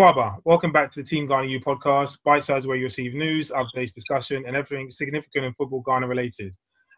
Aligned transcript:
Akwaba, 0.00 0.38
welcome 0.46 0.72
back 0.72 0.90
to 0.90 1.02
the 1.02 1.06
Team 1.06 1.26
Ghana 1.26 1.46
EU 1.46 1.60
podcast, 1.60 2.22
bite 2.24 2.42
size 2.42 2.66
where 2.66 2.78
you 2.78 2.84
receive 2.84 3.12
news, 3.12 3.50
updates, 3.50 3.92
discussion, 3.92 4.42
and 4.46 4.56
everything 4.56 4.90
significant 4.90 5.44
in 5.44 5.52
football 5.52 5.82
Ghana 5.82 6.06
related. 6.06 6.56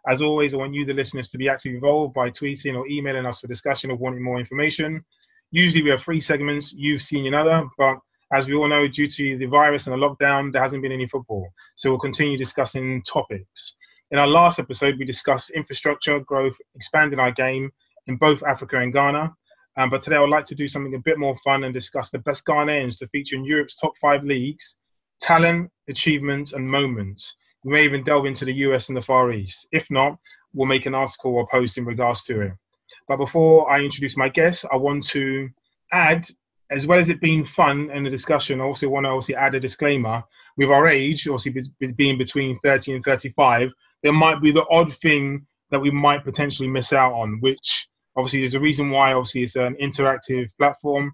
As 0.09 0.23
always, 0.23 0.55
I 0.55 0.59
want 0.59 0.73
you, 0.73 0.85
the 0.85 0.95
listeners, 0.95 1.29
to 1.31 1.37
be 1.37 1.49
actively 1.49 1.75
involved 1.75 2.15
by 2.15 2.31
tweeting 2.31 2.77
or 2.77 2.87
emailing 2.87 3.27
us 3.27 3.41
for 3.41 3.49
discussion 3.49 3.91
or 3.91 3.97
wanting 3.97 4.23
more 4.23 4.39
information. 4.39 5.05
Usually, 5.51 5.83
we 5.83 5.91
have 5.91 6.01
three 6.01 6.21
segments 6.21 6.73
you've 6.75 7.03
seen 7.03 7.27
another, 7.27 7.69
but 7.77 7.97
as 8.33 8.47
we 8.47 8.55
all 8.55 8.69
know, 8.69 8.87
due 8.87 9.09
to 9.09 9.37
the 9.37 9.47
virus 9.47 9.89
and 9.89 10.01
the 10.01 10.07
lockdown, 10.09 10.53
there 10.53 10.63
hasn't 10.63 10.81
been 10.81 10.93
any 10.93 11.09
football. 11.09 11.51
So 11.75 11.91
we'll 11.91 11.99
continue 11.99 12.39
discussing 12.39 13.03
topics. 13.03 13.75
In 14.13 14.21
our 14.21 14.29
last 14.29 14.61
episode, 14.61 14.97
we 14.97 15.05
discussed 15.05 15.51
infrastructure, 15.51 16.21
growth, 16.21 16.57
expanding 16.77 17.19
our 17.19 17.33
game 17.33 17.73
in 18.07 18.15
both 18.15 18.45
Africa 18.45 18.79
and 18.79 18.93
Ghana. 18.93 19.35
Um, 19.77 19.89
but 19.89 20.03
today 20.03 20.17
I 20.17 20.21
would 20.21 20.31
like 20.31 20.45
to 20.47 20.55
do 20.55 20.69
something 20.69 20.95
a 20.95 20.99
bit 20.99 21.19
more 21.19 21.37
fun 21.43 21.65
and 21.65 21.73
discuss 21.73 22.11
the 22.11 22.19
best 22.19 22.45
Ghanaians 22.45 22.99
to 22.99 23.09
feature 23.09 23.37
in 23.37 23.45
Europe's 23.45 23.75
top 23.75 23.93
five 24.01 24.23
leagues, 24.23 24.77
talent, 25.21 25.71
achievements, 25.89 26.53
and 26.53 26.69
moments. 26.69 27.35
We 27.65 27.73
may 27.73 27.85
even 27.85 28.03
delve 28.03 28.27
into 28.27 28.45
the 28.45 28.53
US 28.55 28.89
and 28.89 28.97
the 28.97 29.03
Far 29.03 29.33
East. 29.33 29.67
If 29.73 29.87
not, 29.91 30.19
we'll 30.53 30.67
make 30.67 30.87
an 30.87 30.95
article 30.95 31.35
or 31.35 31.47
post 31.47 31.79
in 31.79 31.87
regards 31.87 32.25
to 32.25 32.43
it. 32.43 32.53
But 33.09 33.17
before 33.17 33.71
I 33.71 33.81
introduce 33.81 34.17
my 34.17 34.29
guests, 34.29 34.65
I 34.71 34.77
want 34.77 35.05
to 35.09 35.49
add, 35.93 36.27
as 36.71 36.87
well 36.87 36.99
as 36.99 37.09
it 37.09 37.21
being 37.21 37.45
fun 37.45 37.91
and 37.93 38.07
a 38.07 38.11
discussion, 38.11 38.61
I 38.61 38.65
also 38.65 38.89
want 38.89 39.05
to 39.05 39.11
obviously 39.11 39.37
add 39.37 39.55
a 39.55 39.61
disclaimer. 39.61 40.23
With 40.59 40.69
our 40.69 40.87
age, 40.87 41.27
obviously 41.27 41.63
being 41.97 42.19
between 42.19 42.59
30 42.59 42.97
and 42.97 43.05
35, 43.05 43.73
there 44.03 44.13
might 44.13 44.43
be 44.43 44.53
the 44.53 44.67
odd 44.71 44.95
thing 44.99 45.47
that 45.71 45.81
we 45.81 45.91
might 45.91 46.25
potentially 46.25 46.69
miss 46.69 46.93
out 46.93 47.15
on, 47.15 47.39
which 47.41 47.89
obviously 48.17 48.41
there's 48.41 48.55
a 48.55 48.61
reason 48.61 48.91
why 48.91 49.13
obviously 49.13 49.43
it's 49.43 49.57
an 49.57 49.77
interactive 49.81 50.49
platform. 50.59 51.13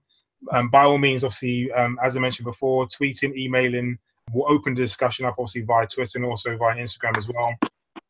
Um, 0.53 0.69
by 0.69 0.85
all 0.85 0.99
means 0.99 1.25
obviously 1.25 1.71
um, 1.73 1.99
as 2.03 2.17
i 2.17 2.21
mentioned 2.21 2.45
before 2.45 2.87
tweeting 2.87 3.37
emailing 3.37 3.99
we'll 4.33 4.49
open 4.49 4.73
the 4.73 4.83
discussion 4.83 5.25
up 5.25 5.35
obviously 5.37 5.63
via 5.63 5.85
twitter 5.85 6.19
and 6.19 6.25
also 6.25 6.57
via 6.57 6.77
instagram 6.77 7.17
as 7.17 7.29
well. 7.29 7.53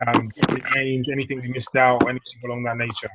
Um, 0.06 0.30
names 0.74 1.08
anything 1.08 1.40
we 1.40 1.48
missed 1.48 1.74
out 1.74 2.04
or 2.04 2.10
anything 2.10 2.42
along 2.44 2.64
that 2.64 2.76
nature. 2.76 3.10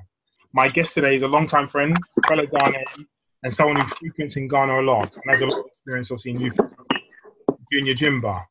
My 0.51 0.67
guest 0.67 0.95
today 0.95 1.15
is 1.15 1.21
a 1.21 1.27
long-time 1.27 1.67
friend 1.69 1.95
fellow 2.27 2.45
ghanaian 2.45 3.05
and 3.43 3.53
someone 3.53 3.79
who 3.79 3.87
frequents 3.95 4.35
in 4.35 4.47
ghana 4.47 4.81
a 4.81 4.81
lot 4.81 5.13
and 5.13 5.23
has 5.29 5.41
a 5.41 5.45
lot 5.45 5.59
of 5.59 5.65
experience 5.67 6.11
obviously 6.11 6.31
in 6.31 6.41
youth 6.41 6.57
junior 7.71 7.93
jimba. 7.93 8.43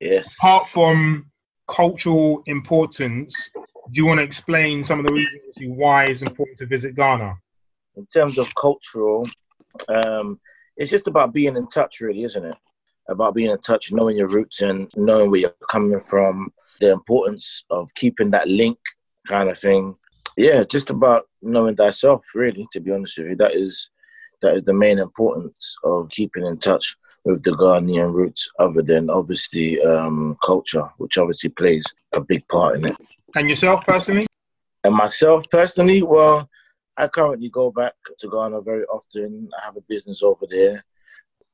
Yes. 0.00 0.36
Apart 0.38 0.68
from 0.68 1.30
cultural 1.68 2.42
importance 2.46 3.50
do 3.90 4.00
you 4.00 4.06
want 4.06 4.18
to 4.18 4.24
explain 4.24 4.82
some 4.82 5.00
of 5.00 5.06
the 5.06 5.12
reasons 5.12 5.56
why 5.76 6.04
it's 6.04 6.22
important 6.22 6.58
to 6.58 6.66
visit 6.66 6.94
Ghana? 6.94 7.34
In 7.96 8.06
terms 8.06 8.38
of 8.38 8.54
cultural, 8.54 9.28
um, 9.88 10.38
it's 10.76 10.90
just 10.90 11.08
about 11.08 11.32
being 11.32 11.56
in 11.56 11.68
touch, 11.68 12.00
really, 12.00 12.24
isn't 12.24 12.44
it? 12.44 12.56
About 13.08 13.34
being 13.34 13.50
in 13.50 13.58
touch, 13.58 13.92
knowing 13.92 14.16
your 14.16 14.28
roots 14.28 14.60
and 14.60 14.90
knowing 14.94 15.30
where 15.30 15.40
you're 15.40 15.54
coming 15.70 16.00
from, 16.00 16.52
the 16.80 16.92
importance 16.92 17.64
of 17.70 17.92
keeping 17.94 18.30
that 18.30 18.48
link 18.48 18.78
kind 19.26 19.48
of 19.48 19.58
thing. 19.58 19.96
Yeah, 20.36 20.62
just 20.64 20.90
about 20.90 21.26
knowing 21.42 21.74
thyself, 21.74 22.24
really, 22.34 22.66
to 22.72 22.80
be 22.80 22.92
honest 22.92 23.18
with 23.18 23.28
you. 23.28 23.36
That 23.36 23.54
is 23.54 23.90
that 24.40 24.54
is 24.54 24.62
the 24.62 24.74
main 24.74 24.98
importance 24.98 25.76
of 25.82 26.10
keeping 26.10 26.46
in 26.46 26.58
touch 26.58 26.96
with 27.24 27.42
the 27.42 27.50
Ghanaian 27.50 28.12
roots, 28.12 28.48
other 28.60 28.82
than 28.82 29.10
obviously 29.10 29.80
um, 29.82 30.36
culture, 30.44 30.88
which 30.98 31.18
obviously 31.18 31.50
plays 31.50 31.84
a 32.12 32.20
big 32.20 32.46
part 32.46 32.76
in 32.76 32.86
it. 32.86 32.96
And 33.34 33.48
yourself 33.48 33.84
personally? 33.84 34.26
And 34.84 34.94
myself 34.94 35.44
personally, 35.50 36.02
well, 36.02 36.48
I 36.96 37.08
currently 37.08 37.48
go 37.50 37.70
back 37.70 37.94
to 38.18 38.28
Ghana 38.28 38.60
very 38.62 38.84
often. 38.84 39.48
I 39.60 39.64
have 39.64 39.76
a 39.76 39.82
business 39.82 40.22
over 40.22 40.46
there, 40.48 40.84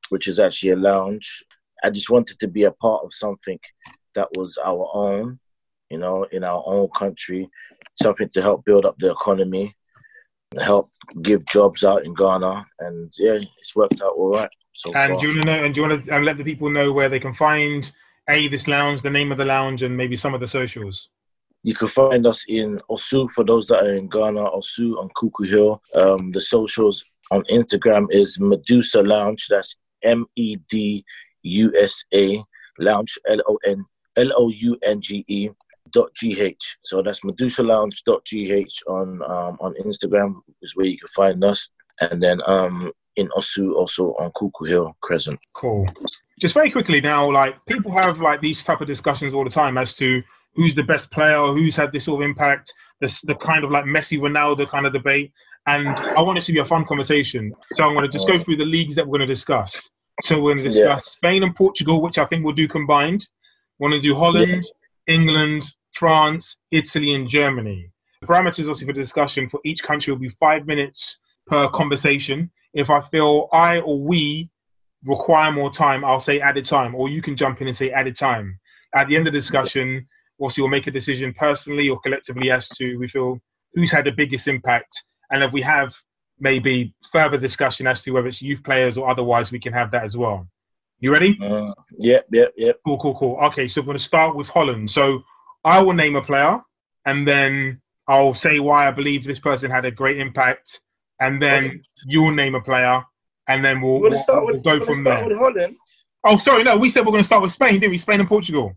which 0.09 0.27
is 0.27 0.39
actually 0.39 0.71
a 0.71 0.75
lounge. 0.75 1.43
I 1.83 1.89
just 1.89 2.09
wanted 2.09 2.39
to 2.39 2.47
be 2.47 2.63
a 2.63 2.71
part 2.71 3.03
of 3.03 3.13
something 3.13 3.59
that 4.15 4.29
was 4.35 4.57
our 4.63 4.89
own, 4.93 5.39
you 5.89 5.97
know, 5.97 6.25
in 6.31 6.43
our 6.43 6.63
own 6.65 6.89
country, 6.95 7.49
something 8.01 8.29
to 8.29 8.41
help 8.41 8.65
build 8.65 8.85
up 8.85 8.97
the 8.97 9.11
economy, 9.11 9.75
help 10.59 10.89
give 11.21 11.45
jobs 11.45 11.83
out 11.83 12.05
in 12.05 12.13
Ghana, 12.13 12.65
and 12.79 13.13
yeah, 13.17 13.37
it's 13.59 13.75
worked 13.75 14.01
out 14.01 14.13
all 14.15 14.31
right. 14.31 14.49
So 14.73 14.93
and 14.93 15.13
far. 15.13 15.19
do 15.19 15.27
you 15.27 15.33
want 15.33 15.43
to 15.43 15.47
know? 15.47 15.65
And 15.65 15.73
do 15.73 15.81
you 15.81 15.87
want 15.87 16.05
to 16.05 16.19
let 16.19 16.37
the 16.37 16.43
people 16.43 16.69
know 16.69 16.91
where 16.91 17.09
they 17.09 17.19
can 17.19 17.33
find 17.33 17.91
a 18.29 18.47
this 18.47 18.67
lounge, 18.67 19.01
the 19.01 19.09
name 19.09 19.31
of 19.31 19.37
the 19.37 19.45
lounge, 19.45 19.83
and 19.83 19.95
maybe 19.95 20.15
some 20.15 20.33
of 20.33 20.41
the 20.41 20.47
socials? 20.47 21.09
You 21.65 21.73
can 21.73 21.87
find 21.87 22.27
us 22.27 22.45
in 22.47 22.77
Osu 22.91 23.27
for 23.31 23.43
those 23.43 23.65
that 23.69 23.83
are 23.83 23.95
in 23.95 24.07
Ghana, 24.07 24.51
Osu 24.51 24.99
on 24.99 25.09
Kuku 25.17 25.49
Hill. 25.49 25.81
Um, 25.95 26.31
the 26.31 26.39
socials 26.39 27.03
on 27.31 27.43
Instagram 27.49 28.05
is 28.11 28.39
Medusa 28.39 29.01
Lounge. 29.01 29.47
That's 29.49 29.75
M 30.03 30.27
E 30.35 30.57
D 30.69 31.03
U 31.41 31.73
S 31.75 32.05
A 32.13 32.39
Lounge 32.77 33.17
L 33.27 33.39
O 33.47 33.57
N 33.65 33.83
L 34.15 34.31
O 34.35 34.49
U 34.49 34.77
N 34.83 35.01
G 35.01 35.25
E 35.27 35.49
dot 35.89 36.11
gh. 36.13 36.55
So 36.83 37.01
that's 37.01 37.23
Medusa 37.23 37.63
Lounge 37.63 38.03
dot 38.05 38.23
gh 38.25 38.67
on 38.87 39.23
um, 39.23 39.57
on 39.59 39.73
Instagram 39.83 40.41
is 40.61 40.75
where 40.75 40.85
you 40.85 40.99
can 40.99 41.07
find 41.15 41.43
us, 41.43 41.69
and 41.99 42.21
then 42.21 42.41
um, 42.45 42.91
in 43.15 43.27
Osu 43.29 43.73
also 43.73 44.13
on 44.19 44.29
Kuku 44.33 44.67
Hill 44.67 44.95
Crescent. 45.01 45.39
Cool. 45.53 45.87
Just 46.39 46.53
very 46.53 46.69
quickly 46.69 47.01
now, 47.01 47.31
like 47.31 47.55
people 47.65 47.91
have 47.91 48.19
like 48.19 48.39
these 48.39 48.63
type 48.63 48.81
of 48.81 48.87
discussions 48.87 49.33
all 49.33 49.43
the 49.43 49.49
time 49.49 49.79
as 49.79 49.95
to 49.95 50.21
who's 50.55 50.75
the 50.75 50.83
best 50.83 51.11
player, 51.11 51.37
who's 51.37 51.75
had 51.75 51.91
this 51.91 52.05
sort 52.05 52.21
of 52.21 52.29
impact, 52.29 52.73
this 53.01 53.21
the 53.21 53.35
kind 53.35 53.63
of 53.63 53.71
like 53.71 53.85
Messi 53.85 54.19
Ronaldo 54.19 54.67
kind 54.67 54.85
of 54.85 54.93
debate. 54.93 55.31
And 55.67 55.87
I 55.87 56.21
want 56.21 56.37
this 56.37 56.45
to 56.45 56.53
be 56.53 56.59
a 56.59 56.65
fun 56.65 56.85
conversation. 56.85 57.53
So 57.73 57.83
I'm 57.83 57.93
going 57.93 58.05
to 58.05 58.11
just 58.11 58.27
go 58.27 58.41
through 58.41 58.57
the 58.57 58.65
leagues 58.65 58.95
that 58.95 59.05
we're 59.05 59.17
going 59.17 59.27
to 59.27 59.33
discuss. 59.33 59.89
So 60.21 60.39
we're 60.39 60.53
going 60.53 60.63
to 60.63 60.69
discuss 60.69 60.85
yeah. 60.85 60.97
Spain 60.97 61.43
and 61.43 61.55
Portugal, 61.55 62.01
which 62.01 62.17
I 62.17 62.25
think 62.25 62.45
we'll 62.45 62.53
do 62.53 62.67
combined. 62.67 63.27
We're 63.79 63.89
going 63.89 64.01
to 64.01 64.07
do 64.07 64.15
Holland, 64.15 64.63
yeah. 65.07 65.13
England, 65.15 65.65
France, 65.93 66.57
Italy, 66.71 67.15
and 67.15 67.27
Germany. 67.27 67.89
The 68.21 68.27
parameters, 68.27 68.67
also 68.67 68.85
for 68.85 68.93
the 68.93 69.01
discussion 69.01 69.49
for 69.49 69.59
each 69.65 69.83
country 69.83 70.13
will 70.13 70.19
be 70.19 70.29
five 70.39 70.67
minutes 70.67 71.19
per 71.47 71.67
conversation. 71.69 72.49
If 72.73 72.89
I 72.89 73.01
feel 73.01 73.49
I 73.51 73.79
or 73.79 73.99
we 73.99 74.49
require 75.03 75.51
more 75.51 75.71
time, 75.71 76.05
I'll 76.05 76.19
say 76.19 76.39
added 76.39 76.65
time, 76.65 76.95
or 76.95 77.09
you 77.09 77.21
can 77.21 77.35
jump 77.35 77.61
in 77.61 77.67
and 77.67 77.75
say 77.75 77.91
added 77.91 78.15
time. 78.15 78.59
At 78.95 79.07
the 79.07 79.15
end 79.15 79.27
of 79.27 79.33
the 79.33 79.39
discussion, 79.39 80.07
also 80.39 80.61
we'll 80.61 80.69
make 80.69 80.87
a 80.87 80.91
decision 80.91 81.33
personally 81.33 81.89
or 81.89 81.99
collectively 81.99 82.51
as 82.51 82.67
to 82.69 82.97
we 82.97 83.07
feel 83.07 83.39
who's 83.73 83.91
had 83.91 84.05
the 84.05 84.11
biggest 84.11 84.47
impact. 84.47 85.03
And 85.31 85.43
if 85.43 85.51
we 85.51 85.61
have 85.61 85.93
maybe 86.39 86.93
further 87.11 87.37
discussion 87.37 87.87
as 87.87 88.01
to 88.01 88.11
whether 88.11 88.27
it's 88.27 88.41
youth 88.41 88.63
players 88.63 88.97
or 88.97 89.09
otherwise 89.09 89.51
we 89.51 89.59
can 89.59 89.73
have 89.73 89.91
that 89.91 90.03
as 90.03 90.17
well. 90.17 90.47
You 90.99 91.11
ready? 91.11 91.37
Uh, 91.41 91.73
yep 91.99 92.25
yep 92.31 92.53
yep. 92.57 92.79
Cool 92.85 92.97
cool 92.97 93.15
cool. 93.15 93.37
Okay 93.43 93.67
so 93.67 93.81
we're 93.81 93.87
going 93.87 93.97
to 93.97 94.03
start 94.03 94.35
with 94.35 94.47
holland. 94.47 94.89
So 94.89 95.23
i 95.63 95.81
will 95.81 95.93
name 95.93 96.15
a 96.15 96.21
player 96.21 96.59
and 97.05 97.27
then 97.27 97.81
i'll 98.07 98.33
say 98.33 98.59
why 98.59 98.87
i 98.87 98.91
believe 98.91 99.23
this 99.23 99.39
person 99.39 99.71
had 99.71 99.85
a 99.85 99.91
great 99.91 100.17
impact. 100.17 100.81
And 101.21 101.41
then 101.41 101.81
you'll 102.05 102.33
name 102.33 102.55
a 102.55 102.61
player 102.61 103.01
and 103.47 103.63
then 103.63 103.79
we'll, 103.79 104.01
we'll, 104.01 104.11
we'll 104.27 104.45
with, 104.47 104.63
go 104.63 104.83
from 104.83 105.03
there. 105.03 105.25
oh 106.25 106.37
sorry 106.37 106.63
no 106.63 106.75
we 106.77 106.89
said 106.89 107.05
we're 107.05 107.11
going 107.11 107.23
to 107.23 107.25
start 107.25 107.41
with 107.41 107.51
spain 107.51 107.75
didn't 107.75 107.91
we? 107.91 107.97
Spain 107.97 108.19
and 108.19 108.27
portugal 108.27 108.75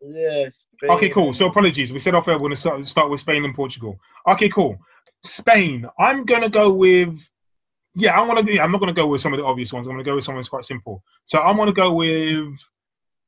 Yes. 0.00 0.66
Okay, 0.82 1.08
cool. 1.08 1.32
So 1.32 1.46
apologies. 1.46 1.92
We 1.92 1.98
said 1.98 2.14
off 2.14 2.28
air 2.28 2.34
we're 2.34 2.40
going 2.40 2.50
to 2.52 2.56
start, 2.56 2.86
start 2.86 3.10
with 3.10 3.20
Spain 3.20 3.44
and 3.44 3.54
Portugal. 3.54 3.98
Okay, 4.28 4.48
cool. 4.48 4.78
Spain. 5.24 5.86
I'm 5.98 6.24
going 6.24 6.42
to 6.42 6.48
go 6.48 6.72
with. 6.72 7.18
Yeah, 7.94 8.18
I 8.18 8.22
want 8.22 8.46
to. 8.46 8.60
I'm 8.60 8.70
not 8.70 8.78
going 8.78 8.94
to 8.94 9.00
go 9.00 9.08
with 9.08 9.20
some 9.20 9.32
of 9.32 9.40
the 9.40 9.44
obvious 9.44 9.72
ones. 9.72 9.86
I'm 9.86 9.94
going 9.94 10.04
to 10.04 10.08
go 10.08 10.14
with 10.14 10.24
someone 10.24 10.40
that's 10.40 10.48
quite 10.48 10.64
simple. 10.64 11.02
So 11.24 11.40
I'm 11.40 11.56
going 11.56 11.66
to 11.66 11.72
go 11.72 11.92
with 11.92 12.54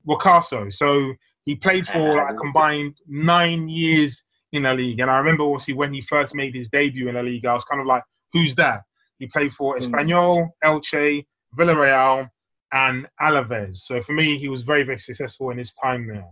Wakaso. 0.08 0.72
So 0.72 1.12
he 1.44 1.56
played 1.56 1.86
for 1.88 2.14
like, 2.14 2.30
a 2.34 2.34
combined 2.34 2.96
nine 3.08 3.68
years 3.68 4.22
in 4.52 4.62
the 4.64 4.74
league, 4.74 5.00
and 5.00 5.10
I 5.10 5.18
remember 5.18 5.44
obviously 5.44 5.74
when 5.74 5.92
he 5.92 6.02
first 6.02 6.34
made 6.34 6.54
his 6.54 6.68
debut 6.68 7.08
in 7.08 7.14
the 7.14 7.22
league, 7.22 7.46
I 7.46 7.52
was 7.52 7.64
kind 7.64 7.80
of 7.80 7.86
like, 7.86 8.02
"Who's 8.32 8.54
that?" 8.56 8.82
He 9.18 9.26
played 9.26 9.52
for 9.52 9.76
hmm. 9.76 9.82
Espanyol, 9.82 10.48
Elche, 10.64 11.24
Villarreal, 11.58 12.28
and 12.72 13.08
Alaves. 13.20 13.76
So 13.76 14.02
for 14.02 14.12
me, 14.12 14.38
he 14.38 14.48
was 14.48 14.62
very, 14.62 14.84
very 14.84 15.00
successful 15.00 15.50
in 15.50 15.58
his 15.58 15.74
time 15.74 16.06
there 16.06 16.26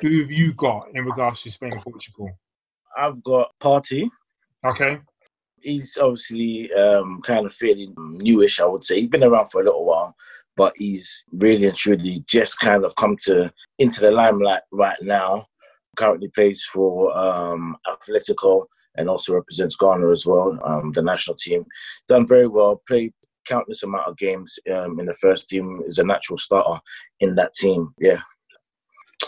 who 0.00 0.20
have 0.20 0.30
you 0.30 0.52
got 0.54 0.88
in 0.94 1.04
regards 1.04 1.42
to 1.42 1.50
Spain 1.50 1.72
and 1.72 1.82
Portugal? 1.82 2.30
I've 2.96 3.22
got 3.22 3.50
Partey. 3.60 4.08
Okay. 4.64 4.98
He's 5.60 5.96
obviously 6.00 6.72
um, 6.72 7.20
kind 7.22 7.46
of 7.46 7.52
fairly 7.52 7.92
newish, 7.96 8.60
I 8.60 8.66
would 8.66 8.84
say. 8.84 9.00
He's 9.00 9.10
been 9.10 9.24
around 9.24 9.46
for 9.46 9.60
a 9.60 9.64
little 9.64 9.84
while, 9.84 10.14
but 10.56 10.72
he's 10.76 11.24
really 11.32 11.66
and 11.66 11.76
truly 11.76 12.24
just 12.26 12.58
kind 12.60 12.84
of 12.84 12.94
come 12.96 13.16
to 13.22 13.52
into 13.78 14.00
the 14.00 14.10
limelight 14.10 14.62
right 14.70 15.00
now. 15.02 15.46
Currently 15.96 16.28
plays 16.28 16.64
for 16.72 17.16
um, 17.16 17.76
Atletico 17.86 18.66
and 18.96 19.08
also 19.08 19.34
represents 19.34 19.76
Ghana 19.76 20.08
as 20.08 20.26
well, 20.26 20.58
um, 20.64 20.92
the 20.92 21.02
national 21.02 21.36
team. 21.36 21.64
Done 22.08 22.26
very 22.26 22.48
well. 22.48 22.82
Played 22.86 23.12
countless 23.46 23.82
amount 23.82 24.08
of 24.08 24.16
games 24.16 24.58
um, 24.72 24.98
in 25.00 25.06
the 25.06 25.14
first 25.14 25.48
team. 25.48 25.82
Is 25.86 25.98
a 25.98 26.04
natural 26.04 26.38
starter 26.38 26.80
in 27.20 27.34
that 27.36 27.54
team. 27.54 27.92
Yeah, 27.98 28.20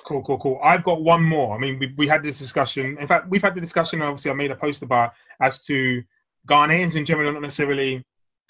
Cool, 0.05 0.23
cool, 0.23 0.38
cool. 0.38 0.61
I've 0.62 0.85
got 0.85 1.02
one 1.02 1.23
more. 1.23 1.56
I 1.56 1.58
mean, 1.58 1.79
we, 1.79 1.94
we 1.96 2.08
had 2.08 2.23
this 2.23 2.38
discussion. 2.38 2.96
In 3.00 3.06
fact, 3.06 3.29
we've 3.29 3.43
had 3.43 3.55
the 3.55 3.61
discussion. 3.61 4.02
Obviously, 4.02 4.31
I 4.31 4.35
made 4.35 4.50
a 4.50 4.56
post 4.56 4.82
about 4.82 5.12
as 5.40 5.62
to 5.64 6.02
Ghanaians 6.49 6.96
in 6.96 7.05
general, 7.05 7.32
not 7.32 7.43
necessarily 7.43 8.05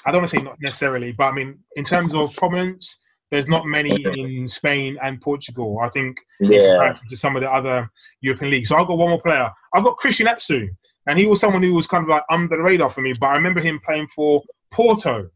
I 0.07 0.13
don't 0.13 0.21
want 0.21 0.31
to 0.31 0.37
say 0.39 0.43
not 0.43 0.57
necessarily, 0.61 1.13
but 1.13 1.25
I 1.25 1.33
mean 1.33 1.59
in 1.77 1.85
terms 1.85 2.15
of 2.15 2.35
prominence, 2.37 2.99
there's 3.31 3.49
not 3.49 3.67
many 3.67 3.93
in 4.05 4.47
Spain 4.49 4.97
and 5.03 5.21
Portugal. 5.21 5.81
I 5.83 5.89
think 5.89 6.17
Yeah. 6.41 6.95
to 7.09 7.17
some 7.17 7.37
of 7.37 7.43
the 7.43 7.51
other 7.53 7.91
European 8.21 8.51
leagues. 8.53 8.69
So 8.69 8.77
I've 8.77 8.87
got 8.87 8.97
one 8.97 9.11
more 9.11 9.21
player. 9.21 9.51
I've 9.75 9.85
got 9.85 9.97
Christian 9.97 10.29
Atsu, 10.29 10.69
and 11.09 11.19
he 11.19 11.27
was 11.27 11.41
someone 11.41 11.63
who 11.63 11.75
was 11.75 11.87
kind 11.89 12.05
of 12.05 12.09
like 12.09 12.23
under 12.31 12.57
the 12.57 12.63
radar 12.63 12.91
for 12.91 13.01
me. 13.01 13.13
But 13.13 13.27
I 13.29 13.35
remember 13.35 13.61
him 13.61 13.81
playing 13.85 14.07
for 14.15 14.43
Porto. 14.73 15.29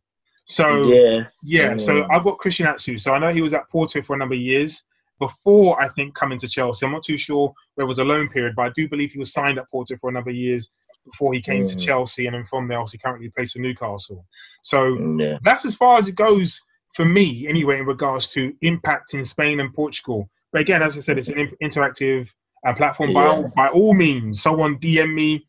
So 0.47 0.85
Yeah. 0.85 1.25
yeah, 1.43 1.77
so 1.77 2.03
Mm. 2.03 2.07
I've 2.11 2.25
got 2.25 2.39
Christian 2.39 2.67
Atsu. 2.67 2.99
So 2.99 3.13
I 3.15 3.19
know 3.19 3.33
he 3.33 3.43
was 3.43 3.55
at 3.55 3.69
Porto 3.69 4.01
for 4.03 4.15
a 4.15 4.19
number 4.19 4.35
of 4.37 4.41
years 4.41 4.85
before 5.27 5.81
I 5.81 5.89
think 5.97 6.15
coming 6.15 6.39
to 6.41 6.49
Chelsea. 6.49 6.85
I'm 6.85 6.93
not 6.93 7.05
too 7.05 7.17
sure 7.17 7.53
there 7.77 7.87
was 7.87 7.99
a 8.01 8.05
loan 8.13 8.29
period, 8.29 8.55
but 8.57 8.67
I 8.67 8.71
do 8.75 8.89
believe 8.89 9.13
he 9.13 9.19
was 9.19 9.33
signed 9.33 9.59
at 9.59 9.69
Porto 9.71 9.97
for 10.01 10.11
a 10.11 10.13
number 10.13 10.31
of 10.31 10.37
years 10.37 10.71
before 11.05 11.33
he 11.33 11.41
came 11.41 11.65
to 11.67 11.77
Mm. 11.77 11.81
Chelsea, 11.87 12.27
and 12.27 12.35
then 12.35 12.45
from 12.45 12.67
there, 12.69 12.79
obviously, 12.79 13.01
currently 13.05 13.29
plays 13.35 13.53
for 13.53 13.61
Newcastle. 13.61 14.25
So 14.63 14.79
Yeah. 15.19 15.39
that's 15.43 15.65
as 15.65 15.75
far 15.75 15.99
as 15.99 16.09
it 16.09 16.17
goes 16.17 16.61
for 16.97 17.05
me, 17.05 17.47
anyway, 17.49 17.79
in 17.79 17.87
regards 17.87 18.29
to 18.35 18.41
impact 18.63 19.15
in 19.15 19.25
Spain 19.25 19.61
and 19.61 19.73
Portugal. 19.75 20.29
But 20.53 20.61
again, 20.61 20.83
as 20.83 20.99
I 20.99 21.01
said, 21.01 21.19
it's 21.19 21.29
an 21.29 21.51
interactive 21.63 22.29
uh, 22.67 22.75
platform. 22.75 23.13
By, 23.13 23.25
Yeah. 23.25 23.31
all, 23.37 23.53
by 23.57 23.69
all 23.69 23.95
means, 23.95 24.43
someone 24.43 24.79
DM 24.79 25.13
me, 25.15 25.47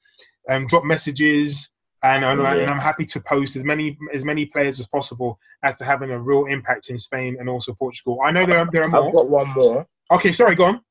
um, 0.50 0.66
drop 0.68 0.84
messages, 0.84 1.70
and, 2.04 2.24
and, 2.26 2.42
and 2.42 2.70
I'm 2.70 2.80
happy 2.80 3.06
to 3.06 3.22
post 3.22 3.56
as 3.56 3.64
many 3.64 3.98
as 4.14 4.26
many 4.26 4.46
players 4.46 4.80
as 4.80 4.88
possible 4.88 5.40
as 5.64 5.78
to 5.78 5.86
having 5.86 6.12
a 6.12 6.20
real 6.20 6.46
impact 6.46 6.90
in 6.90 6.98
Spain 6.98 7.38
and 7.40 7.50
also 7.50 7.74
Portugal. 7.74 8.20
I 8.24 8.32
know 8.32 8.46
there 8.46 8.60
are, 8.60 8.70
there 8.72 8.84
are 8.84 8.90
more. 8.90 9.08
I've 9.08 9.14
got 9.14 9.30
one 9.30 9.50
more. 9.52 9.88
Okay, 10.12 10.32
sorry, 10.32 10.56
go 10.56 10.66
on. 10.66 10.82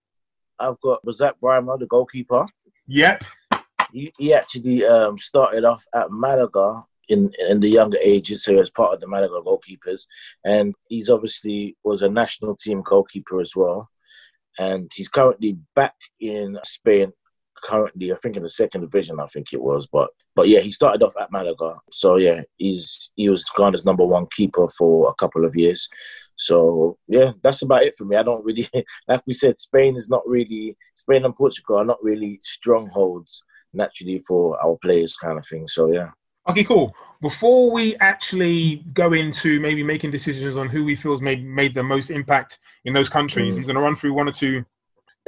I've 0.59 0.81
got 0.81 1.05
Razak 1.05 1.35
Brimah, 1.43 1.79
the 1.79 1.87
goalkeeper. 1.87 2.47
Yep. 2.87 3.25
He, 3.93 4.13
he 4.19 4.33
actually 4.33 4.87
um, 4.87 5.19
started 5.19 5.65
off 5.65 5.85
at 5.95 6.11
Malaga 6.11 6.83
in 7.09 7.31
in 7.49 7.61
the 7.61 7.69
younger 7.69 7.99
ages, 8.03 8.45
so 8.45 8.59
as 8.59 8.71
part 8.71 8.95
of 8.95 9.01
the 9.01 9.09
Malaga 9.09 9.41
goalkeepers, 9.45 10.07
and 10.45 10.75
he's 10.89 11.11
obviously 11.11 11.77
was 11.85 12.03
a 12.03 12.09
national 12.09 12.57
team 12.57 12.81
goalkeeper 12.83 13.41
as 13.41 13.55
well. 13.55 13.89
And 14.59 14.91
he's 14.95 15.09
currently 15.09 15.57
back 15.75 15.95
in 16.21 16.59
Spain. 16.63 17.13
Currently, 17.63 18.13
I 18.13 18.17
think 18.17 18.37
in 18.37 18.43
the 18.43 18.51
second 18.51 18.83
division, 18.83 19.21
I 19.21 19.27
think 19.27 19.53
it 19.53 19.63
was, 19.63 19.87
but 19.87 20.11
but 20.35 20.49
yeah, 20.49 20.61
he 20.61 20.71
started 20.71 21.03
off 21.03 21.15
at 21.21 21.31
Malaga. 21.31 21.79
So 21.91 22.17
yeah, 22.17 22.43
he's 22.59 23.11
he 23.17 23.29
was 23.29 23.49
Ghana's 23.57 23.85
number 23.85 24.05
one 24.05 24.27
keeper 24.33 24.69
for 24.77 25.09
a 25.09 25.15
couple 25.15 25.45
of 25.45 25.55
years. 25.57 25.89
So 26.37 26.99
yeah, 27.09 27.33
that's 27.43 27.63
about 27.63 27.85
it 27.85 27.97
for 27.97 28.05
me. 28.05 28.17
I 28.17 28.23
don't 28.23 28.45
really, 28.45 28.69
like 29.09 29.23
we 29.27 29.33
said, 29.33 29.61
Spain 29.61 29.97
is 29.97 30.09
not 30.09 30.23
really 30.27 30.77
Spain 30.95 31.25
and 31.25 31.37
Portugal 31.37 31.79
are 31.79 31.85
not 31.85 32.03
really 32.03 32.39
strongholds 32.43 33.43
naturally 33.73 34.19
for 34.27 34.61
our 34.65 34.77
players, 34.83 35.17
kind 35.17 35.39
of 35.39 35.47
thing. 35.47 35.69
So 35.69 35.93
yeah, 35.93 36.11
Okay, 36.49 36.65
cool. 36.65 36.93
Before 37.21 37.71
we 37.71 37.95
actually 37.97 38.85
go 38.95 39.13
into 39.13 39.61
maybe 39.61 39.85
making 39.85 40.11
decisions 40.11 40.57
on 40.57 40.69
who 40.69 40.85
we 40.85 40.97
feel 40.97 41.13
has 41.13 41.21
made 41.21 41.45
made 41.45 41.75
the 41.75 41.83
most 41.83 42.11
impact 42.11 42.59
in 42.85 42.93
those 42.93 43.09
countries, 43.09 43.55
Mm. 43.55 43.59
I'm 43.59 43.63
going 43.65 43.77
to 43.77 43.81
run 43.83 43.95
through 43.95 44.15
one 44.15 44.29
or 44.29 44.33
two 44.33 44.65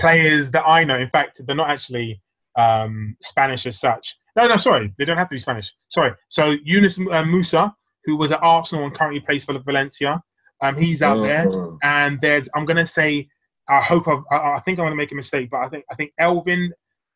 players 0.00 0.50
that 0.50 0.64
I 0.66 0.84
know. 0.84 0.96
In 0.98 1.08
fact, 1.10 1.40
they're 1.46 1.56
not 1.56 1.70
actually 1.70 2.20
um, 2.56 3.16
Spanish 3.22 3.66
as 3.66 3.78
such. 3.78 4.16
No, 4.36 4.46
no, 4.46 4.56
sorry, 4.56 4.92
they 4.98 5.04
don't 5.04 5.16
have 5.16 5.28
to 5.28 5.34
be 5.34 5.38
Spanish. 5.38 5.72
Sorry. 5.88 6.12
So 6.28 6.56
Yunus 6.64 6.98
uh, 6.98 7.22
Musah, 7.22 7.72
who 8.04 8.16
was 8.16 8.32
at 8.32 8.42
Arsenal 8.42 8.84
and 8.86 8.94
currently 8.94 9.20
plays 9.20 9.44
for 9.44 9.56
Valencia, 9.60 10.20
um, 10.60 10.76
he's 10.76 11.02
out 11.02 11.20
there. 11.22 11.46
Mhm. 11.46 11.78
And 11.82 12.20
there's, 12.20 12.48
I'm 12.54 12.64
going 12.64 12.76
to 12.76 12.86
say, 12.86 13.28
I 13.68 13.80
hope 13.80 14.08
I've, 14.08 14.22
I, 14.30 14.54
I 14.54 14.60
think 14.60 14.78
I'm 14.78 14.84
going 14.84 14.90
to 14.92 14.96
make 14.96 15.12
a 15.12 15.14
mistake, 15.14 15.50
but 15.50 15.58
I 15.58 15.68
think 15.68 15.84
I 15.90 15.94
think 15.94 16.12
Elvin, 16.18 16.72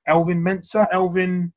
Elvin 0.06 0.42
Mensa, 0.42 0.88
Elvin, 0.92 1.52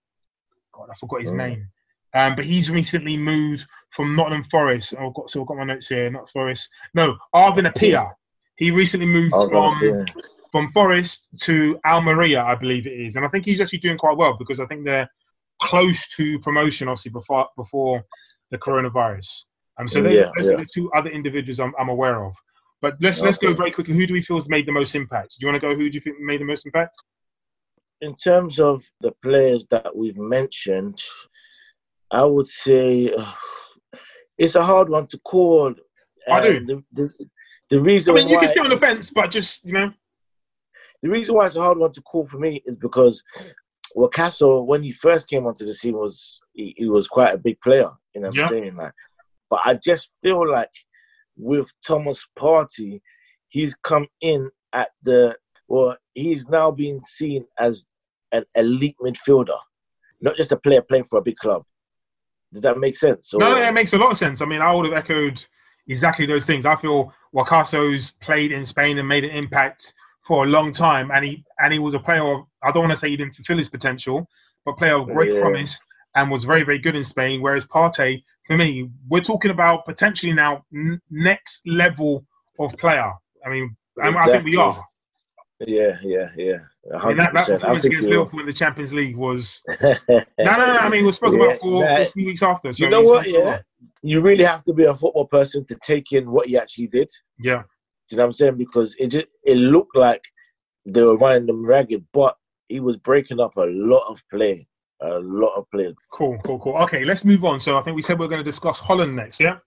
God, 0.74 0.90
I 0.92 0.96
forgot 0.96 1.22
his 1.22 1.32
Mm. 1.32 1.38
name. 1.38 1.68
Um, 2.14 2.36
but 2.36 2.44
he's 2.44 2.70
recently 2.70 3.16
moved 3.16 3.66
from 3.92 4.16
Nottingham 4.18 4.44
Forest. 4.46 4.96
Oh, 5.00 5.08
I've 5.08 5.14
got 5.14 5.30
so 5.32 5.42
I've 5.42 5.48
got 5.48 5.58
my 5.58 5.64
notes 5.64 5.88
here. 5.88 6.10
Not 6.10 6.30
Forest. 6.30 6.70
No, 6.94 7.16
Arvin 7.34 7.72
Appiah. 7.72 8.12
He 8.58 8.70
recently 8.70 9.06
moved 9.08 9.34
Oh, 9.34 9.48
from. 9.50 10.06
From 10.52 10.72
Forest 10.72 11.28
to 11.42 11.80
Almeria, 11.86 12.44
I 12.44 12.56
believe 12.56 12.88
it 12.88 13.00
is, 13.00 13.16
and 13.16 13.26
I 13.26 13.30
think 13.30 13.46
he's 13.46 13.62
actually 13.62 13.80
doing 13.80 13.98
quite 13.98 14.18
well 14.18 14.38
because 14.38 14.60
I 14.60 14.66
think 14.66 14.86
they're 14.86 15.10
close 15.62 16.08
to 16.18 16.40
promotion, 16.40 16.88
obviously 16.88 17.12
before 17.12 17.48
before 17.56 18.04
the 18.52 18.58
coronavirus. 18.58 19.44
Um, 19.80 19.88
so 19.88 20.00
Yeah, 20.00 20.30
those 20.38 20.46
yeah. 20.48 20.54
are 20.54 20.58
the 20.58 20.68
two 20.74 20.92
other 20.94 21.10
individuals 21.10 21.60
I'm, 21.60 21.74
I'm 21.80 21.90
aware 21.90 22.26
of. 22.26 22.36
But 22.82 22.96
let's 23.00 23.22
let's 23.22 23.38
go 23.38 23.54
very 23.54 23.72
quickly. 23.72 23.96
Who 23.96 24.08
do 24.08 24.14
we 24.14 24.24
feel 24.24 24.38
has 24.38 24.50
made 24.50 24.66
the 24.66 24.72
most 24.72 24.96
impact? 24.96 25.38
Do 25.40 25.46
you 25.46 25.52
want 25.52 25.62
to 25.62 25.68
go? 25.68 25.76
Who 25.76 25.90
do 25.90 25.96
you 25.96 26.02
think 26.02 26.20
made 26.20 26.42
the 26.42 26.46
most 26.46 26.66
impact? 26.66 26.98
in 28.02 28.16
terms 28.16 28.60
of 28.60 28.84
the 29.00 29.14
players 29.24 29.66
that 29.68 29.96
we've 29.96 30.18
mentioned, 30.18 31.00
I 32.10 32.26
would 32.26 32.48
say 32.48 33.14
uh, 33.14 33.32
it's 34.38 34.56
a 34.56 34.64
hard 34.64 34.90
one 34.90 35.08
to 35.08 35.20
call. 35.20 35.74
I 36.30 36.42
do. 36.42 36.66
The, 36.66 36.84
the, 36.94 37.10
the 37.70 37.78
I 37.78 37.82
reason 37.82 38.16
mean, 38.16 38.30
you 38.30 38.38
can 38.38 38.50
stay 38.50 38.60
on 38.60 38.70
the 38.70 38.78
fence, 38.78 39.12
but 39.12 39.32
just 39.32 39.64
you 39.64 39.74
know, 39.74 39.92
the 41.02 41.10
reason 41.10 41.36
why 41.36 41.46
it's 41.46 41.56
a 41.56 41.62
hard 41.62 41.78
one 41.78 41.92
to 41.94 42.02
call 42.02 42.26
for 42.26 42.38
me 42.38 42.62
is 42.66 42.78
because 42.78 43.24
Wakaso, 43.96 44.66
when 44.66 44.84
he 44.84 44.92
first 44.92 45.28
came 45.28 45.46
onto 45.46 45.66
the 45.66 45.74
scene, 45.74 45.98
was 45.98 46.40
he, 46.54 46.74
he 46.78 46.88
was 46.88 47.08
quite 47.08 47.34
a 47.34 47.38
big 47.38 47.60
player. 47.62 47.90
You 48.14 48.22
know 48.22 48.28
what 48.30 48.36
Yeah. 48.38 48.44
I'm 48.44 48.50
saying? 48.50 48.76
Like, 48.76 48.94
but 49.50 49.60
I 49.66 49.74
just 49.76 50.12
feel 50.24 50.48
like 50.50 50.70
with 51.38 51.72
Thomas 51.86 52.26
Partey, 52.38 53.02
he's 53.50 53.76
come 53.84 54.08
in 54.22 54.50
at 54.74 54.90
the 55.04 55.36
well, 55.68 55.98
he's 56.14 56.48
now 56.50 56.70
being 56.70 57.02
seen 57.04 57.46
as 57.58 57.86
an 58.34 58.44
elite 58.56 58.96
midfielder, 59.02 59.58
not 60.20 60.36
just 60.36 60.52
a 60.52 60.58
player 60.58 60.82
playing 60.82 61.06
for 61.06 61.20
a 61.20 61.22
big 61.22 61.38
club. 61.38 61.64
Did 62.54 62.64
that 62.64 62.78
make 62.78 62.96
sense? 62.96 63.34
no, 63.34 63.48
Or- 63.52 63.56
no, 63.56 63.62
it 63.68 63.72
makes 63.72 63.94
a 63.94 63.98
lot 63.98 64.12
of 64.12 64.18
sense. 64.18 64.42
I 64.42 64.46
mean, 64.46 64.62
I 64.62 64.74
would 64.74 64.86
have 64.86 64.94
echoed 64.96 65.44
exactly 65.88 66.26
those 66.26 66.46
things. 66.46 66.66
I 66.66 66.76
feel 66.76 67.14
Wakaso's 67.34 68.12
played 68.22 68.52
in 68.52 68.66
Spain 68.66 68.98
and 68.98 69.08
made 69.08 69.24
an 69.24 69.32
impact 69.32 69.94
for 70.28 70.46
a 70.46 70.48
long 70.48 70.72
time, 70.72 71.12
and 71.12 71.26
he 71.26 71.44
and 71.60 71.74
he 71.74 71.80
was 71.80 71.94
a 71.94 72.00
player 72.00 72.24
of 72.34 72.46
I 72.64 72.72
don't 72.72 72.84
want 72.84 72.92
to 72.92 72.98
say 72.98 73.10
he 73.10 73.18
didn't 73.18 73.36
fulfill 73.36 73.58
his 73.58 73.70
potential, 73.70 74.28
but 74.66 74.78
player 74.78 74.96
of 74.96 75.08
great 75.08 75.34
Yeah. 75.34 75.42
promise 75.42 75.80
and 76.16 76.30
was 76.30 76.44
very 76.44 76.64
very 76.64 76.80
good 76.80 76.96
in 76.96 77.04
Spain. 77.04 77.42
Whereas 77.42 77.66
Partey, 77.66 78.24
for 78.46 78.58
me, 78.58 78.90
we're 79.10 79.22
talking 79.22 79.52
about 79.52 79.86
potentially 79.86 80.34
now 80.34 80.64
n- 80.74 81.02
next 81.10 81.68
level 81.68 82.26
of 82.60 82.76
player. 82.78 83.12
I 83.46 83.50
mean, 83.50 83.76
and 83.98 84.18
I 84.18 84.26
think 84.26 84.46
we 84.46 84.58
are. 84.58 84.86
Yeah, 85.68 85.98
yeah, 86.02 86.30
yeah. 86.36 86.58
I 87.00 87.10
mean, 87.10 87.18
that, 87.18 87.34
that 87.36 87.48
100%. 87.48 87.50
I 87.54 87.58
performance 87.58 87.84
think 87.84 87.94
against 87.94 88.10
Liverpool 88.10 88.40
in 88.40 88.46
the 88.48 88.54
Champions 88.54 88.94
League 88.94 89.16
was 89.16 89.62
no, 89.84 89.96
no, 90.40 90.56
no. 90.56 90.78
I 90.78 90.90
mean, 90.90 91.04
it 91.04 91.06
was 91.06 91.18
spoken 91.18 91.40
Yeah, 91.40 91.46
about 91.50 91.62
for, 91.62 91.88
a 91.88 92.12
few 92.12 92.26
weeks 92.26 92.42
after. 92.42 92.74
So 92.74 92.86
you 92.86 92.90
know 92.90 93.02
what? 93.04 93.28
Yeah, 93.30 93.60
you 94.02 94.22
really 94.22 94.44
have 94.44 94.64
to 94.64 94.74
be 94.74 94.86
a 94.86 94.94
football 94.94 95.26
person 95.28 95.64
to 95.66 95.76
take 95.84 96.14
in 96.14 96.32
what 96.32 96.48
he 96.48 96.58
actually 96.58 96.88
did. 96.88 97.10
yeah. 97.40 97.64
You 98.12 98.18
know 98.18 98.24
what 98.24 98.28
I'm 98.28 98.34
saying? 98.34 98.58
Because 98.58 98.96
it 99.00 99.08
just 99.08 99.28
it 99.44 99.56
looked 99.56 99.96
like 99.96 100.24
they 100.86 101.02
were 101.04 101.18
running 101.18 101.46
them 101.46 101.66
ragged, 101.66 102.06
but 102.14 102.38
he 102.68 102.80
was 102.80 102.98
breaking 102.98 103.40
up 103.40 103.56
a 103.58 103.66
lot 103.66 104.06
of 104.08 104.22
play, 104.30 104.68
a 105.02 105.20
lot 105.20 105.56
of 105.56 105.70
play. 105.72 105.94
Cool, 106.12 106.40
cool, 106.46 106.60
cool. 106.60 106.78
Okay, 106.78 107.06
let's 107.06 107.26
move 107.26 107.44
on. 107.44 107.60
So 107.60 107.78
I 107.78 107.82
think 107.82 107.96
we 107.96 108.02
said 108.02 108.18
we 108.20 108.26
are 108.26 108.30
going 108.30 108.44
to 108.44 108.50
discuss 108.50 108.80
Holland 108.80 109.16
next, 109.16 109.40
yeah? 109.40 109.58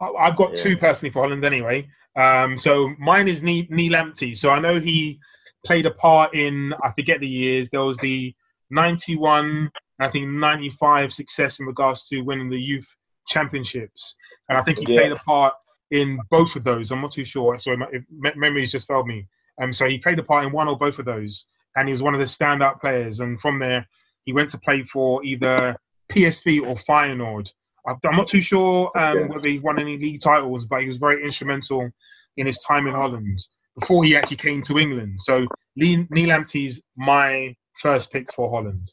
I've 0.00 0.36
got 0.36 0.56
two 0.56 0.76
personally 0.78 1.12
for 1.12 1.22
Holland 1.22 1.44
anyway. 1.44 1.86
Um, 2.16 2.56
so 2.56 2.90
mine 2.98 3.28
is 3.28 3.42
Nii 3.42 3.70
Nii 3.70 3.90
Lamptey. 3.90 4.36
So 4.36 4.50
I 4.50 4.58
know 4.58 4.80
he 4.80 5.20
played 5.66 5.84
a 5.86 5.90
part 5.90 6.34
in, 6.34 6.72
I 6.82 6.90
forget 6.92 7.20
the 7.20 7.28
years, 7.28 7.68
there 7.68 7.84
was 7.84 7.98
the 7.98 8.34
91, 8.70 9.70
I 10.00 10.08
think 10.08 10.26
95 10.26 11.12
success 11.12 11.60
in 11.60 11.66
regards 11.66 12.06
to 12.08 12.22
winning 12.22 12.48
the 12.48 12.58
youth 12.58 12.88
championships. 13.28 14.14
And 14.48 14.56
I 14.56 14.62
think 14.62 14.78
he 14.78 14.86
Yeah. 14.88 15.00
played 15.00 15.12
a 15.12 15.16
part 15.16 15.52
in 15.90 16.18
both 16.30 16.56
of 16.56 16.64
those. 16.64 16.90
I'm 16.92 17.00
not 17.00 17.12
too 17.12 17.24
sure. 17.24 17.58
Sorry, 17.58 17.76
my 17.76 18.32
memories 18.36 18.72
just 18.72 18.86
failed 18.86 19.06
me. 19.06 19.26
Um, 19.60 19.72
so 19.72 19.88
he 19.88 19.98
played 19.98 20.18
a 20.18 20.22
part 20.22 20.44
in 20.44 20.52
one 20.52 20.68
or 20.68 20.76
both 20.78 20.98
of 20.98 21.04
those, 21.04 21.46
and 21.76 21.88
he 21.88 21.92
was 21.92 22.02
one 22.02 22.14
of 22.14 22.20
the 22.20 22.26
standout 22.26 22.80
players. 22.80 23.20
And 23.20 23.40
from 23.40 23.58
there, 23.58 23.86
he 24.24 24.32
went 24.32 24.50
to 24.50 24.58
play 24.58 24.82
for 24.84 25.22
either 25.24 25.76
PSV 26.10 26.66
or 26.66 26.76
Feyenoord. 26.76 27.52
I'm 27.86 28.16
not 28.16 28.28
too 28.28 28.40
sure 28.42 28.90
um, 28.96 29.18
Okay. 29.18 29.28
whether 29.28 29.48
he 29.48 29.58
won 29.58 29.78
any 29.78 29.96
league 29.96 30.20
titles, 30.20 30.66
but 30.66 30.82
he 30.82 30.86
was 30.86 30.96
very 30.98 31.24
instrumental 31.24 31.90
in 32.36 32.46
his 32.46 32.58
time 32.60 32.86
in 32.86 32.94
Holland 32.94 33.40
before 33.78 34.04
he 34.04 34.14
actually 34.16 34.36
came 34.36 34.62
to 34.62 34.78
England. 34.78 35.18
So 35.20 35.46
Nii 35.80 36.06
Lamptey's 36.10 36.82
my 36.96 37.56
first 37.80 38.12
pick 38.12 38.32
for 38.34 38.50
Holland. 38.50 38.92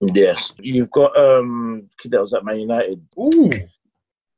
Yes, 0.00 0.54
you've 0.58 0.90
got 0.90 1.14
um 1.16 1.88
kid 1.98 2.12
that 2.12 2.20
was 2.20 2.32
at 2.32 2.44
Man 2.44 2.60
United. 2.60 3.04
Ooh. 3.18 3.50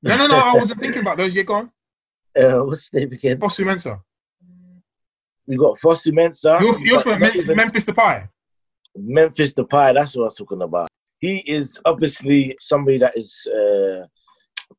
No, 0.02 0.16
no, 0.16 0.26
no. 0.26 0.36
I 0.36 0.54
wasn't 0.54 0.80
thinking 0.80 1.00
about 1.02 1.16
those. 1.16 1.34
You're 1.34 1.44
gone. 1.44 1.70
Uh, 2.34 2.60
what's 2.64 2.88
the 2.88 3.00
name 3.00 3.12
again? 3.12 3.38
Fosu 3.38 3.62
Mensah. 3.62 4.00
We 5.46 5.58
got 5.58 5.76
Fosu 5.78 6.12
Mensah. 6.14 6.60
You're, 6.62 6.78
You 6.78 6.84
you're 6.86 7.00
from 7.00 7.12
not 7.12 7.20
Memphis, 7.20 7.42
even- 7.42 7.56
Memphis 7.58 7.84
Depay. 7.84 8.26
Memphis 8.96 9.52
Depay. 9.52 9.92
That's 9.92 10.16
what 10.16 10.22
I 10.22 10.26
was 10.28 10.36
talking 10.36 10.62
about. 10.62 10.88
He 11.18 11.38
is 11.46 11.78
obviously 11.84 12.56
somebody 12.58 12.96
that 12.98 13.18
is 13.18 13.46
uh, 13.54 14.06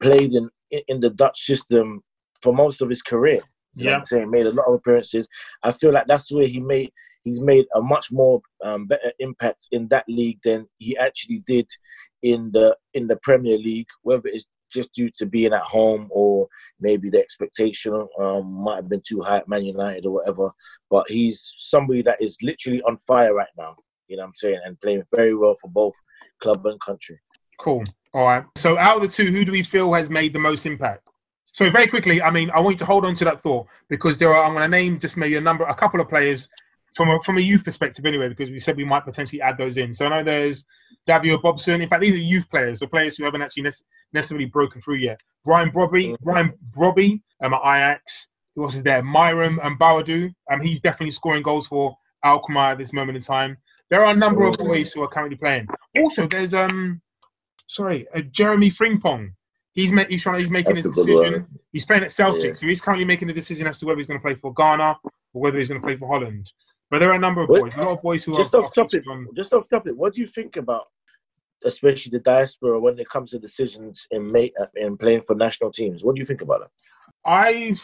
played 0.02 0.34
in 0.34 0.50
in 0.88 1.00
the 1.00 1.12
Dutch 1.12 1.42
system 1.46 2.02
for 2.42 2.56
most 2.56 2.82
of 2.82 2.90
his 2.90 3.04
career. 3.04 3.42
You 3.76 3.92
Yeah. 3.92 3.98
I'm 3.98 4.06
saying? 4.08 4.32
Made 4.32 4.48
a 4.48 4.52
lot 4.52 4.66
of 4.68 4.74
appearances. 4.74 5.28
I 5.62 5.74
feel 5.74 5.92
like 5.94 6.08
that's 6.08 6.32
where 6.32 6.48
he 6.48 6.60
made 6.60 6.92
he's 7.24 7.40
made 7.40 7.66
a 7.76 7.82
much 7.84 8.12
more 8.12 8.42
um, 8.64 8.88
better 8.88 9.12
impact 9.20 9.68
in 9.72 9.88
that 9.90 10.06
league 10.08 10.40
than 10.44 10.68
he 10.80 10.98
actually 10.98 11.44
did 11.46 11.68
in 12.24 12.50
the 12.52 12.76
in 12.96 13.06
the 13.06 13.18
Premier 13.18 13.60
League, 13.60 13.90
whether 14.02 14.28
it's 14.28 14.48
just 14.74 14.94
due 14.94 15.10
to 15.18 15.26
being 15.26 15.54
at 15.54 15.62
home 15.62 16.08
or 16.12 16.48
maybe 16.80 17.10
the 17.10 17.20
expectation 17.20 17.94
um, 18.20 18.52
might 18.52 18.78
have 18.78 18.90
been 18.90 19.02
too 19.06 19.22
high 19.22 19.38
at 19.38 19.48
Man 19.48 19.66
United 19.66 20.06
or 20.06 20.12
whatever. 20.12 20.52
But 20.90 21.10
he's 21.10 21.54
somebody 21.58 22.02
that 22.04 22.22
is 22.22 22.38
literally 22.42 22.82
on 22.84 22.98
fire 22.98 23.34
right 23.34 23.48
now. 23.58 23.76
You 24.08 24.18
know 24.18 24.24
what 24.24 24.28
I'm 24.28 24.36
saying? 24.36 24.60
And 24.66 24.80
playing 24.82 25.04
very 25.16 25.36
well 25.36 25.56
for 25.62 25.70
both 25.70 25.94
club 26.42 26.66
and 26.66 26.80
country. 26.82 27.20
Cool. 27.60 27.84
All 28.14 28.26
right. 28.26 28.46
So 28.58 28.78
out 28.78 28.98
of 28.98 29.02
the 29.02 29.08
two, 29.08 29.32
who 29.32 29.46
do 29.46 29.52
we 29.52 29.64
feel 29.64 29.94
has 29.94 30.10
made 30.10 30.34
the 30.34 30.40
most 30.40 30.66
impact? 30.66 31.08
So 31.52 31.70
very 31.70 31.88
quickly, 31.88 32.22
I 32.22 32.32
mean, 32.32 32.50
I 32.52 32.60
want 32.60 32.76
you 32.76 32.80
to 32.80 32.86
hold 32.86 33.06
on 33.06 33.14
to 33.16 33.26
that 33.26 33.44
thought 33.44 33.68
because 33.88 34.18
there 34.18 34.36
are. 34.36 34.44
I'm 34.44 34.54
going 34.54 34.64
to 34.64 34.68
name 34.68 35.00
just 35.00 35.18
maybe 35.18 35.36
a 35.36 35.42
number, 35.42 35.64
a 35.66 35.76
couple 35.76 36.02
of 36.02 36.10
players 36.10 36.50
from 36.96 37.10
a 37.10 37.20
from 37.22 37.38
a 37.38 37.42
youth 37.42 37.64
perspective 37.64 38.06
anyway, 38.06 38.30
because 38.30 38.50
we 38.50 38.60
said 38.60 38.78
we 38.78 38.86
might 38.86 39.06
potentially 39.06 39.42
add 39.42 39.58
those 39.58 39.78
in. 39.78 39.94
So 39.94 40.06
I 40.06 40.10
know 40.10 40.24
there's 40.24 40.64
Davio 41.08 41.42
Bobson. 41.42 41.82
In 41.82 41.90
fact, 41.90 42.02
these 42.02 42.16
are 42.16 42.20
youth 42.20 42.50
players, 42.50 42.80
so 42.80 42.88
players 42.88 43.18
who 43.18 43.26
haven't 43.26 43.42
actually 43.42 43.70
necessarily 44.14 44.46
broken 44.46 44.82
through 44.82 44.96
yet. 44.96 45.20
Brian 45.44 45.72
Brobbey. 45.72 46.16
Brian 46.22 46.54
Brobbey 46.76 47.22
um, 47.42 47.54
at 47.54 47.62
Ajax. 47.62 48.30
Who 48.56 48.64
else 48.64 48.76
is 48.76 48.84
there? 48.84 49.02
Myron 49.02 49.60
and 49.64 49.80
Boadu. 49.80 50.32
Um, 50.52 50.62
he's 50.62 50.80
definitely 50.80 51.12
scoring 51.12 51.42
goals 51.42 51.68
for 51.68 51.98
Alkmaar 52.24 52.74
at 52.74 52.78
this 52.78 52.94
moment 52.94 53.16
in 53.16 53.24
time. 53.24 53.58
There 53.90 54.06
are 54.06 54.14
a 54.14 54.18
number 54.18 54.44
of 54.44 54.58
boys 54.58 54.94
who 54.94 55.02
are 55.02 55.08
currently 55.08 55.38
playing. 55.38 55.68
Also, 55.98 56.28
there's 56.28 56.54
um, 56.54 57.02
sorry, 57.68 58.08
uh, 58.16 58.22
Jeremy 58.32 58.72
Frimpong. 58.72 59.32
He's 59.74 59.92
ma- 59.92 60.06
he's 60.08 60.22
trying. 60.22 60.40
He's 60.40 60.50
making 60.50 60.76
That's 60.76 60.86
his 60.86 60.94
decision. 60.94 61.48
He's 61.72 61.86
playing 61.86 62.04
at 62.04 62.12
Celtic, 62.12 62.46
yeah. 62.46 62.54
so 62.54 62.68
he's 62.68 62.82
currently 62.82 63.06
making 63.06 63.30
a 63.30 63.34
decision 63.34 63.68
as 63.68 63.80
to 63.80 63.88
whether 63.88 63.98
he's 63.98 64.08
going 64.08 64.20
to 64.20 64.24
play 64.24 64.36
for 64.36 64.54
Ghana 64.54 64.98
or 65.34 65.42
whether 65.42 65.58
he's 65.58 65.68
going 65.68 65.82
to 65.82 65.86
play 65.86 65.98
for 65.98 66.08
Holland. 66.08 66.52
But 66.94 67.00
there 67.00 67.10
are 67.10 67.16
a 67.16 67.20
number 67.20 67.42
of 67.42 67.48
boys, 67.48 67.74
a 67.76 67.82
lot 67.82 67.88
of 67.88 68.02
boys 68.04 68.24
who 68.24 68.38
just 68.38 68.54
are 68.54 68.66
off 68.66 68.74
topic. 68.76 69.04
On... 69.10 69.28
Just 69.36 69.52
off 69.52 69.68
topic, 69.68 69.94
what 69.96 70.14
do 70.14 70.22
you 70.22 70.28
think 70.28 70.58
about, 70.58 70.84
especially 71.66 72.12
the 72.12 72.20
diaspora, 72.20 72.80
when 72.80 73.00
it 73.00 73.10
comes 73.10 73.32
to 73.32 73.40
decisions 73.40 74.06
in 74.12 74.32
mate 74.32 74.54
uh, 74.62 74.68
in 74.76 74.96
playing 74.96 75.24
for 75.24 75.36
national 75.36 75.72
teams? 75.72 76.04
What 76.04 76.14
do 76.14 76.20
you 76.20 76.26
think 76.26 76.44
about 76.44 76.62
it? 76.62 76.68
I, 77.26 77.76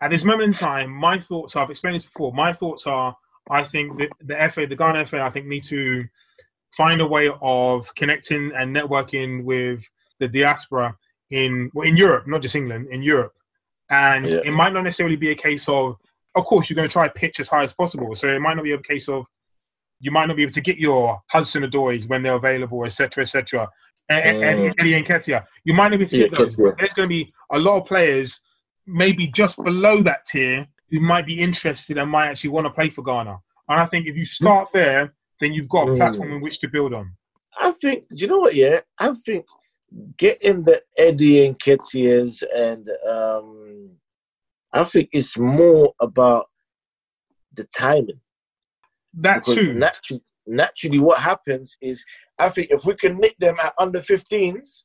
at 0.00 0.10
this 0.10 0.24
moment 0.24 0.48
in 0.48 0.52
time, 0.52 0.90
my 0.90 1.20
thoughts 1.20 1.54
are. 1.54 1.62
I've 1.62 1.70
explained 1.70 1.94
this 1.94 2.06
before. 2.06 2.32
My 2.32 2.52
thoughts 2.52 2.88
are. 2.88 3.16
I 3.50 3.62
think 3.62 3.96
that 4.00 4.10
the 4.20 4.50
FA, 4.52 4.66
the 4.66 4.74
Ghana 4.74 5.06
FA, 5.06 5.20
I 5.20 5.30
think 5.30 5.46
need 5.46 5.62
to 5.66 6.04
find 6.76 7.00
a 7.00 7.06
way 7.06 7.30
of 7.40 7.94
connecting 7.94 8.50
and 8.56 8.74
networking 8.74 9.44
with 9.44 9.84
the 10.18 10.26
diaspora 10.26 10.92
in 11.30 11.70
well, 11.72 11.86
in 11.86 11.96
Europe, 11.96 12.26
not 12.26 12.42
just 12.42 12.56
England, 12.56 12.88
in 12.90 13.00
Europe. 13.00 13.34
And 13.90 14.26
yeah. 14.26 14.40
it 14.44 14.50
might 14.50 14.72
not 14.72 14.82
necessarily 14.82 15.14
be 15.14 15.30
a 15.30 15.36
case 15.36 15.68
of 15.68 15.98
of 16.38 16.44
course, 16.44 16.70
you're 16.70 16.76
going 16.76 16.88
to 16.88 16.92
try 16.92 17.08
pitch 17.08 17.40
as 17.40 17.48
high 17.48 17.64
as 17.64 17.74
possible. 17.74 18.14
So 18.14 18.28
it 18.28 18.40
might 18.40 18.54
not 18.54 18.64
be 18.64 18.72
a 18.72 18.78
case 18.78 19.08
of 19.08 19.26
you 20.00 20.10
might 20.10 20.26
not 20.26 20.36
be 20.36 20.42
able 20.42 20.52
to 20.52 20.60
get 20.60 20.78
your 20.78 21.20
Hudson 21.30 21.64
Odois 21.64 22.08
when 22.08 22.22
they're 22.22 22.36
available, 22.36 22.84
etc., 22.84 23.22
etc. 23.22 23.68
And, 24.08 24.36
mm. 24.36 24.48
and 24.48 24.74
Eddie 24.78 25.02
Nketiah, 25.02 25.44
you 25.64 25.74
might 25.74 25.90
not 25.90 25.98
be 25.98 26.04
able 26.04 26.10
to 26.10 26.18
yeah, 26.18 26.28
get 26.28 26.38
those. 26.38 26.54
But 26.54 26.78
there's 26.78 26.94
going 26.94 27.08
to 27.08 27.12
be 27.12 27.32
a 27.52 27.58
lot 27.58 27.80
of 27.80 27.86
players, 27.86 28.40
maybe 28.86 29.26
just 29.26 29.62
below 29.62 30.02
that 30.02 30.24
tier, 30.24 30.66
who 30.90 31.00
might 31.00 31.26
be 31.26 31.40
interested 31.40 31.98
and 31.98 32.10
might 32.10 32.28
actually 32.28 32.50
want 32.50 32.66
to 32.66 32.70
play 32.70 32.90
for 32.90 33.02
Ghana. 33.02 33.36
And 33.68 33.80
I 33.80 33.86
think 33.86 34.06
if 34.06 34.16
you 34.16 34.24
start 34.24 34.68
there, 34.72 35.12
then 35.40 35.52
you've 35.52 35.68
got 35.68 35.88
a 35.88 35.92
mm. 35.92 35.96
platform 35.96 36.32
in 36.32 36.40
which 36.40 36.60
to 36.60 36.68
build 36.68 36.94
on. 36.94 37.12
I 37.58 37.72
think, 37.72 38.08
do 38.08 38.16
you 38.16 38.28
know 38.28 38.38
what? 38.38 38.54
Yeah, 38.54 38.80
I 38.98 39.12
think 39.26 39.44
getting 40.16 40.62
the 40.62 40.82
Eddie 40.96 41.52
Nketiahs 41.52 42.42
and 42.54 42.88
um, 43.08 43.90
I 44.72 44.84
think 44.84 45.08
it's 45.12 45.38
more 45.38 45.92
about 46.00 46.46
the 47.54 47.64
timing. 47.76 48.20
That 49.14 49.40
because 49.40 49.54
too. 49.54 49.74
Naturally, 49.74 50.22
naturally, 50.46 50.98
what 50.98 51.18
happens 51.18 51.76
is 51.80 52.04
I 52.38 52.48
think 52.48 52.68
if 52.70 52.84
we 52.84 52.94
can 52.94 53.18
nick 53.18 53.36
them 53.38 53.56
at 53.62 53.74
under 53.78 54.00
15s 54.00 54.84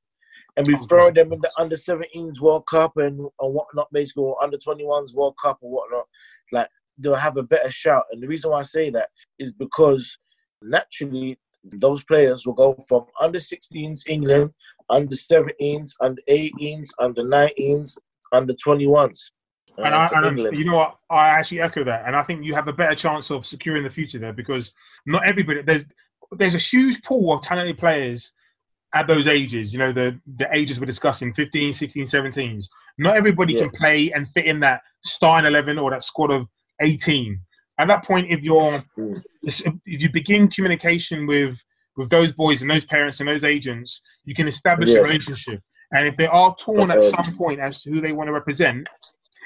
and 0.55 0.67
we 0.67 0.75
throw 0.87 1.11
them 1.11 1.33
in 1.33 1.41
the 1.41 1.51
under 1.57 1.75
17s 1.75 2.39
World 2.39 2.65
Cup 2.67 2.97
and, 2.97 3.19
and 3.19 3.53
whatnot, 3.53 3.91
basically, 3.91 4.23
or 4.23 4.43
under 4.43 4.57
21s 4.57 5.13
World 5.13 5.35
Cup 5.41 5.57
or 5.61 5.71
whatnot, 5.71 6.05
like 6.51 6.67
they'll 6.97 7.15
have 7.15 7.37
a 7.37 7.43
better 7.43 7.71
shout. 7.71 8.03
And 8.11 8.21
the 8.21 8.27
reason 8.27 8.51
why 8.51 8.59
I 8.59 8.63
say 8.63 8.89
that 8.91 9.09
is 9.39 9.51
because 9.51 10.17
naturally 10.61 11.39
those 11.63 12.03
players 12.03 12.45
will 12.45 12.53
go 12.53 12.75
from 12.87 13.05
under 13.19 13.39
16s 13.39 14.01
England, 14.07 14.51
under 14.89 15.15
17s, 15.15 15.91
under 16.01 16.21
18s, 16.29 16.87
under 16.99 17.23
19s, 17.23 17.97
under 18.31 18.53
21s. 18.53 19.31
And, 19.77 19.95
I, 19.95 20.09
and 20.13 20.37
you 20.57 20.65
know 20.65 20.75
what? 20.75 20.97
I 21.09 21.29
actually 21.29 21.61
echo 21.61 21.83
that, 21.83 22.03
and 22.05 22.15
I 22.15 22.23
think 22.23 22.43
you 22.43 22.53
have 22.53 22.67
a 22.67 22.73
better 22.73 22.95
chance 22.95 23.31
of 23.31 23.45
securing 23.45 23.83
the 23.83 23.89
future 23.89 24.19
there 24.19 24.33
because 24.33 24.71
not 25.05 25.27
everybody 25.27 25.63
there's 25.63 25.83
there's 26.31 26.55
a 26.55 26.59
huge 26.59 27.01
pool 27.03 27.33
of 27.33 27.41
talented 27.41 27.77
players 27.77 28.33
at 28.93 29.07
those 29.07 29.25
ages. 29.25 29.73
You 29.73 29.79
know 29.79 29.91
the 29.91 30.19
the 30.37 30.47
ages 30.55 30.79
we're 30.79 30.85
discussing 30.85 31.33
15, 31.33 31.73
16, 31.73 32.03
17s. 32.03 32.67
Not 32.99 33.17
everybody 33.17 33.53
yeah. 33.53 33.61
can 33.61 33.71
play 33.71 34.11
and 34.11 34.29
fit 34.29 34.45
in 34.45 34.59
that 34.59 34.81
starting 35.03 35.47
eleven 35.47 35.79
or 35.79 35.89
that 35.89 36.03
squad 36.03 36.29
of 36.29 36.47
18. 36.81 37.39
At 37.79 37.87
that 37.87 38.05
point, 38.05 38.27
if 38.29 38.41
you're 38.41 38.83
mm. 38.97 39.23
if 39.43 40.01
you 40.03 40.11
begin 40.11 40.49
communication 40.49 41.25
with 41.25 41.57
with 41.97 42.09
those 42.09 42.31
boys 42.31 42.61
and 42.61 42.69
those 42.69 42.85
parents 42.85 43.19
and 43.19 43.29
those 43.29 43.43
agents, 43.43 44.01
you 44.25 44.35
can 44.35 44.47
establish 44.47 44.89
yeah. 44.89 44.99
a 44.99 45.03
relationship. 45.03 45.61
And 45.91 46.07
if 46.07 46.17
they 46.17 46.27
are 46.27 46.55
torn 46.55 46.89
at 46.89 47.03
some 47.03 47.37
point 47.37 47.59
as 47.59 47.81
to 47.83 47.91
who 47.91 48.01
they 48.01 48.13
want 48.13 48.27
to 48.27 48.33
represent, 48.33 48.87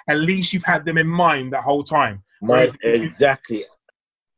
at 0.08 0.18
least 0.18 0.54
you've 0.54 0.64
had 0.64 0.86
them 0.86 0.98
in 0.98 1.08
mind 1.08 1.54
that 1.54 1.64
whole 1.64 1.84
time. 1.84 2.24
Whereas 2.40 2.76
exactly. 2.84 3.66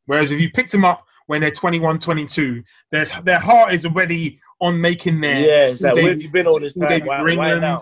whereas 0.06 0.32
if 0.32 0.40
you 0.40 0.50
picked 0.52 0.72
them 0.72 0.86
up 0.86 1.06
when 1.28 1.42
they're 1.42 1.52
21, 1.52 2.00
22, 2.00 2.64
their 2.92 3.06
their 3.24 3.40
heart 3.40 3.74
is 3.74 3.86
already 3.86 4.40
on 4.62 4.80
making 4.80 5.22
their. 5.22 5.40
Yeah, 5.40 5.76
like, 5.80 5.96
where 5.96 6.10
have 6.10 6.22
you 6.22 6.32
been 6.32 6.48
all 6.48 6.60
this 6.60 6.74
time? 6.74 7.06
Why, 7.06 7.20
for 7.20 7.30
England, 7.30 7.62
why 7.62 7.80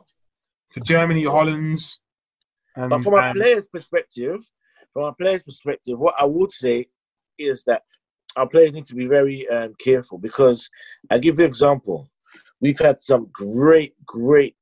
for 0.72 0.80
Germany, 0.82 1.24
Hollands. 1.26 2.00
Um, 2.76 2.90
but 2.90 3.04
from 3.04 3.16
a 3.16 3.34
player's 3.34 3.68
perspective, 3.68 4.40
from 4.94 5.04
a 5.06 5.14
player's 5.14 5.44
perspective, 5.44 5.98
what 5.98 6.16
I 6.20 6.26
would 6.26 6.52
say 6.52 6.88
is 7.40 7.64
that 7.64 7.84
our 8.36 8.48
players 8.48 8.74
need 8.74 8.86
to 8.88 8.96
be 8.96 9.08
very 9.08 9.48
um, 9.50 9.74
careful 9.80 10.18
because 10.18 10.70
I 11.10 11.18
give 11.18 11.40
you 11.40 11.46
an 11.46 11.50
example. 11.50 12.10
We've 12.62 12.78
had 12.78 13.02
some 13.02 13.30
great, 13.32 13.94
great, 14.06 14.56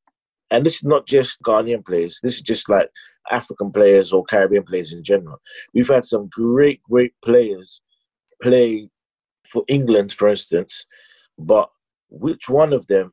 and 0.51 0.65
this 0.65 0.75
is 0.75 0.83
not 0.83 1.07
just 1.07 1.41
Ghanaian 1.41 1.85
players. 1.85 2.19
This 2.23 2.35
is 2.35 2.41
just 2.41 2.69
like 2.69 2.89
African 3.31 3.71
players 3.71 4.13
or 4.13 4.23
Caribbean 4.25 4.63
players 4.63 4.93
in 4.93 5.03
general. 5.03 5.39
We've 5.73 5.87
had 5.87 6.05
some 6.05 6.29
great, 6.31 6.81
great 6.83 7.13
players 7.23 7.81
play 8.41 8.89
for 9.49 9.63
England, 9.67 10.11
for 10.11 10.29
instance, 10.29 10.85
but 11.37 11.69
which 12.09 12.49
one 12.49 12.73
of 12.73 12.87
them 12.87 13.11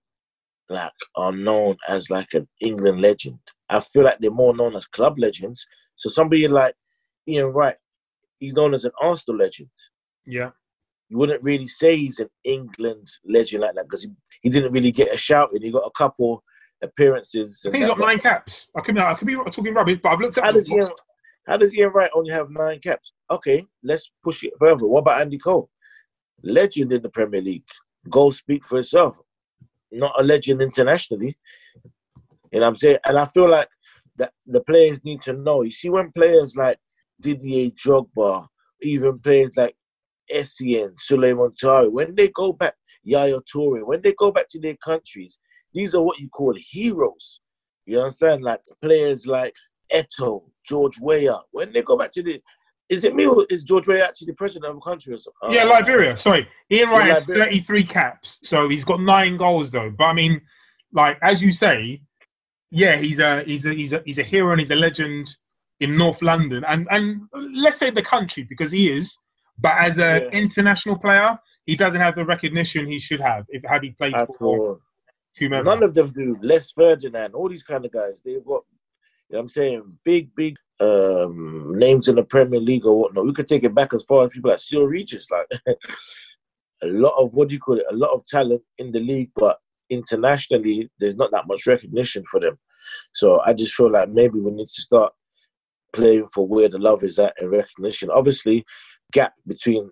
like 0.69 0.93
are 1.17 1.33
known 1.33 1.77
as 1.89 2.11
like 2.11 2.35
an 2.35 2.49
England 2.61 3.01
legend? 3.01 3.39
I 3.69 3.81
feel 3.81 4.05
like 4.05 4.19
they're 4.21 4.31
more 4.31 4.55
known 4.55 4.77
as 4.77 4.87
club 4.87 5.19
legends. 5.19 5.67
So 5.97 6.09
somebody 6.09 6.47
like 6.49 6.75
Ian 7.29 7.47
Wright, 7.47 7.77
he's 8.39 8.55
known 8.55 8.75
as 8.75 8.85
an 8.85 8.93
Arsenal 9.01 9.39
legend. 9.39 9.71
Yeah. 10.27 10.51
You 11.09 11.19
wouldn't 11.19 11.45
really 11.45 11.67
say 11.67 11.97
he's 11.97 12.21
an 12.21 12.31
England 12.45 13.09
legend 13.27 13.63
like 13.63 13.75
that 13.75 13.85
because 13.85 14.03
he, 14.03 14.11
he 14.43 14.49
didn't 14.51 14.73
really 14.73 14.93
get 14.93 15.15
a 15.15 15.19
shout 15.19 15.51
and 15.53 15.63
he 15.63 15.71
got 15.71 15.87
a 15.87 15.91
couple 15.97 16.43
appearances. 16.83 17.63
I 17.67 17.71
think 17.71 17.85
he's 17.85 17.89
got 17.89 17.99
nine 17.99 18.19
caps. 18.19 18.67
I 18.77 18.81
could 18.81 18.95
be, 18.95 19.01
I 19.01 19.15
could 19.15 19.27
be 19.27 19.35
talking 19.35 19.75
rubbish, 19.75 20.01
but 20.03 20.13
I've 20.13 20.21
looked 20.21 20.39
at. 20.39 20.45
How 20.45 20.53
does 20.53 20.71
Ian, 20.71 20.89
how 21.47 21.57
does 21.57 21.77
Ian 21.77 21.91
Wright 21.91 22.11
only 22.15 22.33
have 22.33 22.51
nine 22.51 22.81
caps? 22.81 23.13
Okay, 23.31 23.65
let's 23.83 24.11
push 24.23 24.45
it 24.45 24.53
further. 24.59 24.87
What 24.87 25.01
about 25.01 25.21
Andy 25.21 25.39
Cole? 25.39 25.71
Legend 26.43 26.93
in 26.93 27.03
the 27.03 27.09
Premier 27.09 27.41
League. 27.41 27.65
Goals 28.11 28.39
speak 28.39 28.65
for 28.65 28.79
itself. 28.79 29.19
Not 29.91 30.19
a 30.19 30.25
legend 30.25 30.61
internationally. 30.63 31.37
You 32.53 32.61
know 32.61 32.61
what 32.61 32.69
I'm 32.69 32.77
saying? 32.77 32.99
And 33.05 33.19
I 33.19 33.27
feel 33.27 33.49
like 33.49 33.69
that 34.17 34.33
the 34.47 34.61
players 34.61 35.03
need 35.05 35.23
to 35.23 35.33
know. 35.33 35.63
You 35.63 35.71
see, 35.71 35.89
when 35.89 36.13
players 36.13 36.57
like 36.57 36.79
Didier 37.21 37.71
Drogba, 37.71 38.47
even 38.83 39.19
players 39.19 39.53
like 39.57 39.75
Essien, 40.33 40.95
Sulley 40.97 41.33
Muntari, 41.33 41.91
when 41.91 42.15
they 42.15 42.29
go 42.29 42.53
back, 42.53 42.75
Yaya 43.05 43.39
Toure, 43.53 43.85
when 43.85 44.03
they 44.03 44.15
go 44.19 44.31
back 44.31 44.49
to 44.51 44.61
their 44.61 44.77
countries, 44.85 45.39
these 45.75 45.95
are 45.95 46.03
what 46.03 46.19
you 46.19 46.29
call 46.29 46.55
heroes. 46.57 47.41
You 47.87 48.01
understand? 48.01 48.43
Like 48.43 48.61
players 48.81 49.27
like 49.27 49.55
Eto, 49.93 50.45
George 50.67 50.99
Weah. 51.01 51.41
When 51.51 51.73
they 51.73 51.83
go 51.83 51.97
back 51.97 52.13
to 52.13 52.23
the 52.23 52.41
is 52.89 53.05
it 53.05 53.15
me 53.15 53.27
or 53.27 53.47
is 53.49 53.63
George 53.63 53.89
Weah 53.89 54.05
actually 54.05 54.27
the 54.27 54.35
president 54.35 54.71
of 54.71 54.77
a 54.77 54.81
country 54.81 55.15
or 55.15 55.19
something? 55.19 55.53
Yeah, 55.53 55.65
Liberia. 55.65 56.17
Sorry. 56.17 56.47
Ian 56.71 56.91
Wright 56.91 57.11
has 57.11 57.25
33 57.25 57.85
caps, 57.85 58.39
so 58.43 58.69
he's 58.69 58.85
got 58.85 59.01
nine 59.01 59.37
goals 59.37 59.71
though. 59.71 59.91
But 59.91 60.05
I 60.05 60.13
mean, 60.13 60.41
like 60.93 61.19
as 61.23 61.43
you 61.43 61.53
say, 61.53 62.03
yeah, 62.71 62.97
he's 62.97 63.19
a 63.19 63.45
he's 63.45 63.65
a 63.65 63.73
he's 63.73 63.93
a 63.93 64.03
he's 64.05 64.19
a 64.19 64.23
hero 64.23 64.53
and 64.53 64.61
he's 64.61 64.71
a 64.71 64.77
legend 64.77 65.35
in 65.81 65.97
North 65.97 66.23
London 66.23 66.65
and 66.69 66.87
and 66.91 67.23
let's 67.55 67.79
say 67.79 67.91
the 67.91 68.03
country 68.03 68.45
because 68.45 68.71
he 68.71 68.91
is. 68.91 69.17
But 69.59 69.79
as 69.79 69.99
an 69.99 70.23
yeah. 70.23 70.29
international 70.31 70.99
player, 70.99 71.39
he 71.67 71.77
doesn't 71.77 72.01
have 72.01 72.15
the 72.15 72.25
recognition 72.25 72.87
he 72.87 72.99
should 72.99 73.21
have 73.21 73.47
if 73.49 73.63
had 73.65 73.85
he 73.85 73.91
played 73.91 74.15
for 74.39 74.81
Whomever. 75.39 75.65
None 75.65 75.83
of 75.83 75.95
them 75.95 76.13
do. 76.13 76.37
Les 76.43 76.73
Ferdinand, 76.73 77.35
all 77.35 77.49
these 77.49 77.63
kind 77.63 77.85
of 77.85 77.93
guys, 77.93 78.23
they've 78.25 78.45
got, 78.45 78.63
you 79.29 79.37
know 79.37 79.41
I'm 79.41 79.49
saying, 79.49 79.99
big, 80.05 80.35
big 80.35 80.57
um, 80.81 81.73
names 81.77 82.09
in 82.09 82.17
the 82.17 82.25
Premier 82.25 82.61
League 82.61 82.85
or 82.85 82.99
whatnot. 82.99 83.25
We 83.25 83.33
could 83.33 83.47
take 83.47 83.65
it 83.65 83.75
back 83.75 83.95
as 83.95 84.05
far 84.05 84.25
as 84.25 84.31
people 84.31 84.51
like 84.51 84.61
Cyrille 84.61 84.89
Regis, 84.89 85.27
like 85.31 85.47
a 86.83 86.87
lot 86.87 87.15
of 87.17 87.33
what 87.35 87.49
do 87.49 87.55
you 87.55 87.61
call 87.61 87.79
it, 87.79 87.87
a 87.91 87.97
lot 87.97 88.13
of 88.13 88.27
talent 88.27 88.63
in 88.79 88.93
the 88.93 89.01
league, 89.01 89.31
but 89.37 89.59
internationally, 89.91 90.91
there's 90.99 91.17
not 91.17 91.31
that 91.31 91.47
much 91.47 91.67
recognition 91.67 92.25
for 92.31 92.41
them. 92.41 92.59
So 93.15 93.41
I 93.41 93.53
just 93.53 93.75
feel 93.75 93.91
like 93.91 94.09
maybe 94.09 94.41
we 94.41 94.51
need 94.51 94.67
to 94.67 94.83
start 94.83 95.13
playing 95.93 96.27
for 96.29 96.47
where 96.47 96.69
the 96.69 96.79
love 96.79 97.05
is 97.05 97.19
at 97.19 97.35
and 97.39 97.51
recognition. 97.51 98.11
Obviously, 98.11 98.65
gap 99.13 99.35
between 99.47 99.91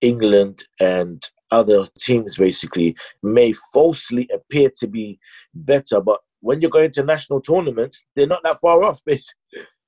England 0.00 0.64
and 0.80 1.22
other 1.50 1.86
teams 1.98 2.36
basically 2.36 2.96
may 3.22 3.52
falsely 3.72 4.28
appear 4.32 4.70
to 4.78 4.86
be 4.86 5.18
better, 5.54 6.00
but 6.00 6.20
when 6.40 6.60
you're 6.60 6.70
going 6.70 6.90
to 6.92 7.02
national 7.02 7.40
tournaments, 7.40 8.04
they're 8.14 8.26
not 8.26 8.42
that 8.44 8.60
far 8.60 8.84
off, 8.84 9.00
basically. 9.06 9.34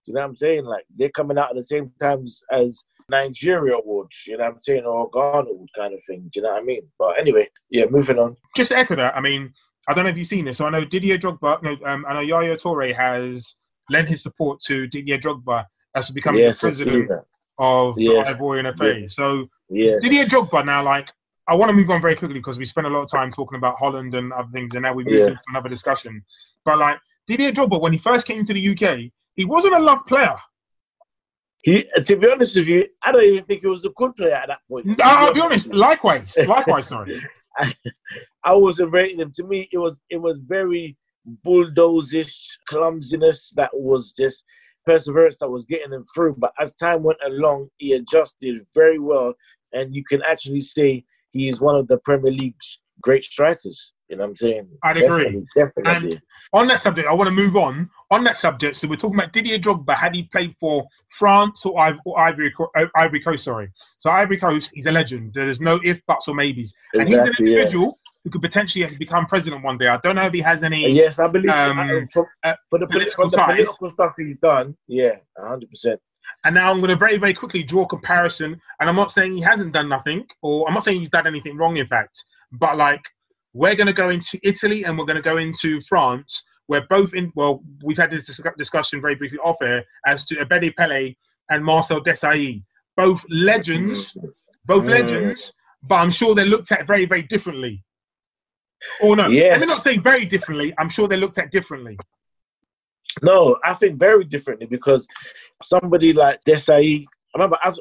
You 0.07 0.15
know 0.15 0.21
what 0.21 0.29
I'm 0.29 0.37
saying? 0.37 0.65
Like 0.65 0.85
they're 0.97 1.11
coming 1.11 1.37
out 1.37 1.51
at 1.51 1.57
the 1.57 1.63
same 1.63 1.93
times 2.01 2.43
as 2.51 2.83
Nigeria 3.11 3.77
would, 3.85 4.11
you 4.27 4.39
know 4.39 4.45
what 4.45 4.55
I'm 4.55 4.61
saying, 4.61 4.85
or 4.85 5.11
Ghana 5.11 5.49
would 5.51 5.69
kind 5.77 5.93
of 5.93 6.03
thing. 6.05 6.31
Do 6.33 6.41
you 6.41 6.43
know 6.43 6.53
what 6.53 6.63
I 6.63 6.65
mean? 6.65 6.83
But 6.99 7.19
anyway, 7.19 7.49
yeah, 7.69 7.85
moving 7.91 8.19
on. 8.19 8.37
Just 8.57 8.71
to 8.71 8.79
echo 8.79 8.97
that, 8.97 9.15
I 9.17 9.21
mean, 9.21 9.53
I 9.87 9.93
don't 9.93 10.05
know 10.05 10.11
if 10.11 10.17
you've 10.17 10.27
seen 10.27 10.47
this. 10.47 10.59
So 10.59 10.67
I 10.67 10.71
know 10.71 10.85
Didier 10.85 11.19
Drogba, 11.19 11.63
no, 11.63 11.77
um, 11.85 12.07
I 12.09 12.15
know 12.15 12.21
Yaya 12.21 12.57
Toure 12.57 12.95
has 12.95 13.57
lent 13.91 14.09
his 14.09 14.23
support 14.23 14.61
to 14.61 14.87
Didier 14.87 15.19
Drogba 15.19 15.67
as 15.95 16.07
to 16.07 16.15
becoming 16.15 16.41
yes, 16.41 16.61
the 16.61 16.69
president 16.69 17.11
of 17.59 17.95
the 17.97 18.07
Ivorian 18.07 18.77
FA. 18.79 19.01
Yeah. 19.01 19.07
So. 19.09 19.47
Didier 19.71 20.25
Drogba 20.25 20.65
now, 20.65 20.83
like, 20.83 21.11
I 21.49 21.55
want 21.55 21.71
to 21.71 21.75
move 21.75 21.89
on 21.91 22.03
very 22.03 22.15
quickly 22.15 22.39
because 22.39 22.59
we 22.59 22.67
spent 22.67 22.87
a 22.87 22.91
lot 22.91 23.03
of 23.03 23.11
time 23.11 23.33
talking 23.33 23.57
about 23.57 23.79
Holland 23.79 24.15
and 24.15 24.33
other 24.33 24.51
things, 24.53 24.75
and 24.75 24.83
now 24.83 24.93
we 24.93 25.05
move 25.05 25.15
yeah. 25.15 25.29
to 25.31 25.41
another 25.49 25.69
discussion. 25.71 26.23
But 26.65 26.79
like 26.79 26.99
Didier 27.27 27.53
Drogba, 27.53 27.81
when 27.81 27.93
he 27.93 27.99
first 27.99 28.27
came 28.27 28.45
to 28.45 28.53
the 28.53 28.69
UK, 28.71 29.11
he 29.35 29.45
wasn't 29.47 29.75
a 29.75 29.79
love 29.79 30.05
player. 30.07 30.37
He, 31.63 31.87
to 32.05 32.17
be 32.17 32.31
honest 32.31 32.57
with 32.57 32.69
you, 32.69 32.87
I 33.03 33.13
don't 33.13 33.25
even 33.25 33.45
think 33.45 33.63
he 33.63 33.67
was 33.67 33.85
a 33.85 33.91
good 33.91 34.15
player 34.17 34.35
at 34.35 34.49
that 34.49 34.61
point. 34.69 35.01
I'll 35.03 35.33
be 35.33 35.41
honest. 35.41 35.73
Likewise, 35.73 36.37
likewise. 36.47 36.89
Sorry, 36.89 37.21
I, 37.59 37.75
I 38.45 38.55
wasn't 38.55 38.93
rating 38.93 39.21
him. 39.21 39.33
To 39.37 39.45
me, 39.45 39.69
it 39.73 39.79
was 39.79 40.01
it 40.11 40.19
was 40.19 40.39
very 40.47 40.97
bulldozish 41.47 42.47
clumsiness 42.67 43.51
that 43.57 43.71
was 43.73 44.13
just 44.13 44.45
perseverance 44.87 45.39
that 45.39 45.51
was 45.51 45.65
getting 45.65 45.93
him 45.93 46.05
through. 46.15 46.37
But 46.39 46.53
as 46.61 46.75
time 46.75 47.03
went 47.03 47.19
along, 47.25 47.69
he 47.79 47.95
adjusted 47.95 48.65
very 48.75 48.99
well, 48.99 49.35
and 49.73 49.95
you 49.95 50.05
can 50.05 50.23
actually 50.23 50.61
say 50.61 51.05
he 51.39 51.49
is 51.49 51.61
one 51.61 51.77
of 51.77 51.89
the 51.89 51.99
Premier 51.99 52.33
League's 52.33 52.79
great 53.01 53.25
strikers. 53.25 53.93
You 54.09 54.17
know 54.17 54.23
what 54.23 54.31
I'm 54.31 54.37
saying? 54.37 54.69
I'd 54.83 54.97
agree. 54.97 55.45
Definitely, 55.55 55.83
definitely. 55.85 56.13
And 56.13 56.23
on 56.55 56.67
that 56.69 56.81
subject, 56.81 57.07
I 57.09 57.13
want 57.13 57.29
to 57.29 57.33
move 57.33 57.57
on. 57.57 57.91
On 58.11 58.25
that 58.25 58.39
subject, 58.39 58.77
so 58.77 58.89
we're 58.89 58.97
talking 58.97 59.19
about 59.19 59.35
Didier 59.35 59.59
Drogba. 59.59 59.95
Had 59.95 60.15
he 60.15 60.23
played 60.25 60.55
for 60.59 60.87
France 61.19 61.67
or, 61.67 61.79
Ivory, 61.79 62.55
uh, 62.75 62.87
Ivory 62.97 63.21
Coast? 63.21 63.45
Sorry. 63.45 63.71
So 63.99 64.11
Ivory 64.11 64.39
Coast, 64.39 64.73
he's 64.75 64.87
a 64.87 64.93
legend. 64.93 65.33
There's 65.35 65.61
no 65.61 65.79
if, 65.85 66.01
buts, 66.07 66.27
or 66.27 66.35
maybes. 66.35 66.73
Exactly, 66.95 67.19
and 67.19 67.29
he's 67.29 67.39
an 67.39 67.47
individual 67.47 67.85
yeah. 67.85 68.11
who 68.25 68.31
could 68.31 68.41
potentially 68.41 68.87
become 68.97 69.27
president 69.27 69.63
one 69.63 69.77
day. 69.77 69.89
I 69.89 69.99
don't 69.99 70.17
know 70.17 70.23
if 70.23 70.33
he 70.33 70.41
has 70.41 70.63
any. 70.63 70.91
Yes, 70.91 71.19
I 71.19 71.29
believe 71.29 71.51
um, 71.51 72.09
so. 72.11 72.25
for, 72.43 72.57
for, 72.71 72.79
the, 72.79 72.87
political, 72.87 73.29
the 73.29 73.37
political 73.37 73.91
stuff 73.91 74.15
he's 74.17 74.39
done. 74.39 74.75
Yeah, 74.87 75.17
100. 75.37 75.69
percent 75.69 76.01
and 76.45 76.55
now 76.55 76.71
I'm 76.71 76.79
going 76.79 76.91
to 76.91 76.97
very, 76.97 77.19
very 77.19 77.35
quickly 77.35 77.63
draw 77.63 77.83
a 77.83 77.89
comparison. 77.89 78.61
And 78.81 78.89
I'm 78.89 78.97
not 78.97 79.11
saying 79.11 79.35
he 79.35 79.41
hasn't 79.41 79.73
done 79.73 79.89
nothing, 79.89 80.27
or 80.43 80.67
I'm 80.69 80.75
not 80.75 80.85
saying 80.85 80.99
he's 80.99 81.11
done 81.11 81.27
anything 81.27 81.57
wrong, 81.57 81.77
in 81.77 81.87
fact. 81.87 82.25
But 82.53 82.77
like 82.77 83.03
we're 83.55 83.75
going 83.75 83.87
to 83.87 83.93
go 83.93 84.11
into 84.11 84.39
Italy 84.43 84.85
and 84.85 84.97
we're 84.97 85.05
going 85.05 85.17
to 85.17 85.23
go 85.23 85.39
into 85.39 85.81
France. 85.83 86.45
We're 86.69 86.87
both 86.89 87.15
in. 87.15 87.33
Well, 87.35 87.63
we've 87.83 87.97
had 87.97 88.11
this 88.11 88.41
discussion 88.57 89.01
very 89.01 89.15
briefly 89.15 89.39
off 89.39 89.57
air 89.63 89.85
as 90.07 90.25
to 90.27 90.37
Abedi 90.37 90.75
Pele 90.77 91.15
and 91.51 91.65
Marcel 91.65 92.03
Desailly, 92.03 92.63
both 92.97 93.21
legends, 93.31 94.17
both 94.67 94.85
mm. 94.85 94.91
legends. 94.91 95.53
But 95.83 95.97
I'm 95.97 96.11
sure 96.11 96.35
they're 96.35 96.45
looked 96.45 96.73
at 96.73 96.87
very, 96.87 97.07
very 97.07 97.23
differently. 97.23 97.83
Or 99.01 99.17
no, 99.17 99.29
yes. 99.29 99.53
let 99.53 99.61
me 99.61 99.67
not 99.67 99.83
say 99.83 99.97
very 99.99 100.25
differently. 100.25 100.75
I'm 100.79 100.89
sure 100.89 101.09
they're 101.09 101.19
looked 101.19 101.39
at 101.39 101.51
differently. 101.51 101.99
No, 103.23 103.59
I 103.65 103.75
think 103.75 103.99
very 103.99 104.25
differently 104.25 104.67
because 104.67 105.07
somebody 105.63 106.13
like 106.13 106.43
Desailly, 106.45 107.05
I 107.35 107.39
remember 107.39 107.59
I 107.63 107.69
was, 107.69 107.81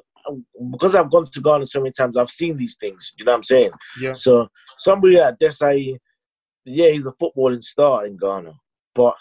because 0.72 0.96
I've 0.96 1.12
gone 1.12 1.26
to 1.26 1.42
Ghana 1.42 1.66
so 1.68 1.80
many 1.80 1.92
times, 1.92 2.18
I've 2.18 2.30
seen 2.30 2.58
these 2.58 2.76
things. 2.80 3.14
You 3.18 3.26
know 3.26 3.32
what 3.32 3.38
I'm 3.38 3.44
saying? 3.44 3.72
Yeah. 4.00 4.14
So 4.14 4.48
somebody 4.76 5.18
like 5.18 5.38
Desailly, 5.38 5.98
yeah, 6.66 6.90
he's 6.90 7.08
a 7.08 7.14
footballing 7.14 7.64
star 7.64 8.06
in 8.06 8.18
Ghana, 8.18 8.54
but 8.94 9.16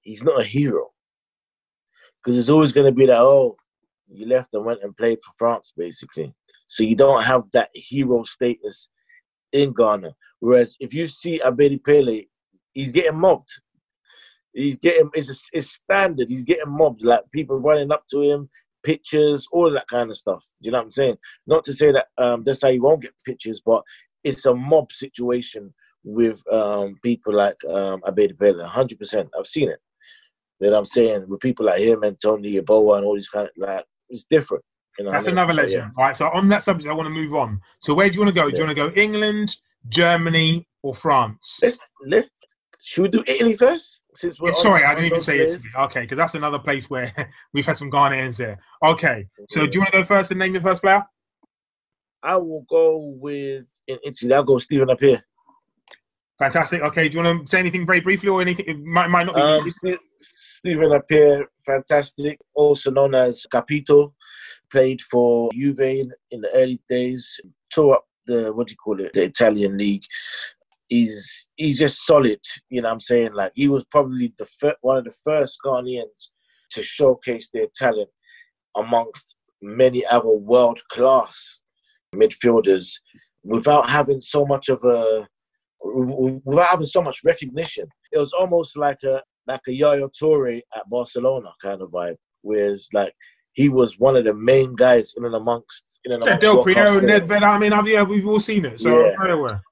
he's 0.00 0.24
not 0.24 0.40
a 0.40 0.44
hero. 0.44 0.90
Because 2.22 2.38
it's 2.38 2.48
always 2.48 2.72
going 2.72 2.86
to 2.86 2.92
be 2.92 3.06
that, 3.06 3.18
oh, 3.18 3.56
you 4.08 4.26
left 4.26 4.54
and 4.54 4.64
went 4.64 4.82
and 4.82 4.96
played 4.96 5.18
for 5.18 5.32
France, 5.36 5.72
basically. 5.76 6.34
So 6.66 6.82
you 6.82 6.96
don't 6.96 7.22
have 7.22 7.42
that 7.52 7.68
hero 7.74 8.22
status 8.22 8.88
in 9.52 9.74
Ghana. 9.74 10.14
Whereas 10.40 10.76
if 10.80 10.94
you 10.94 11.06
see 11.06 11.40
Abedi 11.44 11.82
Pele, 11.82 12.24
he's 12.72 12.92
getting 12.92 13.18
mobbed. 13.18 13.50
He's 14.54 14.76
getting 14.76 15.10
it's, 15.14 15.50
it's 15.52 15.70
standard. 15.70 16.30
He's 16.30 16.44
getting 16.44 16.70
mobbed, 16.70 17.02
like 17.04 17.22
people 17.32 17.58
running 17.58 17.90
up 17.92 18.06
to 18.10 18.22
him, 18.22 18.48
pictures, 18.84 19.48
all 19.50 19.70
that 19.70 19.88
kind 19.88 20.10
of 20.10 20.16
stuff. 20.16 20.46
Do 20.62 20.68
you 20.68 20.72
know 20.72 20.78
what 20.78 20.84
I'm 20.84 20.90
saying? 20.92 21.16
Not 21.46 21.64
to 21.64 21.72
say 21.72 21.92
that 21.92 22.06
um, 22.18 22.44
that's 22.44 22.62
how 22.62 22.68
you 22.68 22.82
won't 22.82 23.02
get 23.02 23.12
pictures, 23.26 23.60
but 23.64 23.82
it's 24.22 24.46
a 24.46 24.54
mob 24.54 24.92
situation 24.92 25.74
with 26.04 26.40
um, 26.52 26.96
people 27.02 27.34
like 27.34 27.56
um, 27.68 28.00
Abedi 28.02 28.38
Pele. 28.38 28.64
100%. 28.64 29.28
I've 29.38 29.46
seen 29.46 29.70
it. 29.70 29.80
You 30.60 30.68
know 30.68 30.72
what 30.74 30.78
I'm 30.78 30.86
saying? 30.86 31.24
With 31.28 31.40
people 31.40 31.66
like 31.66 31.80
him 31.80 32.04
and 32.04 32.16
Tony 32.20 32.54
Yeboah 32.54 32.98
and 32.98 33.06
all 33.06 33.14
these 33.14 33.28
kind 33.28 33.48
of, 33.48 33.52
like, 33.56 33.84
it's 34.08 34.24
different. 34.24 34.64
You 34.98 35.06
know 35.06 35.10
That's 35.10 35.26
another 35.26 35.52
I 35.52 35.56
mean? 35.56 35.64
legend. 35.64 35.92
Yeah. 35.98 36.04
Right. 36.04 36.16
So 36.16 36.28
on 36.28 36.48
that 36.50 36.62
subject, 36.62 36.88
I 36.88 36.94
want 36.94 37.06
to 37.06 37.10
move 37.10 37.34
on. 37.34 37.60
So 37.80 37.94
where 37.94 38.08
do 38.08 38.14
you 38.14 38.20
want 38.20 38.34
to 38.34 38.40
go? 38.40 38.48
Do 38.48 38.56
you 38.56 38.64
want 38.64 38.76
to 38.76 38.88
go 38.88 39.00
England, 39.00 39.56
Germany, 39.88 40.66
or 40.82 40.94
France? 40.94 41.58
Let's, 41.62 41.78
let's, 42.06 42.28
should 42.80 43.02
we 43.02 43.08
do 43.08 43.24
Italy 43.26 43.56
first? 43.56 44.02
Since 44.14 44.40
we're 44.40 44.52
sorry, 44.52 44.84
I 44.84 44.94
didn't 44.94 45.06
even 45.06 45.22
say 45.22 45.38
it. 45.38 45.60
Okay, 45.76 46.02
because 46.02 46.16
that's 46.16 46.34
another 46.34 46.58
place 46.58 46.88
where 46.88 47.12
we've 47.52 47.66
had 47.66 47.76
some 47.76 47.90
Ghanaians 47.90 48.36
there. 48.36 48.58
Okay, 48.82 49.26
so 49.48 49.66
do 49.66 49.74
you 49.74 49.80
want 49.80 49.92
to 49.92 50.02
go 50.02 50.04
first 50.04 50.30
and 50.30 50.38
name 50.38 50.52
your 50.52 50.62
first 50.62 50.82
player? 50.82 51.04
I 52.22 52.36
will 52.36 52.64
go 52.70 53.14
with 53.20 53.66
in 53.86 53.98
Italy. 54.04 54.32
I'll 54.32 54.44
go 54.44 54.58
Stephen 54.58 54.88
Appiah. 54.88 55.22
Fantastic. 56.38 56.82
Okay, 56.82 57.08
do 57.08 57.18
you 57.18 57.24
want 57.24 57.46
to 57.46 57.50
say 57.50 57.58
anything 57.58 57.86
very 57.86 58.00
briefly 58.00 58.28
or 58.28 58.40
anything? 58.40 58.66
It 58.66 58.82
might, 58.82 59.08
might 59.08 59.24
not 59.24 59.36
be. 59.36 59.90
Um, 59.92 59.98
Stephen 60.18 60.90
Appiah, 60.90 61.44
fantastic. 61.64 62.38
Also 62.54 62.90
known 62.90 63.14
as 63.14 63.46
Capito, 63.50 64.14
played 64.70 65.00
for 65.02 65.50
Juve 65.52 65.80
in 65.80 66.40
the 66.40 66.50
early 66.54 66.80
days. 66.88 67.40
Tore 67.72 67.96
up 67.96 68.04
the 68.26 68.52
what 68.52 68.66
do 68.66 68.72
you 68.72 68.76
call 68.76 69.00
it? 69.00 69.12
The 69.12 69.24
Italian 69.24 69.76
league 69.76 70.04
he's 70.88 71.48
he's 71.56 71.78
just 71.78 72.06
solid. 72.06 72.40
You 72.68 72.82
know 72.82 72.88
what 72.88 72.94
I'm 72.94 73.00
saying? 73.00 73.34
Like 73.34 73.52
he 73.54 73.68
was 73.68 73.84
probably 73.90 74.34
the 74.38 74.46
fir- 74.46 74.76
one 74.82 74.98
of 74.98 75.04
the 75.04 75.16
first 75.24 75.58
Ghanaians 75.64 76.30
to 76.72 76.82
showcase 76.82 77.50
their 77.52 77.66
talent 77.74 78.10
amongst 78.76 79.36
many 79.62 80.04
other 80.06 80.28
world 80.28 80.80
class 80.90 81.60
midfielders 82.14 82.92
without 83.42 83.88
having 83.88 84.20
so 84.20 84.44
much 84.44 84.68
of 84.68 84.82
a 84.84 85.26
without 85.82 86.68
having 86.68 86.86
so 86.86 87.02
much 87.02 87.20
recognition. 87.24 87.86
It 88.12 88.18
was 88.18 88.32
almost 88.32 88.76
like 88.76 89.02
a 89.04 89.22
like 89.46 89.60
a 89.68 89.72
Yaya 89.72 90.08
Toure 90.08 90.60
at 90.74 90.88
Barcelona 90.88 91.50
kind 91.62 91.82
of 91.82 91.90
vibe, 91.90 92.16
whereas 92.42 92.88
like 92.92 93.12
he 93.52 93.68
was 93.68 93.98
one 93.98 94.16
of 94.16 94.24
the 94.24 94.34
main 94.34 94.74
guys 94.74 95.14
in 95.16 95.24
and 95.24 95.34
amongst 95.34 96.00
in 96.04 96.12
and 96.12 96.22
amongst. 96.22 96.42
Yeah, 96.42 96.52
Del 96.52 96.64
Piero, 96.64 97.00
Ned, 97.00 97.28
but 97.28 97.42
I 97.42 97.58
mean, 97.58 97.72
yeah, 97.86 98.02
we've 98.02 98.26
all 98.26 98.40
seen 98.40 98.64
it, 98.64 98.80
so 98.80 99.00
yeah. 99.00 99.32
aware. 99.32 99.62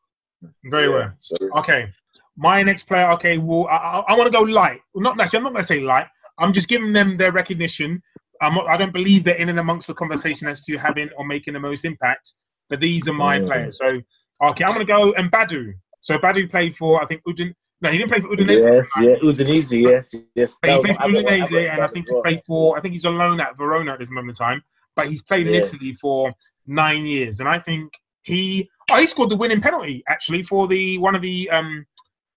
Very 0.65 0.89
yeah, 0.89 0.95
well. 0.95 1.13
So. 1.19 1.37
Okay. 1.59 1.93
My 2.37 2.63
next 2.63 2.85
player, 2.85 3.11
okay, 3.13 3.37
well, 3.37 3.67
I, 3.69 3.77
I, 3.77 3.99
I 4.09 4.17
want 4.17 4.27
to 4.27 4.37
go 4.37 4.43
light. 4.43 4.81
not 4.95 5.21
actually, 5.21 5.39
I'm 5.39 5.43
not 5.45 5.53
going 5.53 5.63
to 5.63 5.69
say 5.69 5.81
light. 5.81 6.07
I'm 6.39 6.53
just 6.53 6.69
giving 6.69 6.93
them 6.93 7.17
their 7.17 7.31
recognition. 7.31 8.03
I'm 8.41 8.59
I 8.59 8.77
don't 8.77 8.93
believe 8.93 9.23
they're 9.25 9.37
in 9.37 9.51
and 9.51 9.61
amongst 9.61 9.87
the 9.87 9.95
conversation 9.95 10.49
as 10.49 10.63
to 10.63 10.77
having 10.77 11.11
or 11.17 11.27
making 11.27 11.55
the 11.55 11.61
most 11.61 11.85
impact. 11.85 12.35
But 12.71 12.81
these 12.81 13.07
are 13.07 13.13
my 13.13 13.39
mm. 13.39 13.47
players. 13.47 13.79
So, 13.79 14.01
okay, 14.43 14.65
I'm 14.65 14.73
going 14.73 14.87
to 14.87 14.93
go 14.93 15.13
and 15.13 15.31
Badu. 15.31 15.73
So 16.01 16.19
Badu 16.19 16.51
played 16.51 16.75
for, 16.77 17.03
I 17.03 17.07
think, 17.07 17.23
Udin. 17.29 17.55
No, 17.83 17.91
he 17.91 17.99
didn't 17.99 18.11
play 18.11 18.21
for 18.21 18.29
Udinese. 18.29 18.77
Yes, 18.77 18.91
yeah, 19.01 19.17
Udinese, 19.17 19.83
yes, 19.83 20.15
yes. 20.35 20.59
But 20.63 20.71
he 20.71 20.79
played 20.79 20.97
for 20.97 21.09
Udinese, 21.09 21.73
and 21.73 21.83
I 21.83 21.89
think 21.89 22.09
he 22.09 22.21
played 22.23 22.41
for. 22.47 22.79
I 22.79 22.81
think 22.81 22.93
he's 22.93 23.05
alone 23.05 23.41
at 23.41 23.57
Verona 23.59 23.93
at 23.93 23.99
this 23.99 24.11
moment 24.11 24.39
in 24.39 24.45
time. 24.45 24.63
But 24.97 25.09
he's 25.09 25.23
played 25.23 25.47
in 25.47 25.55
Italy 25.55 25.97
for 26.01 26.33
nine 26.67 27.07
years, 27.07 27.41
and 27.41 27.49
I 27.49 27.59
think 27.59 27.93
he 28.23 28.69
oh, 28.93 29.01
he 29.01 29.07
scored 29.07 29.31
the 29.31 29.37
winning 29.37 29.61
penalty 29.61 30.03
actually 30.09 30.43
for 30.43 30.69
the 30.69 30.99
one 30.99 31.15
of 31.15 31.23
the 31.23 31.49
um 31.51 31.85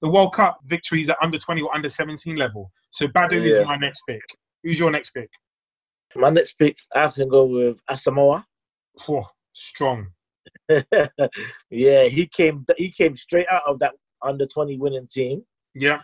the 0.01 0.09
World 0.09 0.33
Cup 0.33 0.59
victories 0.65 1.09
at 1.09 1.17
under 1.21 1.37
twenty 1.37 1.61
or 1.61 1.73
under 1.75 1.89
seventeen 1.89 2.35
level. 2.35 2.71
So 2.91 3.07
Badu 3.07 3.33
yeah. 3.33 3.61
is 3.61 3.65
my 3.65 3.75
next 3.75 4.01
pick. 4.07 4.21
Who's 4.63 4.79
your 4.79 4.91
next 4.91 5.11
pick? 5.11 5.29
My 6.15 6.29
next 6.29 6.53
pick, 6.53 6.77
I 6.93 7.09
can 7.09 7.27
go 7.27 7.45
with 7.45 7.79
Asamoah. 7.89 8.43
Strong. 9.53 10.07
yeah, 11.69 12.03
he 12.05 12.27
came 12.27 12.65
he 12.77 12.91
came 12.91 13.15
straight 13.15 13.47
out 13.51 13.63
of 13.67 13.79
that 13.79 13.93
under 14.21 14.45
twenty 14.45 14.77
winning 14.77 15.07
team. 15.07 15.43
Yeah. 15.73 16.01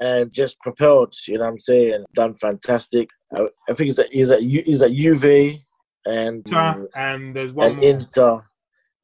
And 0.00 0.32
just 0.32 0.60
propelled, 0.60 1.12
you 1.26 1.38
know 1.38 1.44
what 1.44 1.50
I'm 1.50 1.58
saying, 1.58 2.04
done 2.14 2.32
fantastic. 2.34 3.08
I, 3.34 3.48
I 3.68 3.74
think 3.74 3.86
he's 3.86 3.98
at 3.98 4.12
he's 4.12 4.30
at 4.30 4.40
he's 4.40 4.80
at 4.80 4.92
Juve 4.92 5.58
and 6.06 6.46
Inter, 6.46 6.88
and 6.94 7.34
there's 7.34 7.52
one 7.52 7.66
and 7.66 7.76
more. 7.76 7.84
Inter 7.84 8.42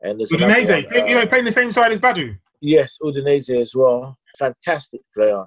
and 0.05 0.21
there's 0.21 0.31
Udinese, 0.31 0.85
one, 0.85 1.03
uh, 1.03 1.07
you 1.07 1.15
know, 1.15 1.27
playing 1.27 1.45
the 1.45 1.53
same 1.53 1.73
side 1.73 1.93
as 1.93 1.99
Badu. 1.99 2.37
Yes, 2.61 2.99
Udinese 3.03 3.61
as 3.61 3.75
well. 3.75 4.17
Fantastic 4.39 5.01
player. 5.15 5.45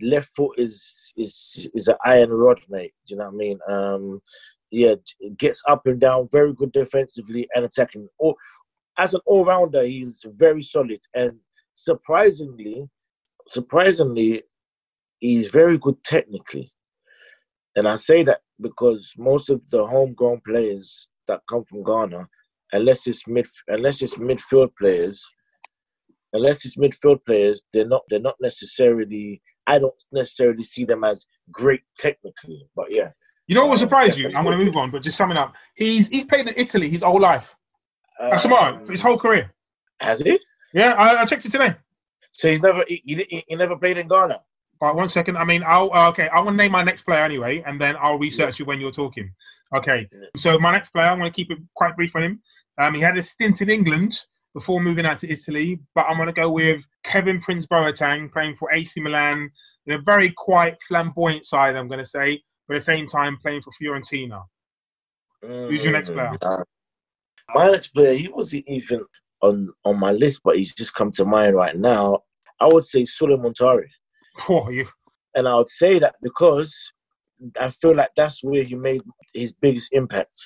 Left 0.00 0.28
foot 0.34 0.58
is 0.58 1.12
is 1.16 1.68
is 1.74 1.88
an 1.88 1.96
iron 2.04 2.30
rod, 2.30 2.60
mate. 2.68 2.92
Do 3.06 3.14
you 3.14 3.18
know 3.18 3.26
what 3.26 3.34
I 3.34 3.36
mean? 3.36 3.58
Um, 3.68 4.20
yeah, 4.70 4.94
gets 5.38 5.62
up 5.68 5.86
and 5.86 6.00
down, 6.00 6.28
very 6.32 6.52
good 6.54 6.72
defensively 6.72 7.48
and 7.54 7.64
attacking. 7.64 8.08
Or 8.18 8.34
as 8.98 9.14
an 9.14 9.20
all 9.26 9.44
rounder, 9.44 9.84
he's 9.84 10.24
very 10.36 10.62
solid 10.62 11.00
and 11.14 11.38
surprisingly, 11.74 12.88
surprisingly, 13.48 14.42
he's 15.20 15.48
very 15.48 15.78
good 15.78 16.02
technically. 16.02 16.72
And 17.76 17.86
I 17.86 17.96
say 17.96 18.24
that 18.24 18.40
because 18.60 19.12
most 19.18 19.50
of 19.50 19.60
the 19.70 19.86
homegrown 19.86 20.40
players 20.46 21.08
that 21.28 21.42
come 21.48 21.64
from 21.64 21.84
Ghana, 21.84 22.26
unless 22.72 23.06
it's 23.06 23.26
mid 23.26 23.46
unless 23.68 24.02
it's 24.02 24.16
midfield 24.16 24.70
players, 24.78 25.26
unless 26.32 26.64
it's 26.64 26.76
midfield 26.76 27.24
players, 27.24 27.62
they're 27.72 27.86
not 27.86 28.02
they're 28.08 28.20
not 28.20 28.36
necessarily 28.40 29.42
I 29.66 29.78
don't 29.78 29.94
necessarily 30.12 30.64
see 30.64 30.84
them 30.84 31.04
as 31.04 31.26
great 31.50 31.82
technically. 31.96 32.68
But 32.74 32.90
yeah. 32.90 33.10
You 33.48 33.54
know 33.54 33.62
what 33.62 33.70
will 33.70 33.76
surprise 33.76 34.18
you? 34.18 34.26
I'm 34.34 34.44
gonna 34.44 34.58
move 34.58 34.76
on, 34.76 34.90
but 34.90 35.02
just 35.02 35.16
summing 35.16 35.36
up. 35.36 35.54
He's 35.76 36.08
he's 36.08 36.24
played 36.24 36.48
in 36.48 36.54
Italy 36.56 36.88
his 36.88 37.02
whole 37.02 37.20
life. 37.20 37.54
That's 38.18 38.44
um, 38.44 38.50
smart. 38.50 38.90
His 38.90 39.00
whole 39.00 39.18
career. 39.18 39.52
Has 40.00 40.20
he? 40.20 40.40
Yeah, 40.74 40.92
I, 40.92 41.22
I 41.22 41.24
checked 41.24 41.44
it 41.44 41.52
today. 41.52 41.74
So 42.32 42.50
he's 42.50 42.60
never 42.60 42.84
he, 42.88 43.02
he, 43.04 43.44
he 43.46 43.56
never 43.56 43.76
played 43.76 43.98
in 43.98 44.08
Ghana. 44.08 44.40
All 44.80 44.88
right, 44.88 44.96
one 44.96 45.08
second. 45.08 45.38
I 45.38 45.44
mean, 45.44 45.62
I'll 45.66 45.90
uh, 45.94 46.08
okay. 46.10 46.28
I 46.28 46.40
want 46.40 46.50
to 46.50 46.56
name 46.56 46.72
my 46.72 46.82
next 46.82 47.02
player 47.02 47.24
anyway, 47.24 47.62
and 47.64 47.80
then 47.80 47.94
I'll 48.00 48.18
research 48.18 48.58
yeah. 48.58 48.64
it 48.64 48.66
when 48.66 48.80
you're 48.80 48.90
talking. 48.90 49.32
Okay. 49.74 50.08
So 50.36 50.58
my 50.58 50.72
next 50.72 50.90
player, 50.90 51.06
I'm 51.06 51.18
going 51.18 51.30
to 51.30 51.34
keep 51.34 51.50
it 51.50 51.58
quite 51.74 51.96
brief 51.96 52.14
on 52.14 52.22
him. 52.22 52.42
Um, 52.78 52.94
he 52.94 53.00
had 53.00 53.16
a 53.16 53.22
stint 53.22 53.62
in 53.62 53.70
England 53.70 54.18
before 54.54 54.80
moving 54.80 55.06
out 55.06 55.18
to 55.18 55.30
Italy, 55.30 55.78
but 55.94 56.06
I'm 56.08 56.16
going 56.16 56.28
to 56.28 56.32
go 56.32 56.50
with 56.50 56.82
Kevin 57.04 57.40
Prince 57.40 57.66
Boateng 57.66 58.32
playing 58.32 58.56
for 58.56 58.72
AC 58.72 59.00
Milan 59.00 59.50
in 59.86 59.94
a 59.94 59.98
very 60.02 60.32
quiet, 60.36 60.78
flamboyant 60.88 61.44
side. 61.44 61.76
I'm 61.76 61.88
going 61.88 61.98
to 61.98 62.04
say, 62.04 62.42
but 62.66 62.74
at 62.74 62.80
the 62.80 62.84
same 62.84 63.06
time 63.06 63.38
playing 63.40 63.62
for 63.62 63.72
Fiorentina. 63.80 64.42
Mm, 65.44 65.70
Who's 65.70 65.84
your 65.84 65.92
next 65.92 66.10
player? 66.10 66.36
Uh, 66.42 66.64
my 67.54 67.70
next 67.70 67.88
player, 67.88 68.14
he 68.14 68.28
wasn't 68.28 68.64
even 68.66 69.04
on 69.42 69.72
on 69.84 69.98
my 69.98 70.12
list, 70.12 70.40
but 70.44 70.56
he's 70.56 70.74
just 70.74 70.94
come 70.94 71.10
to 71.12 71.24
mind 71.24 71.54
right 71.54 71.76
now. 71.76 72.20
I 72.60 72.68
would 72.72 72.84
say 72.84 73.04
Sulley 73.06 73.36
Muntari. 73.36 73.88
Oh, 74.48 74.68
you. 74.70 74.86
And 75.34 75.46
I 75.46 75.54
would 75.54 75.68
say 75.68 75.98
that 75.98 76.16
because 76.22 76.74
I 77.60 77.68
feel 77.68 77.94
like 77.94 78.10
that's 78.16 78.42
where 78.42 78.62
he 78.62 78.74
made 78.74 79.02
his 79.34 79.52
biggest 79.52 79.92
impact. 79.92 80.36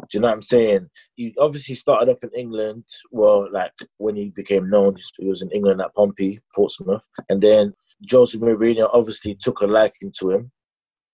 Do 0.00 0.18
you 0.18 0.20
know 0.20 0.28
what 0.28 0.34
I'm 0.34 0.42
saying? 0.42 0.88
He 1.14 1.34
obviously 1.38 1.74
started 1.74 2.10
off 2.10 2.24
in 2.24 2.30
England. 2.36 2.84
Well, 3.10 3.48
like 3.52 3.72
when 3.98 4.16
he 4.16 4.30
became 4.30 4.70
known, 4.70 4.96
he 5.18 5.28
was 5.28 5.42
in 5.42 5.50
England 5.50 5.80
at 5.80 5.94
Pompey, 5.94 6.40
Portsmouth, 6.54 7.06
and 7.28 7.40
then 7.42 7.74
Jose 8.10 8.36
Mourinho 8.38 8.88
obviously 8.92 9.34
took 9.34 9.60
a 9.60 9.66
liking 9.66 10.12
to 10.18 10.30
him 10.30 10.50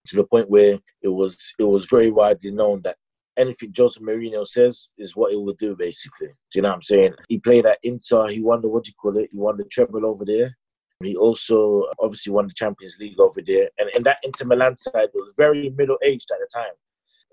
to 0.06 0.16
the 0.16 0.24
point 0.24 0.48
where 0.48 0.78
it 1.02 1.08
was 1.08 1.36
it 1.58 1.64
was 1.64 1.86
very 1.86 2.10
widely 2.10 2.50
known 2.50 2.80
that 2.82 2.96
anything 3.36 3.72
Jose 3.76 4.00
Mourinho 4.00 4.46
says 4.46 4.88
is 4.96 5.16
what 5.16 5.32
he 5.32 5.36
will 5.36 5.54
do, 5.54 5.74
basically. 5.76 6.28
Do 6.28 6.34
you 6.54 6.62
know 6.62 6.70
what 6.70 6.76
I'm 6.76 6.82
saying? 6.82 7.14
He 7.28 7.38
played 7.38 7.66
at 7.66 7.78
Inter. 7.82 8.28
He 8.28 8.40
won 8.40 8.60
the 8.62 8.68
what 8.68 8.84
do 8.84 8.90
you 8.90 8.94
call 9.00 9.16
it? 9.18 9.30
He 9.32 9.38
won 9.38 9.56
the 9.56 9.64
treble 9.64 10.06
over 10.06 10.24
there. 10.24 10.56
He 11.02 11.14
also 11.14 11.84
obviously 12.00 12.32
won 12.32 12.48
the 12.48 12.54
Champions 12.54 12.96
League 12.98 13.20
over 13.20 13.40
there. 13.40 13.68
And, 13.78 13.88
and 13.94 14.04
that 14.04 14.18
Inter 14.24 14.46
Milan 14.46 14.74
side 14.76 15.08
was 15.14 15.32
very 15.36 15.70
middle 15.70 15.98
aged 16.02 16.30
at 16.32 16.38
the 16.40 16.48
time. 16.52 16.72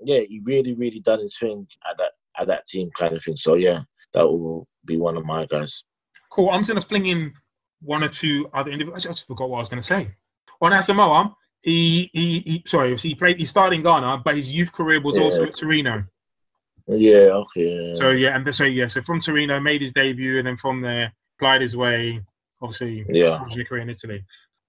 Yeah, 0.04 0.20
he 0.20 0.42
really, 0.44 0.74
really 0.74 1.00
done 1.00 1.20
his 1.20 1.38
thing 1.38 1.68
at 1.90 1.98
that 1.98 2.12
at 2.38 2.48
that 2.48 2.68
team 2.68 2.90
kind 2.98 3.16
of 3.16 3.24
thing. 3.24 3.38
So 3.38 3.56
yeah, 3.56 3.82
that 4.14 4.28
will 4.28 4.68
be 4.86 4.98
one 4.98 5.18
of 5.18 5.26
my 5.26 5.46
guys. 5.46 5.84
Cool. 6.32 6.50
I'm 6.50 6.62
just 6.62 6.70
gonna 6.70 6.82
fling 6.82 7.08
in 7.08 7.34
one 7.82 8.04
or 8.04 8.10
two 8.10 8.50
other 8.54 8.72
individuals. 8.72 9.06
I 9.06 9.12
just 9.12 9.28
forgot 9.28 9.50
what 9.50 9.58
I 9.58 9.60
was 9.60 9.70
gonna 9.70 9.82
say. 9.82 10.12
On 10.62 10.72
Asamoah, 10.72 11.34
he, 11.62 12.10
he, 12.14 12.40
he 12.40 12.64
sorry, 12.66 12.96
he 12.98 13.16
played 13.16 13.38
he 13.38 13.46
started 13.46 13.76
in 13.76 13.84
Ghana, 13.84 14.22
but 14.24 14.36
his 14.36 14.52
youth 14.52 14.72
career 14.72 15.02
was 15.02 15.18
yeah. 15.18 15.24
also 15.24 15.44
at 15.44 15.58
Torino. 15.58 16.04
Yeah, 16.88 17.44
okay. 17.44 17.96
So 17.96 18.12
yeah, 18.12 18.36
and 18.36 18.56
so 18.56 18.66
yeah, 18.66 18.88
so 18.88 19.02
from 19.02 19.20
Torino 19.20 19.60
made 19.60 19.82
his 19.82 19.92
debut 19.92 20.38
and 20.38 20.48
then 20.48 20.58
from 20.58 20.82
there 20.82 21.12
plied 21.40 21.62
his 21.62 21.76
way 21.76 22.22
obviously, 22.62 23.06
yeah, 23.10 23.44
career 23.68 23.82
in 23.82 23.90
Italy. 23.90 24.24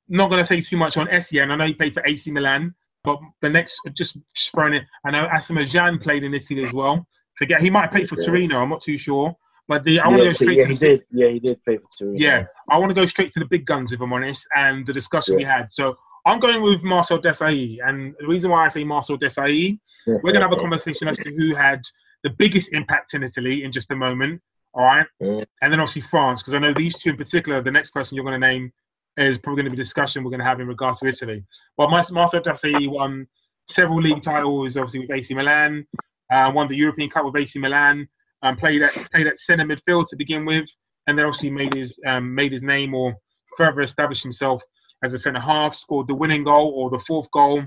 Not 0.09 0.31
going 0.31 0.41
to 0.41 0.47
say 0.47 0.61
too 0.61 0.77
much 0.77 0.97
on 0.97 1.09
Essien. 1.09 1.51
I 1.51 1.57
know 1.57 1.67
he 1.67 1.75
played 1.75 1.95
for 1.95 2.07
AC 2.07 2.31
Milan, 2.31 2.75
but 3.07 3.21
the 3.41 3.49
next, 3.49 3.81
just 3.95 4.19
throwing 4.37 4.75
it, 4.75 4.85
I 5.07 5.13
know 5.13 5.29
Asamoah 5.29 6.03
played 6.03 6.25
in 6.25 6.35
Italy 6.35 6.63
as 6.63 6.73
well. 6.73 7.07
Forget, 7.39 7.63
he 7.63 7.71
might 7.71 7.93
play 7.93 8.05
for 8.05 8.19
yeah. 8.19 8.27
Torino, 8.27 8.61
I'm 8.61 8.69
not 8.69 8.81
too 8.83 8.97
sure. 8.97 9.35
But 9.69 9.85
the, 9.85 10.01
I 10.01 10.09
want 10.09 10.19
to 10.19 10.25
go 10.25 10.33
straight 10.33 10.59
yeah, 10.59 10.67
to 10.67 10.73
he 10.73 10.75
did. 10.77 11.05
Yeah, 11.13 11.29
he 11.29 11.39
did 11.39 11.63
play 11.63 11.77
for 11.79 11.87
Torino. 11.99 12.19
Yeah, 12.19 12.47
I 12.69 12.79
want 12.79 12.91
to 12.91 12.95
go 12.95 13.07
straight 13.07 13.33
to 13.35 13.41
the 13.41 13.47
big 13.47 13.65
guns, 13.65 13.93
if 13.93 14.01
I'm 14.01 14.13
honest, 14.13 14.47
and 14.57 14.85
the 14.85 14.93
discussion 14.93 15.37
we 15.37 15.45
had. 15.45 15.71
So 15.71 15.97
I'm 16.27 16.41
going 16.41 16.63
with 16.63 16.83
Marcel 16.83 17.21
Desailly. 17.21 17.79
And 17.85 18.15
the 18.19 18.27
reason 18.27 18.51
why 18.51 18.65
I 18.65 18.69
say 18.69 18.83
Marcel 18.83 19.17
Desailly, 19.17 19.79
we're 20.07 20.21
going 20.21 20.35
to 20.35 20.49
have 20.49 20.53
a 20.53 20.57
conversation 20.57 21.09
as 21.09 21.17
to 21.19 21.31
who 21.33 21.55
had 21.55 21.81
the 22.25 22.31
biggest 22.31 22.73
impact 22.73 23.15
in 23.15 23.23
Italy 23.23 23.63
in 23.63 23.71
just 23.71 23.91
a 23.93 23.97
moment. 23.97 24.41
All 24.75 24.85
right. 24.85 25.07
And 25.21 25.73
then 25.73 25.81
obviously 25.81 26.03
France, 26.03 26.43
because 26.43 26.55
I 26.55 26.59
know 26.59 26.73
these 26.73 26.99
two 26.99 27.11
in 27.11 27.17
particular, 27.17 27.63
the 27.63 27.71
next 27.71 27.91
person 27.91 28.17
you're 28.17 28.25
going 28.25 28.41
to 28.41 28.47
name 28.47 28.73
is 29.17 29.39
probably 29.39 29.63
going 29.63 29.71
to 29.71 29.77
be 29.77 29.83
discussion 29.83 30.23
we're 30.23 30.31
going 30.31 30.41
to 30.41 30.47
have 30.47 30.61
in 30.61 30.69
regards 30.69 31.01
to 31.01 31.07
Italy. 31.07 31.45
But 31.77 31.91
Marcel 31.91 32.43
Desailly 32.43 32.89
won 32.89 33.27
several 33.69 34.01
league 34.01 34.23
titles, 34.23 34.77
obviously 34.77 35.01
with 35.01 35.11
AC 35.11 35.35
Milan, 35.35 35.87
uh, 36.33 36.51
won 36.55 36.69
the 36.69 36.77
European 36.77 37.11
Cup 37.11 37.25
with 37.25 37.37
AC 37.37 37.59
Milan, 37.59 38.09
um, 38.43 38.57
played 38.57 38.83
at 38.83 38.93
played 39.13 39.27
at 39.27 39.39
centre 39.39 39.65
midfield 39.65 40.07
to 40.09 40.17
begin 40.17 40.45
with, 40.45 40.69
and 41.07 41.19
then 41.19 41.25
obviously 41.25 41.51
made 41.51 41.75
his 41.75 41.99
um, 42.07 42.35
made 42.35 42.53
his 42.53 42.63
name 42.63 42.95
or 42.95 43.15
further 43.57 43.81
established 43.81 44.23
himself 44.23 44.63
as 45.03 45.15
a 45.15 45.19
centre 45.19 45.41
half. 45.41 45.75
Scored 45.75 46.09
the 46.09 46.15
winning 46.15 46.45
goal 46.45 46.73
or 46.77 46.91
the 46.91 47.03
fourth 47.05 47.31
goal, 47.33 47.63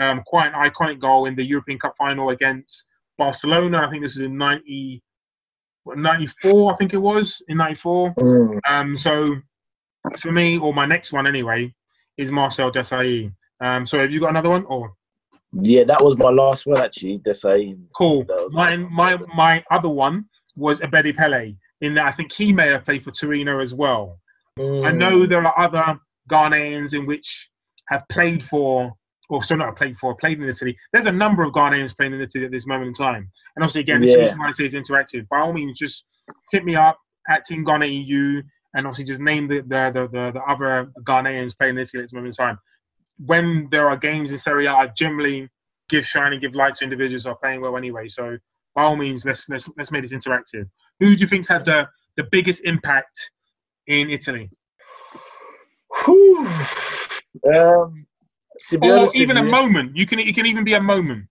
um, 0.00 0.22
quite 0.26 0.52
an 0.52 0.70
iconic 0.70 1.00
goal 1.00 1.26
in 1.26 1.36
the 1.36 1.44
European 1.44 1.78
Cup 1.78 1.94
final 1.96 2.30
against 2.30 2.86
Barcelona. 3.16 3.86
I 3.86 3.90
think 3.90 4.02
this 4.02 4.16
was 4.16 4.24
in 4.24 4.36
ninety 4.36 5.02
94, 5.96 6.72
I 6.72 6.76
think 6.76 6.92
it 6.92 6.98
was 6.98 7.42
in 7.48 7.56
94. 7.56 8.14
Mm. 8.14 8.58
Um, 8.68 8.96
so 8.96 9.36
for 10.20 10.32
me, 10.32 10.58
or 10.58 10.72
my 10.74 10.86
next 10.86 11.12
one 11.12 11.26
anyway, 11.26 11.72
is 12.16 12.30
Marcel 12.32 12.70
Desailly. 12.70 13.32
Um, 13.60 13.86
so 13.86 13.98
have 13.98 14.10
you 14.10 14.20
got 14.20 14.30
another 14.30 14.50
one 14.50 14.64
or? 14.66 14.92
Yeah, 15.52 15.84
that 15.84 16.02
was 16.04 16.16
my 16.18 16.30
last 16.30 16.66
one 16.66 16.78
actually. 16.78 17.18
Desailly. 17.18 17.78
Cool. 17.96 18.26
My 18.50 18.76
my 18.76 19.16
my 19.34 19.64
other 19.70 19.88
one 19.88 20.26
was 20.56 20.80
Abedi 20.80 21.16
Pele. 21.16 21.54
In 21.80 21.94
that, 21.94 22.06
I 22.06 22.12
think 22.12 22.32
he 22.32 22.52
may 22.52 22.68
have 22.68 22.84
played 22.84 23.04
for 23.04 23.12
Torino 23.12 23.60
as 23.60 23.72
well. 23.72 24.18
Mm. 24.58 24.86
I 24.86 24.90
know 24.90 25.26
there 25.26 25.46
are 25.46 25.58
other 25.58 25.98
Ghanaians 26.28 26.94
in 26.94 27.06
which 27.06 27.50
have 27.88 28.02
played 28.08 28.42
for 28.42 28.92
or 29.30 29.42
so 29.42 29.54
not 29.54 29.76
played 29.76 29.96
for, 29.98 30.14
played 30.16 30.40
in 30.40 30.48
Italy. 30.48 30.76
There's 30.92 31.06
a 31.06 31.12
number 31.12 31.42
of 31.42 31.52
Ghanaians 31.52 31.96
playing 31.96 32.14
in 32.14 32.20
Italy 32.20 32.46
at 32.46 32.50
this 32.50 32.66
moment 32.66 32.88
in 32.88 32.92
time. 32.94 33.30
And 33.56 33.62
obviously, 33.62 33.82
again, 33.82 34.00
this 34.00 34.16
yeah. 34.16 34.24
is 34.24 34.38
why 34.38 34.48
I 34.48 34.50
say 34.52 34.64
it's 34.64 34.74
interactive. 34.74 35.28
By 35.28 35.40
all 35.40 35.52
means, 35.52 35.78
just 35.78 36.04
hit 36.50 36.64
me 36.64 36.76
up 36.76 36.98
at 37.28 37.44
Team 37.44 37.62
Ghana 37.62 37.86
EU 37.86 38.42
and 38.74 38.86
obviously 38.86 39.04
just 39.04 39.20
name 39.20 39.48
the 39.48 39.60
the, 39.60 39.90
the, 39.92 40.08
the, 40.08 40.32
the 40.32 40.42
other 40.42 40.92
Ghanaians 41.02 41.56
playing 41.56 41.76
in 41.76 41.80
Italy 41.80 42.02
at 42.02 42.04
this 42.04 42.12
moment 42.12 42.38
in 42.38 42.44
time. 42.44 42.58
When 43.24 43.68
there 43.70 43.88
are 43.88 43.96
games 43.96 44.30
in 44.30 44.38
Serie 44.38 44.66
A, 44.66 44.72
I 44.72 44.86
generally 44.88 45.48
give 45.88 46.06
shine 46.06 46.32
and 46.32 46.40
give 46.40 46.54
light 46.54 46.76
to 46.76 46.84
individuals 46.84 47.24
who 47.24 47.30
are 47.30 47.36
playing 47.36 47.60
well 47.60 47.76
anyway. 47.76 48.08
So 48.08 48.38
by 48.74 48.82
all 48.84 48.96
means, 48.96 49.24
let's 49.24 49.48
let's 49.48 49.68
let's 49.76 49.90
make 49.90 50.02
this 50.02 50.12
interactive. 50.12 50.68
Who 51.00 51.14
do 51.16 51.20
you 51.20 51.26
think's 51.26 51.48
had 51.48 51.64
the 51.64 51.88
the 52.16 52.24
biggest 52.24 52.62
impact 52.64 53.30
in 53.86 54.10
Italy? 54.10 54.50
Um, 57.46 58.06
or 58.82 59.10
even 59.14 59.36
a 59.36 59.44
you, 59.44 59.50
moment. 59.50 59.96
You 59.96 60.06
can 60.06 60.18
it 60.18 60.34
can 60.34 60.46
even 60.46 60.64
be 60.64 60.74
a 60.74 60.80
moment. 60.80 61.26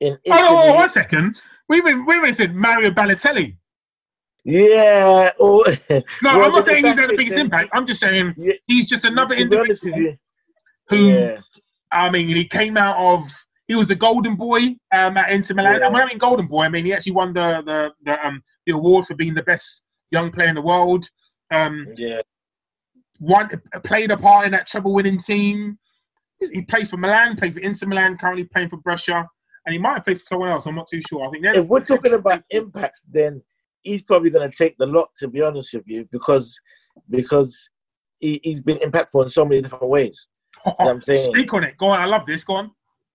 In 0.00 0.16
oh, 0.30 0.64
oh, 0.68 0.74
one 0.74 0.88
second. 0.88 1.36
We 1.68 1.78
even 1.78 2.06
we 2.06 2.16
even 2.16 2.32
said 2.32 2.54
Mario 2.54 2.90
Balotelli. 2.90 3.56
Yeah. 4.44 5.30
no, 5.38 6.02
well, 6.22 6.44
I'm 6.44 6.52
not 6.52 6.64
saying 6.64 6.84
he's 6.84 6.94
had 6.94 7.10
the 7.10 7.16
biggest 7.16 7.36
then, 7.36 7.46
impact. 7.46 7.70
I'm 7.72 7.86
just 7.86 8.00
saying 8.00 8.34
yeah, 8.38 8.54
he's 8.66 8.86
just 8.86 9.04
another 9.04 9.34
individual 9.34 10.16
who, 10.88 10.96
yeah. 10.96 11.40
I 11.92 12.10
mean, 12.10 12.34
he 12.34 12.44
came 12.44 12.76
out 12.76 12.96
of. 12.96 13.28
He 13.66 13.74
was 13.74 13.86
the 13.86 13.94
golden 13.94 14.34
boy 14.34 14.76
um, 14.92 15.18
at 15.18 15.30
Inter 15.30 15.54
Milan. 15.54 15.80
Yeah. 15.80 15.88
I 15.88 16.06
mean, 16.06 16.16
golden 16.16 16.46
boy. 16.46 16.64
I 16.64 16.70
mean, 16.70 16.86
he 16.86 16.94
actually 16.94 17.12
won 17.12 17.34
the 17.34 17.62
the 17.66 17.92
the, 18.04 18.26
um, 18.26 18.42
the 18.64 18.72
award 18.72 19.04
for 19.04 19.14
being 19.14 19.34
the 19.34 19.42
best 19.42 19.82
young 20.10 20.32
player 20.32 20.48
in 20.48 20.54
the 20.54 20.62
world. 20.62 21.06
Um, 21.50 21.86
yeah. 21.96 22.20
One 23.18 23.50
played 23.84 24.10
a 24.10 24.16
part 24.16 24.46
in 24.46 24.52
that 24.52 24.66
treble-winning 24.66 25.18
team. 25.18 25.78
He 26.40 26.62
played 26.62 26.88
for 26.88 26.96
Milan, 26.96 27.36
played 27.36 27.54
for 27.54 27.60
Inter 27.60 27.88
Milan, 27.88 28.16
currently 28.16 28.44
playing 28.44 28.68
for 28.68 28.76
Brescia, 28.76 29.28
and 29.66 29.72
he 29.72 29.78
might 29.78 29.94
have 29.94 30.04
played 30.04 30.18
for 30.18 30.24
someone 30.24 30.50
else. 30.50 30.66
I'm 30.66 30.76
not 30.76 30.88
too 30.88 31.00
sure. 31.06 31.26
I 31.26 31.30
think 31.30 31.44
if 31.44 31.66
we're 31.66 31.84
talking 31.84 32.14
about 32.14 32.44
impact, 32.50 33.00
then 33.10 33.42
he's 33.82 34.02
probably 34.02 34.30
going 34.30 34.48
to 34.48 34.56
take 34.56 34.76
the 34.78 34.86
lot. 34.86 35.08
To 35.18 35.28
be 35.28 35.42
honest 35.42 35.74
with 35.74 35.86
you, 35.86 36.08
because 36.12 36.58
because 37.10 37.70
he, 38.20 38.40
has 38.44 38.60
been 38.60 38.78
impactful 38.78 39.22
in 39.22 39.28
so 39.28 39.44
many 39.44 39.62
different 39.62 39.88
ways. 39.88 40.28
you 40.66 40.72
know 40.80 40.90
I'm 40.90 41.00
saying. 41.00 41.30
Speak 41.32 41.52
on 41.54 41.64
it. 41.64 41.76
Go 41.78 41.88
on. 41.88 42.00
I 42.00 42.06
love 42.06 42.26
this. 42.26 42.44
Go 42.44 42.56
on. 42.56 42.70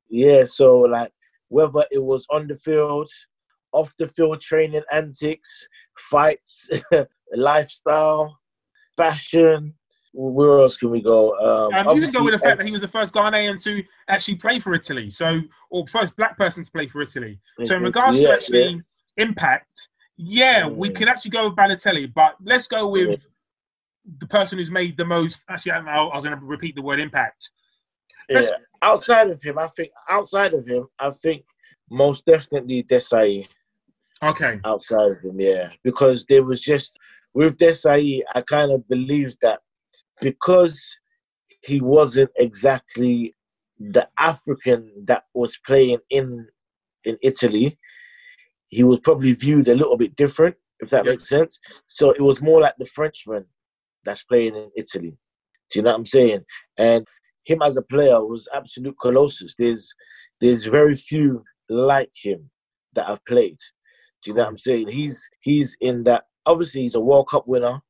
Yeah. 0.09 0.45
So 0.45 0.79
like 0.79 1.11
whether 1.49 1.85
it 1.91 2.01
was 2.03 2.25
on 2.31 2.47
the 2.47 2.55
field, 2.55 3.09
off 3.71 3.93
the 3.97 4.07
field 4.07 4.41
training 4.41 4.83
antics, 4.91 5.67
fights, 5.97 6.69
lifestyle, 7.35 8.37
fashion. 8.97 9.73
Where 10.15 10.59
else 10.59 10.77
can 10.77 10.91
we 10.91 11.01
go? 11.01 11.33
Um, 11.39 11.87
Um, 11.87 11.97
you 11.97 12.03
can 12.03 12.11
go 12.11 12.23
with 12.23 12.33
the 12.33 12.39
fact 12.39 12.59
that 12.59 12.67
he 12.67 12.71
was 12.71 12.81
the 12.81 12.87
first 12.87 13.15
Ghanaian 13.15 13.61
to 13.63 13.83
actually 14.07 14.35
play 14.35 14.59
for 14.59 14.73
Italy, 14.75 15.09
so 15.09 15.41
or 15.71 15.87
first 15.87 16.15
black 16.15 16.37
person 16.37 16.63
to 16.63 16.71
play 16.71 16.87
for 16.87 17.01
Italy. 17.01 17.39
So 17.63 17.77
in 17.77 17.81
regards 17.83 18.19
yeah, 18.19 18.27
to 18.27 18.33
actually 18.33 18.81
impact, 19.17 19.89
yeah, 20.17 20.67
we 20.67 20.89
Mm. 20.89 20.95
can 20.95 21.07
actually 21.07 21.31
go 21.31 21.47
with 21.49 21.57
Balotelli, 21.57 22.13
but 22.13 22.35
let's 22.43 22.67
go 22.67 22.87
with 22.87 23.21
the 24.19 24.27
person 24.27 24.57
who's 24.59 24.71
made 24.71 24.97
the 24.97 25.05
most. 25.05 25.43
Actually, 25.49 25.73
I, 25.73 25.81
know, 25.81 26.09
I 26.09 26.15
was 26.15 26.23
going 26.23 26.37
to 26.37 26.45
repeat 26.45 26.75
the 26.75 26.81
word 26.81 26.99
impact. 26.99 27.51
yeah. 28.29 28.49
outside 28.81 29.29
of 29.29 29.41
him, 29.41 29.57
I 29.59 29.67
think 29.69 29.91
outside 30.09 30.53
of 30.53 30.65
him, 30.65 30.87
I 30.99 31.09
think 31.09 31.45
most 31.89 32.25
definitely 32.25 32.83
Desailly. 32.83 33.47
Okay, 34.21 34.59
outside 34.63 35.11
of 35.11 35.21
him, 35.21 35.39
yeah. 35.39 35.71
Because 35.83 36.25
there 36.25 36.43
was 36.43 36.61
just 36.61 36.97
with 37.33 37.57
Desailly, 37.57 38.21
I 38.33 38.41
kind 38.41 38.71
of 38.71 38.87
believed 38.87 39.37
that 39.41 39.59
because 40.21 40.97
he 41.61 41.81
wasn't 41.81 42.29
exactly 42.37 43.35
the 43.79 44.07
African 44.17 44.91
that 45.05 45.23
was 45.33 45.57
playing 45.65 45.97
in 46.09 46.47
in 47.03 47.17
Italy, 47.21 47.77
he 48.73 48.83
was 48.83 48.99
probably 48.99 49.33
viewed 49.33 49.67
a 49.67 49.75
little 49.75 49.97
bit 49.97 50.15
different, 50.15 50.55
if 50.79 50.89
that 50.89 51.05
Yeah. 51.05 51.11
makes 51.11 51.29
sense. 51.29 51.59
So 51.87 52.11
it 52.11 52.21
was 52.21 52.41
more 52.41 52.59
like 52.61 52.75
the 52.77 52.85
Frenchman 52.85 53.45
that's 54.03 54.23
playing 54.23 54.55
in 54.55 54.69
Italy. 54.75 55.17
Do 55.69 55.79
you 55.79 55.83
know 55.83 55.91
what 55.91 55.97
I'm 55.99 56.05
saying? 56.05 56.45
And 56.77 57.07
him 57.45 57.61
as 57.61 57.77
a 57.77 57.81
player 57.81 58.23
was 58.23 58.47
absolute 58.53 58.95
colossus. 58.99 59.55
There's 59.55 59.93
there's 60.41 60.65
very 60.65 60.95
few 60.95 61.43
like 61.69 62.11
him 62.15 62.49
that 62.93 63.07
have 63.07 63.23
played. 63.25 63.57
Do 64.21 64.31
you 64.31 64.35
know 64.35 64.43
what 64.43 64.49
I'm 64.49 64.57
saying? 64.57 64.89
He's 64.89 65.27
he's 65.41 65.75
in 65.81 66.03
that. 66.03 66.25
Obviously, 66.45 66.81
he's 66.81 66.95
a 66.95 66.99
World 66.99 67.29
Cup 67.29 67.47
winner. 67.47 67.81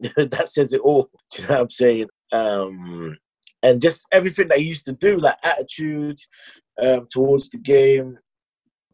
that 0.16 0.48
says 0.48 0.72
it 0.72 0.80
all. 0.80 1.10
Do 1.32 1.42
you 1.42 1.48
know 1.48 1.54
what 1.54 1.60
I'm 1.62 1.70
saying? 1.70 2.06
Um, 2.32 3.16
and 3.62 3.80
just 3.80 4.06
everything 4.12 4.48
that 4.48 4.58
he 4.58 4.64
used 4.66 4.86
to 4.86 4.92
do, 4.92 5.18
like 5.18 5.36
attitude 5.44 6.18
um, 6.78 7.06
towards 7.10 7.50
the 7.50 7.58
game, 7.58 8.18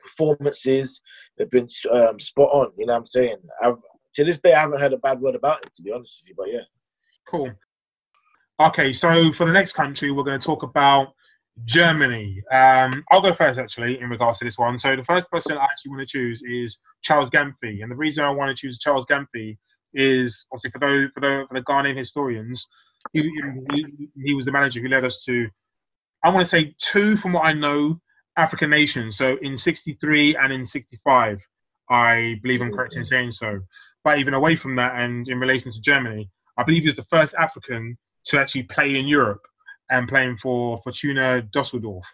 performances, 0.06 1.00
have 1.38 1.50
been 1.50 1.66
um, 1.90 2.18
spot 2.18 2.50
on. 2.52 2.68
You 2.78 2.86
know 2.86 2.94
what 2.94 3.00
I'm 3.00 3.06
saying? 3.06 3.36
I've, 3.62 3.76
to 4.14 4.24
this 4.24 4.40
day, 4.40 4.54
I 4.54 4.60
haven't 4.60 4.80
heard 4.80 4.92
a 4.92 4.98
bad 4.98 5.20
word 5.20 5.34
about 5.34 5.64
it, 5.64 5.74
to 5.74 5.82
be 5.82 5.92
honest 5.92 6.22
with 6.22 6.28
you. 6.30 6.34
But 6.36 6.52
yeah, 6.52 6.66
cool. 7.28 7.50
Okay, 8.58 8.92
so 8.92 9.32
for 9.32 9.46
the 9.46 9.52
next 9.52 9.74
country, 9.74 10.10
we're 10.10 10.24
going 10.24 10.40
to 10.40 10.46
talk 10.46 10.62
about 10.62 11.08
Germany. 11.64 12.42
Um, 12.52 13.04
I'll 13.10 13.20
go 13.20 13.34
first, 13.34 13.58
actually, 13.58 14.00
in 14.00 14.08
regards 14.08 14.38
to 14.38 14.44
this 14.44 14.58
one. 14.58 14.78
So 14.78 14.96
the 14.96 15.04
first 15.04 15.30
person 15.30 15.58
I 15.58 15.64
actually 15.64 15.90
want 15.90 16.08
to 16.08 16.18
choose 16.18 16.42
is 16.42 16.78
Charles 17.02 17.30
Gyamfi, 17.30 17.82
and 17.82 17.90
the 17.90 17.96
reason 17.96 18.24
I 18.24 18.30
want 18.30 18.48
to 18.56 18.60
choose 18.60 18.78
Charles 18.78 19.06
Gyamfi 19.06 19.58
is 19.94 20.46
obviously 20.52 20.70
for 20.70 20.78
those 20.78 21.08
for 21.14 21.20
the 21.20 21.44
for 21.48 21.54
the 21.54 21.62
Ghanaian 21.62 21.96
historians, 21.96 22.66
he, 23.12 23.22
he, 23.72 23.86
he 24.24 24.34
was 24.34 24.44
the 24.44 24.52
manager 24.52 24.80
who 24.80 24.88
led 24.88 25.04
us 25.04 25.24
to, 25.24 25.48
I 26.24 26.30
want 26.30 26.40
to 26.40 26.50
say 26.50 26.74
two 26.78 27.16
from 27.16 27.32
what 27.32 27.44
I 27.44 27.52
know, 27.52 28.00
African 28.36 28.70
nations. 28.70 29.16
So 29.16 29.36
in 29.42 29.56
'63 29.56 30.36
and 30.36 30.52
in 30.52 30.64
'65, 30.64 31.40
I 31.90 32.38
believe 32.42 32.62
I'm 32.62 32.72
correct 32.72 32.96
in 32.96 33.04
saying 33.04 33.30
so. 33.30 33.60
But 34.04 34.18
even 34.18 34.34
away 34.34 34.56
from 34.56 34.76
that, 34.76 34.94
and 34.96 35.28
in 35.28 35.40
relation 35.40 35.72
to 35.72 35.80
Germany, 35.80 36.30
I 36.56 36.62
believe 36.62 36.82
he 36.82 36.88
was 36.88 36.96
the 36.96 37.04
first 37.04 37.34
African 37.34 37.96
to 38.26 38.38
actually 38.38 38.64
play 38.64 38.96
in 38.96 39.06
Europe 39.06 39.42
and 39.90 40.08
playing 40.08 40.36
for 40.38 40.78
Fortuna 40.82 41.42
Dusseldorf. 41.42 42.06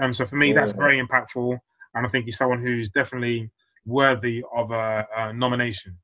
Um, 0.00 0.12
so 0.12 0.26
for 0.26 0.36
me, 0.36 0.52
that's 0.52 0.72
very 0.72 1.00
impactful, 1.00 1.58
and 1.94 2.06
I 2.06 2.08
think 2.08 2.24
he's 2.24 2.36
someone 2.36 2.60
who's 2.60 2.90
definitely 2.90 3.50
worthy 3.86 4.42
of 4.54 4.70
a, 4.70 5.06
a 5.16 5.32
nomination. 5.32 5.96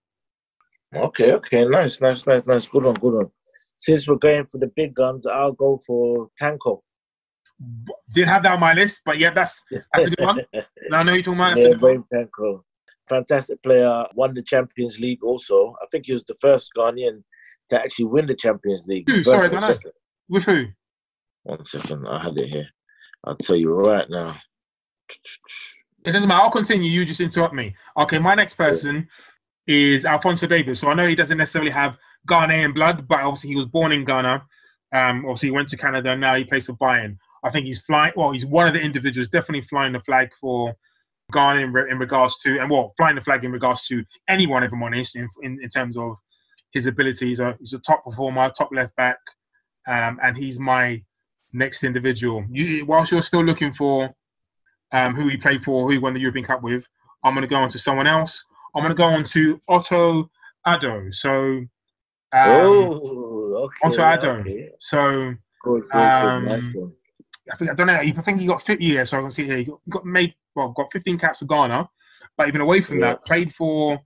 okay, 0.94 1.32
okay, 1.32 1.64
nice, 1.64 2.00
nice, 2.00 2.26
nice, 2.26 2.46
nice. 2.46 2.66
Good 2.66 2.84
one, 2.84 2.94
good 2.94 3.14
one. 3.14 3.30
Since 3.76 4.06
we're 4.06 4.16
going 4.16 4.46
for 4.46 4.58
the 4.58 4.70
big 4.76 4.94
guns, 4.94 5.26
I'll 5.26 5.52
go 5.52 5.78
for 5.86 6.28
Tanko. 6.40 6.82
Didn't 8.12 8.28
have 8.28 8.42
that 8.44 8.52
on 8.52 8.60
my 8.60 8.72
list, 8.72 9.02
but 9.04 9.18
yeah, 9.18 9.30
that's 9.30 9.62
that's 9.92 10.08
a 10.08 10.10
good 10.10 10.24
one. 10.24 10.40
I 10.92 11.02
know 11.02 11.12
you're 11.12 11.22
talking 11.22 11.40
about. 11.40 11.58
Yeah. 11.58 11.76
Wayne 11.80 12.04
Tanko. 12.12 12.62
Fantastic 13.08 13.62
player, 13.62 14.06
won 14.14 14.34
the 14.34 14.42
Champions 14.42 14.98
League 15.00 15.22
also. 15.24 15.74
I 15.82 15.86
think 15.90 16.06
he 16.06 16.12
was 16.12 16.24
the 16.24 16.36
first 16.36 16.70
Ghanaian 16.76 17.22
to 17.70 17.80
actually 17.80 18.04
win 18.06 18.26
the 18.26 18.34
Champions 18.34 18.84
League. 18.86 19.08
Who? 19.08 19.24
Sorry, 19.24 19.42
or 19.42 19.44
I 19.44 19.48
don't 19.48 19.60
know. 19.60 19.66
second. 19.66 19.92
With 20.28 20.44
who? 20.44 20.66
One 21.42 21.64
second, 21.64 22.06
I 22.06 22.22
had 22.22 22.38
it 22.38 22.46
here. 22.46 22.68
I'll 23.24 23.36
tell 23.36 23.56
you 23.56 23.72
right 23.72 24.08
now. 24.08 24.36
It 26.06 26.12
doesn't 26.12 26.28
matter. 26.28 26.42
I'll 26.42 26.50
continue. 26.50 26.90
You 26.90 27.04
just 27.04 27.20
interrupt 27.20 27.54
me. 27.54 27.74
Okay, 27.98 28.18
my 28.18 28.34
next 28.34 28.54
person 28.54 29.08
is 29.66 30.04
Alphonso 30.04 30.46
Davies. 30.46 30.80
So 30.80 30.88
I 30.88 30.94
know 30.94 31.06
he 31.06 31.14
doesn't 31.14 31.36
necessarily 31.36 31.70
have 31.70 31.96
Ghanaian 32.28 32.74
blood, 32.74 33.06
but 33.08 33.20
obviously 33.20 33.50
he 33.50 33.56
was 33.56 33.66
born 33.66 33.92
in 33.92 34.04
Ghana. 34.04 34.42
Um, 34.92 35.24
obviously 35.24 35.48
he 35.48 35.52
went 35.52 35.68
to 35.68 35.76
Canada 35.76 36.10
and 36.10 36.20
now 36.20 36.34
he 36.34 36.44
plays 36.44 36.66
for 36.66 36.74
Bayern. 36.74 37.16
I 37.42 37.50
think 37.50 37.66
he's 37.66 37.80
flying. 37.80 38.12
Well, 38.16 38.32
he's 38.32 38.46
one 38.46 38.66
of 38.66 38.74
the 38.74 38.80
individuals 38.80 39.28
definitely 39.28 39.66
flying 39.68 39.92
the 39.92 40.00
flag 40.00 40.30
for 40.40 40.74
Ghana 41.32 41.60
in, 41.60 41.72
re- 41.72 41.90
in 41.90 41.98
regards 41.98 42.38
to, 42.38 42.58
and 42.58 42.70
well, 42.70 42.92
flying 42.96 43.16
the 43.16 43.22
flag 43.22 43.44
in 43.44 43.52
regards 43.52 43.86
to 43.86 44.04
anyone, 44.28 44.62
if 44.62 44.72
I'm 44.72 44.82
honest, 44.82 45.16
in, 45.16 45.28
in, 45.42 45.58
in 45.62 45.68
terms 45.68 45.96
of 45.96 46.16
his 46.72 46.86
ability. 46.86 47.28
He's 47.28 47.40
a, 47.40 47.56
he's 47.58 47.72
a 47.72 47.78
top 47.80 48.04
performer, 48.04 48.50
top 48.50 48.70
left 48.72 48.94
back, 48.96 49.18
um, 49.86 50.18
and 50.22 50.36
he's 50.36 50.58
my 50.58 51.02
next 51.52 51.82
individual. 51.84 52.44
You, 52.50 52.84
whilst 52.84 53.10
you're 53.10 53.22
still 53.22 53.44
looking 53.44 53.72
for 53.72 54.14
um, 54.92 55.14
who 55.14 55.28
he 55.28 55.36
played 55.36 55.64
for, 55.64 55.84
who 55.86 55.92
he 55.92 55.98
won 55.98 56.14
the 56.14 56.20
European 56.20 56.44
Cup 56.44 56.62
with, 56.62 56.86
I'm 57.24 57.34
going 57.34 57.42
to 57.42 57.48
go 57.48 57.56
on 57.56 57.68
to 57.70 57.78
someone 57.78 58.06
else. 58.06 58.44
I'm 58.74 58.82
going 58.82 58.94
to 58.94 58.96
go 58.96 59.04
on 59.04 59.24
to 59.24 59.60
Otto 59.68 60.30
Addo. 60.66 61.14
So, 61.14 61.32
um, 61.32 61.68
oh, 62.32 63.54
okay. 63.64 63.76
Otto 63.84 64.02
Addo. 64.02 64.40
okay. 64.40 64.70
So 64.78 65.34
Good, 65.62 65.82
good, 65.90 65.98
Um, 65.98 66.44
good. 66.44 66.62
Nice 66.62 66.74
one. 66.74 66.92
I 67.52 67.56
think 67.56 67.70
I 67.70 67.74
don't 67.74 67.86
know. 67.86 67.94
I 67.94 68.12
think 68.12 68.40
he 68.40 68.46
got 68.46 68.64
50 68.64 68.84
years. 68.84 69.10
So 69.10 69.18
I 69.18 69.22
can 69.22 69.30
see 69.30 69.44
here 69.46 69.58
he 69.58 69.64
got, 69.64 69.80
got 69.88 70.06
made. 70.06 70.34
Well, 70.54 70.70
got 70.70 70.92
15 70.92 71.18
caps 71.18 71.38
for 71.40 71.46
Ghana, 71.46 71.88
but 72.36 72.48
even 72.48 72.60
away 72.60 72.80
from 72.80 72.98
Yeah. 72.98 73.10
that, 73.12 73.24
played 73.24 73.54
for 73.54 73.98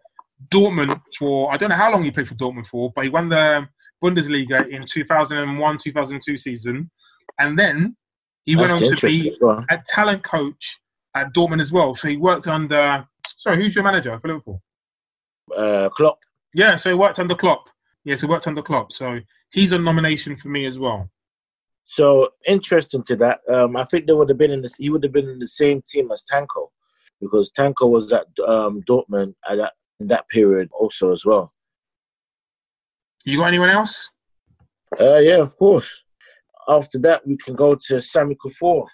Dortmund 0.51 1.01
for 1.19 1.53
I 1.53 1.57
don't 1.57 1.71
know 1.71 1.77
how 1.77 1.91
long 1.91 2.05
he 2.05 2.11
played 2.11 2.29
for 2.29 2.35
Dortmund 2.35 2.67
for, 2.67 2.93
but 2.95 3.05
he 3.05 3.11
won 3.11 3.29
the 3.29 3.67
Bundesliga 4.03 4.69
in 4.69 4.85
2001 4.85 5.79
2002 5.79 6.37
season, 6.37 6.91
and 7.39 7.59
then 7.59 7.97
he 8.45 8.57
went 8.57 8.73
on 8.73 8.79
to 8.81 9.07
be 9.07 9.33
on. 9.43 9.65
a 9.71 9.79
talent 9.87 10.23
coach 10.23 10.79
at 11.15 11.33
Dortmund 11.35 11.61
as 11.61 11.73
well. 11.73 11.95
So 11.95 12.09
he 12.09 12.17
worked 12.17 12.47
under. 12.47 13.07
Sorry, 13.39 13.57
who's 13.57 13.75
your 13.75 13.85
manager 13.85 14.19
for 14.21 14.29
Liverpool? 14.29 14.63
Uh, 15.57 15.89
Klopp. 15.91 16.19
Yeah, 16.55 16.77
so 16.77 16.91
he 16.91 16.95
worked 16.95 17.19
under 17.19 17.35
Klopp. 17.35 17.69
Yes, 18.05 18.21
he 18.21 18.27
worked 18.27 18.47
under 18.47 18.63
Klopp. 18.63 18.93
So 18.93 19.19
he's 19.51 19.73
a 19.73 19.79
nomination 19.79 20.37
for 20.37 20.49
me 20.49 20.67
as 20.67 20.79
well. 20.79 21.09
So 21.87 22.31
interesting 22.47 23.03
to 23.05 23.17
that. 23.17 23.41
Um, 23.53 23.77
I 23.77 23.85
think 23.85 24.07
they 24.07 24.13
would 24.15 24.29
have 24.29 24.39
been 24.39 24.51
in 24.51 24.63
the. 24.63 24.71
He 24.79 24.91
would 24.91 25.03
have 25.05 25.13
been 25.13 25.29
in 25.29 25.39
the 25.39 25.49
same 25.49 25.83
team 25.87 26.11
as 26.11 26.25
Tanko, 26.31 26.69
because 27.21 27.51
Tanko 27.53 27.89
was 27.89 28.13
at 28.13 28.27
um, 28.47 28.83
Dortmund 28.89 29.35
at 29.49 29.57
that, 29.59 29.73
in 30.01 30.07
that 30.09 30.27
period 30.29 30.69
also 30.79 31.13
as 31.13 31.25
well. 31.25 31.53
You 33.25 33.39
got 33.39 33.47
anyone 33.49 33.71
else? 33.71 34.09
Uh, 35.01 35.17
yeah, 35.19 35.37
of 35.41 35.57
course. 35.57 36.05
After 36.69 36.99
that, 37.01 37.27
we 37.27 37.37
can 37.37 37.55
go 37.55 37.75
to 37.89 38.01
Sammy 38.01 38.37
Kuffour, 38.43 38.87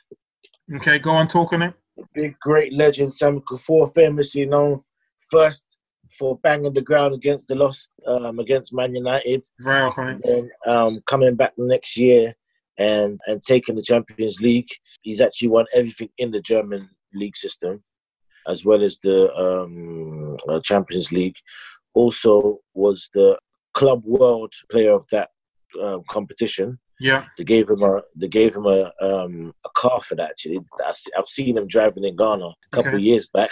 Okay, 0.76 0.98
go 0.98 1.10
on, 1.10 1.26
talking 1.28 1.62
it. 1.62 1.74
big 2.14 2.36
great 2.40 2.72
legend. 2.72 3.12
Sammy 3.14 3.40
Kuffour, 3.48 3.92
famously 3.94 4.46
known 4.46 4.82
first 5.30 5.78
for 6.18 6.38
banging 6.38 6.72
the 6.74 6.82
ground 6.82 7.14
against 7.14 7.46
the 7.48 7.54
loss 7.54 7.88
um, 8.06 8.40
against 8.40 8.74
Man 8.74 8.94
United, 8.94 9.44
Very 9.60 9.90
iconic. 9.90 10.20
then 10.24 10.50
um, 10.66 11.00
coming 11.06 11.34
back 11.36 11.54
the 11.56 11.64
next 11.64 11.96
year 11.96 12.34
and 12.88 13.12
and 13.28 13.38
taking 13.52 13.76
the 13.76 13.88
Champions 13.92 14.36
League. 14.40 14.70
He's 15.06 15.20
actually 15.20 15.50
won 15.56 15.66
everything 15.80 16.10
in 16.22 16.30
the 16.32 16.42
German 16.52 16.82
league 17.20 17.38
system, 17.44 17.72
as 18.52 18.64
well 18.64 18.82
as 18.88 18.94
the 19.06 19.18
um, 19.44 20.36
uh, 20.48 20.60
Champions 20.70 21.08
League. 21.18 21.38
Also, 21.94 22.32
was 22.74 22.98
the 23.14 23.28
club 23.78 24.00
world 24.04 24.52
player 24.72 24.94
of 25.00 25.04
that 25.14 25.28
um, 25.84 26.00
competition. 26.08 26.78
Yeah. 27.08 27.24
They 27.36 27.44
gave 27.54 27.66
him 27.72 27.82
a 27.82 27.92
they 28.20 28.28
gave 28.28 28.52
him 28.58 28.66
a 28.66 28.80
um, 29.08 29.34
a 29.68 29.70
car 29.82 30.00
for 30.06 30.14
that. 30.16 30.30
Actually, 30.30 30.60
I've 31.18 31.28
seen 31.36 31.56
him 31.58 31.66
driving 31.66 32.04
in 32.04 32.16
Ghana 32.22 32.46
a 32.46 32.70
couple 32.74 32.90
Okay. 32.90 32.98
of 32.98 33.08
years 33.10 33.26
back, 33.38 33.50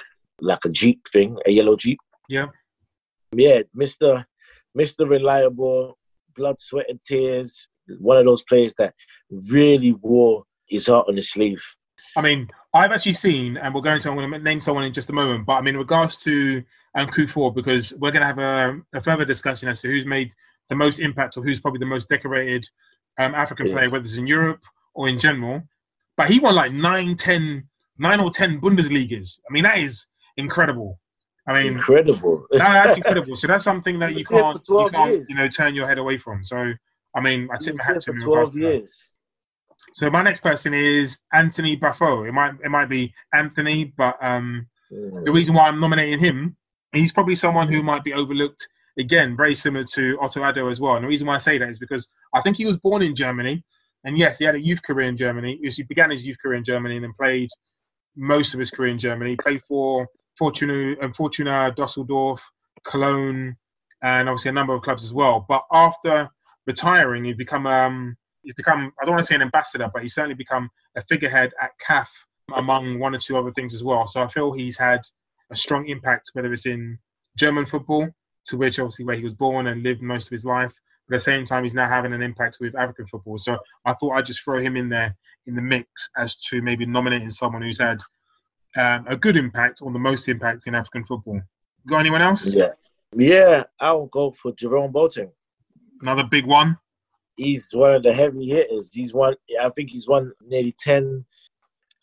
like 0.50 0.64
a 0.64 0.68
jeep 0.80 1.00
thing, 1.14 1.30
a 1.46 1.50
yellow 1.58 1.76
jeep. 1.84 1.98
Yeah. 2.28 2.48
Yeah, 3.44 3.62
Mister 3.82 4.26
Mister 4.74 5.04
Reliable, 5.06 5.98
blood, 6.36 6.58
sweat, 6.60 6.90
and 6.90 7.00
tears. 7.02 7.68
One 7.98 8.16
of 8.16 8.24
those 8.24 8.42
players 8.42 8.74
that 8.78 8.94
really 9.30 9.92
wore 9.92 10.44
his 10.66 10.86
heart 10.86 11.06
on 11.08 11.16
his 11.16 11.30
sleeve. 11.30 11.62
I 12.16 12.22
mean, 12.22 12.48
I've 12.74 12.92
actually 12.92 13.14
seen, 13.14 13.56
and 13.56 13.74
we're 13.74 13.80
going 13.80 14.00
to, 14.00 14.08
I'm 14.08 14.16
going 14.16 14.30
to 14.30 14.38
name 14.38 14.60
someone 14.60 14.84
in 14.84 14.92
just 14.92 15.10
a 15.10 15.12
moment, 15.12 15.46
but 15.46 15.54
I 15.54 15.60
mean, 15.60 15.74
in 15.74 15.78
regards 15.78 16.16
to 16.18 16.62
um, 16.94 17.06
Kuffour, 17.08 17.54
because 17.54 17.92
we're 17.94 18.10
going 18.10 18.22
to 18.22 18.26
have 18.26 18.38
a, 18.38 18.80
a 18.94 19.02
further 19.02 19.24
discussion 19.24 19.68
as 19.68 19.80
to 19.82 19.88
who's 19.88 20.06
made 20.06 20.32
the 20.68 20.74
most 20.76 21.00
impact 21.00 21.36
or 21.36 21.42
who's 21.42 21.60
probably 21.60 21.78
the 21.78 21.86
most 21.86 22.08
decorated 22.08 22.66
um, 23.18 23.34
African 23.34 23.66
Yeah. 23.66 23.74
player, 23.74 23.90
whether 23.90 24.04
it's 24.04 24.16
in 24.16 24.26
Europe 24.26 24.62
or 24.94 25.08
in 25.08 25.18
general. 25.18 25.62
But 26.16 26.30
he 26.30 26.38
won 26.40 26.54
like 26.54 26.72
nine, 26.72 27.16
ten, 27.16 27.68
nine 27.98 28.20
or 28.20 28.30
10 28.30 28.60
Bundesligas. 28.60 29.38
I 29.48 29.52
mean, 29.52 29.64
that 29.64 29.78
is 29.78 30.06
incredible. 30.36 30.98
I 31.46 31.54
mean, 31.54 31.74
incredible. 31.74 32.46
no, 32.52 32.58
that's 32.58 32.96
incredible. 32.98 33.36
So 33.36 33.46
that's 33.46 33.64
something 33.64 33.98
that 34.00 34.14
you 34.14 34.24
can't, 34.24 34.60
you, 34.68 34.88
can't 34.90 35.12
years. 35.14 35.26
you 35.28 35.34
know, 35.36 35.48
turn 35.48 35.74
your 35.74 35.88
head 35.88 35.98
away 35.98 36.18
from. 36.18 36.44
So, 36.44 36.72
I 37.18 37.20
mean, 37.20 37.48
I 37.52 37.56
tip 37.58 37.76
my 37.76 37.84
hat 37.84 38.00
to 38.00 38.12
him. 38.12 38.20
12 38.20 38.56
years. 38.56 39.12
So 39.94 40.10
my 40.10 40.22
next 40.22 40.40
person 40.40 40.72
is 40.74 41.18
Anthony 41.32 41.76
Baffoe. 41.76 42.28
It 42.28 42.32
might, 42.32 42.52
it 42.64 42.68
might 42.70 42.88
be 42.88 43.12
Anthony, 43.34 43.92
but 43.96 44.16
um, 44.22 44.66
Mm. 44.92 45.24
the 45.24 45.32
reason 45.32 45.54
why 45.54 45.68
I'm 45.68 45.80
nominating 45.80 46.18
him, 46.18 46.56
he's 46.92 47.12
probably 47.12 47.34
someone 47.34 47.70
who 47.70 47.82
might 47.82 48.04
be 48.04 48.14
overlooked. 48.14 48.66
Again, 48.98 49.36
very 49.36 49.54
similar 49.54 49.84
to 49.84 50.18
Otto 50.20 50.40
Addo 50.40 50.70
as 50.70 50.80
well. 50.80 50.96
And 50.96 51.04
the 51.04 51.08
reason 51.08 51.26
why 51.26 51.34
I 51.34 51.38
say 51.38 51.58
that 51.58 51.68
is 51.68 51.78
because 51.78 52.08
I 52.34 52.40
think 52.40 52.56
he 52.56 52.64
was 52.64 52.78
born 52.78 53.02
in 53.02 53.14
Germany, 53.14 53.62
and 54.04 54.16
yes, 54.16 54.38
he 54.38 54.44
had 54.46 54.54
a 54.54 54.60
youth 54.60 54.82
career 54.82 55.08
in 55.08 55.16
Germany. 55.16 55.60
He 55.62 55.82
began 55.82 56.10
his 56.10 56.26
youth 56.26 56.38
career 56.42 56.56
in 56.56 56.64
Germany 56.64 56.96
and 56.96 57.04
then 57.04 57.12
played 57.20 57.50
most 58.16 58.54
of 58.54 58.60
his 58.60 58.70
career 58.70 58.90
in 58.90 58.98
Germany. 58.98 59.32
He 59.32 59.36
played 59.36 59.60
for 59.68 60.08
Fortuna 60.38 60.96
and 61.02 61.14
Fortuna 61.14 61.72
Dusseldorf, 61.76 62.40
Cologne, 62.84 63.56
and 64.02 64.28
obviously 64.28 64.48
a 64.48 64.52
number 64.52 64.74
of 64.74 64.82
clubs 64.82 65.04
as 65.04 65.12
well. 65.12 65.44
But 65.48 65.64
after 65.70 66.30
retiring, 66.68 67.24
he's 67.24 67.36
become 67.36 67.66
um, 67.66 68.16
he's 68.42 68.54
become 68.54 68.92
I 69.00 69.04
don't 69.04 69.14
want 69.14 69.22
to 69.24 69.26
say 69.26 69.34
an 69.34 69.42
ambassador, 69.42 69.90
but 69.92 70.02
he's 70.02 70.14
certainly 70.14 70.36
become 70.36 70.70
a 70.96 71.02
figurehead 71.08 71.52
at 71.60 71.72
CAF 71.84 72.06
among 72.54 73.00
one 73.00 73.14
or 73.14 73.18
two 73.18 73.36
other 73.36 73.50
things 73.52 73.74
as 73.74 73.82
well. 73.82 74.06
So 74.06 74.22
I 74.22 74.28
feel 74.28 74.52
he's 74.52 74.78
had 74.78 75.00
a 75.50 75.56
strong 75.56 75.88
impact, 75.88 76.30
whether 76.34 76.52
it's 76.52 76.66
in 76.66 76.98
German 77.36 77.66
football, 77.66 78.08
to 78.46 78.56
which 78.56 78.78
obviously 78.78 79.04
where 79.04 79.16
he 79.16 79.24
was 79.24 79.34
born 79.34 79.66
and 79.66 79.82
lived 79.82 80.02
most 80.02 80.28
of 80.28 80.32
his 80.32 80.44
life. 80.44 80.72
But 81.08 81.14
at 81.14 81.18
the 81.18 81.24
same 81.24 81.44
time, 81.46 81.62
he's 81.62 81.74
now 81.74 81.88
having 81.88 82.12
an 82.12 82.22
impact 82.22 82.58
with 82.60 82.76
African 82.76 83.06
football. 83.06 83.38
So 83.38 83.58
I 83.86 83.94
thought 83.94 84.12
I'd 84.12 84.26
just 84.26 84.42
throw 84.42 84.60
him 84.60 84.76
in 84.76 84.88
there 84.88 85.16
in 85.46 85.54
the 85.54 85.62
mix 85.62 86.10
as 86.16 86.36
to 86.48 86.60
maybe 86.60 86.84
nominating 86.84 87.30
someone 87.30 87.62
who's 87.62 87.78
had 87.78 87.98
um, 88.76 89.06
a 89.08 89.16
good 89.16 89.36
impact 89.36 89.80
or 89.82 89.90
the 89.90 89.98
most 89.98 90.28
impact 90.28 90.66
in 90.66 90.74
African 90.74 91.04
football. 91.04 91.40
Got 91.86 92.00
anyone 92.00 92.22
else? 92.22 92.46
Yeah. 92.46 92.72
Yeah, 93.14 93.64
I'll 93.80 94.06
go 94.06 94.30
for 94.30 94.52
Jerome 94.52 94.92
Boateng. 94.92 95.30
Another 96.00 96.24
big 96.24 96.46
one. 96.46 96.76
He's 97.36 97.70
one 97.72 97.94
of 97.94 98.02
the 98.02 98.12
heavy 98.12 98.46
hitters. 98.48 98.90
He's 98.92 99.12
won, 99.14 99.34
I 99.60 99.68
think 99.70 99.90
he's 99.90 100.08
won 100.08 100.32
nearly 100.46 100.74
10 100.78 101.24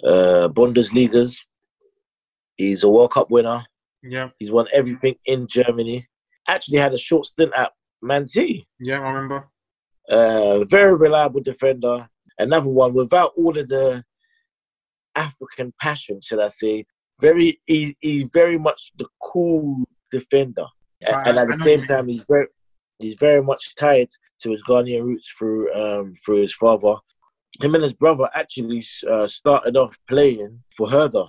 uh, 0.04 0.48
Bundesligas. 0.50 1.38
He's 2.58 2.84
a 2.84 2.90
World 2.90 3.12
Cup 3.12 3.30
winner. 3.32 3.66
Yeah, 4.02 4.30
He's 4.40 4.52
won 4.52 4.68
everything 4.72 5.16
in 5.26 5.48
Germany. 5.48 6.08
Actually 6.48 6.78
had 6.80 6.94
a 6.94 6.98
short 6.98 7.26
stint 7.26 7.52
at 7.56 7.72
Man 8.02 8.24
City. 8.26 8.68
yeah, 8.80 8.96
I 9.00 9.10
remember. 9.10 9.48
Uh, 10.08 10.64
very 10.66 10.96
reliable 10.96 11.42
defender. 11.42 12.08
Another 12.38 12.70
one 12.70 12.94
without 12.94 13.34
all 13.36 13.58
of 13.58 13.68
the 13.68 14.04
African 15.16 15.74
passion, 15.82 16.22
should 16.22 16.40
I 16.40 16.50
say. 16.50 16.86
Very, 17.20 17.60
he, 17.66 17.96
he's 18.00 18.26
very 18.34 18.58
much 18.58 18.92
the 18.98 19.08
cool 19.22 19.84
defender, 20.12 20.66
I- 21.08 21.30
and 21.30 21.40
at 21.40 21.48
the 21.48 21.58
same 21.58 21.80
time, 21.84 22.08
he's 22.10 22.26
very, 22.30 22.48
he's 23.00 23.16
very 23.16 23.44
much 23.44 23.76
tied 23.76 24.10
to 24.42 24.52
his 24.52 24.64
Ghanaian 24.64 25.04
roots 25.04 25.34
through, 25.38 25.74
um, 25.74 26.14
through 26.24 26.42
his 26.42 26.54
father. 26.54 26.96
Him 27.62 27.76
and 27.76 27.84
his 27.84 27.94
brother 27.94 28.30
actually 28.36 28.86
uh, 29.10 29.28
started 29.28 29.78
off 29.78 29.98
playing 30.10 30.62
for 30.76 30.90
Hertha. 30.90 31.26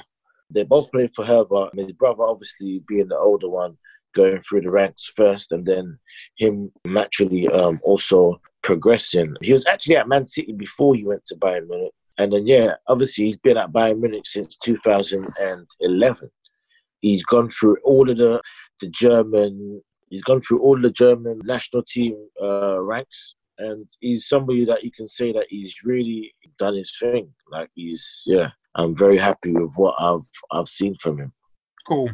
They 0.51 0.65
both 0.65 0.91
played 0.91 1.15
for 1.15 1.25
Hertha, 1.25 1.71
and 1.73 1.81
his 1.81 1.93
brother, 1.93 2.23
obviously 2.23 2.83
being 2.89 3.09
the 3.09 3.17
older 3.17 3.49
one, 3.49 3.77
going 4.15 4.41
through 4.41 4.63
the 4.63 4.71
ranks 4.71 5.13
first, 5.17 5.53
and 5.53 5.65
then 5.65 5.99
him 6.39 6.73
naturally 6.85 7.49
um, 7.49 7.81
also 7.85 8.41
progressing. 8.63 9.35
He 9.43 9.53
was 9.53 9.67
actually 9.67 9.97
at 9.97 10.09
Man 10.09 10.27
City 10.27 10.53
before 10.53 10.95
he 10.95 11.05
went 11.05 11.25
to 11.27 11.37
Bayern 11.37 11.69
Munich. 11.69 11.93
And 12.19 12.33
then, 12.33 12.47
yeah, 12.47 12.75
obviously 12.89 13.27
he's 13.27 13.37
been 13.37 13.59
at 13.59 13.73
Bayern 13.73 14.01
Munich 14.01 14.27
since 14.27 14.57
2011. 14.57 16.31
He's 17.01 17.25
gone 17.25 17.51
through 17.51 17.77
all 17.85 18.09
of 18.11 18.17
the, 18.17 18.41
the 18.81 18.89
German, 18.89 19.83
he's 20.09 20.23
gone 20.23 20.41
through 20.41 20.61
all 20.61 20.81
the 20.81 20.91
German 20.91 21.41
national 21.45 21.83
team 21.83 22.17
uh, 22.43 22.81
ranks. 22.81 23.35
And 23.59 23.87
he's 24.01 24.29
somebody 24.29 24.65
that 24.67 24.85
you 24.85 24.91
can 24.93 25.09
say 25.09 25.33
that 25.33 25.47
he's 25.49 25.75
really 25.83 26.35
done 26.59 26.75
his 26.75 26.93
thing. 27.01 27.33
Like 27.51 27.71
he's, 27.75 28.23
yeah, 28.27 28.51
I'm 28.75 28.95
very 28.95 29.17
happy 29.17 29.53
with 29.53 29.73
what 29.77 29.95
I've 29.99 30.29
I've 30.51 30.69
seen 30.69 30.95
from 31.01 31.19
him. 31.19 31.33
Cool. 31.89 32.11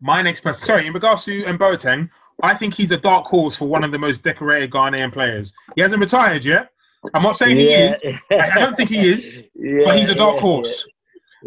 My 0.00 0.22
next 0.22 0.40
person. 0.40 0.62
Sorry, 0.64 0.86
in 0.86 0.94
regards 0.94 1.24
to 1.26 1.42
Mboateng, 1.44 2.08
I 2.42 2.54
think 2.54 2.72
he's 2.74 2.90
a 2.92 2.96
dark 2.96 3.26
horse 3.26 3.56
for 3.56 3.66
one 3.68 3.84
of 3.84 3.92
the 3.92 3.98
most 3.98 4.22
decorated 4.22 4.70
Ghanaian 4.70 5.12
players. 5.12 5.52
He 5.74 5.82
hasn't 5.82 6.00
retired 6.00 6.44
yet. 6.44 6.70
I'm 7.14 7.22
not 7.22 7.36
saying 7.36 7.58
he 7.58 7.68
is, 7.72 7.94
I- 8.30 8.50
don't 8.58 8.76
think 8.76 8.90
he 8.90 9.08
is, 9.12 9.44
but 9.84 9.98
he's 9.98 10.08
a 10.08 10.14
dark 10.14 10.38
horse. 10.40 10.86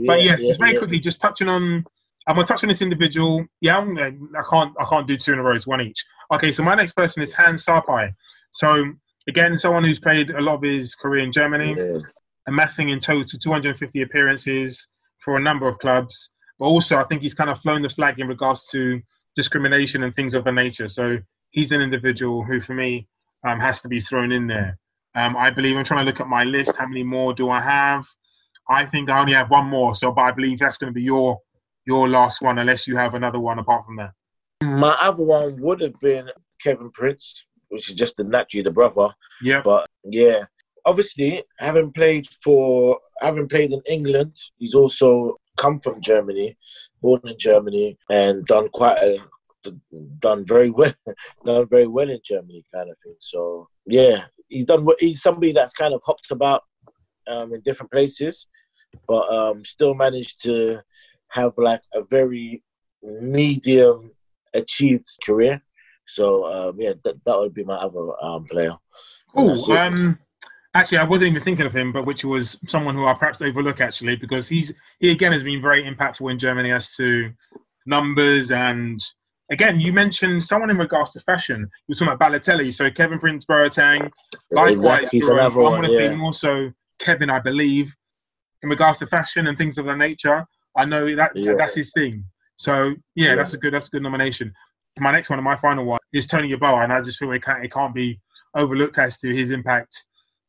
but 0.06 0.24
yes, 0.24 0.42
just 0.42 0.60
very 0.60 0.78
quickly, 0.78 1.00
just 1.00 1.20
touching 1.22 1.48
on. 1.50 1.84
I'm 2.30 2.36
gonna 2.36 2.46
touch 2.46 2.64
on 2.64 2.68
this 2.70 2.84
individual. 2.84 3.44
Yeah, 3.60 3.78
I'm, 3.78 3.98
I 3.98 4.12
can't. 4.48 4.72
I 4.80 4.86
can't 4.88 5.08
do 5.08 5.18
two 5.18 5.34
in 5.34 5.40
a 5.40 5.44
row. 5.44 5.56
It's 5.56 5.66
one 5.66 5.82
each. 5.82 6.06
Okay, 6.32 6.52
so 6.52 6.62
my 6.64 6.76
next 6.76 6.92
person 6.94 7.24
is 7.24 7.34
Hans 7.34 7.66
Sarpei. 7.66 8.14
So 8.52 8.86
again, 9.28 9.58
someone 9.58 9.84
who's 9.84 10.00
played 10.00 10.30
a 10.30 10.40
lot 10.40 10.56
of 10.56 10.62
his 10.62 10.94
career 10.94 11.24
in 11.24 11.32
Germany, 11.32 11.74
Yeah. 11.76 11.98
amassing 12.48 12.90
in 12.90 13.00
total 13.00 13.26
250 13.26 14.04
appearances 14.04 14.88
for 15.26 15.38
a 15.38 15.40
number 15.40 15.68
of 15.68 15.80
clubs. 15.80 16.30
But 16.60 16.66
also, 16.66 16.98
I 16.98 17.04
think 17.06 17.24
he's 17.24 17.34
kind 17.34 17.50
of 17.50 17.60
flown 17.62 17.82
the 17.82 17.90
flag 17.90 18.20
in 18.20 18.28
regards 18.28 18.68
to 18.74 19.02
discrimination 19.36 20.04
and 20.04 20.16
things 20.16 20.36
of 20.36 20.44
the 20.44 20.52
nature. 20.52 20.88
So 20.88 21.18
he's 21.50 21.72
an 21.72 21.82
individual 21.82 22.44
who, 22.44 22.62
for 22.62 22.76
me, 22.76 23.08
um, 23.44 23.60
has 23.60 23.82
to 23.82 23.88
be 23.88 24.02
thrown 24.02 24.32
in 24.32 24.46
there. 24.46 24.78
Um, 25.16 25.36
I 25.36 25.50
believe 25.50 25.76
I'm 25.76 25.84
trying 25.84 26.06
to 26.06 26.12
look 26.12 26.20
at 26.22 26.28
my 26.28 26.44
list. 26.44 26.76
How 26.76 26.86
many 26.86 27.02
more 27.02 27.34
do 27.34 27.50
I 27.50 27.60
have? 27.60 28.06
I 28.70 28.86
think 28.86 29.10
I 29.10 29.20
only 29.20 29.34
have 29.34 29.50
one 29.50 29.66
more. 29.66 29.96
So, 29.96 30.12
but 30.12 30.22
I 30.22 30.32
believe 30.32 30.60
that's 30.60 30.78
going 30.78 30.94
to 30.94 30.96
be 30.96 31.02
your 31.02 31.40
your 31.90 32.08
last 32.08 32.44
one, 32.44 32.60
unless 32.60 32.86
you 32.86 32.96
have 32.96 33.16
another 33.16 33.40
one 33.40 33.58
apart 33.58 33.84
from 33.84 33.96
that. 33.96 34.12
My 34.64 34.94
other 35.02 35.24
one 35.24 35.60
would 35.60 35.82
have 35.82 36.00
been 36.00 36.30
Kevin 36.62 36.92
Prince, 36.92 37.48
which 37.70 37.90
is 37.90 37.96
just 37.96 38.16
the 38.16 38.24
naturally 38.24 38.62
the 38.62 38.70
brother. 38.70 39.08
Yeah, 39.42 39.62
But 39.64 39.88
yeah, 40.04 40.44
obviously, 40.86 41.44
having 41.58 41.92
played 41.92 42.28
for 42.44 43.00
having 43.22 43.50
played 43.50 43.72
in 43.72 43.82
England, 43.88 44.36
he's 44.60 44.76
also 44.76 45.38
come 45.58 45.80
from 45.80 46.00
Germany, 46.00 46.56
born 47.02 47.22
in 47.24 47.38
Germany, 47.40 47.98
and 48.12 48.46
done 48.46 48.70
quite 48.70 49.00
a 49.00 49.18
done 50.20 50.46
very 50.46 50.70
well, 50.70 50.94
done 51.46 51.68
very 51.68 51.88
well 51.88 52.10
in 52.10 52.20
Germany, 52.24 52.64
kind 52.72 52.92
of 52.92 52.98
thing. 53.04 53.16
So 53.20 53.68
yeah, 53.88 54.26
he's 54.48 54.66
done. 54.66 54.88
He's 55.00 55.24
somebody 55.24 55.54
that's 55.54 55.74
kind 55.74 55.96
of 55.96 56.02
hopped 56.06 56.30
about 56.30 56.62
um, 57.28 57.52
in 57.52 57.62
different 57.62 57.92
places, 57.92 58.46
but 59.08 59.26
um, 59.34 59.66
still 59.66 59.96
managed 59.96 60.44
to 60.44 60.84
have 61.30 61.54
like 61.58 61.82
a 61.94 62.04
very 62.04 62.64
medium 63.04 64.12
achieved 64.54 65.08
career. 65.26 65.62
So 66.08 66.46
um, 66.46 66.76
yeah, 66.80 66.94
that, 67.04 67.24
that 67.26 67.38
would 67.38 67.54
be 67.54 67.64
my 67.64 67.76
other 67.76 68.12
um, 68.22 68.46
player. 68.46 68.76
And 69.36 69.50
that's 69.50 69.66
Cool. 69.66 69.76
it. 69.76 69.80
Um, 69.80 70.20
actually, 70.74 70.98
I 70.98 71.04
wasn't 71.04 71.32
even 71.32 71.44
thinking 71.44 71.66
of 71.66 71.74
him, 71.74 71.92
but 71.92 72.06
which 72.06 72.26
was 72.26 72.60
someone 72.68 72.96
who 72.96 73.06
I 73.06 73.14
perhaps 73.14 73.42
overlook 73.42 73.82
actually, 73.82 74.16
because 74.16 74.48
he's 74.48 74.74
he 75.00 75.12
again 75.12 75.32
has 75.32 75.44
been 75.44 75.62
very 75.62 75.84
impactful 75.84 76.32
in 76.32 76.40
Germany 76.40 76.72
as 76.72 76.96
to 76.96 77.32
numbers 77.86 78.52
and 78.52 79.00
again 79.52 79.80
you 79.80 79.92
mentioned 79.92 80.44
someone 80.44 80.70
in 80.70 80.78
regards 80.78 81.12
to 81.12 81.20
fashion. 81.22 81.60
You 81.88 81.94
were 81.94 81.96
talking 81.96 82.14
about 82.14 82.32
Balotelli, 82.32 82.74
so 82.74 82.90
Kevin 82.90 83.20
Prince 83.20 83.46
Boateng, 83.46 84.10
likewise. 84.52 84.74
Exactly, 84.74 85.10
he's 85.12 85.28
Jerome. 85.28 85.54
I 85.54 85.62
one, 85.62 85.92
yeah. 85.92 86.16
more 86.16 86.34
so 86.34 86.72
Kevin, 87.00 87.30
I 87.30 87.40
believe, 87.40 87.96
in 88.64 88.70
regards 88.70 89.00
to 89.00 89.08
fashion 89.08 89.48
and 89.48 89.58
things 89.58 89.78
of 89.78 89.86
that 89.86 89.98
nature. 89.98 90.46
I 90.76 90.86
know 90.86 91.16
that 91.16 91.36
Yeah. 91.36 91.54
that's 91.58 91.76
his 91.76 91.92
thing. 91.92 92.24
So 92.58 92.96
yeah, 93.16 93.30
Yeah. 93.30 93.36
that's 93.36 93.54
a 93.54 93.58
good 93.58 93.74
that's 93.74 93.88
a 93.88 93.92
good 93.92 94.04
nomination. 94.04 94.54
My 95.00 95.12
next 95.12 95.30
one 95.30 95.40
and 95.40 95.44
my 95.46 95.56
final 95.56 95.86
one 95.86 96.00
is 96.14 96.28
Tony 96.28 96.52
Yeboah, 96.54 96.84
and 96.84 96.92
I 96.94 97.02
just 97.02 97.20
feel 97.20 97.32
it 97.32 97.44
can't 97.44 97.64
it 97.64 97.72
can't 97.72 97.94
be 97.94 98.20
overlooked 98.56 98.98
as 98.98 99.18
to 99.20 99.34
his 99.34 99.52
impact 99.52 100.06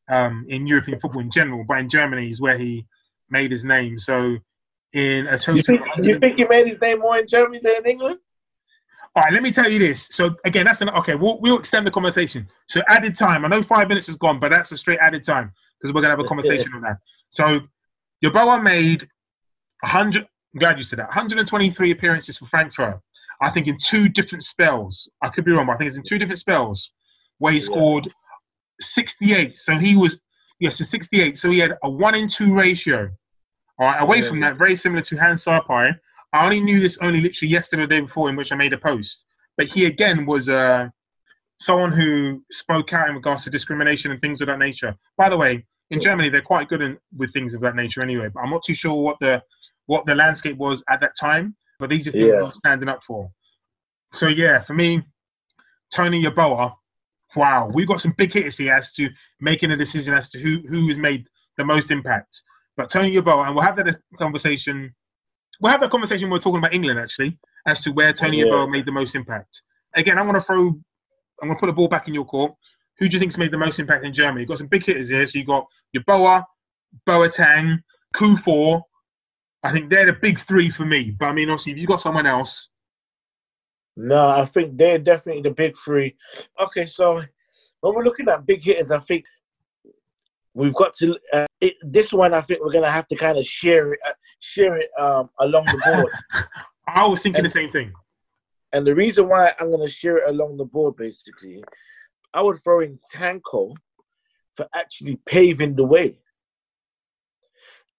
um, 0.09 0.45
in 0.49 0.67
European 0.67 0.99
football 0.99 1.21
in 1.21 1.31
general, 1.31 1.63
but 1.63 1.77
in 1.79 1.87
Germany 1.87 2.29
is 2.29 2.41
where 2.41 2.57
he 2.57 2.85
made 3.29 3.51
his 3.51 3.63
name. 3.63 3.97
So 3.99 4.37
in 4.93 5.27
a 5.27 5.37
total, 5.37 5.57
You 5.57 5.63
think, 5.63 5.81
you 6.03 6.19
think 6.19 6.37
he 6.37 6.45
made 6.45 6.67
his 6.67 6.81
name 6.81 6.99
more 6.99 7.17
in 7.17 7.27
Germany 7.27 7.59
than 7.63 7.77
in 7.77 7.85
England? 7.85 8.19
all 9.15 9.23
right, 9.23 9.33
let 9.33 9.43
me 9.43 9.51
tell 9.51 9.69
you 9.71 9.79
this. 9.79 10.09
So 10.11 10.35
again, 10.45 10.65
that's 10.65 10.81
an 10.81 10.89
okay. 10.89 11.15
We'll, 11.15 11.39
we'll 11.39 11.59
extend 11.59 11.85
the 11.87 11.91
conversation. 11.91 12.47
So 12.67 12.81
added 12.89 13.15
time. 13.15 13.45
I 13.45 13.47
know 13.47 13.61
five 13.63 13.87
minutes 13.87 14.09
is 14.09 14.15
gone, 14.17 14.39
but 14.39 14.51
that's 14.51 14.71
a 14.71 14.77
straight 14.77 14.99
added 14.99 15.23
time 15.23 15.51
because 15.79 15.93
we're 15.93 16.01
gonna 16.01 16.11
have 16.13 16.19
a 16.19 16.27
conversation 16.27 16.71
on 16.73 16.81
that. 16.81 16.97
So 17.29 17.61
Yeboah 18.23 18.61
made 18.61 19.07
100. 19.81 20.23
I'm 20.53 20.59
glad 20.59 20.77
you 20.77 20.83
said 20.83 20.99
that. 20.99 21.07
123 21.07 21.91
appearances 21.91 22.37
for 22.37 22.45
Frankfurt. 22.45 22.99
I 23.41 23.49
think 23.49 23.67
in 23.67 23.77
two 23.83 24.07
different 24.09 24.43
spells. 24.43 25.09
I 25.21 25.29
could 25.29 25.45
be 25.45 25.51
wrong, 25.51 25.65
but 25.67 25.73
I 25.73 25.77
think 25.77 25.87
it's 25.87 25.97
in 25.97 26.03
two 26.03 26.19
different 26.19 26.39
spells 26.39 26.91
where 27.39 27.53
he 27.53 27.59
Yeah. 27.59 27.65
scored 27.65 28.13
68. 28.79 29.57
So 29.57 29.77
he 29.77 29.95
was 29.95 30.19
yes, 30.59 30.77
so 30.77 30.83
68. 30.83 31.37
So 31.37 31.49
he 31.49 31.59
had 31.59 31.77
a 31.83 31.89
one 31.89 32.15
in 32.15 32.27
two 32.27 32.53
ratio. 32.53 33.09
All 33.79 33.87
right. 33.87 34.01
Away 34.01 34.21
from 34.21 34.39
Yeah. 34.41 34.49
that, 34.51 34.57
very 34.57 34.75
similar 34.75 35.01
to 35.01 35.17
Hans 35.17 35.43
Sarpei. 35.45 35.97
I 36.33 36.43
only 36.45 36.59
knew 36.59 36.79
this 36.79 36.97
only 36.99 37.19
literally 37.21 37.51
yesterday, 37.51 37.83
or 37.83 37.87
the 37.87 37.95
day 37.95 38.01
before, 38.01 38.29
in 38.29 38.35
which 38.35 38.51
I 38.51 38.55
made 38.55 38.73
a 38.73 38.77
post. 38.77 39.25
But 39.57 39.67
he 39.67 39.85
again 39.85 40.25
was 40.25 40.49
uh, 40.49 40.89
someone 41.59 41.91
who 41.91 42.43
spoke 42.51 42.93
out 42.93 43.09
in 43.09 43.15
regards 43.15 43.43
to 43.43 43.49
discrimination 43.49 44.11
and 44.11 44.21
things 44.21 44.41
of 44.41 44.47
that 44.47 44.59
nature. 44.59 44.95
By 45.17 45.29
the 45.29 45.37
way, 45.37 45.65
in 45.89 45.99
Yeah. 45.99 46.11
Germany, 46.11 46.29
they're 46.29 46.41
quite 46.41 46.69
good 46.69 46.81
in, 46.81 46.97
with 47.17 47.33
things 47.33 47.53
of 47.53 47.61
that 47.61 47.75
nature 47.75 48.01
anyway. 48.03 48.29
But 48.29 48.41
I'm 48.41 48.49
not 48.49 48.63
too 48.63 48.73
sure 48.73 48.93
what 48.93 49.17
the 49.19 49.43
what 49.91 50.05
the 50.05 50.15
landscape 50.15 50.55
was 50.55 50.81
at 50.89 51.01
that 51.01 51.13
time. 51.19 51.53
But 51.77 51.89
these 51.89 52.07
are 52.07 52.11
things 52.11 52.27
Yeah. 52.27 52.43
I'm 52.45 52.53
standing 52.53 52.87
up 52.87 53.03
for. 53.03 53.29
So 54.13 54.27
yeah, 54.27 54.61
for 54.61 54.73
me, 54.73 55.03
Tony 55.93 56.23
Yeboah. 56.23 56.73
Wow, 57.35 57.69
we've 57.73 57.87
got 57.87 57.99
some 57.99 58.13
big 58.17 58.31
hitters 58.33 58.57
here 58.57 58.73
as 58.73 58.93
to 58.95 59.09
making 59.41 59.71
a 59.71 59.77
decision 59.77 60.13
as 60.13 60.29
to 60.31 60.39
who 60.39 60.59
who 60.69 60.87
has 60.87 60.97
made 60.97 61.27
the 61.57 61.65
most 61.65 61.91
impact. 61.91 62.41
But 62.77 62.89
Tony 62.89 63.11
Yeboah, 63.15 63.47
and 63.47 63.55
we'll 63.55 63.65
have 63.65 63.75
that 63.77 63.99
conversation. 64.17 64.95
We'll 65.59 65.73
have 65.73 65.81
that 65.81 65.91
conversation 65.91 66.25
when 66.27 66.37
we're 66.37 66.45
talking 66.47 66.59
about 66.59 66.73
England 66.73 66.97
actually, 66.99 67.37
as 67.65 67.81
to 67.81 67.91
where 67.91 68.13
Tony 68.13 68.39
Yeah. 68.39 68.65
Made 68.65 68.85
the 68.85 68.91
most 69.01 69.13
impact. 69.15 69.61
Again, 69.93 70.17
I'm 70.17 70.27
going 70.29 70.39
to 70.41 70.47
throw, 70.49 70.67
I'm 71.41 71.47
going 71.47 71.57
to 71.57 71.59
put 71.59 71.67
the 71.67 71.73
ball 71.79 71.89
back 71.89 72.07
in 72.07 72.13
your 72.13 72.25
court. 72.25 72.53
Who 72.97 73.09
do 73.09 73.15
you 73.15 73.19
think's 73.19 73.37
made 73.37 73.51
the 73.51 73.57
most 73.57 73.77
impact 73.79 74.05
in 74.05 74.13
Germany? 74.13 74.41
You've 74.41 74.49
got 74.49 74.59
some 74.59 74.67
big 74.67 74.85
hitters 74.85 75.09
here. 75.09 75.27
So 75.27 75.37
you've 75.37 75.47
got 75.47 75.65
Yeboah, 75.95 76.45
Boateng, 77.05 77.79
Kuffour. 78.15 78.81
I 79.63 79.71
think 79.71 79.89
they're 79.89 80.05
the 80.07 80.13
big 80.13 80.39
three 80.39 80.69
for 80.69 80.85
me. 80.85 81.11
But 81.11 81.25
I 81.27 81.33
mean, 81.33 81.49
obviously, 81.49 81.73
if 81.73 81.77
you've 81.77 81.87
got 81.89 82.01
someone 82.01 82.25
else, 82.25 82.69
No, 83.95 84.29
I 84.29 84.45
think 84.45 84.77
they're 84.77 84.97
definitely 84.97 85.43
the 85.43 85.51
big 85.51 85.75
three. 85.77 86.15
Okay, 86.59 86.85
so 86.85 87.21
when 87.81 87.93
we're 87.95 88.03
looking 88.03 88.27
at 88.29 88.45
big 88.45 88.63
hitters, 88.63 88.91
I 88.91 88.99
think 88.99 89.25
we've 90.53 90.73
got 90.73 90.93
to. 90.95 91.17
Uh, 91.33 91.45
it, 91.59 91.75
this 91.83 92.11
one, 92.11 92.33
I 92.33 92.41
think 92.41 92.61
we're 92.61 92.73
gonna 92.73 92.89
have 92.91 93.07
to 93.09 93.15
kind 93.15 93.37
of 93.37 93.45
share 93.45 93.93
it, 93.93 93.99
uh, 94.07 94.13
share 94.39 94.77
it 94.77 94.89
um, 94.99 95.29
along 95.39 95.65
the 95.65 95.81
board. 95.85 96.45
I 96.87 97.05
was 97.05 97.21
thinking 97.21 97.39
And- 97.39 97.45
the 97.45 97.51
same 97.51 97.71
thing. 97.71 97.91
and 98.73 98.85
the 98.87 98.95
reason 98.95 99.27
why 99.29 99.53
I'm 99.59 99.69
gonna 99.71 99.89
share 99.89 100.17
it 100.17 100.29
along 100.29 100.57
the 100.57 100.65
board, 100.65 100.95
basically, 100.95 101.63
I 102.33 102.41
would 102.41 102.63
throw 102.63 102.79
in 102.79 102.97
Tanko 103.13 103.75
for 104.55 104.67
actually 104.73 105.17
paving 105.25 105.75
the 105.75 105.83
way. 105.85 106.17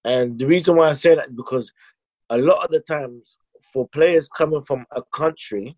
And 0.05 0.38
the 0.38 0.46
reason 0.46 0.76
why 0.76 0.90
I 0.90 0.94
say 0.94 1.14
that 1.14 1.28
is 1.28 1.34
because 1.34 1.72
a 2.30 2.38
lot 2.38 2.64
of 2.64 2.70
the 2.70 2.80
times 2.80 3.38
for 3.72 3.86
players 3.88 4.28
coming 4.28 4.62
from 4.62 4.84
a 4.92 5.03
country, 5.14 5.76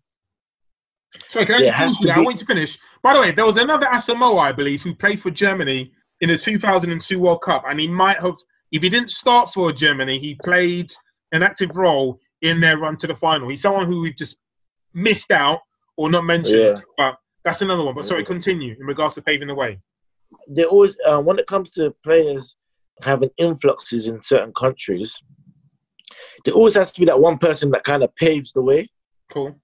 Sorry, 1.29 1.45
can 1.45 1.55
I 1.55 1.59
just 1.59 1.71
has 1.73 1.91
finish 1.91 1.97
to 2.01 2.05
you? 2.07 2.11
I 2.11 2.15
be- 2.15 2.21
want 2.25 2.35
you 2.35 2.45
to 2.45 2.53
finish. 2.53 2.77
By 3.01 3.13
the 3.13 3.21
way, 3.21 3.31
there 3.31 3.45
was 3.45 3.57
another 3.57 3.85
Asamoah, 3.87 4.41
I 4.41 4.51
believe, 4.51 4.81
who 4.81 4.93
played 4.95 5.21
for 5.21 5.31
Germany 5.31 5.91
in 6.21 6.29
the 6.29 6.37
2002 6.37 7.19
World 7.19 7.41
Cup, 7.41 7.63
and 7.67 7.79
he 7.79 7.87
might 7.87 8.19
have, 8.19 8.35
if 8.71 8.81
he 8.81 8.89
didn't 8.89 9.11
start 9.11 9.51
for 9.53 9.71
Germany, 9.71 10.19
he 10.19 10.35
played 10.43 10.91
an 11.31 11.41
active 11.43 11.75
role 11.75 12.19
in 12.41 12.59
their 12.59 12.77
run 12.77 12.97
to 12.97 13.07
the 13.07 13.15
final. 13.15 13.47
He's 13.49 13.61
someone 13.61 13.85
who 13.87 14.01
we've 14.01 14.15
just 14.17 14.37
missed 14.93 15.31
out 15.31 15.59
or 15.97 16.09
not 16.09 16.25
mentioned, 16.25 16.59
Yeah. 16.59 16.75
but 16.97 17.15
that's 17.45 17.61
another 17.61 17.83
one. 17.83 17.95
But 17.95 18.05
sorry, 18.05 18.23
continue 18.25 18.75
in 18.79 18.85
regards 18.85 19.13
to 19.15 19.21
paving 19.21 19.47
the 19.47 19.55
way. 19.55 19.79
they 20.49 20.65
always 20.65 20.97
uh, 21.05 21.21
when 21.21 21.39
it 21.39 21.47
comes 21.47 21.69
to 21.71 21.91
players 22.03 22.55
having 23.01 23.29
influxes 23.37 24.07
in 24.07 24.21
certain 24.21 24.53
countries, 24.53 25.21
there 26.43 26.53
always 26.53 26.75
has 26.75 26.91
to 26.93 26.99
be 26.99 27.05
that 27.07 27.19
one 27.19 27.37
person 27.37 27.71
that 27.71 27.83
kind 27.83 28.03
of 28.03 28.15
paves 28.15 28.51
the 28.51 28.61
way. 28.61 28.89
Cool. 29.31 29.55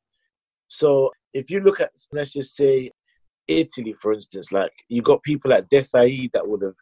So 0.68 1.12
if 1.34 1.50
you 1.50 1.60
look 1.62 1.80
at 1.80 1.92
let's 2.12 2.34
just 2.34 2.56
say 2.56 2.92
Italy, 3.48 3.96
for 4.02 4.14
instance, 4.14 4.52
like 4.52 4.72
you 4.90 5.02
got 5.02 5.24
people 5.24 5.52
like 5.52 5.70
Desailly 5.70 6.32
that 6.34 6.48
would 6.48 6.62
have 6.62 6.76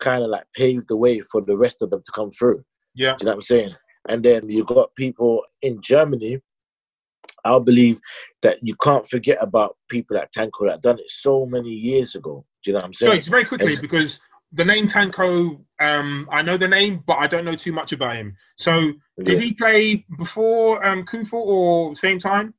kind 0.00 0.22
of 0.22 0.30
like 0.30 0.44
paved 0.54 0.88
the 0.88 0.96
way 0.96 1.20
for 1.20 1.40
the 1.40 1.56
rest 1.56 1.82
of 1.82 1.90
them 1.90 2.02
to 2.04 2.12
come 2.12 2.30
through. 2.30 2.62
Yeah. 2.94 3.14
Do 3.16 3.22
you 3.22 3.26
know 3.26 3.32
what 3.32 3.36
I'm 3.36 3.42
saying? 3.42 3.70
And 4.08 4.24
then 4.24 4.48
you 4.48 4.64
got 4.64 4.94
people 4.94 5.42
in 5.62 5.80
Germany. 5.82 6.40
I 7.44 7.58
believe 7.58 8.00
that 8.42 8.58
you 8.62 8.74
can't 8.82 9.08
forget 9.08 9.38
about 9.40 9.76
people 9.88 10.16
like 10.16 10.30
Tanko 10.32 10.66
that 10.66 10.82
done 10.82 10.98
it 10.98 11.08
so 11.08 11.46
many 11.46 11.70
years 11.70 12.14
ago. 12.14 12.44
Do 12.62 12.70
you 12.70 12.74
know 12.74 12.80
what 12.80 12.86
I'm 12.86 12.94
saying? 12.94 13.22
Sorry, 13.22 13.30
very 13.30 13.44
quickly, 13.44 13.72
And- 13.74 13.82
because 13.82 14.20
the 14.52 14.64
name 14.64 14.88
Tanko, 14.88 15.60
um, 15.80 16.28
I 16.32 16.42
know 16.42 16.56
the 16.56 16.68
name, 16.68 17.02
but 17.06 17.18
I 17.18 17.26
don't 17.26 17.44
know 17.44 17.54
too 17.54 17.72
much 17.72 17.92
about 17.92 18.16
him. 18.16 18.34
So 18.56 18.92
did 19.22 19.38
he 19.38 19.52
play 19.52 20.06
before 20.18 20.84
um, 20.84 21.04
Kuffour 21.04 21.34
or 21.34 21.96
same 21.96 22.18
time? 22.18 22.54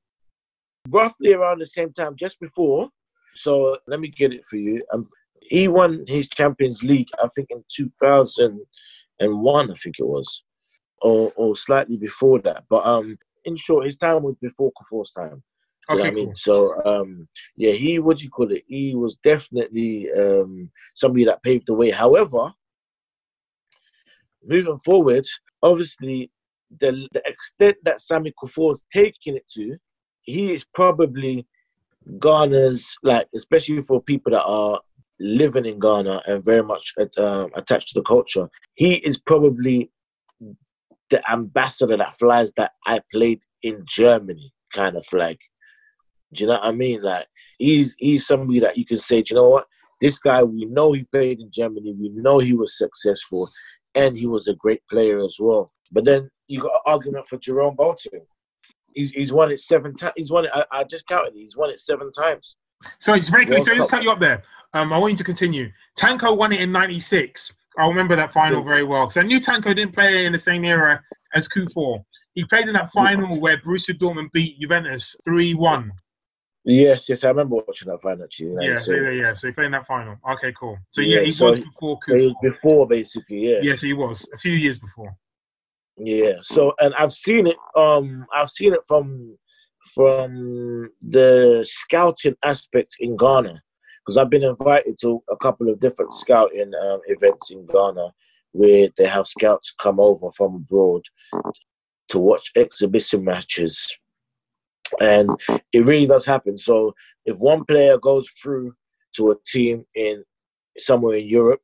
roughly 0.90 1.34
around 1.34 1.60
the 1.60 1.66
same 1.66 1.92
time, 1.92 2.16
just 2.16 2.40
before. 2.40 2.90
So 3.34 3.78
let 3.88 4.00
me 4.00 4.08
get 4.10 4.34
it 4.34 4.46
for 4.46 4.58
you. 4.58 4.84
Um, 4.94 5.10
he 5.42 5.68
won 5.68 6.06
his 6.08 6.30
Champions 6.30 6.84
League, 6.84 7.10
I 7.22 7.28
think, 7.36 7.50
in 7.52 7.64
2001, 7.76 9.72
I 9.72 9.74
think 9.76 9.96
it 10.00 10.06
was, 10.06 10.44
or 11.02 11.32
or 11.36 11.56
slightly 11.56 11.98
before 11.98 12.40
that. 12.42 12.64
But 12.70 12.86
um, 12.86 13.18
in 13.46 13.56
short, 13.56 13.86
his 13.86 13.98
time 13.98 14.24
was 14.24 14.36
before 14.42 14.72
Kuffour's 14.72 15.12
time. 15.12 15.44
Do 15.90 15.98
you 15.98 16.04
know 16.04 16.06
Okay, 16.06 16.12
I 16.12 16.16
mean? 16.16 16.26
cool. 16.28 16.34
So 16.36 16.86
um, 16.86 17.28
yeah, 17.56 17.72
he 17.72 18.00
what 18.00 18.18
do 18.18 18.24
you 18.24 18.30
call 18.30 18.52
it? 18.52 18.64
He 18.68 18.96
was 18.96 19.16
definitely 19.18 20.12
um 20.12 20.70
somebody 20.94 21.26
that 21.26 21.44
paved 21.44 21.68
the 21.68 21.74
way. 21.74 21.90
However, 21.90 22.54
moving 24.44 24.80
forward, 24.80 25.26
obviously 25.64 26.32
the 26.80 27.08
the 27.14 27.22
extent 27.28 27.78
that 27.84 28.02
Sammy 28.02 28.34
Kuffour's 28.40 28.86
taking 28.92 29.36
it 29.36 29.48
to, 29.56 29.78
he 30.22 30.54
is 30.54 30.64
probably 30.74 31.48
Ghana's 32.20 32.96
like, 33.04 33.28
especially 33.36 33.82
for 33.84 34.02
people 34.02 34.32
that 34.32 34.44
are 34.44 34.80
living 35.20 35.66
in 35.66 35.80
Ghana 35.80 36.22
and 36.28 36.44
very 36.44 36.64
much 36.64 36.94
um, 37.18 37.50
attached 37.56 37.90
to 37.90 38.00
the 38.00 38.04
culture. 38.04 38.48
He 38.76 38.96
is 38.96 39.18
probably 39.20 39.92
the 41.10 41.32
ambassador 41.32 41.98
that 41.98 42.18
flies 42.18 42.54
that 42.58 42.72
I 42.86 43.02
played 43.12 43.42
in 43.64 43.84
Germany 43.88 44.54
kind 44.74 44.96
of 44.96 45.06
flag. 45.08 45.38
Do 46.34 46.44
you 46.44 46.48
know 46.48 46.56
what 46.56 46.64
I 46.64 46.72
mean? 46.72 47.02
Like 47.02 47.28
he's 47.58 47.96
he's 47.98 48.28
somebody 48.28 48.60
that 48.60 48.78
you 48.78 48.86
can 48.86 48.98
say, 48.98 49.22
Do 49.22 49.34
you 49.34 49.42
know 49.42 49.50
what? 49.50 49.66
This 50.02 50.18
guy, 50.18 50.44
we 50.44 50.66
know 50.66 50.94
he 50.94 51.04
played 51.04 51.42
in 51.42 51.52
Germany. 51.52 51.94
We 52.00 52.10
know 52.10 52.40
he 52.40 52.54
was 52.54 52.78
successful, 52.78 53.50
and 53.96 54.18
he 54.18 54.28
was 54.28 54.48
a 54.48 54.54
great 54.54 54.82
player 54.90 55.24
as 55.24 55.38
well. 55.40 55.72
But 55.92 56.06
then 56.06 56.30
you 56.48 56.62
got 56.62 56.72
an 56.72 56.80
argument 56.86 57.28
for 57.28 57.38
Jerome 57.38 57.76
Boateng. 57.76 58.26
He's, 58.94 59.12
he's 59.12 59.34
won 59.34 59.52
it 59.52 59.60
seven 59.60 59.96
times. 59.96 60.14
He's 60.16 60.32
won 60.32 60.46
it. 60.46 60.52
I, 60.54 60.66
I 60.72 60.84
just 60.84 61.06
counted. 61.08 61.34
He's 61.36 61.58
won 61.58 61.70
it 61.70 61.80
seven 61.80 62.12
times. 62.12 62.56
So 63.00 63.14
it's 63.14 63.30
very 63.30 63.46
quick. 63.46 63.58
World 63.58 63.68
So 63.68 63.76
just 63.76 63.90
cut 63.90 64.04
you 64.04 64.12
up 64.12 64.20
there. 64.20 64.44
Um, 64.74 64.94
I 64.94 64.98
want 64.98 65.12
you 65.12 65.18
to 65.18 65.24
continue. 65.24 65.70
Tanko 65.98 66.38
won 66.38 66.54
it 66.54 66.62
in 66.62 66.72
'96. 66.72 67.54
I 67.78 67.88
remember 67.88 68.16
that 68.16 68.34
final 68.34 68.64
very 68.64 68.86
well 68.86 69.06
because 69.06 69.18
I 69.18 69.24
knew 69.24 69.40
Tanko 69.40 69.76
didn't 69.76 69.94
play 69.94 70.26
in 70.26 70.32
the 70.32 70.40
same 70.40 70.66
era 70.66 71.02
as 71.34 71.48
Kuffour. 71.48 72.04
He 72.34 72.44
played 72.46 72.68
in 72.68 72.74
that 72.74 72.92
final 72.92 73.40
where 73.40 73.58
Borussia 73.58 73.98
Dortmund 73.98 74.32
beat 74.32 74.60
Juventus 74.60 75.16
three-one. 75.24 75.92
Yes, 76.70 77.10
yes, 77.10 77.24
I 77.24 77.30
remember 77.30 77.56
watching 77.68 77.90
that 77.90 78.02
final 78.02 78.24
actually. 78.26 78.50
like 78.50 78.68
Yeah, 78.68 78.78
so, 78.78 78.94
yeah, 78.94 79.10
yeah. 79.10 79.34
So 79.34 79.48
he 79.48 79.54
played 79.54 79.66
in 79.66 79.72
that 79.72 79.88
final. 79.88 80.18
Okay, 80.32 80.54
cool. 80.60 80.78
So 80.92 81.02
yeah, 81.02 81.20
Yeah, 81.20 81.26
he 81.26 81.32
so 81.32 81.48
was 81.48 81.58
he- 81.58 81.64
before 81.64 82.00
So 82.08 82.16
it 82.16 82.26
was 82.26 82.36
before, 82.44 82.88
basically, 82.88 83.50
yeah. 83.50 83.60
Yes, 83.62 83.82
he 83.82 83.94
was 83.94 84.30
a 84.34 84.38
few 84.38 84.52
years 84.54 84.78
before. 84.80 85.16
Yeah. 85.98 86.36
So 86.44 86.74
and 86.80 86.94
I've 86.96 87.12
seen 87.14 87.48
it. 87.48 87.58
Um, 87.76 88.26
I've 88.34 88.50
seen 88.50 88.74
it 88.74 88.82
from 88.88 89.38
from 89.96 90.90
the 91.02 91.66
scouting 91.68 92.36
aspects 92.44 92.96
in 93.00 93.18
Ghana 93.18 93.60
because 94.06 94.18
I've 94.18 94.30
been 94.30 94.44
invited 94.44 94.98
to 95.02 95.22
a 95.30 95.38
couple 95.38 95.70
of 95.70 95.80
different 95.80 96.14
scouting 96.14 96.72
um, 96.84 97.00
events 97.08 97.52
in 97.52 97.66
Ghana 97.66 98.12
where 98.52 98.90
they 98.98 99.06
have 99.08 99.26
scouts 99.28 99.74
come 99.82 100.00
over 100.00 100.30
from 100.32 100.56
abroad 100.56 101.02
to 102.10 102.20
watch 102.20 102.52
exhibition 102.56 103.24
matches, 103.24 103.88
and 105.00 105.30
it 105.74 105.86
really 105.86 106.06
does 106.06 106.26
happen. 106.26 106.58
So 106.58 106.94
if 107.26 107.38
one 107.38 107.66
player 107.66 107.98
goes 107.98 108.30
through 108.42 108.74
to 109.16 109.32
a 109.32 109.36
team 109.46 109.86
in 109.96 110.24
somewhere 110.78 111.18
in 111.18 111.28
Europe 111.28 111.62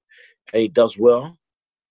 and 0.54 0.62
he 0.62 0.68
does 0.68 0.98
well, 0.98 1.38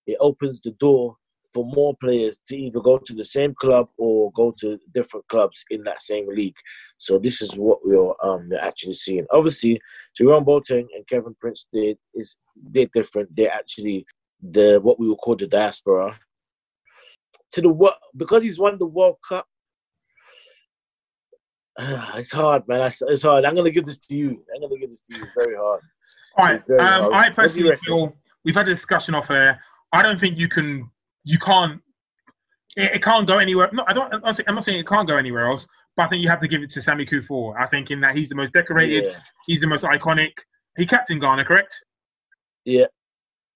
it 0.07 0.17
opens 0.19 0.61
the 0.61 0.71
door 0.71 1.15
for 1.55 1.65
more 1.65 1.95
players 2.01 2.37
to 2.45 2.57
either 2.57 2.81
go 2.81 2.97
to 2.97 3.13
the 3.13 3.23
same 3.23 3.55
club 3.55 3.87
or 3.97 4.29
go 4.33 4.53
to 4.59 4.77
different 4.93 5.25
clubs 5.29 5.63
in 5.69 5.81
that 5.83 6.01
same 6.01 6.27
league. 6.27 6.55
So 6.97 7.17
this 7.17 7.41
is 7.41 7.55
what 7.55 7.79
we're 7.85 8.13
um 8.21 8.49
actually 8.59 8.93
seeing. 8.93 9.25
Obviously, 9.31 9.79
Jerome 10.17 10.43
Boateng 10.43 10.87
and 10.93 11.07
Kevin 11.07 11.33
Prince 11.39 11.67
did 11.71 11.97
is 12.13 12.35
they're 12.71 12.89
different. 12.93 13.33
They're 13.33 13.53
actually 13.53 14.05
the 14.41 14.79
what 14.83 14.99
we 14.99 15.07
would 15.07 15.19
call 15.19 15.37
the 15.37 15.47
diaspora. 15.47 16.19
To 17.53 17.61
the 17.61 17.69
world 17.69 17.95
because 18.17 18.43
he's 18.43 18.59
won 18.59 18.77
the 18.77 18.85
World 18.85 19.15
Cup. 19.27 19.47
it's 22.15 22.31
hard, 22.31 22.67
man. 22.67 22.91
It's 23.01 23.23
hard. 23.23 23.45
I'm 23.45 23.55
gonna 23.55 23.71
give 23.71 23.85
this 23.85 23.97
to 23.99 24.15
you. 24.15 24.43
I'm 24.53 24.61
gonna 24.61 24.79
give 24.79 24.89
this 24.89 25.01
to 25.01 25.17
you. 25.17 25.25
Very 25.35 25.55
hard. 25.55 25.81
All 26.37 26.45
right. 26.45 26.61
Um, 26.71 26.77
hard. 26.79 26.89
I 26.91 27.07
What 27.07 27.23
do 27.23 27.27
you 27.29 27.33
personally 27.35 27.77
feel 27.85 28.15
we've 28.45 28.55
had 28.55 28.67
a 28.67 28.71
discussion 28.71 29.15
off 29.15 29.29
air. 29.29 29.59
I 29.91 30.01
don't 30.01 30.19
think 30.19 30.37
you 30.37 30.47
can, 30.47 30.89
you 31.23 31.37
can't, 31.37 31.81
it, 32.77 32.95
it 32.95 33.03
can't 33.03 33.27
go 33.27 33.39
anywhere. 33.39 33.69
No, 33.73 33.83
I 33.87 33.93
don't. 33.93 34.13
I'm 34.13 34.21
not, 34.21 34.35
saying, 34.35 34.45
I'm 34.47 34.55
not 34.55 34.63
saying 34.63 34.79
it 34.79 34.87
can't 34.87 35.07
go 35.07 35.17
anywhere 35.17 35.49
else, 35.49 35.67
but 35.97 36.03
I 36.03 36.07
think 36.07 36.21
you 36.21 36.29
have 36.29 36.39
to 36.41 36.47
give 36.47 36.61
it 36.61 36.69
to 36.71 36.81
Sammy 36.81 37.05
Kuffour. 37.05 37.59
I 37.59 37.65
think 37.67 37.91
in 37.91 37.99
that 38.01 38.15
he's 38.15 38.29
the 38.29 38.35
most 38.35 38.53
decorated, 38.53 39.05
Yeah. 39.05 39.19
he's 39.47 39.61
the 39.61 39.67
most 39.67 39.83
iconic. 39.83 40.31
He 40.77 40.85
captained 40.85 41.21
Ghana, 41.21 41.45
correct? 41.45 41.77
Yeah. 42.65 42.85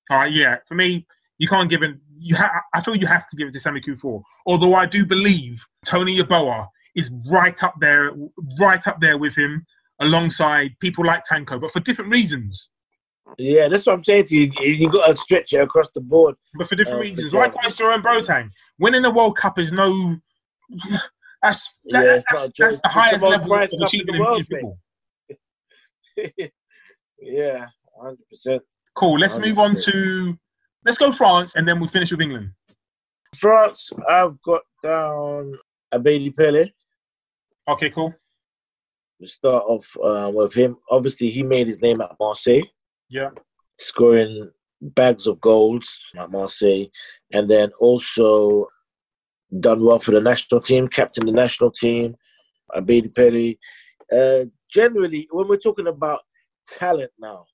All 0.10 0.18
right. 0.20 0.32
Yeah. 0.32 0.58
For 0.68 0.76
me, 0.76 1.06
you 1.38 1.48
can't 1.48 1.70
give 1.70 1.84
it. 1.84 1.96
You 2.18 2.36
ha- 2.36 2.62
I 2.74 2.82
feel 2.82 2.96
you 2.96 3.08
have 3.08 3.30
to 3.30 3.36
give 3.36 3.48
it 3.48 3.54
to 3.54 3.60
Sammy 3.60 3.82
Kuffour. 3.82 4.22
Although 4.46 4.76
I 4.76 4.86
do 4.86 5.06
believe 5.06 5.64
Tony 5.86 6.18
Yeboah 6.18 6.68
is 6.96 7.12
right 7.32 7.62
up 7.64 7.76
there, 7.80 8.12
right 8.60 8.86
up 8.88 9.00
there 9.02 9.18
with 9.18 9.36
him, 9.36 9.66
alongside 10.02 10.72
people 10.80 11.06
like 11.06 11.24
Tanko, 11.30 11.60
but 11.60 11.72
for 11.72 11.80
different 11.82 12.12
reasons. 12.12 12.70
Yeah, 13.38 13.68
that's 13.68 13.86
what 13.86 13.94
I'm 13.94 14.04
saying 14.04 14.26
to 14.26 14.38
you. 14.38 14.52
You 14.62 14.92
got 14.92 15.08
to 15.08 15.16
stretch 15.16 15.54
it 15.54 15.62
across 15.62 15.90
the 15.94 16.02
board. 16.02 16.36
but 16.56 16.68
for 16.68 16.76
different 16.76 16.98
Uh, 17.00 17.02
reasons. 17.02 17.32
for. 17.32 17.38
Likewise, 17.38 17.76
Jerome 17.76 18.02
Boateng. 18.02 18.50
Winning 18.80 19.04
the 19.04 19.12
World 19.12 19.38
Cup 19.38 19.60
is 19.60 19.72
no. 19.72 20.16
That's 21.44 21.78
that, 21.86 22.04
Yeah, 22.04 22.16
that's, 22.16 22.34
not 22.34 22.48
a 22.48 22.52
joke. 22.52 22.70
that's 22.72 22.82
the 22.82 22.90
highest 22.90 23.20
the 23.22 23.28
level 23.30 23.46
of 23.46 23.50
prized 23.58 23.72
cup 23.72 23.80
in 23.80 23.84
achievement 23.86 24.16
in 24.18 24.22
world, 24.22 24.46
football. 24.50 24.80
yeah, 27.22 27.68
hundred 28.02 28.30
percent. 28.30 28.62
Cool. 28.96 29.20
Let's 29.20 29.38
move 29.38 29.58
on 29.58 29.76
to 29.76 30.38
let's 30.86 30.98
go 30.98 31.12
France, 31.14 31.56
and 31.56 31.66
then 31.68 31.80
we'll 31.80 31.88
finish 31.90 32.12
with 32.12 32.20
England. 32.20 32.50
France, 33.38 33.90
I've 34.10 34.42
got 34.42 34.62
down 34.84 35.54
Abedi 35.94 36.36
Pele. 36.36 36.72
Okay, 37.68 37.90
cool. 37.90 38.14
We 39.20 39.28
start 39.28 39.64
off 39.68 39.88
uh, 40.04 40.32
with 40.34 40.54
him. 40.54 40.78
Obviously, 40.90 41.30
he 41.32 41.44
made 41.44 41.68
his 41.68 41.82
name 41.82 42.02
at 42.02 42.16
Marseille, 42.20 42.64
Yeah. 43.10 43.30
scoring 43.78 44.50
bags 44.82 45.28
of 45.28 45.42
goals 45.42 46.02
at 46.18 46.32
Marseille, 46.32 46.86
and 47.34 47.50
then 47.50 47.70
also 47.80 48.68
done 49.60 49.84
well 49.84 50.00
for 50.00 50.12
the 50.12 50.22
national 50.22 50.62
team, 50.62 50.88
captain 50.88 51.26
the 51.26 51.32
national 51.32 51.72
team. 51.72 52.16
Abedi 52.76 53.14
Pele. 53.14 53.56
Uh, 54.12 54.46
generally, 54.72 55.28
when 55.32 55.48
we're 55.48 55.58
talking 55.58 55.88
about 55.88 56.22
talent 56.68 57.12
now, 57.20 57.46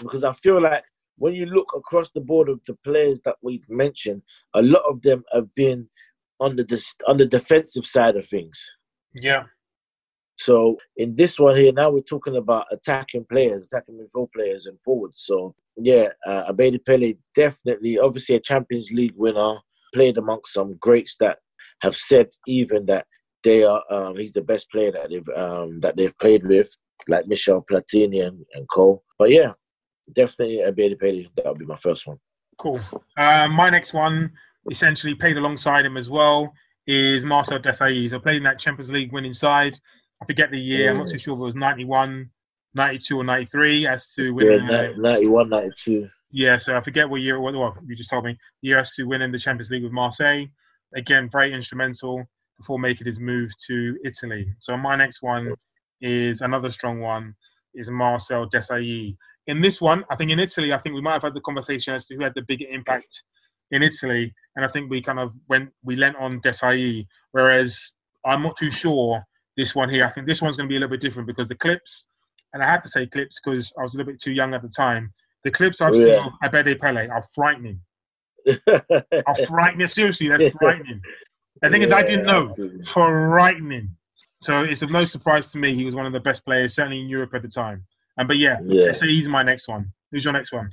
because 0.00 0.24
I 0.24 0.32
feel 0.32 0.60
like 0.60 0.84
when 1.16 1.34
you 1.34 1.44
look 1.46 1.72
across 1.76 2.10
the 2.10 2.20
board 2.20 2.48
of 2.48 2.60
the 2.66 2.74
players 2.82 3.20
that 3.26 3.36
we've 3.42 3.68
mentioned, 3.68 4.22
a 4.54 4.62
lot 4.62 4.82
of 4.88 5.02
them 5.02 5.22
have 5.32 5.54
been 5.54 5.86
on 6.40 6.56
the 6.56 6.64
dis- 6.64 6.94
on 7.06 7.16
the 7.16 7.26
defensive 7.26 7.86
side 7.86 8.16
of 8.16 8.26
things. 8.26 8.66
Yeah. 9.14 9.44
So 10.38 10.78
in 10.96 11.14
this 11.14 11.38
one 11.38 11.56
here, 11.56 11.72
now 11.72 11.90
we're 11.90 12.00
talking 12.00 12.36
about 12.36 12.66
attacking 12.72 13.26
players, 13.30 13.66
attacking 13.66 13.98
midfield 13.98 14.28
players 14.34 14.66
and 14.66 14.78
forwards. 14.82 15.22
So 15.26 15.54
yeah, 15.76 16.08
uh, 16.26 16.50
Abedi 16.50 16.82
Pele 16.84 17.14
definitely, 17.34 17.98
obviously 17.98 18.36
a 18.36 18.40
Champions 18.40 18.90
League 18.90 19.14
winner, 19.16 19.56
played 19.92 20.16
amongst 20.16 20.54
some 20.54 20.78
greats 20.80 21.16
that 21.20 21.38
have 21.82 21.96
said 21.96 22.28
even 22.46 22.86
that 22.86 23.06
they 23.42 23.64
are 23.64 23.82
um, 23.90 24.16
he's 24.16 24.32
the 24.32 24.42
best 24.42 24.70
player 24.70 24.92
that 24.92 25.10
they've 25.10 25.28
um, 25.36 25.80
that 25.80 25.96
they've 25.96 26.16
played 26.18 26.46
with, 26.46 26.70
like 27.08 27.26
Michel 27.26 27.64
Platini 27.70 28.26
and, 28.26 28.44
and 28.54 28.68
Cole. 28.68 29.02
But 29.18 29.30
yeah, 29.30 29.52
definitely 30.14 30.58
Abedi 30.58 30.98
Pele. 30.98 31.26
That 31.36 31.46
would 31.46 31.58
be 31.58 31.66
my 31.66 31.76
first 31.76 32.06
one. 32.06 32.18
Cool. 32.58 32.80
Uh, 33.16 33.48
my 33.48 33.70
next 33.70 33.92
one, 33.94 34.32
essentially 34.70 35.14
played 35.14 35.36
alongside 35.36 35.86
him 35.86 35.96
as 35.96 36.10
well, 36.10 36.52
is 36.86 37.24
Marcel 37.24 37.58
Desailly. 37.58 38.10
So 38.10 38.18
played 38.18 38.38
in 38.38 38.42
that 38.44 38.58
Champions 38.58 38.90
League 38.90 39.12
winning 39.12 39.32
side. 39.32 39.78
I 40.22 40.26
forget 40.26 40.50
the 40.50 40.58
year. 40.58 40.90
I'm 40.90 40.98
not 40.98 41.08
too 41.08 41.16
mm. 41.16 41.20
sure 41.20 41.34
if 41.34 41.40
it 41.40 41.44
was 41.44 41.54
91, 41.54 42.28
92, 42.74 43.18
or 43.18 43.24
93 43.24 43.86
as 43.86 44.10
to 44.12 44.24
Yeah, 44.24 44.30
winning. 44.32 44.66
ni- 44.66 45.02
91, 45.02 45.48
92. 45.48 46.08
Yeah, 46.32 46.58
so 46.58 46.76
I 46.76 46.80
forget 46.80 47.08
what 47.08 47.20
year 47.20 47.36
it 47.36 47.40
was. 47.40 47.54
Well, 47.54 47.76
you 47.86 47.96
just 47.96 48.10
told 48.10 48.24
me. 48.24 48.36
The 48.62 48.68
year 48.68 48.78
as 48.78 48.92
to 48.94 49.04
winning 49.04 49.32
the 49.32 49.38
Champions 49.38 49.70
League 49.70 49.82
with 49.82 49.92
Marseille. 49.92 50.46
Again, 50.94 51.28
very 51.30 51.52
instrumental 51.52 52.24
before 52.56 52.78
making 52.78 53.06
his 53.06 53.18
move 53.18 53.50
to 53.66 53.96
Italy. 54.04 54.52
So 54.58 54.76
my 54.76 54.94
next 54.94 55.22
one 55.22 55.54
is 56.00 56.40
another 56.40 56.70
strong 56.70 57.00
one, 57.00 57.34
is 57.74 57.90
Marcel 57.90 58.48
Desailly. 58.48 59.16
In 59.46 59.60
this 59.60 59.80
one, 59.80 60.04
I 60.10 60.16
think 60.16 60.30
in 60.30 60.38
Italy, 60.38 60.72
I 60.72 60.78
think 60.78 60.94
we 60.94 61.00
might 61.00 61.14
have 61.14 61.22
had 61.22 61.34
the 61.34 61.40
conversation 61.40 61.94
as 61.94 62.06
to 62.06 62.14
who 62.14 62.22
had 62.22 62.34
the 62.34 62.42
bigger 62.42 62.66
impact 62.70 63.24
in 63.70 63.82
Italy. 63.82 64.34
And 64.56 64.64
I 64.64 64.68
think 64.68 64.90
we 64.90 65.00
kind 65.02 65.18
of 65.18 65.32
went, 65.48 65.70
we 65.84 65.96
lent 65.96 66.16
on 66.16 66.40
Desailly. 66.40 67.06
Whereas 67.32 67.92
I'm 68.24 68.42
not 68.42 68.56
too 68.56 68.70
sure 68.70 69.24
this 69.56 69.74
one 69.74 69.88
here. 69.88 70.04
I 70.04 70.10
think 70.10 70.26
this 70.26 70.42
one's 70.42 70.56
going 70.56 70.68
to 70.68 70.72
be 70.72 70.76
a 70.76 70.80
little 70.80 70.90
bit 70.94 71.00
different 71.00 71.26
because 71.26 71.48
the 71.48 71.54
clips, 71.54 72.04
and 72.52 72.62
I 72.62 72.66
had 72.70 72.82
to 72.82 72.88
say 72.88 73.06
clips 73.06 73.38
because 73.42 73.72
I 73.78 73.82
was 73.82 73.94
a 73.94 73.98
little 73.98 74.12
bit 74.12 74.20
too 74.20 74.32
young 74.32 74.54
at 74.54 74.62
the 74.62 74.68
time. 74.68 75.12
The 75.44 75.50
clips 75.50 75.80
I've 75.80 75.94
seen 75.94 76.08
Yeah. 76.08 76.26
of 76.26 76.32
Abedi 76.44 76.78
Pele 76.78 77.08
are 77.08 77.24
frightening. 77.34 77.80
Are 79.26 79.46
frightening. 79.46 79.86
Seriously, 79.88 80.28
they're 80.28 80.50
frightening. 80.52 81.00
The 81.60 81.68
thing 81.68 81.82
is, 81.82 81.92
I 81.92 82.00
didn't 82.02 82.24
know. 82.26 82.54
Frightening. 82.86 83.88
So 84.40 84.64
it's 84.64 84.80
of 84.80 84.90
no 84.90 85.04
surprise 85.04 85.48
to 85.48 85.58
me 85.58 85.74
he 85.74 85.84
was 85.84 85.94
one 85.94 86.06
of 86.06 86.14
the 86.14 86.20
best 86.20 86.44
players, 86.46 86.74
certainly 86.74 87.00
in 87.00 87.08
Europe 87.08 87.34
at 87.34 87.42
the 87.42 87.48
time. 87.48 87.84
And 88.16 88.26
but 88.26 88.38
yeah, 88.38 88.58
Yeah. 88.64 88.92
so 88.92 89.04
he's 89.06 89.28
my 89.28 89.42
next 89.42 89.68
one. 89.68 89.92
Who's 90.10 90.24
your 90.24 90.32
next 90.32 90.52
one? 90.52 90.70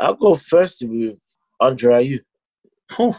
I'll 0.00 0.14
go 0.14 0.34
first 0.34 0.82
with 0.84 1.16
Andre 1.60 2.04
Ayew. 2.04 2.20
Whew. 2.96 3.14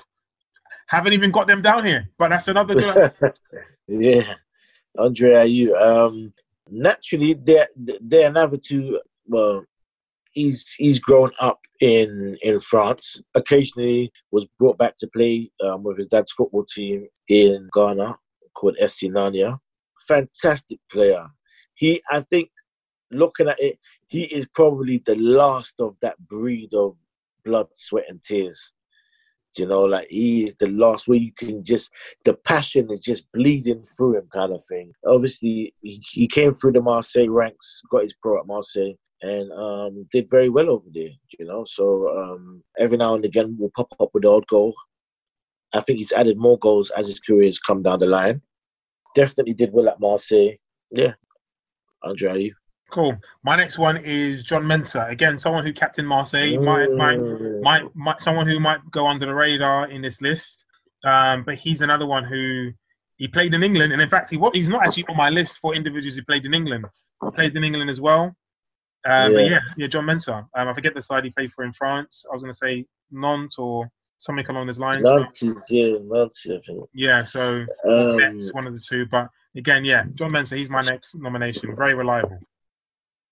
Haven't 0.87 1.13
even 1.13 1.31
got 1.31 1.47
them 1.47 1.61
down 1.61 1.85
here, 1.85 2.09
but 2.17 2.29
that's 2.29 2.49
another 2.49 2.75
good. 2.75 3.13
yeah, 3.87 4.33
Andre 4.97 5.31
Ayew. 5.31 5.81
Um, 5.81 6.33
naturally, 6.69 7.33
they're 7.33 7.69
they're 7.75 8.29
another 8.29 8.57
two. 8.57 8.99
Well, 9.25 9.63
he's 10.31 10.73
he's 10.73 10.99
grown 10.99 11.31
up 11.39 11.59
in 11.79 12.37
in 12.41 12.59
France. 12.59 13.21
Occasionally, 13.35 14.11
was 14.31 14.47
brought 14.59 14.77
back 14.77 14.95
to 14.97 15.07
play 15.15 15.49
um, 15.63 15.83
with 15.83 15.97
his 15.97 16.07
dad's 16.07 16.33
football 16.33 16.65
team 16.65 17.07
in 17.29 17.69
Ghana 17.73 18.17
called 18.53 18.77
FC 18.81 19.09
Nania. 19.09 19.57
Fantastic 20.07 20.79
player. 20.91 21.25
He, 21.75 22.01
I 22.09 22.21
think, 22.21 22.49
looking 23.11 23.47
at 23.47 23.59
it, 23.59 23.79
he 24.07 24.23
is 24.23 24.47
probably 24.53 25.01
the 25.05 25.15
last 25.15 25.75
of 25.79 25.95
that 26.01 26.17
breed 26.27 26.73
of 26.73 26.95
blood, 27.43 27.67
sweat, 27.73 28.05
and 28.09 28.21
tears. 28.23 28.71
You 29.57 29.67
know, 29.67 29.81
like 29.81 30.07
he 30.09 30.45
is 30.45 30.55
the 30.55 30.67
last 30.67 31.07
where 31.07 31.17
you 31.17 31.33
can 31.33 31.61
just 31.63 31.91
the 32.23 32.33
passion 32.33 32.89
is 32.89 32.99
just 32.99 33.29
bleeding 33.33 33.83
through 33.97 34.17
him, 34.17 34.29
kind 34.33 34.53
of 34.53 34.63
thing. 34.65 34.93
Obviously, 35.05 35.73
he, 35.81 36.01
he 36.09 36.27
came 36.27 36.55
through 36.55 36.71
the 36.71 36.81
Marseille 36.81 37.27
ranks, 37.29 37.81
got 37.91 38.03
his 38.03 38.13
pro 38.13 38.39
at 38.39 38.47
Marseille, 38.47 38.93
and 39.21 39.51
um, 39.51 40.07
did 40.11 40.29
very 40.29 40.47
well 40.47 40.69
over 40.69 40.87
there. 40.93 41.09
You 41.37 41.45
know, 41.45 41.65
so 41.65 42.17
um, 42.17 42.63
every 42.79 42.97
now 42.97 43.15
and 43.15 43.25
again 43.25 43.57
will 43.59 43.71
pop 43.75 43.93
up 43.99 44.11
with 44.13 44.23
the 44.23 44.31
odd 44.31 44.47
goal. 44.47 44.73
I 45.73 45.81
think 45.81 45.99
he's 45.99 46.13
added 46.13 46.37
more 46.37 46.59
goals 46.59 46.89
as 46.91 47.07
his 47.07 47.19
career 47.19 47.45
has 47.45 47.59
come 47.59 47.81
down 47.81 47.99
the 47.99 48.05
line. 48.05 48.41
Definitely 49.15 49.53
did 49.53 49.73
well 49.73 49.89
at 49.89 49.99
Marseille. 49.99 50.55
Yeah, 50.91 51.13
Andre 52.03 52.31
Ayew. 52.31 52.51
Cool. 52.91 53.17
My 53.43 53.55
next 53.55 53.77
one 53.77 53.97
is 53.97 54.43
John 54.43 54.63
Mensah. 54.63 55.09
Again, 55.09 55.39
someone 55.39 55.65
who 55.65 55.73
captained 55.73 56.07
Marseille. 56.07 56.57
Might, 56.59 56.91
might, 56.91 57.17
Mm. 57.19 57.61
might, 57.61 57.95
might, 57.95 58.21
someone 58.21 58.47
who 58.47 58.59
might 58.59 58.79
go 58.91 59.07
under 59.07 59.25
the 59.25 59.33
radar 59.33 59.89
in 59.89 60.01
this 60.01 60.21
list. 60.21 60.65
Um, 61.03 61.43
but 61.43 61.55
he's 61.55 61.81
another 61.81 62.05
one 62.05 62.23
who 62.25 62.71
he 63.15 63.27
played 63.27 63.53
in 63.53 63.63
England, 63.63 63.91
and 63.93 64.01
in 64.01 64.09
fact, 64.09 64.29
he 64.29 64.37
what 64.37 64.55
he's 64.55 64.67
not 64.69 64.85
actually 64.85 65.05
on 65.09 65.17
my 65.17 65.29
list 65.29 65.57
for 65.59 65.73
individuals 65.73 66.15
who 66.15 66.23
played 66.23 66.45
in 66.45 66.53
England. 66.53 66.85
He 67.23 67.31
played 67.31 67.55
in 67.55 67.63
England 67.63 67.89
as 67.89 67.99
well. 68.01 68.35
Um, 69.05 69.33
But 69.33 69.43
Yeah. 69.45 69.49
yeah, 69.51 69.59
yeah, 69.77 69.87
John 69.87 70.05
Mensah. 70.05 70.45
Um, 70.55 70.67
I 70.67 70.73
forget 70.73 70.93
the 70.93 71.01
side 71.01 71.23
he 71.23 71.31
played 71.31 71.51
for 71.53 71.63
in 71.63 71.73
France. 71.73 72.25
I 72.29 72.33
was 72.33 72.41
going 72.43 72.53
to 72.53 72.57
say 72.57 72.85
Nantes 73.09 73.57
or 73.57 73.89
something 74.17 74.45
along 74.47 74.67
those 74.67 74.77
lines. 74.79 75.09
Nantes, 75.09 75.71
yeah, 75.71 75.95
Nantes, 76.03 76.45
I 76.47 76.59
think. 76.65 76.87
yeah, 76.93 77.23
so 77.23 77.65
Um, 77.83 78.17
Metz, 78.17 78.53
one 78.53 78.67
of 78.67 78.73
the 78.73 78.79
two. 78.79 79.05
But 79.07 79.29
again, 79.55 79.83
yeah, 79.85 80.03
John 80.13 80.31
Mensah. 80.31 80.57
He's 80.57 80.69
my 80.69 80.81
next 80.81 81.15
nomination. 81.15 81.75
Very 81.75 81.95
reliable. 81.95 82.39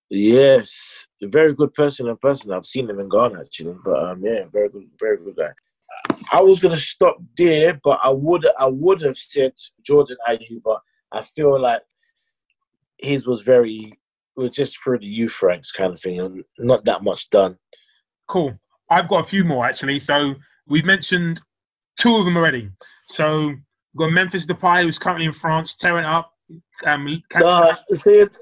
Yes, 0.09 1.05
a 1.21 1.27
very 1.27 1.53
good 1.53 1.73
person 1.73 2.07
in 2.07 2.17
person. 2.17 2.51
I've 2.51 2.65
seen 2.65 2.89
him 2.89 2.99
in 2.99 3.09
Ghana 3.09 3.41
actually, 3.41 3.75
but 3.85 4.03
um, 4.03 4.23
yeah, 4.23 4.45
very 4.51 4.69
good, 4.69 4.89
very 4.99 5.17
good 5.17 5.35
guy. 5.35 5.51
I 6.31 6.41
was 6.41 6.59
gonna 6.59 6.75
stop 6.75 7.17
there, 7.37 7.79
but 7.83 7.99
I 8.03 8.09
would, 8.09 8.45
I 8.57 8.67
would 8.67 9.01
have 9.01 9.17
said 9.17 9.53
Jordan 9.83 10.17
Ayew, 10.27 10.61
but 10.63 10.79
I 11.11 11.21
feel 11.21 11.59
like 11.59 11.81
his 12.97 13.27
was 13.27 13.43
very, 13.43 13.99
was 14.35 14.51
just 14.51 14.77
for 14.77 14.97
the 14.97 15.05
youth 15.05 15.41
ranks 15.43 15.71
kind 15.71 15.91
of 15.91 15.99
thing, 16.01 16.19
and 16.19 16.43
not 16.57 16.85
that 16.85 17.03
much 17.03 17.29
done. 17.29 17.57
Cool. 18.27 18.57
I've 18.89 19.09
got 19.09 19.25
a 19.25 19.29
few 19.29 19.43
more 19.43 19.65
actually. 19.65 19.99
So 19.99 20.33
we've 20.67 20.85
mentioned 20.85 21.41
two 21.99 22.15
of 22.15 22.25
them 22.25 22.37
already. 22.37 22.69
So 23.09 23.47
we've 23.47 23.57
got 23.97 24.11
Memphis 24.11 24.47
Depay, 24.47 24.83
who's 24.83 24.97
currently 24.97 25.25
in 25.25 25.33
France, 25.33 25.75
tearing 25.75 26.05
up. 26.05 26.31
Um, 26.85 27.23
see 27.93 28.19
it? 28.19 28.37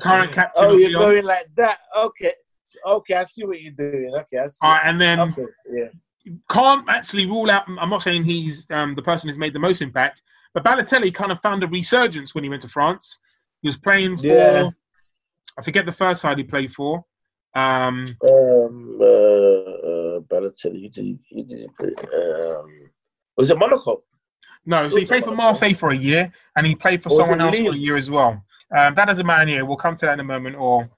Current 0.00 0.32
captain 0.32 0.50
oh, 0.64 0.76
you're 0.76 0.98
going 0.98 1.24
like 1.24 1.46
that? 1.56 1.78
Okay, 1.96 2.32
okay, 2.86 3.14
I 3.14 3.24
see 3.24 3.44
what 3.44 3.60
you're 3.60 3.72
doing. 3.72 4.10
Okay, 4.14 4.38
I 4.38 4.48
see. 4.48 4.58
All 4.62 4.70
right, 4.72 4.82
and 4.84 5.00
then 5.00 5.20
okay, 5.20 5.46
yeah. 5.70 5.88
can't 6.50 6.88
actually 6.88 7.26
rule 7.26 7.50
out. 7.50 7.64
I'm 7.66 7.90
not 7.90 8.02
saying 8.02 8.24
he's 8.24 8.66
um, 8.70 8.94
the 8.94 9.02
person 9.02 9.28
who's 9.28 9.38
made 9.38 9.52
the 9.52 9.58
most 9.58 9.82
impact, 9.82 10.22
but 10.54 10.64
Balotelli 10.64 11.12
kind 11.12 11.32
of 11.32 11.40
found 11.40 11.62
a 11.64 11.68
resurgence 11.68 12.34
when 12.34 12.44
he 12.44 12.50
went 12.50 12.62
to 12.62 12.68
France. 12.68 13.18
He 13.62 13.68
was 13.68 13.76
playing 13.76 14.18
for, 14.18 14.26
Yeah. 14.26 14.70
I 15.58 15.62
forget 15.62 15.86
the 15.86 15.92
first 15.92 16.20
side 16.20 16.38
he 16.38 16.44
played 16.44 16.72
for. 16.72 17.04
Um, 17.54 18.16
Um, 18.30 18.98
uh, 19.00 19.04
uh, 19.04 20.20
Balotelli, 20.20 20.80
he 20.80 20.88
did, 20.88 21.18
he 21.26 21.42
did 21.44 21.70
play. 21.76 21.94
Um, 22.14 22.90
was 23.36 23.50
it 23.50 23.58
Monaco? 23.58 24.02
No, 24.64 24.88
so 24.88 24.96
he 24.96 25.06
played 25.06 25.24
for 25.24 25.34
Marseille 25.34 25.74
for 25.74 25.90
a 25.90 25.96
year, 25.96 26.32
and 26.56 26.66
he 26.66 26.74
played 26.74 27.02
for 27.02 27.10
Or 27.10 27.16
someone 27.16 27.40
else 27.40 27.58
for 27.58 27.72
a 27.72 27.76
year 27.76 27.96
as 27.96 28.10
well. 28.10 28.42
Um, 28.76 28.94
that 28.94 29.06
doesn't 29.06 29.26
matter 29.26 29.46
here. 29.50 29.64
We'll 29.64 29.76
come 29.76 29.96
to 29.96 30.06
that 30.06 30.14
in 30.14 30.20
a 30.20 30.24
moment, 30.24 30.56
or 30.56 30.88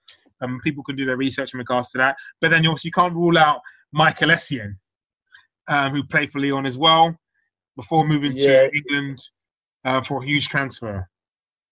um, 0.41 0.61
people 0.63 0.85
can 0.85 0.97
do 0.97 1.07
their 1.07 1.17
research 1.17 1.55
in 1.55 1.59
regards 1.59 1.91
to 1.91 1.99
that. 1.99 2.17
But 2.41 2.51
then 2.51 2.67
also, 2.67 2.87
you 2.87 2.93
can't 2.93 3.15
rule 3.15 3.39
out 3.39 3.61
Michael 3.93 4.29
Essien, 4.29 4.77
um, 5.69 5.93
who 5.93 6.05
played 6.05 6.31
for 6.31 6.41
Lyon 6.41 6.67
as 6.67 6.79
well 6.79 7.19
before 7.77 8.07
moving 8.07 8.33
Yeah. 8.37 8.69
to 8.69 8.71
England 8.77 9.23
uh, 9.85 10.03
for 10.03 10.23
a 10.23 10.27
huge 10.27 10.49
transfer. 10.49 11.09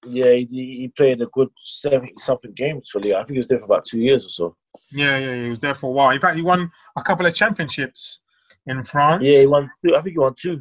Yeah, 0.04 0.32
he, 0.32 0.46
he 0.46 0.92
played 0.96 1.20
a 1.22 1.26
good 1.26 1.48
seventy 1.58 2.12
something 2.16 2.52
games 2.54 2.88
for 2.90 3.00
Lyon. 3.00 3.16
I 3.16 3.18
think 3.18 3.32
he 3.32 3.38
was 3.38 3.46
there 3.46 3.58
for 3.58 3.66
about 3.66 3.84
two 3.84 4.00
years 4.00 4.26
or 4.26 4.30
so. 4.30 4.56
Yeah, 4.90 5.18
yeah, 5.18 5.34
yeah, 5.34 5.42
he 5.44 5.50
was 5.50 5.60
there 5.60 5.74
for 5.74 5.86
a 5.88 5.92
while. 5.92 6.10
In 6.10 6.20
fact, 6.20 6.36
he 6.36 6.42
won 6.42 6.70
a 6.96 7.02
couple 7.02 7.24
of 7.26 7.34
championships 7.34 8.20
in 8.66 8.82
France. 8.82 9.22
Yeah, 9.22 9.40
he 9.40 9.46
won 9.46 9.70
two. 9.84 9.94
I 9.94 10.00
think 10.02 10.14
he 10.14 10.18
won 10.18 10.34
two. 10.36 10.60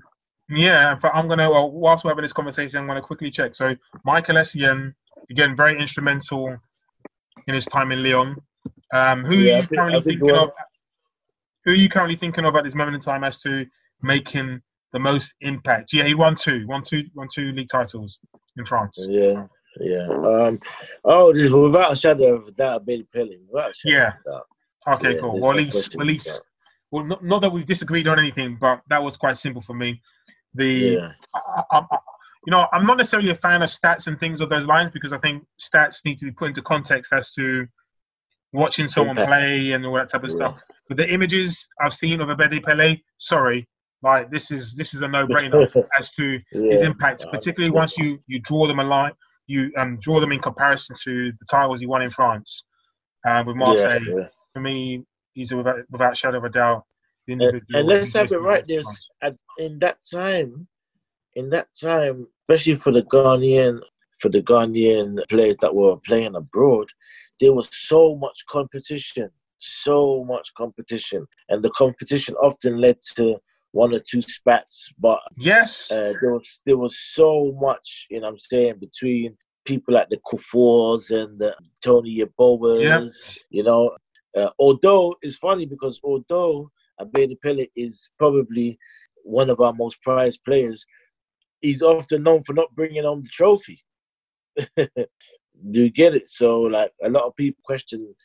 Yeah, 0.52 0.96
but 1.02 1.12
I'm 1.16 1.28
gonna. 1.28 1.50
Well, 1.50 1.72
whilst 1.72 2.04
we're 2.04 2.12
having 2.12 2.24
this 2.24 2.34
conversation, 2.34 2.80
I'm 2.80 2.88
gonna 2.88 3.02
quickly 3.02 3.32
check. 3.32 3.56
So 3.56 3.76
Michael 4.04 4.36
Essien, 4.36 4.94
again, 5.30 5.56
very 5.56 5.80
instrumental 5.80 6.58
in 7.48 7.54
his 7.54 7.66
time 7.66 7.92
in 7.92 8.04
Lyon. 8.04 8.36
Um, 8.94 9.24
who 9.24 9.36
Yeah, 9.36 9.54
are 9.54 9.56
you 9.58 9.62
think- 9.64 9.80
currently 9.80 10.02
thinking 10.02 10.32
one- 10.32 10.40
of? 10.40 10.52
Who 11.64 11.72
are 11.72 11.76
you 11.76 11.90
currently 11.90 12.16
thinking 12.18 12.44
of 12.46 12.56
at 12.56 12.64
this 12.64 12.76
moment 12.76 12.96
in 12.96 13.02
time 13.02 13.24
as 13.24 13.40
to 13.44 13.66
making 14.02 14.62
the 14.94 15.00
most 15.00 15.36
impact? 15.42 15.94
Yeah, 15.94 16.04
he 16.06 16.16
won 16.16 16.36
two, 16.36 16.66
won 16.68 16.84
two, 16.84 17.04
won 17.14 17.28
two 17.34 17.52
league 17.54 17.70
titles 17.72 18.20
in 18.58 18.66
France. 18.66 18.98
Yeah, 19.08 19.46
yeah. 19.80 20.08
Um, 20.10 20.60
oh, 21.06 21.32
this, 21.34 21.52
without 21.52 21.94
a 21.94 21.96
shadow 21.96 22.34
of 22.34 22.48
a 22.48 22.52
doubt, 22.52 22.86
Abedi 22.86 23.08
Pele. 23.14 23.38
Without 23.50 23.74
Yeah. 23.86 24.14
of. 24.26 24.42
Okay, 24.96 25.14
Yeah, 25.14 25.20
cool. 25.22 25.40
Well, 25.40 25.52
at 25.52 25.58
least, 25.58 25.96
at 25.96 26.06
least, 26.06 26.42
well, 26.90 27.06
not, 27.06 27.24
not 27.24 27.42
that 27.44 27.52
we've 27.52 27.68
disagreed 27.68 28.08
on 28.08 28.18
anything, 28.20 28.58
but 28.60 28.82
that 28.90 29.02
was 29.02 29.16
quite 29.16 29.38
simple 29.38 29.62
for 29.62 29.76
me. 29.76 30.02
The 30.54 30.72
Yeah, 31.00 31.12
I, 31.36 31.64
I, 31.72 31.78
I- 31.92 31.98
you 32.48 32.50
know, 32.52 32.68
I'm 32.74 32.88
not 32.88 32.98
necessarily 32.98 33.30
a 33.30 33.36
fan 33.36 33.62
of 33.62 33.70
stats 33.70 34.08
and 34.08 34.20
things 34.20 34.42
of 34.42 34.50
those 34.50 34.66
lines 34.66 34.90
because 34.90 35.14
I 35.14 35.20
think 35.20 35.46
stats 35.60 36.04
need 36.04 36.18
to 36.18 36.26
be 36.26 36.32
put 36.32 36.48
into 36.48 36.64
context 36.64 37.14
as 37.14 37.32
to 37.34 37.68
watching 38.52 38.88
someone 38.88 39.16
play 39.28 39.72
and 39.74 39.86
all 39.86 39.94
that 39.94 40.10
type 40.10 40.24
of 40.24 40.30
Yeah. 40.32 40.36
stuff. 40.36 40.62
But 40.88 40.98
the 40.98 41.08
images 41.08 41.68
I've 41.80 41.94
seen 41.94 42.20
of 42.20 42.30
Abedi 42.30 42.62
Pele, 42.64 42.98
sorry, 43.20 43.68
like 44.02 44.32
this 44.32 44.50
is 44.50 44.74
this 44.76 44.96
is 44.96 45.02
a 45.04 45.08
no-brainer 45.08 45.72
as 46.00 46.12
to 46.14 46.40
his 46.72 46.82
impact, 46.82 47.24
particularly 47.32 47.70
once 47.72 47.96
you 47.98 48.20
you 48.28 48.40
draw 48.42 48.66
them 48.68 48.80
a 48.80 48.84
line, 48.84 49.12
you 49.46 49.72
um, 49.78 49.98
draw 50.02 50.20
them 50.20 50.32
in 50.32 50.40
comparison 50.40 50.96
to 51.04 51.32
the 51.40 51.46
titles 51.50 51.80
he 51.80 51.86
won 51.86 52.02
in 52.02 52.10
France 52.10 52.66
uh, 53.28 53.44
with 53.46 53.56
Marseille. 53.56 54.02
For 54.54 54.60
me, 54.62 55.06
he's 55.34 55.52
a, 55.52 55.58
without, 55.58 55.78
without 55.92 56.18
shadow 56.18 56.40
of 56.40 56.44
a 56.46 56.50
doubt. 56.50 56.84
And, 57.28 57.62
and 57.74 57.88
let's 57.88 58.14
have 58.14 58.32
it 58.32 58.38
right. 58.38 58.64
There's 58.68 59.10
at, 59.22 59.36
in 59.58 59.80
that 59.80 59.98
time, 60.12 60.68
in 61.36 61.50
that 61.50 61.68
time, 61.80 62.28
especially 62.50 62.76
for 62.76 62.92
the 62.92 63.04
Ghanaian, 63.04 63.80
for 64.20 64.30
the 64.30 64.42
Ghanaian 64.42 65.20
players 65.30 65.58
that 65.58 65.74
were 65.74 65.98
playing 65.98 66.36
abroad, 66.36 66.88
there 67.40 67.54
was 67.54 67.70
so 67.72 68.16
much 68.16 68.46
competition, 68.50 69.30
so 69.58 70.24
much 70.26 70.54
competition, 70.56 71.26
and 71.50 71.64
the 71.64 71.72
competition 71.72 72.36
often 72.36 72.78
led 72.80 72.98
to 73.16 73.38
one 73.72 73.94
or 73.94 74.00
two 74.00 74.22
spats. 74.22 74.90
But 75.00 75.20
Yes. 75.38 75.92
uh, 75.92 76.14
there 76.22 76.34
was 76.34 76.60
there 76.66 76.78
was 76.78 76.98
so 77.00 77.58
much, 77.60 78.08
you 78.10 78.20
know, 78.20 78.28
what 78.28 78.34
I'm 78.34 78.40
saying 78.40 78.76
between 78.80 79.38
people 79.66 79.94
like 79.94 80.10
the 80.10 80.18
Kuffours 80.18 81.12
and 81.12 81.40
the 81.40 81.56
Tony 81.84 82.20
Yeboahs, 82.20 83.38
you 83.50 83.64
know. 83.64 83.96
Uh, 84.36 84.50
although 84.60 85.16
it's 85.22 85.36
funny 85.36 85.66
because 85.66 86.00
although 86.04 86.72
Abedi 87.06 87.36
Pele 87.42 87.68
is 87.76 88.10
probably 88.18 88.78
one 89.24 89.50
of 89.50 89.60
our 89.60 89.74
most 89.74 90.02
prized 90.02 90.44
players, 90.44 90.86
he's 91.62 91.82
often 91.82 92.24
known 92.24 92.44
for 92.44 92.54
not 92.54 92.74
bringing 92.76 93.04
home 93.04 93.24
the 93.24 93.30
trophy. 93.30 93.82
Do 94.78 95.84
you 95.84 95.92
get 95.92 96.16
it? 96.16 96.28
So 96.28 96.62
like 96.62 96.92
a 97.04 97.10
lot 97.10 97.24
of 97.24 97.36
people 97.36 97.62
question 97.64 98.16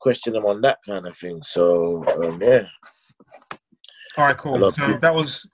question 0.00 0.34
him 0.34 0.44
on 0.44 0.60
that 0.60 0.78
kind 0.86 1.06
of 1.06 1.16
thing. 1.16 1.42
So 1.42 2.04
um, 2.22 2.42
yeah, 2.42 2.64
All 4.16 4.24
right, 4.26 4.36
cool. 4.36 4.70
So 4.70 4.84
it. 4.86 5.00
that 5.00 5.14
was, 5.14 5.46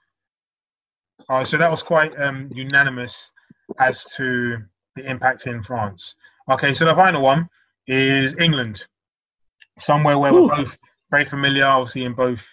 all 1.29 1.37
right, 1.37 1.47
so 1.47 1.57
that 1.57 1.69
was 1.69 1.83
quite 1.83 2.19
um, 2.19 2.49
unanimous 2.55 3.31
as 3.79 4.03
to 4.15 4.57
the 4.95 5.09
impact 5.09 5.47
in 5.47 5.63
France. 5.63 6.15
Okay, 6.51 6.73
so 6.73 6.85
the 6.85 6.95
final 6.95 7.21
one 7.21 7.47
is 7.87 8.35
England, 8.39 8.85
somewhere 9.77 10.17
where 10.17 10.33
Whew. 10.33 10.47
we're 10.47 10.57
both 10.57 10.77
very 11.11 11.25
familiar, 11.25 11.65
obviously 11.65 12.03
in 12.05 12.13
both 12.13 12.43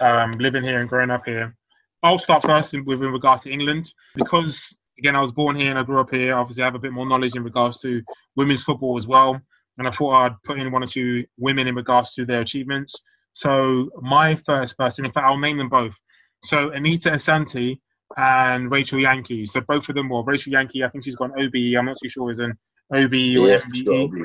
um, 0.00 0.32
living 0.32 0.62
here 0.62 0.80
and 0.80 0.88
growing 0.88 1.10
up 1.10 1.24
here. 1.24 1.54
I'll 2.02 2.18
start 2.18 2.42
first 2.42 2.74
in, 2.74 2.84
with 2.84 3.02
in 3.02 3.12
regards 3.12 3.42
to 3.42 3.50
England 3.50 3.92
because 4.14 4.74
again 4.98 5.16
I 5.16 5.20
was 5.20 5.32
born 5.32 5.56
here 5.56 5.70
and 5.70 5.78
I 5.78 5.82
grew 5.82 6.00
up 6.00 6.10
here. 6.10 6.36
Obviously, 6.36 6.62
I 6.62 6.66
have 6.66 6.74
a 6.74 6.80
bit 6.80 6.92
more 6.92 7.06
knowledge 7.06 7.34
in 7.34 7.44
regards 7.44 7.80
to 7.80 8.02
women's 8.36 8.62
football 8.62 8.96
as 8.96 9.06
well, 9.06 9.40
and 9.78 9.88
I 9.88 9.90
thought 9.90 10.12
I'd 10.12 10.42
put 10.44 10.58
in 10.58 10.70
one 10.70 10.82
or 10.82 10.86
two 10.86 11.24
women 11.38 11.66
in 11.66 11.74
regards 11.74 12.14
to 12.14 12.24
their 12.24 12.40
achievements. 12.40 13.00
So 13.32 13.90
my 14.00 14.36
first 14.36 14.76
person, 14.76 15.04
in 15.04 15.12
fact, 15.12 15.26
I'll 15.26 15.38
name 15.38 15.58
them 15.58 15.68
both. 15.68 15.94
So 16.42 16.70
Anita 16.70 17.10
Asante 17.10 17.78
and 18.16 18.70
Rachel 18.70 19.00
Yankey. 19.00 19.46
So 19.46 19.60
both 19.60 19.88
of 19.88 19.94
them, 19.94 20.08
were 20.08 20.22
Rachel 20.22 20.52
Yankey, 20.52 20.84
I 20.84 20.88
think 20.88 21.04
she's 21.04 21.16
got 21.16 21.30
an 21.36 21.44
OBE. 21.44 21.76
I'm 21.78 21.86
not 21.86 21.96
too 22.02 22.08
sure 22.08 22.30
is 22.30 22.38
an 22.38 22.56
OBE 22.92 23.12
or 23.12 23.48
yeah, 23.48 23.60
MBE. 23.60 24.24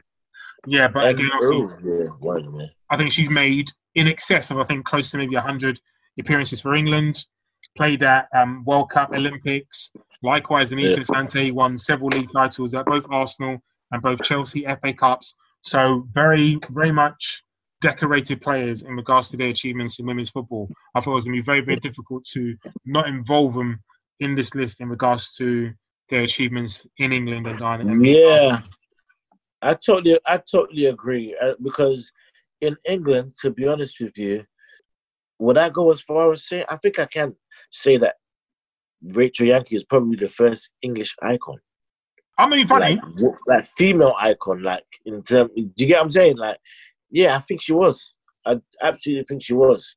Yeah, 0.66 0.88
but 0.88 1.06
and, 1.06 1.20
again, 1.20 1.30
oh, 1.44 1.70
yeah. 1.84 2.66
I 2.94 2.98
think 2.98 3.12
she's 3.12 3.30
made 3.30 3.72
in 3.96 4.08
excess 4.08 4.52
of 4.52 4.58
I 4.60 4.66
think 4.66 4.86
close 4.86 5.10
to 5.12 5.18
maybe 5.18 5.36
100 5.36 5.80
appearances 6.20 6.60
for 6.62 6.76
England. 6.76 7.26
Played 7.76 8.04
at 8.04 8.28
um, 8.36 8.64
World 8.66 8.91
Cup, 8.91 9.12
Olympics. 9.14 9.91
Likewise, 10.22 10.72
Anita 10.72 10.98
Yeah. 10.98 11.04
Sante 11.04 11.50
won 11.52 11.76
several 11.76 12.10
league 12.10 12.30
titles 12.32 12.76
at 12.76 12.86
both 12.86 13.04
Arsenal 13.10 13.58
and 13.91 14.02
both 14.02 14.22
Chelsea 14.22 14.64
FA 14.64 14.94
Cups. 14.94 15.34
So 15.62 16.08
very, 16.12 16.60
very 16.70 16.91
much 16.91 17.44
decorated 17.82 18.41
players 18.41 18.84
in 18.84 18.96
regards 18.96 19.30
to 19.30 19.38
their 19.38 19.50
achievements 19.50 19.98
in 20.00 20.06
women's 20.06 20.30
football. 20.30 20.70
I 20.94 21.02
thought 21.02 21.12
it 21.12 21.16
was 21.16 21.24
going 21.26 21.36
to 21.36 21.41
be 21.41 21.46
very, 21.46 21.62
very 21.62 21.80
difficult 21.80 22.24
to 22.34 22.56
not 22.86 23.08
involve 23.08 23.56
them 23.56 23.80
in 24.20 24.36
this 24.36 24.54
list 24.54 24.80
in 24.80 24.88
regards 24.88 25.34
to 25.36 25.74
their 26.10 26.22
achievements 26.22 26.86
in 27.00 27.12
England 27.12 27.48
and 27.48 27.58
Ghana. 27.58 28.04
Yeah, 28.04 28.62
I 29.64 29.74
totally, 29.74 30.20
I 30.28 30.38
totally 30.38 30.86
agree. 30.86 31.36
Uh, 31.41 31.54
because 31.64 32.12
in 32.64 32.76
England, 32.86 33.36
to 33.41 33.51
be 33.51 33.68
honest 33.68 33.99
with 33.99 34.18
you, 34.18 34.45
would 35.39 35.57
I 35.57 35.70
go 35.70 35.91
as 35.91 36.01
far 36.01 36.32
as 36.32 36.47
say? 36.47 36.66
I 36.70 36.78
think 36.78 36.99
I 36.99 37.05
can 37.05 37.36
say 37.72 37.97
that 37.97 38.16
Rachel 39.03 39.47
Yankey 39.47 39.76
is 39.76 39.84
probably 39.84 40.18
the 40.18 40.30
first 40.30 40.72
English 40.82 41.16
icon, 41.22 41.57
I 42.38 42.47
mean, 42.47 42.68
funny. 42.68 42.99
like, 43.16 43.36
like 43.47 43.68
female 43.78 44.16
icon. 44.18 44.64
Like 44.64 44.86
in 45.05 45.22
terms. 45.24 45.51
do 45.55 45.61
you 45.78 45.88
get 45.88 45.97
what 45.97 46.03
I'm 46.03 46.09
saying? 46.09 46.38
Like, 46.38 46.57
yeah, 47.11 47.36
I 47.36 47.39
think 47.39 47.61
she 47.61 47.74
was. 47.74 48.14
I 48.45 48.59
absolutely 48.82 49.26
think 49.26 49.43
she 49.43 49.53
was. 49.53 49.95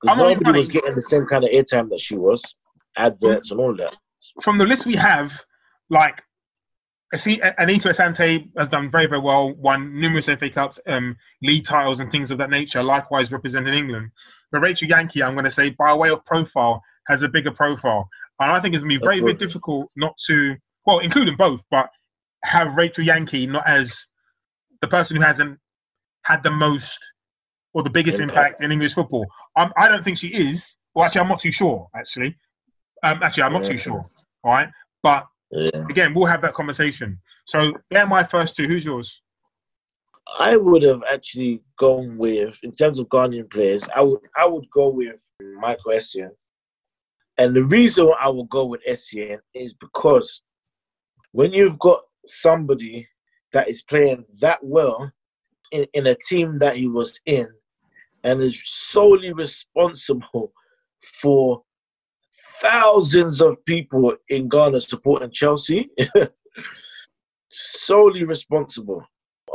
Because 0.00 0.18
nobody 0.18 0.58
was 0.58 0.68
getting 0.68 0.94
the 0.94 1.02
same 1.02 1.26
kind 1.26 1.44
of 1.44 1.50
airtime 1.50 1.88
that 1.90 2.00
she 2.00 2.16
was, 2.16 2.42
adverts 2.96 3.48
mm. 3.48 3.52
and 3.52 3.60
all 3.60 3.76
that. 3.76 3.96
from 4.40 4.58
the 4.58 4.64
list 4.64 4.84
we 4.84 4.96
have, 4.96 5.32
like, 5.90 6.22
Anita 7.12 7.90
Asante 7.90 8.48
has 8.56 8.68
done 8.68 8.90
very, 8.90 9.06
very 9.06 9.20
well, 9.20 9.52
won 9.54 10.00
numerous 10.00 10.26
FA 10.26 10.48
Cups, 10.48 10.80
um, 10.86 11.16
league 11.42 11.64
titles, 11.64 12.00
and 12.00 12.10
things 12.10 12.30
of 12.30 12.38
that 12.38 12.48
nature, 12.48 12.82
likewise 12.82 13.30
representing 13.30 13.74
England. 13.74 14.10
But 14.50 14.60
Rachel 14.60 14.88
Yankey, 14.88 15.22
I'm 15.22 15.34
going 15.34 15.44
to 15.44 15.50
say, 15.50 15.70
by 15.70 15.92
way 15.92 16.08
of 16.10 16.24
profile, 16.24 16.82
has 17.08 17.22
a 17.22 17.28
bigger 17.28 17.50
profile. 17.50 18.08
And 18.40 18.50
I 18.50 18.60
think 18.60 18.74
it's 18.74 18.82
going 18.82 18.94
to 18.94 19.00
be 19.00 19.04
very, 19.04 19.20
very 19.20 19.34
difficult 19.34 19.90
not 19.94 20.16
to, 20.26 20.56
well, 20.86 21.00
including 21.00 21.36
both, 21.36 21.60
but 21.70 21.90
have 22.44 22.74
Rachel 22.76 23.04
Yankey 23.04 23.46
not 23.46 23.66
as 23.66 24.06
the 24.80 24.88
person 24.88 25.16
who 25.16 25.22
hasn't 25.22 25.58
had 26.22 26.42
the 26.42 26.50
most 26.50 26.98
or 27.74 27.82
the 27.82 27.90
biggest 27.90 28.20
Impact. 28.20 28.38
impact 28.38 28.60
in 28.62 28.72
English 28.72 28.94
football. 28.94 29.26
Um, 29.56 29.72
I 29.76 29.88
don't 29.88 30.02
think 30.02 30.18
she 30.18 30.28
is. 30.28 30.76
Well, 30.94 31.04
actually, 31.04 31.22
I'm 31.22 31.28
not 31.28 31.40
too 31.40 31.52
sure, 31.52 31.88
actually. 31.94 32.36
Um, 33.02 33.22
actually, 33.22 33.44
I'm 33.44 33.52
not 33.52 33.64
too 33.64 33.78
sure. 33.78 34.04
All 34.44 34.52
right. 34.52 34.68
But 35.02 35.26
Yeah. 35.52 35.84
again, 35.90 36.14
we'll 36.14 36.26
have 36.26 36.42
that 36.42 36.54
conversation. 36.54 37.20
So 37.46 37.72
they're 37.90 38.06
my 38.06 38.24
first 38.24 38.56
two. 38.56 38.66
Who's 38.66 38.84
yours? 38.84 39.22
I 40.38 40.56
would 40.56 40.82
have 40.82 41.02
actually 41.12 41.62
gone 41.78 42.16
with, 42.16 42.58
in 42.62 42.72
terms 42.72 42.98
of 42.98 43.08
Ghanaian 43.08 43.50
players, 43.50 43.86
I 43.94 44.00
would 44.00 44.20
I 44.36 44.46
would 44.46 44.68
go 44.70 44.88
with 44.88 45.20
Michael 45.60 45.92
Essien. 45.92 46.30
And 47.38 47.54
the 47.54 47.64
reason 47.64 48.10
I 48.20 48.28
would 48.28 48.48
go 48.48 48.66
with 48.66 48.80
Essien 48.88 49.38
is 49.54 49.74
because 49.74 50.42
when 51.32 51.52
you've 51.52 51.78
got 51.78 52.02
somebody 52.26 53.06
that 53.52 53.68
is 53.68 53.82
playing 53.82 54.24
that 54.40 54.60
well 54.62 55.10
in, 55.72 55.86
in 55.94 56.06
a 56.06 56.14
team 56.28 56.58
that 56.60 56.76
he 56.76 56.88
was 56.88 57.20
in 57.26 57.48
and 58.24 58.40
is 58.40 58.60
solely 58.64 59.32
responsible 59.32 60.52
for 61.02 61.62
thousands 62.62 63.40
of 63.40 63.62
people 63.64 64.14
in 64.28 64.48
Ghana 64.48 64.80
supporting 64.80 65.30
Chelsea, 65.30 65.90
solely 67.50 68.24
responsible 68.24 69.04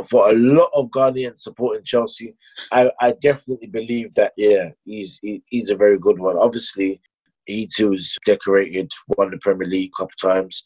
for 0.09 0.29
a 0.29 0.33
lot 0.33 0.69
of 0.75 0.89
Ghanaians 0.89 1.39
supporting 1.39 1.83
Chelsea, 1.83 2.35
I, 2.71 2.91
I 3.01 3.13
definitely 3.13 3.67
believe 3.67 4.13
that 4.13 4.33
yeah, 4.37 4.69
he's 4.85 5.19
he, 5.21 5.41
he's 5.47 5.69
a 5.69 5.75
very 5.75 5.97
good 5.97 6.19
one. 6.19 6.37
Obviously, 6.37 7.01
he 7.45 7.67
too 7.67 7.93
is 7.93 8.17
decorated, 8.25 8.91
won 9.17 9.31
the 9.31 9.37
Premier 9.37 9.67
League 9.67 9.91
a 9.95 9.97
couple 9.97 10.13
times, 10.21 10.63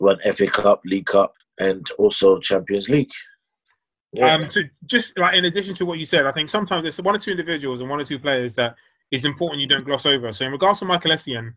won 0.00 0.18
FA 0.32 0.46
Cup, 0.46 0.80
League 0.84 1.06
Cup, 1.06 1.34
and 1.60 1.86
also 1.98 2.40
Champions 2.40 2.88
League. 2.88 3.12
Yeah. 4.12 4.34
Um, 4.34 4.48
so 4.48 4.62
just 4.86 5.18
like 5.18 5.34
in 5.36 5.44
addition 5.44 5.74
to 5.76 5.86
what 5.86 5.98
you 5.98 6.04
said, 6.04 6.26
I 6.26 6.32
think 6.32 6.48
sometimes 6.48 6.86
it's 6.86 7.00
one 7.00 7.14
or 7.14 7.18
two 7.18 7.32
individuals 7.32 7.80
and 7.80 7.90
one 7.90 8.00
or 8.00 8.04
two 8.04 8.18
players 8.18 8.54
that 8.54 8.74
is 9.10 9.24
important 9.24 9.60
you 9.60 9.68
don't 9.68 9.84
gloss 9.84 10.06
over. 10.06 10.32
So 10.32 10.46
in 10.46 10.52
regards 10.52 10.80
to 10.80 10.84
Michael 10.84 11.12
Essien, 11.12 11.52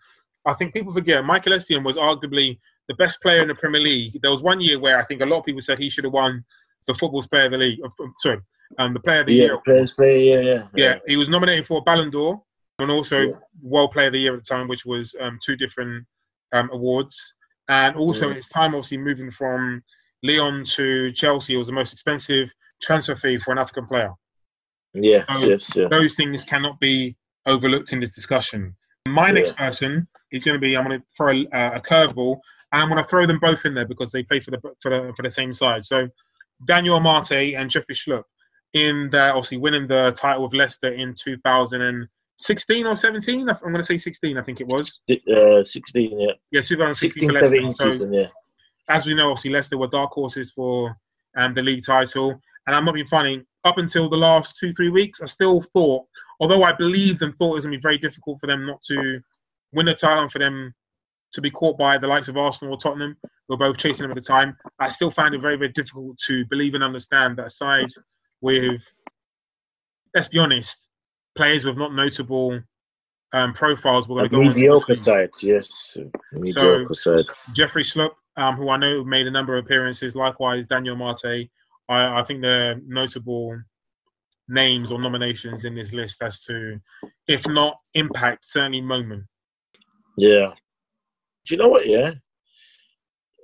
I 0.48 0.54
think 0.54 0.74
people 0.74 0.93
forget 0.93 1.24
Michael 1.26 1.54
Essien 1.54 1.84
was 1.84 1.98
arguably 1.98 2.58
the 2.88 2.95
best 2.95 3.22
player 3.22 3.41
in 3.41 3.50
the 3.50 3.56
Premier 3.56 3.82
League. 3.82 4.18
There 4.22 4.32
was 4.32 4.41
one 4.41 4.62
year 4.62 4.80
where 4.80 4.98
I 4.98 5.04
think 5.06 5.22
a 5.22 5.26
lot 5.26 5.39
of 5.39 5.45
people 5.45 5.62
said 5.62 5.78
he 5.78 5.89
should 5.89 6.06
have 6.06 6.14
won 6.14 6.43
the 6.88 6.93
Football's 6.95 7.28
Player 7.28 7.45
of 7.45 7.52
the 7.52 7.58
League. 7.58 7.80
Sorry, 8.18 8.39
um, 8.80 8.93
the 8.93 9.00
Player 9.02 9.20
of 9.22 9.26
the 9.28 9.34
yeah, 9.34 9.43
Year. 9.43 9.58
players 9.66 9.93
play, 9.93 10.24
yeah, 10.30 10.39
yeah, 10.39 10.68
Yeah, 10.74 10.95
he 11.06 11.18
was 11.18 11.28
nominated 11.28 11.68
for 11.68 11.80
a 11.80 11.82
Ballon 11.82 12.10
d'Or. 12.10 12.41
and 12.80 12.89
also 12.89 13.20
Yeah. 13.20 13.34
World 13.62 13.91
Player 13.91 14.08
of 14.08 14.14
the 14.14 14.20
Year 14.20 14.34
at 14.36 14.43
the 14.43 14.56
time, 14.56 14.68
which 14.70 14.86
was 14.86 15.16
um, 15.20 15.38
two 15.45 15.56
different 15.58 16.06
um, 16.54 16.70
awards. 16.72 17.34
And 17.68 17.98
also, 17.98 18.30
at 18.30 18.38
its 18.38 18.48
time, 18.48 18.74
obviously 18.74 18.98
moving 19.00 19.30
from 19.32 19.84
Lyon 20.24 20.64
to 20.78 21.12
Chelsea, 21.12 21.58
was 21.58 21.68
the 21.68 21.74
most 21.74 21.91
expensive 21.91 22.50
transfer 22.82 23.16
fee 23.18 23.38
for 23.39 23.52
an 23.52 23.58
African 23.58 23.86
player. 23.88 24.14
Yes, 24.93 25.26
Oh, 25.28 25.45
yes, 25.45 25.70
yes. 25.76 25.89
Those 25.91 26.16
things 26.16 26.45
cannot 26.45 26.80
be 26.80 27.18
overlooked 27.45 27.91
in 27.91 28.00
this 28.00 28.16
discussion. 28.16 28.74
My 29.10 29.32
next 29.32 29.56
person 29.58 30.08
is 30.32 30.43
going 30.43 30.55
to 30.55 30.59
be 30.59 30.75
I'm 30.75 30.86
going 30.86 30.99
to 30.99 31.05
throw 31.15 31.32
a, 31.32 31.78
a 31.78 31.82
curveball, 31.82 32.39
and 32.71 32.82
I'm 32.82 32.89
going 32.89 33.01
to 33.01 33.07
throw 33.07 33.25
them 33.25 33.39
both 33.39 33.65
in 33.65 33.73
there 33.73 33.88
because 33.88 34.11
they 34.11 34.23
play 34.23 34.39
for 34.39 34.51
the 34.51 34.59
for 34.82 34.89
the 34.89 35.13
for 35.15 35.23
the 35.23 35.30
same 35.30 35.53
side. 35.53 35.86
So 35.86 36.07
Daniel 36.65 36.99
Amartey 36.99 37.57
and 37.57 37.69
Jeffrey 37.69 37.95
Schlupp 37.95 38.23
in 38.73 39.09
the 39.11 39.30
obviously 39.30 39.57
winning 39.57 39.88
the 39.88 40.13
title 40.17 40.43
with 40.43 40.53
Leicester 40.53 40.93
in 40.93 41.13
2016 41.17 42.86
or 42.86 42.95
17. 42.95 43.49
I'm 43.49 43.57
going 43.61 43.75
to 43.75 43.84
say 43.84 43.97
16. 43.97 44.38
I 44.38 44.41
think 44.43 44.61
it 44.61 44.67
was. 44.67 44.99
Uh, 45.09 45.63
16, 45.63 46.19
yeah. 46.19 46.28
Yeah, 46.51 46.61
2016 46.61 46.99
16, 46.99 47.30
for 47.30 47.34
Leicester. 47.34 47.47
17 47.47 47.71
So 47.71 47.91
season, 47.91 48.13
yeah. 48.13 48.28
as 48.89 49.05
we 49.05 49.13
know, 49.13 49.32
obviously 49.32 49.51
Leicester 49.51 49.78
were 49.78 49.88
dark 49.88 50.11
horses 50.11 50.51
for 50.51 50.95
um, 51.36 51.53
the 51.53 51.61
league 51.61 51.86
title. 51.86 52.39
And 52.65 52.75
I'm 52.75 52.86
not 52.86 52.93
being 52.93 53.07
funny. 53.07 53.43
Up 53.63 53.78
until 53.78 54.09
the 54.09 54.17
last 54.17 54.57
two, 54.57 54.73
three 54.73 54.89
weeks, 54.89 55.21
I 55.21 55.25
still 55.25 55.61
thought, 55.73 56.05
although 56.39 56.63
I 56.63 56.73
believed 56.73 57.21
and 57.21 57.36
thought 57.36 57.51
it 57.51 57.55
was 57.55 57.65
going 57.65 57.73
to 57.73 57.78
be 57.78 57.82
very 57.82 57.97
difficult 57.97 58.39
for 58.39 58.47
them 58.47 58.65
not 58.65 58.82
to 58.84 59.21
win 59.78 59.86
the 59.86 59.93
title 59.93 60.23
and 60.23 60.32
for 60.32 60.39
them 60.39 60.73
to 61.34 61.39
be 61.39 61.51
caught 61.51 61.78
by 61.78 61.99
the 61.99 62.07
likes 62.07 62.28
of 62.28 62.36
Arsenal 62.36 62.73
or 62.73 62.78
Tottenham, 62.78 63.15
who 63.21 63.30
were 63.55 63.57
both 63.57 63.78
chasing 63.78 64.03
them 64.03 64.11
at 64.11 64.15
the 64.15 64.21
time, 64.21 64.57
I 64.80 64.88
still 64.88 65.11
find 65.11 65.36
it 65.36 65.41
very, 65.41 65.55
very 65.55 65.71
difficult 65.71 66.17
to 66.25 66.45
believe 66.45 66.73
and 66.73 66.84
understand 66.84 67.38
that 67.38 67.45
aside 67.45 67.89
with, 68.41 68.82
let's 70.15 70.30
be 70.30 70.39
honest, 70.39 70.89
players 71.36 71.63
with 71.63 71.78
not 71.78 71.93
notable 71.93 72.59
um, 73.34 73.53
profiles 73.53 74.09
were 74.09 74.15
going 74.15 74.30
to 74.30 74.36
go 74.36 74.41
on. 74.41 74.47
to 74.47 74.49
the 74.49 74.55
mediocre 74.55 74.95
team. 74.95 75.03
side, 75.03 75.30
yes. 75.43 75.95
Mediocre 76.32 76.93
side. 76.93 77.25
Jeffrey 77.53 77.84
Schlupp, 77.84 78.13
um, 78.36 78.55
who 78.55 78.69
I 78.69 78.78
know 78.78 79.03
made 79.03 79.28
a 79.28 79.32
number 79.32 79.57
of 79.57 79.65
appearances, 79.65 80.15
likewise 80.15 80.65
Daniel 80.65 80.95
Amartey. 80.95 81.49
I, 81.88 82.21
I 82.21 82.23
think 82.23 82.41
they're 82.41 82.82
notable 82.88 83.61
names 84.49 84.91
or 84.91 84.99
nominations 84.99 85.65
in 85.65 85.75
this 85.75 85.93
list 85.93 86.23
as 86.23 86.39
to, 86.39 86.80
if 87.28 87.45
not 87.45 87.78
impact, 87.93 88.45
certainly 88.47 88.82
moment. 88.82 89.25
Yeah. 90.18 90.53
Do 91.45 91.55
you 91.55 91.57
know 91.57 91.70
what? 91.70 91.88
Yeah. 91.88 92.13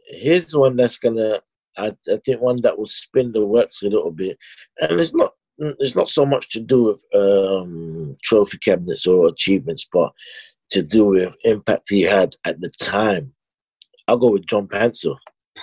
Here's 0.08 0.56
one 0.56 0.76
that's 0.76 0.98
gonna. 0.98 1.42
I, 1.78 1.88
I 2.12 2.18
think 2.24 2.42
one 2.42 2.62
that 2.62 2.78
will 2.78 2.86
spin 2.88 3.32
the 3.32 3.46
works 3.46 3.82
a 3.82 3.86
little 3.88 4.12
bit, 4.12 4.38
and 4.80 5.00
it's 5.00 5.14
not. 5.14 5.34
It's 5.58 5.96
not 5.96 6.10
so 6.10 6.26
much 6.26 6.50
to 6.50 6.60
do 6.60 6.84
with 6.84 7.04
um, 7.14 8.18
trophy 8.24 8.58
cabinets 8.58 9.06
or 9.06 9.28
achievements, 9.28 9.88
but 9.92 10.12
to 10.72 10.82
do 10.82 11.06
with 11.06 11.36
impact 11.44 11.90
he 11.90 12.02
had 12.02 12.36
at 12.44 12.60
the 12.60 12.70
time. 12.70 13.34
I'll 14.08 14.18
go 14.18 14.32
with 14.32 14.48
John 14.48 14.68
Pantsil. 14.68 15.16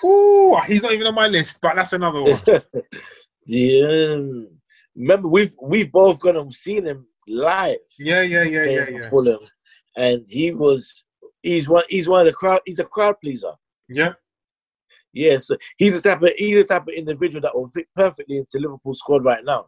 Ooh, 0.04 0.56
he's 0.66 0.82
not 0.82 0.92
even 0.92 1.08
on 1.08 1.14
my 1.14 1.26
list, 1.26 1.58
but 1.60 1.74
that's 1.74 1.92
another 1.92 2.22
one. 2.22 2.40
yeah. 3.46 4.16
Remember, 4.96 5.28
we've 5.28 5.52
we've 5.60 5.90
both 5.90 6.20
gone 6.20 6.36
and 6.36 6.54
seen 6.54 6.86
him 6.86 7.06
live. 7.26 7.78
Yeah, 7.98 8.22
yeah, 8.22 8.42
yeah, 8.44 8.64
yeah, 8.64 8.88
yeah. 8.88 9.10
Fulham, 9.10 9.40
and 9.96 10.26
he 10.28 10.52
was 10.52 11.04
he's 11.42 11.68
one 11.68 11.84
he's 11.88 12.08
one 12.08 12.20
of 12.20 12.26
the 12.26 12.32
crowd 12.32 12.60
he's 12.66 12.78
a 12.78 12.84
crowd 12.84 13.16
pleaser. 13.22 13.52
Yeah, 13.88 14.12
Yes, 15.12 15.50
he's 15.76 16.00
the 16.00 16.08
type 16.08 16.22
of 16.22 16.30
he's 16.36 16.56
the 16.56 16.64
type 16.64 16.82
of 16.82 16.94
individual 16.94 17.42
that 17.42 17.54
will 17.54 17.70
fit 17.70 17.86
perfectly 17.96 18.38
into 18.38 18.58
Liverpool 18.58 18.94
squad 18.94 19.24
right 19.24 19.44
now, 19.44 19.66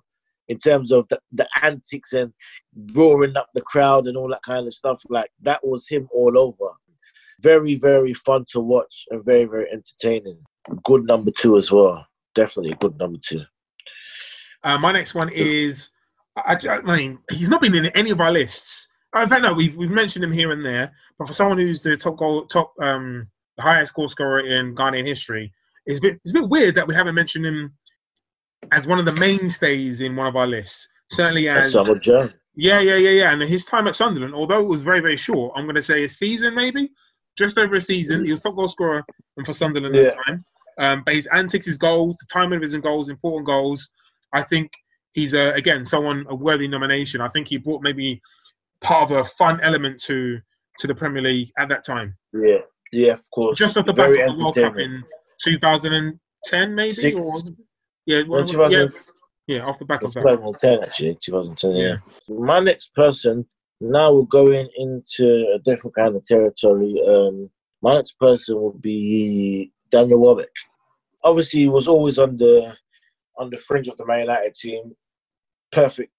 in 0.48 0.58
terms 0.58 0.92
of 0.92 1.08
the, 1.08 1.18
the 1.32 1.48
antics 1.62 2.12
and 2.12 2.32
roaring 2.94 3.36
up 3.36 3.48
the 3.54 3.60
crowd 3.60 4.06
and 4.06 4.16
all 4.16 4.28
that 4.28 4.42
kind 4.46 4.66
of 4.66 4.74
stuff. 4.74 5.02
Like 5.08 5.30
that 5.42 5.66
was 5.66 5.88
him 5.88 6.08
all 6.12 6.38
over. 6.38 6.72
Very 7.40 7.74
very 7.74 8.14
fun 8.14 8.44
to 8.50 8.60
watch 8.60 9.06
and 9.10 9.24
very 9.24 9.44
very 9.44 9.66
entertaining. 9.72 10.38
Good 10.84 11.06
number 11.06 11.32
two 11.32 11.58
as 11.58 11.72
well. 11.72 12.06
Definitely 12.34 12.72
a 12.72 12.76
good 12.76 12.96
number 12.98 13.18
two. 13.20 13.42
Uh, 14.62 14.78
my 14.78 14.92
next 14.92 15.14
one 15.14 15.28
is, 15.30 15.90
I, 16.36 16.56
I 16.68 16.80
mean, 16.82 17.18
he's 17.32 17.48
not 17.48 17.60
been 17.60 17.74
in 17.74 17.86
any 17.86 18.10
of 18.10 18.20
our 18.20 18.30
lists. 18.30 18.86
In 19.14 19.28
fact, 19.28 19.42
no, 19.42 19.52
we've, 19.52 19.76
we've 19.76 19.90
mentioned 19.90 20.24
him 20.24 20.32
here 20.32 20.52
and 20.52 20.64
there. 20.64 20.92
But 21.18 21.28
for 21.28 21.34
someone 21.34 21.58
who's 21.58 21.80
the 21.80 21.96
top 21.96 22.16
goal, 22.16 22.46
top, 22.46 22.72
um, 22.80 23.28
the 23.56 23.62
highest 23.62 23.94
goal 23.94 24.08
scorer 24.08 24.40
in 24.40 24.74
Ghanaian 24.74 25.06
history, 25.06 25.52
it's 25.86 25.98
a 25.98 26.02
bit, 26.02 26.20
it's 26.24 26.30
a 26.30 26.40
bit 26.40 26.48
weird 26.48 26.74
that 26.76 26.86
we 26.86 26.94
haven't 26.94 27.14
mentioned 27.14 27.44
him 27.44 27.72
as 28.70 28.86
one 28.86 28.98
of 28.98 29.04
the 29.04 29.12
mainstays 29.12 30.00
in 30.00 30.16
one 30.16 30.26
of 30.26 30.36
our 30.36 30.46
lists. 30.46 30.88
Certainly 31.10 31.48
as, 31.48 31.72
yeah, 32.54 32.80
yeah, 32.80 32.96
yeah, 32.96 33.10
yeah. 33.10 33.32
And 33.32 33.42
his 33.42 33.64
time 33.64 33.86
at 33.86 33.96
Sunderland, 33.96 34.34
although 34.34 34.60
it 34.60 34.68
was 34.68 34.82
very, 34.82 35.00
very 35.00 35.16
short, 35.16 35.52
I'm 35.56 35.64
going 35.64 35.74
to 35.74 35.82
say 35.82 36.04
a 36.04 36.08
season 36.08 36.54
maybe, 36.54 36.90
just 37.36 37.58
over 37.58 37.74
a 37.74 37.80
season. 37.80 38.24
He 38.24 38.30
was 38.30 38.42
top 38.42 38.56
goal 38.56 38.68
scorer 38.68 39.04
for 39.44 39.52
Sunderland 39.52 39.96
at 39.96 40.14
the 40.16 40.22
time. 40.24 40.44
Um, 40.78 41.02
but 41.04 41.14
his 41.14 41.28
antics, 41.32 41.66
his 41.66 41.76
goals, 41.76 42.16
the 42.20 42.26
timing 42.32 42.56
of 42.56 42.62
his 42.62 42.74
goals, 42.76 43.08
important 43.08 43.46
goals. 43.46 43.88
I 44.32 44.42
think 44.42 44.72
he's 45.12 45.34
uh, 45.34 45.52
again 45.54 45.84
someone 45.84 46.24
a 46.28 46.34
worthy 46.34 46.66
nomination. 46.68 47.20
I 47.20 47.28
think 47.28 47.48
he 47.48 47.58
brought 47.58 47.82
maybe 47.82 48.20
part 48.82 49.10
of 49.10 49.16
a 49.16 49.28
fun 49.38 49.60
element 49.62 50.00
to 50.02 50.38
to 50.78 50.86
the 50.86 50.94
Premier 50.94 51.22
League 51.22 51.50
at 51.58 51.68
that 51.68 51.84
time. 51.84 52.16
Yeah, 52.32 52.58
yeah, 52.92 53.12
of 53.12 53.22
course. 53.30 53.58
Just 53.58 53.76
off 53.76 53.86
the 53.86 53.92
back 53.92 54.10
Very 54.10 54.22
of 54.22 54.36
the 54.36 54.42
World 54.42 54.54
Cup 54.54 54.78
in 54.78 55.02
2010, 55.44 56.74
maybe, 56.74 56.90
Six. 56.90 57.16
or 57.16 57.28
yeah, 58.06 58.22
well, 58.28 58.46
2000 58.46 58.72
yeah, 59.46 59.56
yeah, 59.56 59.64
off 59.64 59.78
the 59.78 59.84
back 59.84 60.02
of 60.02 60.12
that. 60.14 60.22
2010 60.22 60.82
actually, 60.82 61.18
2010. 61.22 61.72
Yeah. 61.72 61.96
My 62.28 62.60
next 62.60 62.94
person. 62.94 63.46
Now 63.84 64.12
we're 64.12 64.22
going 64.26 64.68
into 64.76 65.52
a 65.56 65.58
different 65.58 65.96
kind 65.96 66.14
of 66.14 66.24
territory. 66.24 66.94
Um, 67.04 67.50
my 67.82 67.94
next 67.94 68.16
person 68.20 68.54
will 68.54 68.74
be 68.74 69.72
Daniel 69.90 70.20
Welbeck. 70.20 70.54
Obviously, 71.24 71.62
he 71.62 71.68
was 71.68 71.88
always 71.88 72.16
on 72.18 72.36
the 72.36 72.76
on 73.38 73.50
the 73.50 73.56
fringe 73.56 73.88
of 73.88 73.96
the 73.96 74.06
Man 74.06 74.20
United 74.20 74.54
team. 74.54 74.92
Perfect, 75.72 76.12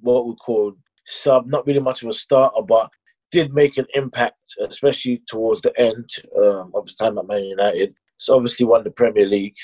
what 0.00 0.26
we 0.26 0.34
call 0.36 0.72
sub. 1.06 1.46
Not 1.46 1.66
really 1.66 1.80
much 1.80 2.02
of 2.02 2.08
a 2.08 2.14
starter, 2.14 2.62
but 2.62 2.90
did 3.30 3.54
make 3.54 3.78
an 3.78 3.86
impact, 3.94 4.36
especially 4.60 5.22
towards 5.26 5.62
the 5.62 5.78
end 5.80 6.08
um, 6.36 6.70
of 6.74 6.86
his 6.86 6.96
time 6.96 7.18
at 7.18 7.26
Man 7.26 7.44
United. 7.44 7.94
So 8.18 8.36
obviously 8.36 8.66
won 8.66 8.84
the 8.84 8.90
Premier 8.90 9.26
League. 9.26 9.56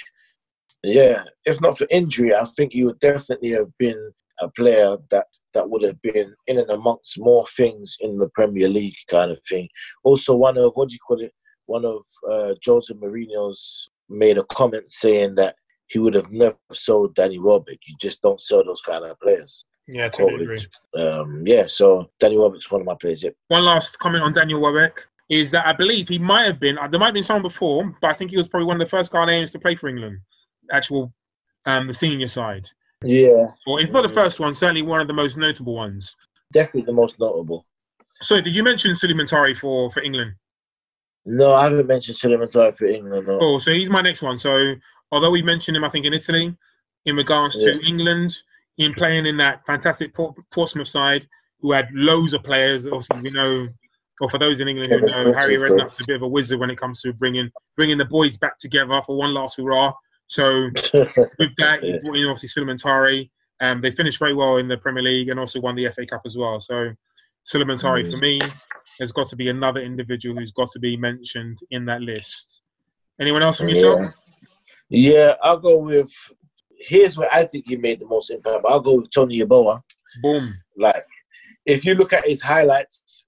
Yeah, 0.82 1.24
if 1.45 1.61
not 1.61 1.76
for 1.76 1.86
injury, 1.91 2.34
I 2.34 2.45
think 2.57 2.72
he 2.72 2.84
would 2.84 2.99
definitely 3.01 3.51
have 3.51 3.68
been 3.78 4.12
a 4.41 4.49
player 4.51 4.97
that 5.11 5.26
that 5.55 5.68
would 5.68 5.82
have 5.82 6.01
been 6.03 6.34
in 6.47 6.59
and 6.59 6.70
amongst 6.70 7.20
more 7.20 7.47
things 7.49 7.97
in 8.01 8.18
the 8.18 8.28
Premier 8.30 8.68
League 8.68 8.95
kind 9.11 9.30
of 9.30 9.41
thing. 9.49 9.68
Also, 10.05 10.34
one 10.34 10.57
of 10.57 10.72
what 10.74 10.89
do 10.89 10.95
you 10.95 11.01
call 11.07 11.20
it? 11.20 11.32
One 11.66 11.84
of 11.84 12.03
uh, 12.30 12.55
Jose 12.64 12.93
Mourinho's 12.95 13.89
made 14.09 14.39
a 14.39 14.45
comment 14.45 14.91
saying 14.91 15.34
that 15.34 15.57
he 15.89 15.99
would 15.99 16.14
have 16.14 16.30
never 16.30 16.57
sold 16.72 17.14
Danny 17.14 17.39
Welbeck. 17.39 17.78
You 17.86 17.97
just 18.01 18.22
don't 18.22 18.41
sell 18.41 18.64
those 18.64 18.80
kind 18.82 19.05
of 19.05 19.18
players. 19.20 19.64
Yeah, 19.89 20.09
totally 20.11 20.43
agree. 20.45 20.66
Um, 20.97 21.45
yeah, 21.47 21.64
so 21.66 22.11
Danny 22.20 22.36
Welbeck's 22.36 22.70
one 22.70 22.82
of 22.82 22.86
my 22.86 22.95
players. 22.95 23.24
Yep. 23.24 23.34
One 23.49 23.64
last 23.64 23.99
comment 23.99 24.22
on 24.22 24.34
Daniel 24.34 24.61
Welbeck 24.61 25.01
is 25.30 25.51
that 25.51 25.66
I 25.66 25.72
believe 25.72 26.09
he 26.09 26.18
might 26.18 26.45
have 26.45 26.61
been, 26.61 26.78
uh, 26.78 26.89
there 26.89 27.01
might 27.01 27.07
have 27.07 27.14
been 27.14 27.22
someone 27.22 27.43
before, 27.43 27.97
but 28.03 28.11
I 28.11 28.14
think 28.14 28.30
he 28.30 28.36
was 28.36 28.47
probably 28.49 28.66
one 28.66 28.76
of 28.76 28.80
the 28.86 28.91
first 28.91 29.11
Ghanaians 29.12 29.51
to 29.53 29.59
play 29.59 29.74
for 29.76 29.89
England, 29.89 30.18
actual, 30.70 31.12
um, 31.66 31.86
the 31.86 31.95
senior 31.95 32.26
side. 32.26 32.66
Yeah, 33.03 33.47
Or 33.66 33.80
if 33.80 33.91
not 33.91 34.03
the 34.03 34.09
first 34.09 34.41
one, 34.41 34.55
certainly 34.55 34.82
one 34.82 35.01
of 35.01 35.07
the 35.07 35.14
most 35.14 35.36
notable 35.36 35.74
ones. 35.74 36.14
definitely 36.53 36.82
the 36.82 36.93
most 36.93 37.18
notable. 37.18 37.64
So, 38.20 38.41
did 38.41 38.55
you 38.55 38.62
mention 38.64 38.95
Sulley 38.97 39.14
Muntari 39.14 39.57
for, 39.57 39.91
for 39.93 40.03
England? 40.03 40.32
No, 41.24 41.55
I 41.55 41.64
haven't 41.64 41.86
mentioned 41.86 42.16
Sulley 42.16 42.36
Muntari 42.36 42.76
for 42.76 42.86
England. 42.86 43.26
No. 43.28 43.39
Oh, 43.41 43.59
so 43.59 43.70
he's 43.72 43.89
my 43.91 44.01
next 44.01 44.22
one. 44.22 44.36
So, 44.36 44.74
although 45.12 45.30
we 45.30 45.43
mentioned 45.43 45.76
him, 45.76 45.84
I 45.84 45.89
think 45.91 46.05
in 46.07 46.12
Italy, 46.14 46.55
in 47.07 47.16
regards 47.16 47.55
to 47.57 47.80
England, 47.86 48.36
in 48.79 48.95
playing 48.95 49.26
in 49.26 49.37
that 49.39 49.64
fantastic 49.66 50.14
Port- 50.14 50.37
Portsmouth 50.51 50.89
side, 50.89 51.26
who 51.61 51.72
had 51.72 51.89
loads 51.93 52.33
of 52.33 52.43
players. 52.43 52.87
Obviously, 52.87 53.22
we 53.22 53.31
know, 53.31 53.68
or 54.20 54.31
for 54.31 54.39
those 54.39 54.61
in 54.61 54.68
England 54.68 54.93
who 54.93 55.01
know, 55.01 55.35
Harry. 55.37 55.57
Redknapp's 55.59 56.01
a 56.01 56.05
bit 56.07 56.16
of 56.16 56.22
a 56.22 56.29
wizard 56.29 56.59
when 56.61 56.70
it 56.70 56.79
comes 56.79 57.01
to 57.03 57.12
bringing 57.12 57.51
bringing 57.76 57.99
the 57.99 58.05
boys 58.05 58.37
back 58.39 58.59
together 58.59 59.01
for 59.05 59.16
one 59.16 59.35
last 59.35 59.57
hurrah. 59.59 59.93
So 60.29 60.68
with 60.95 61.51
that, 61.59 61.83
he 61.83 61.99
brought 62.03 62.16
in 62.16 62.26
obviously 62.26 62.49
Sulley 62.49 62.66
Muntari. 62.66 63.31
Um, 63.61 63.81
they 63.81 63.91
finished 63.91 64.18
very 64.20 64.35
well 64.35 64.59
in 64.59 64.68
the 64.68 64.76
Premier 64.76 65.03
League 65.03 65.29
and 65.31 65.41
also 65.41 65.61
won 65.61 65.74
the 65.74 65.89
FA 65.91 66.07
Cup 66.07 66.22
as 66.24 66.37
well. 66.37 66.61
So 66.61 66.91
Sulley 67.45 67.64
Muntari, 67.64 68.05
Mm. 68.05 68.11
for 68.12 68.18
me, 68.18 68.39
has 69.01 69.11
got 69.11 69.26
to 69.29 69.37
be 69.37 69.49
another 69.49 69.81
individual 69.81 70.37
who's 70.39 70.53
got 70.53 70.70
to 70.72 70.79
be 70.79 70.97
mentioned 70.97 71.59
in 71.70 71.85
that 71.87 72.01
list. 72.01 72.61
Anyone 73.20 73.43
else 73.43 73.59
from 73.59 73.68
yourself? 73.68 74.01
Yeah. 74.91 75.12
yeah, 75.12 75.35
I'll 75.43 75.59
go 75.59 75.79
with. 75.79 76.12
Here's 76.79 77.16
where 77.16 77.33
I 77.33 77.45
think 77.45 77.66
he 77.68 77.76
made 77.76 78.01
the 78.01 78.07
most 78.07 78.31
impact. 78.31 78.62
But 78.62 78.70
I'll 78.70 78.81
go 78.81 78.95
with 78.95 79.11
Tony 79.11 79.41
Yeboah. 79.41 79.83
Boom. 80.22 80.55
Like, 80.76 81.05
if 81.66 81.85
you 81.85 81.95
look 81.95 82.12
at 82.12 82.26
his 82.26 82.43
highlights, 82.43 83.26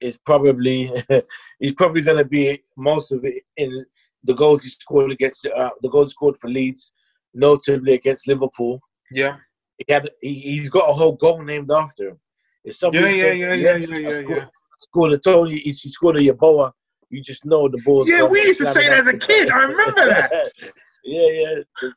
it's 0.00 0.16
probably 0.18 0.92
he's 1.58 1.74
probably 1.74 2.02
going 2.02 2.18
to 2.18 2.24
be 2.24 2.62
most 2.76 3.12
of 3.12 3.24
it 3.24 3.42
in 3.56 3.84
the 4.24 4.34
goals 4.34 4.64
he 4.64 4.70
scored 4.70 5.12
against 5.12 5.46
uh, 5.46 5.70
the 5.82 5.88
goals 5.88 6.12
scored 6.12 6.36
for 6.38 6.48
Leeds, 6.48 6.92
notably 7.34 7.94
against 7.94 8.28
Liverpool. 8.28 8.80
Yeah. 9.10 9.36
He 9.78 9.92
had 9.92 10.10
he, 10.20 10.34
he's 10.40 10.68
got 10.68 10.90
a 10.90 10.92
whole 10.92 11.12
goal 11.12 11.42
named 11.42 11.70
after 11.70 12.10
him. 12.10 12.20
If 12.64 12.76
somebody 12.76 13.16
Yeah, 13.16 13.32
yeah, 13.32 13.32
yeah, 13.32 13.54
yeah, 13.54 13.76
yeah, 13.76 13.96
yeah, 13.96 14.14
scored, 14.14 14.38
yeah. 14.38 14.46
scored 14.78 15.12
a 15.12 15.18
Tony, 15.18 15.58
he 15.58 15.70
he 15.70 15.90
scored 15.90 16.16
a 16.16 16.20
Yeboah, 16.20 16.72
you 17.10 17.22
just 17.22 17.44
know 17.44 17.68
the 17.68 17.80
ball's 17.84 18.08
Yeah, 18.08 18.22
we 18.22 18.42
used 18.42 18.60
to 18.60 18.72
say 18.72 18.88
that 18.88 19.00
as 19.00 19.06
a 19.06 19.16
kid. 19.16 19.50
I 19.50 19.62
remember 19.62 20.06
that. 20.06 20.30
yeah, 21.04 21.28
yeah. 21.28 21.90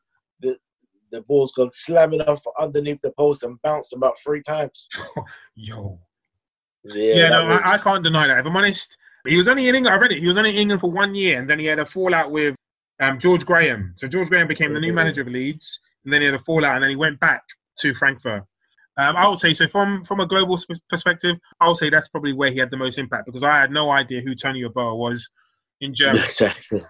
The, 1.13 1.21
ball's 1.21 1.53
gone 1.53 1.69
slamming 1.71 2.21
off 2.21 2.43
underneath 2.59 2.99
the 3.01 3.11
post 3.11 3.43
and 3.43 3.61
bounced 3.61 3.93
about 3.93 4.17
three 4.19 4.41
times. 4.41 4.87
Yo. 5.55 5.99
Yeah, 6.83 7.15
Yeah, 7.15 7.29
no, 7.29 7.45
was- 7.47 7.61
I, 7.63 7.73
I 7.73 7.77
can't 7.77 8.03
deny 8.03 8.27
that. 8.27 8.39
If 8.39 8.45
I'm 8.45 8.57
honest, 8.57 8.97
he 9.27 9.37
was 9.37 9.47
only 9.47 9.69
in 9.69 9.75
England. 9.75 9.95
I 9.95 9.99
read 9.99 10.11
it. 10.11 10.19
He 10.19 10.27
was 10.27 10.37
only 10.37 10.49
in 10.49 10.55
England 10.57 10.81
for 10.81 10.91
one 10.91 11.15
year, 11.15 11.39
and 11.39 11.49
then 11.49 11.59
he 11.59 11.65
had 11.65 11.79
a 11.79 11.85
fallout 11.85 12.31
with 12.31 12.55
um, 12.99 13.19
George 13.19 13.45
Graham. 13.45 13.93
So 13.95 14.07
George 14.07 14.27
Graham 14.27 14.47
became 14.47 14.73
the 14.73 14.79
new 14.79 14.91
manager 14.93 15.21
of 15.21 15.27
Leeds, 15.27 15.79
and 16.03 16.13
then 16.13 16.21
he 16.21 16.25
had 16.25 16.35
a 16.35 16.39
fallout, 16.39 16.75
and 16.75 16.83
then 16.83 16.89
he 16.89 16.95
went 16.97 17.19
back 17.19 17.43
to 17.79 17.93
Frankfurt. 17.93 18.43
Um, 18.97 19.15
I 19.15 19.27
would 19.27 19.39
say 19.39 19.53
so. 19.53 19.67
From 19.67 20.05
from 20.05 20.19
a 20.19 20.25
global 20.27 20.57
sp- 20.59 20.77
perspective, 20.89 21.37
I 21.59 21.67
would 21.67 21.77
say 21.77 21.89
that's 21.89 22.09
probably 22.09 22.33
where 22.33 22.51
he 22.51 22.59
had 22.59 22.69
the 22.69 22.77
most 22.77 22.97
impact 22.99 23.25
because 23.25 23.41
I 23.43 23.59
had 23.59 23.71
no 23.71 23.89
idea 23.89 24.21
who 24.21 24.35
Tony 24.35 24.61
Yeboah 24.63 24.95
was 24.97 25.29
in 25.81 25.95
Germany. 25.95 26.23
Exactly. 26.25 26.83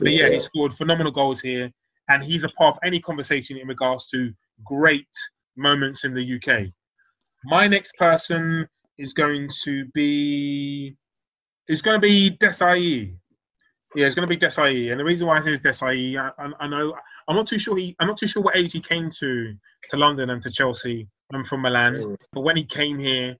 But 0.00 0.12
yeah, 0.12 0.30
he 0.30 0.40
scored 0.40 0.74
phenomenal 0.74 1.12
goals 1.12 1.40
here, 1.40 1.70
and 2.08 2.22
he's 2.22 2.44
a 2.44 2.48
part 2.50 2.76
of 2.76 2.80
any 2.84 3.00
conversation 3.00 3.56
in 3.56 3.66
regards 3.68 4.06
to 4.10 4.32
great 4.64 5.06
moments 5.56 6.04
in 6.04 6.14
the 6.14 6.36
UK. 6.36 6.68
My 7.44 7.66
next 7.66 7.92
person 7.96 8.66
is 8.98 9.12
going 9.12 9.48
to 9.64 9.84
be 9.94 10.96
is 11.68 11.82
going 11.82 11.96
to 11.96 12.00
be 12.00 12.30
Desailly. 12.38 13.14
Yeah, 13.94 14.06
it's 14.06 14.14
going 14.14 14.26
to 14.26 14.32
be 14.32 14.36
Desailly, 14.36 14.90
and 14.90 14.98
the 15.00 15.04
reason 15.04 15.26
why 15.26 15.38
I 15.38 15.40
say 15.40 15.56
Desailly, 15.56 16.18
I, 16.18 16.30
I, 16.42 16.50
I 16.60 16.66
know 16.68 16.94
I'm 17.28 17.36
not 17.36 17.46
too 17.46 17.58
sure 17.58 17.76
he 17.76 17.94
I'm 18.00 18.08
not 18.08 18.18
too 18.18 18.26
sure 18.26 18.42
what 18.42 18.56
age 18.56 18.72
he 18.72 18.80
came 18.80 19.10
to 19.20 19.54
to 19.90 19.96
London 19.96 20.30
and 20.30 20.42
to 20.42 20.50
Chelsea. 20.50 21.08
I'm 21.32 21.44
from 21.44 21.62
Milan, 21.62 21.94
Mm. 21.94 22.16
but 22.32 22.42
when 22.42 22.56
he 22.56 22.64
came 22.64 22.98
here, 22.98 23.36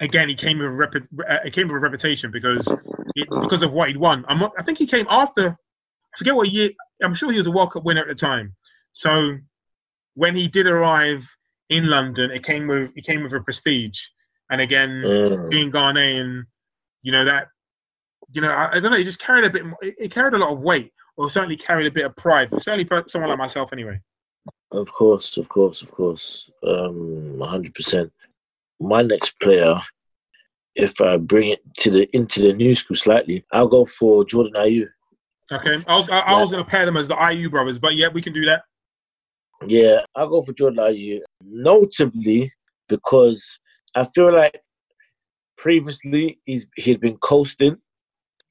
again 0.00 0.28
he 0.28 0.34
came 0.34 0.58
with 0.58 0.66
a 0.68 0.70
rep, 0.70 0.94
uh, 0.96 1.36
he 1.44 1.50
came 1.50 1.68
with 1.68 1.76
a 1.76 1.80
reputation 1.80 2.30
because 2.30 2.66
it, 3.14 3.28
because 3.42 3.62
of 3.62 3.72
what 3.72 3.88
he'd 3.88 3.96
won. 3.96 4.24
I'm 4.28 4.38
not, 4.38 4.52
I 4.58 4.62
think 4.62 4.78
he 4.78 4.86
came 4.86 5.06
after. 5.10 5.56
Forget 6.18 6.34
what 6.34 6.50
year. 6.50 6.70
I'm 7.02 7.14
sure 7.14 7.30
he 7.30 7.38
was 7.38 7.46
a 7.46 7.50
World 7.50 7.72
Cup 7.72 7.84
winner 7.84 8.02
at 8.02 8.08
the 8.08 8.14
time. 8.14 8.54
So 8.92 9.38
when 10.14 10.34
he 10.34 10.48
did 10.48 10.66
arrive 10.66 11.24
in 11.70 11.88
London, 11.88 12.30
it 12.32 12.42
came 12.44 12.66
with 12.66 12.90
it 12.96 13.04
came 13.04 13.22
with 13.22 13.32
a 13.32 13.40
prestige. 13.40 14.00
And 14.50 14.60
again, 14.60 15.02
Mm. 15.04 15.48
being 15.50 15.70
Ghanaian, 15.70 16.44
you 17.02 17.12
know 17.12 17.24
that, 17.24 17.48
you 18.32 18.40
know, 18.40 18.48
I, 18.50 18.72
I 18.76 18.80
don't 18.80 18.90
know. 18.90 18.98
He 18.98 19.04
just 19.04 19.20
carried 19.20 19.44
a 19.44 19.50
bit. 19.50 19.64
more- 19.64 19.78
It, 19.82 19.94
it 19.98 20.10
carried 20.10 20.34
a 20.34 20.38
lot 20.38 20.52
of 20.52 20.60
weight, 20.60 20.92
or 21.16 21.30
certainly 21.30 21.56
carried 21.56 21.86
a 21.86 21.90
bit 21.90 22.04
of 22.06 22.16
pride. 22.16 22.48
Certainly 22.60 22.86
for 22.86 23.04
someone 23.06 23.28
like 23.30 23.38
myself, 23.38 23.72
anyway. 23.72 24.00
Of 24.72 24.92
course, 24.92 25.36
of 25.36 25.48
course, 25.48 25.82
of 25.82 25.90
course. 25.92 26.50
Um, 26.66 27.38
hundred 27.40 27.74
percent. 27.74 28.12
My 28.80 29.02
next 29.02 29.38
player, 29.40 29.80
if 30.74 31.00
I 31.00 31.16
bring 31.18 31.50
it 31.50 31.60
to 31.78 31.90
the 31.90 32.08
into 32.16 32.40
the 32.40 32.52
new 32.54 32.74
school 32.74 32.96
slightly, 32.96 33.44
I'll 33.52 33.68
go 33.68 33.84
for 33.86 34.24
Jordan 34.24 34.54
Ayew. 34.54 34.88
Okay, 35.50 35.82
I 35.86 35.96
was 35.96 36.08
I, 36.10 36.20
I 36.20 36.40
was 36.40 36.50
going 36.50 36.62
to 36.62 36.70
pair 36.70 36.84
them 36.84 36.96
as 36.96 37.08
the 37.08 37.14
Ayew 37.14 37.50
brothers, 37.50 37.78
but 37.78 37.96
yeah, 37.96 38.08
we 38.12 38.20
can 38.20 38.32
do 38.32 38.44
that. 38.44 38.62
Yeah, 39.66 40.00
I'll 40.14 40.28
go 40.28 40.42
for 40.42 40.52
Jordan 40.52 40.78
Ayew. 40.78 41.20
Notably 41.42 42.52
because 42.88 43.58
I 43.94 44.04
feel 44.04 44.32
like 44.32 44.60
previously 45.56 46.38
he's 46.44 46.68
he'd 46.76 47.00
been 47.00 47.16
coasting, 47.18 47.76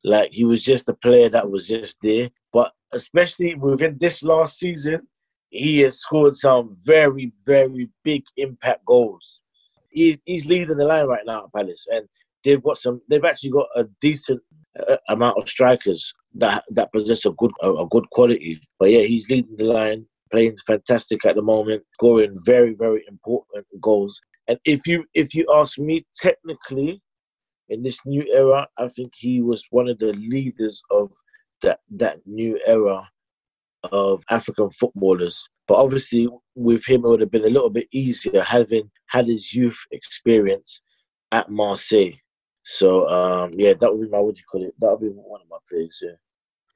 like 0.04 0.32
he 0.32 0.44
was 0.44 0.64
just 0.64 0.90
a 0.90 0.94
player 0.94 1.30
that 1.30 1.50
was 1.50 1.68
just 1.68 1.98
there. 2.02 2.30
But 2.52 2.72
especially 2.94 3.56
within 3.56 3.98
this 4.00 4.24
last 4.24 4.58
season, 4.58 5.08
he 5.50 5.80
has 5.80 6.00
scored 6.00 6.36
some 6.36 6.78
very, 6.84 7.32
very 7.46 7.90
big 8.04 8.24
impact 8.38 8.86
goals. 8.86 9.42
He, 9.90 10.20
he's 10.26 10.46
leading 10.46 10.78
the 10.78 10.86
line 10.86 11.06
right 11.06 11.26
now 11.26 11.46
at 11.46 11.54
Palace, 11.54 11.88
and 11.92 12.08
they've 12.44 12.64
got 12.64 12.78
some. 12.78 13.02
They've 13.10 13.26
actually 13.26 13.52
got 13.52 13.68
a 13.76 13.86
decent 14.02 14.42
uh, 14.88 14.98
amount 15.10 15.38
of 15.38 15.50
strikers 15.50 16.14
that 16.36 16.64
that 16.72 16.92
possess 16.92 17.26
a 17.26 17.32
good 17.32 17.52
a, 17.62 17.72
a 17.74 17.88
good 17.88 18.10
quality. 18.12 18.62
But 18.80 18.92
yeah, 18.92 19.02
he's 19.02 19.30
leading 19.30 19.56
the 19.56 19.66
line, 19.66 20.06
playing 20.32 20.58
fantastic 20.66 21.26
at 21.26 21.36
the 21.36 21.42
moment, 21.42 21.84
scoring 21.94 22.36
very, 22.46 22.74
very 22.74 23.04
important 23.08 23.66
goals. 23.82 24.20
And 24.48 24.60
if 24.66 24.88
you 24.88 25.06
if 25.14 25.34
you 25.34 25.46
ask 25.54 25.78
me, 25.78 26.06
technically, 26.22 27.02
in 27.70 27.84
this 27.84 28.00
new 28.06 28.26
era, 28.32 28.68
I 28.78 28.88
think 28.88 29.14
he 29.16 29.42
was 29.42 29.66
one 29.70 29.90
of 29.90 30.00
the 30.00 30.14
leaders 30.14 30.82
of 30.92 31.12
that 31.62 31.80
that 31.92 32.20
new 32.26 32.60
era 32.66 33.10
of 33.92 34.24
African 34.30 34.70
footballers. 34.72 35.48
But 35.68 35.76
obviously, 35.76 36.30
with 36.56 36.88
him, 36.88 37.04
it 37.04 37.08
would 37.10 37.22
have 37.22 37.32
been 37.32 37.44
a 37.44 37.50
little 37.50 37.70
bit 37.70 37.88
easier 37.92 38.42
having 38.42 38.90
had 39.08 39.28
his 39.28 39.54
youth 39.54 39.80
experience 39.92 40.82
at 41.32 41.50
Marseille. 41.50 42.14
So 42.70 43.08
um, 43.08 43.52
yeah, 43.54 43.74
that 43.76 43.90
would 43.90 44.02
be 44.02 44.10
my 44.10 44.20
what 44.20 44.36
do 44.36 44.40
you 44.40 44.46
call 44.46 44.62
it? 44.62 44.76
That 44.80 44.92
would 44.92 45.00
be 45.00 45.08
one 45.08 45.40
of 45.40 45.48
my 45.50 45.58
players. 45.70 46.02
Yeah. 46.04 46.16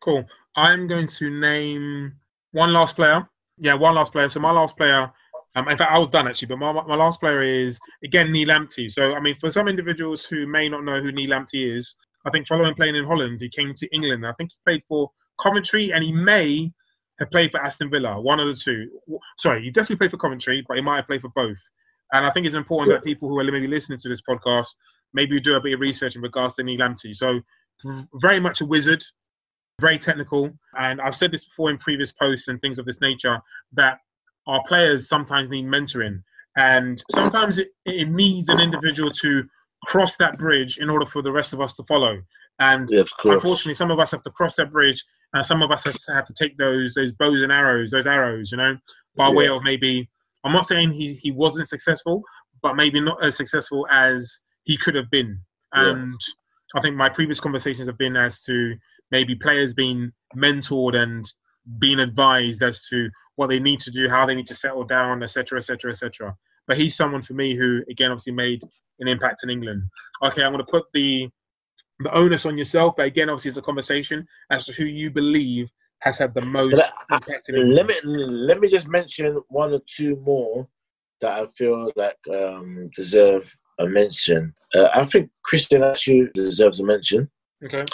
Cool. 0.02 0.24
I'm 0.56 0.88
going 0.88 1.08
to 1.08 1.30
name 1.30 2.14
one 2.54 2.72
last 2.72 2.96
player. 2.96 3.28
Yeah, 3.58 3.74
one 3.74 3.96
last 3.96 4.14
player. 4.14 4.30
So 4.30 4.40
my 4.40 4.52
last 4.52 4.78
player, 4.78 5.12
um, 5.56 5.68
in 5.68 5.78
fact, 5.78 5.92
I 5.92 6.00
was 6.00 6.08
done 6.08 6.30
actually, 6.30 6.48
but 6.48 6.60
my, 6.60 6.72
my 6.72 6.96
last 6.96 7.20
player 7.20 7.44
is 7.44 7.78
again 8.06 8.28
Nii 8.28 8.48
Lamptey. 8.48 8.90
So 8.90 9.16
I 9.16 9.20
mean, 9.20 9.36
for 9.38 9.52
some 9.52 9.68
individuals 9.68 10.24
who 10.24 10.48
may 10.48 10.70
not 10.70 10.86
know 10.86 11.02
who 11.02 11.12
Nii 11.12 11.28
Lamptey 11.28 11.76
is, 11.76 11.94
I 12.26 12.30
think 12.30 12.48
following 12.48 12.74
playing 12.74 12.96
in 12.96 13.04
Holland, 13.04 13.42
he 13.42 13.50
came 13.50 13.74
to 13.74 13.94
England. 13.94 14.26
I 14.26 14.32
think 14.38 14.52
he 14.52 14.58
played 14.66 14.84
for 14.88 15.12
Coventry, 15.42 15.92
and 15.92 16.06
he 16.06 16.14
may 16.14 16.72
have 17.20 17.30
played 17.32 17.52
for 17.52 17.62
Aston 17.62 17.90
Villa. 17.90 18.20
One 18.22 18.40
of 18.40 18.48
the 18.48 18.56
two. 18.56 18.90
Sorry, 19.38 19.62
he 19.62 19.72
definitely 19.72 19.98
played 19.98 20.12
for 20.12 20.18
Coventry, 20.18 20.64
but 20.66 20.78
he 20.78 20.82
might 20.82 20.96
have 20.96 21.08
played 21.08 21.22
for 21.22 21.32
both. 21.36 21.58
And 22.14 22.26
I 22.26 22.32
think 22.32 22.46
it's 22.46 22.56
important 22.56 22.96
that 22.96 23.04
people 23.04 23.28
who 23.28 23.40
are 23.40 23.44
maybe 23.44 23.68
listening 23.68 24.00
to 24.00 24.10
this 24.10 24.22
podcast 24.22 24.68
maybe 25.14 25.36
you 25.36 25.42
do 25.42 25.56
a 25.56 25.62
bit 25.62 25.74
of 25.74 25.80
research 25.80 26.16
in 26.16 26.22
regards 26.22 26.56
to 26.56 26.64
Nii 26.64 26.80
Lamptey. 26.80 27.16
So 27.16 27.42
very 28.16 28.40
much 28.40 28.62
a 28.62 28.66
wizard, 28.66 29.04
very 29.80 29.98
technical. 29.98 30.52
And 30.78 31.02
I've 31.02 31.16
said 31.16 31.32
this 31.32 31.46
before 31.46 31.70
in 31.70 31.78
previous 31.78 32.12
posts 32.12 32.48
and 32.48 32.60
things 32.62 32.80
of 32.80 32.86
this 32.86 33.02
nature 33.02 33.40
that 33.74 34.00
our 34.48 34.62
players 34.68 35.08
sometimes 35.08 35.50
need 35.50 35.66
mentoring. 35.66 36.24
And 36.58 37.02
sometimes 37.12 37.58
it, 37.60 37.70
it 37.86 38.10
needs 38.10 38.50
an 38.50 38.60
individual 38.60 39.12
to 39.22 39.44
cross 39.86 40.16
that 40.18 40.38
bridge 40.38 40.78
in 40.78 40.90
order 40.90 41.06
for 41.06 41.22
the 41.22 41.32
rest 41.32 41.54
of 41.54 41.62
us 41.62 41.76
to 41.76 41.84
follow. 41.84 42.22
And 42.60 42.90
Yeah, 42.92 43.04
unfortunately, 43.24 43.74
some 43.74 43.90
of 43.90 44.00
us 44.00 44.12
have 44.12 44.22
to 44.24 44.30
cross 44.30 44.56
that 44.56 44.72
bridge, 44.72 45.04
and 45.34 45.44
some 45.44 45.64
of 45.64 45.72
us 45.72 45.86
have 45.86 45.98
to, 45.98 46.14
have 46.14 46.26
to 46.26 46.34
take 46.34 46.58
those 46.58 46.94
those 46.94 47.12
bows 47.14 47.42
and 47.42 47.52
arrows, 47.52 47.92
those 47.92 48.06
arrows, 48.06 48.52
you 48.52 48.58
know, 48.58 48.78
by 49.16 49.30
way 49.30 49.48
of 49.48 49.64
maybe. 49.64 50.08
I'm 50.44 50.54
not 50.54 50.68
saying 50.68 50.92
he 50.92 51.14
he 51.16 51.32
wasn't 51.32 51.70
successful, 51.70 52.24
but 52.62 52.76
maybe 52.76 53.00
not 53.00 53.24
as 53.24 53.36
successful 53.36 53.88
as 53.90 54.40
he 54.64 54.78
could 54.78 54.96
have 54.96 55.10
been. 55.10 55.40
And 55.74 56.20
I 56.76 56.82
think 56.82 56.96
my 56.96 57.10
previous 57.10 57.40
conversations 57.40 57.88
have 57.88 57.98
been 57.98 58.16
as 58.18 58.42
to 58.44 58.76
maybe 59.12 59.36
players 59.36 59.74
being 59.74 60.12
mentored 60.36 60.96
and 60.96 61.26
being 61.80 62.00
advised 62.00 62.62
as 62.64 62.82
to 62.90 63.10
what 63.36 63.48
they 63.48 63.60
need 63.60 63.80
to 63.82 63.92
do, 63.92 64.10
how 64.10 64.26
they 64.26 64.36
need 64.36 64.48
to 64.48 64.56
settle 64.56 64.84
down, 64.84 65.24
etc., 65.24 65.58
etc., 65.58 65.92
etc. 65.92 66.36
But 66.68 66.78
he's 66.78 66.96
someone 66.96 67.22
for 67.22 67.34
me 67.34 67.56
who, 67.56 67.82
again, 67.90 68.12
obviously 68.12 68.34
made 68.34 68.62
an 69.00 69.08
impact 69.08 69.44
in 69.44 69.50
England. 69.50 69.84
Okay, 70.24 70.44
I'm 70.44 70.52
going 70.54 70.64
to 70.66 70.72
put 70.72 70.86
the 70.94 71.28
the 72.00 72.14
onus 72.16 72.48
on 72.48 72.58
yourself, 72.58 72.96
but 72.98 73.06
again, 73.06 73.30
obviously, 73.30 73.50
it's 73.50 73.58
a 73.58 73.62
conversation 73.62 74.26
as 74.50 74.66
to 74.66 74.74
who 74.74 74.86
you 74.86 75.12
believe 75.12 75.70
has 76.00 76.18
had 76.18 76.34
the 76.34 76.42
most 76.48 76.76
But 76.76 76.92
I- 77.10 77.16
impact 77.16 77.50
in 77.50 77.56
England. 77.56 77.76
Let 77.76 77.86
me 77.88 77.96
let 78.04 78.60
me 78.60 78.70
just 78.70 78.88
mention 78.88 79.40
one 79.50 79.74
or 79.74 79.82
two 79.86 80.16
more 80.18 80.68
that 81.22 81.40
I 81.40 81.46
feel 81.48 81.92
like 81.96 82.18
um, 82.32 82.90
deserve 82.96 83.54
a 83.82 83.88
mention. 83.90 84.54
Uh, 84.74 84.90
I 84.94 85.04
think 85.06 85.30
Christian 85.44 85.84
Atsu 85.84 86.30
deserves 86.34 86.80
a 86.80 86.84
mention. 86.86 87.30
Okay. 87.64 87.86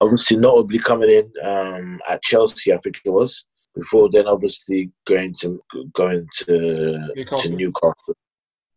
Obviously, 0.00 0.36
notably 0.36 0.78
coming 0.78 1.10
in 1.10 1.32
um, 1.42 2.00
at 2.08 2.22
Chelsea, 2.22 2.72
I 2.72 2.78
think 2.78 2.98
it 3.04 3.10
was. 3.10 3.44
Before 3.74 4.08
then, 4.10 4.26
obviously 4.26 4.90
going 5.06 5.34
to 5.40 5.60
going 5.94 6.26
to 6.38 7.08
Newcastle. 7.14 7.38
to 7.50 7.56
Newcastle. 7.56 8.14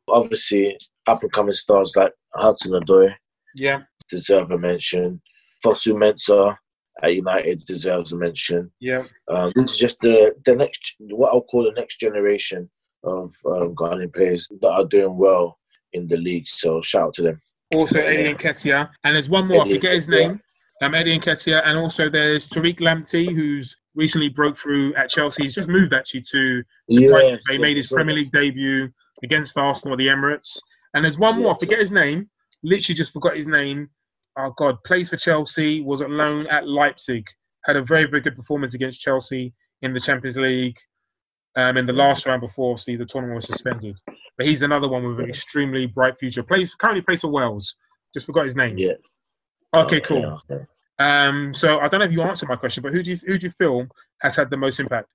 Obviously, 0.07 0.77
up 1.07 1.23
and 1.23 1.31
coming 1.31 1.53
stars 1.53 1.93
like 1.95 2.11
Hudson 2.35 2.73
Odoi 2.73 3.13
Yeah. 3.55 3.81
deserve 4.09 4.51
a 4.51 4.57
mention. 4.57 5.21
Fosu 5.65 5.93
Mensah 5.95 6.57
at 7.01 7.15
United 7.15 7.63
deserves 7.65 8.11
a 8.13 8.17
mention. 8.17 8.71
Yeah. 8.79 9.03
Um, 9.29 9.51
this 9.55 9.71
is 9.71 9.77
just 9.77 9.99
the 10.01 10.35
the 10.45 10.55
next 10.55 10.95
what 10.99 11.29
I'll 11.29 11.41
call 11.41 11.63
the 11.63 11.71
next 11.71 11.99
generation 11.99 12.69
of 13.03 13.33
um, 13.45 13.73
Ghanaian 13.75 14.13
players 14.13 14.47
that 14.61 14.69
are 14.71 14.85
doing 14.85 15.17
well 15.17 15.57
in 15.93 16.07
the 16.07 16.17
league. 16.17 16.47
So 16.47 16.81
shout 16.81 17.01
out 17.07 17.13
to 17.15 17.21
them. 17.23 17.41
Also, 17.73 17.99
Yeah. 17.99 18.05
Eddie 18.05 18.33
Nketiah. 18.33 18.89
And 19.03 19.15
there's 19.15 19.29
one 19.29 19.47
more, 19.47 19.63
I 19.65 19.69
forget 19.69 19.93
his 19.93 20.07
name. 20.07 20.41
Um, 20.81 20.93
Eddie 20.95 21.17
Nketiah. 21.17 21.61
And 21.65 21.77
also 21.77 22.09
there's 22.09 22.47
Tariq 22.47 22.79
Lamptey, 22.79 23.33
who's 23.33 23.75
recently 23.95 24.29
broke 24.29 24.57
through 24.57 24.93
at 24.95 25.09
Chelsea. 25.09 25.43
He's 25.43 25.55
just 25.55 25.69
moved 25.69 25.93
actually 25.93 26.23
to 26.31 26.63
Yes, 26.87 27.39
He 27.49 27.57
made 27.57 27.77
his 27.77 27.87
Premier 27.87 28.15
League 28.15 28.31
debut 28.31 28.89
against 29.23 29.57
Arsenal 29.57 29.93
at 29.93 29.97
the 29.97 30.07
Emirates. 30.07 30.59
And 30.93 31.05
there's 31.05 31.17
one 31.17 31.39
more, 31.41 31.55
I 31.55 31.59
forget 31.59 31.79
his 31.79 31.91
name. 31.91 32.29
Literally 32.63 32.95
just 32.95 33.13
forgot 33.13 33.35
his 33.35 33.47
name. 33.47 33.89
Oh 34.37 34.53
God, 34.57 34.77
plays 34.85 35.09
for 35.09 35.17
Chelsea, 35.17 35.81
was 35.81 36.01
at 36.01 36.09
loan 36.09 36.47
at 36.47 36.67
Leipzig. 36.67 37.25
Had 37.65 37.75
a 37.75 37.83
very, 37.83 38.05
very 38.05 38.21
good 38.21 38.35
performance 38.35 38.73
against 38.73 38.99
Chelsea 38.99 39.53
in 39.83 39.93
the 39.93 39.99
Champions 39.99 40.35
League. 40.37 40.75
Um, 41.55 41.77
in 41.77 41.85
the 41.85 41.93
last 41.93 42.25
round 42.25 42.41
before 42.41 42.71
obviously 42.71 42.95
the 42.95 43.05
tournament 43.05 43.35
was 43.35 43.45
suspended. 43.45 43.95
but 44.37 44.47
he's 44.47 44.63
another 44.63 44.87
one 44.89 45.03
with 45.07 45.19
an 45.19 45.29
extremely 45.29 45.85
bright 45.85 46.17
future. 46.17 46.41
Plays 46.41 46.73
currently 46.73 47.01
plays 47.01 47.21
for 47.21 47.29
Wales. 47.29 47.75
Just 48.13 48.25
forgot 48.25 48.45
his 48.45 48.55
name. 48.55 48.77
Yeah. 48.77 48.93
Okay, 49.73 50.01
cool. 50.01 50.39
okay. 50.49 50.65
Um, 50.99 51.53
so 51.53 51.79
I 51.79 51.87
don't 51.87 51.99
know 51.99 52.05
if 52.05 52.11
you 52.11 52.21
answered 52.21 52.49
my 52.49 52.55
question, 52.55 52.83
but 52.83 52.93
who 52.93 53.03
do 53.03 53.11
you 53.11 53.17
who 53.25 53.37
do 53.37 53.47
you 53.47 53.51
feel 53.51 53.87
has 54.21 54.35
had 54.35 54.49
the 54.49 54.57
most 54.57 54.79
impact? 54.79 55.13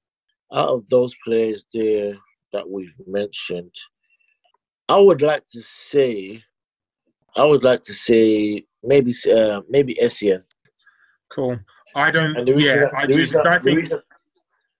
Out 0.52 0.68
of 0.68 0.88
those 0.88 1.14
players 1.24 1.64
there 1.74 2.14
that 2.52 2.68
we've 2.68 2.94
mentioned, 3.06 3.74
I 4.88 4.96
would 4.96 5.22
like 5.22 5.46
to 5.48 5.60
say, 5.60 6.42
I 7.36 7.44
would 7.44 7.62
like 7.62 7.82
to 7.82 7.94
say 7.94 8.64
maybe 8.82 9.14
uh, 9.32 9.60
maybe 9.68 9.94
Essien. 10.02 10.42
Cool. 11.30 11.58
I 11.94 12.10
don't. 12.10 12.46
Yeah, 12.58 12.86
I 12.96 13.06
do. 13.06 13.24
I 13.44 13.58
think. 13.58 13.92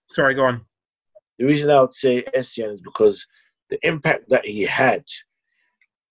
Sorry, 0.09 0.33
go 0.33 0.45
on. 0.45 0.65
The 1.39 1.45
reason 1.45 1.71
I 1.71 1.81
would 1.81 1.93
say 1.93 2.23
Essien 2.35 2.73
is 2.73 2.81
because 2.81 3.25
the 3.69 3.79
impact 3.83 4.25
that 4.29 4.45
he 4.45 4.61
had 4.61 5.03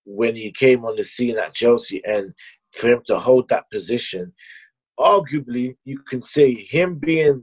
when 0.07 0.35
he 0.35 0.51
came 0.51 0.87
on 0.87 0.97
the 0.97 1.05
scene 1.05 1.39
at 1.39 1.55
Chelsea 1.55 2.03
and 2.05 2.33
for 2.73 2.89
him 2.89 3.03
to 3.07 3.19
hold 3.19 3.49
that 3.51 3.71
position, 3.71 4.33
arguably 4.99 5.77
you 5.85 5.99
can 6.09 6.23
say 6.23 6.55
him 6.55 6.97
being 6.97 7.43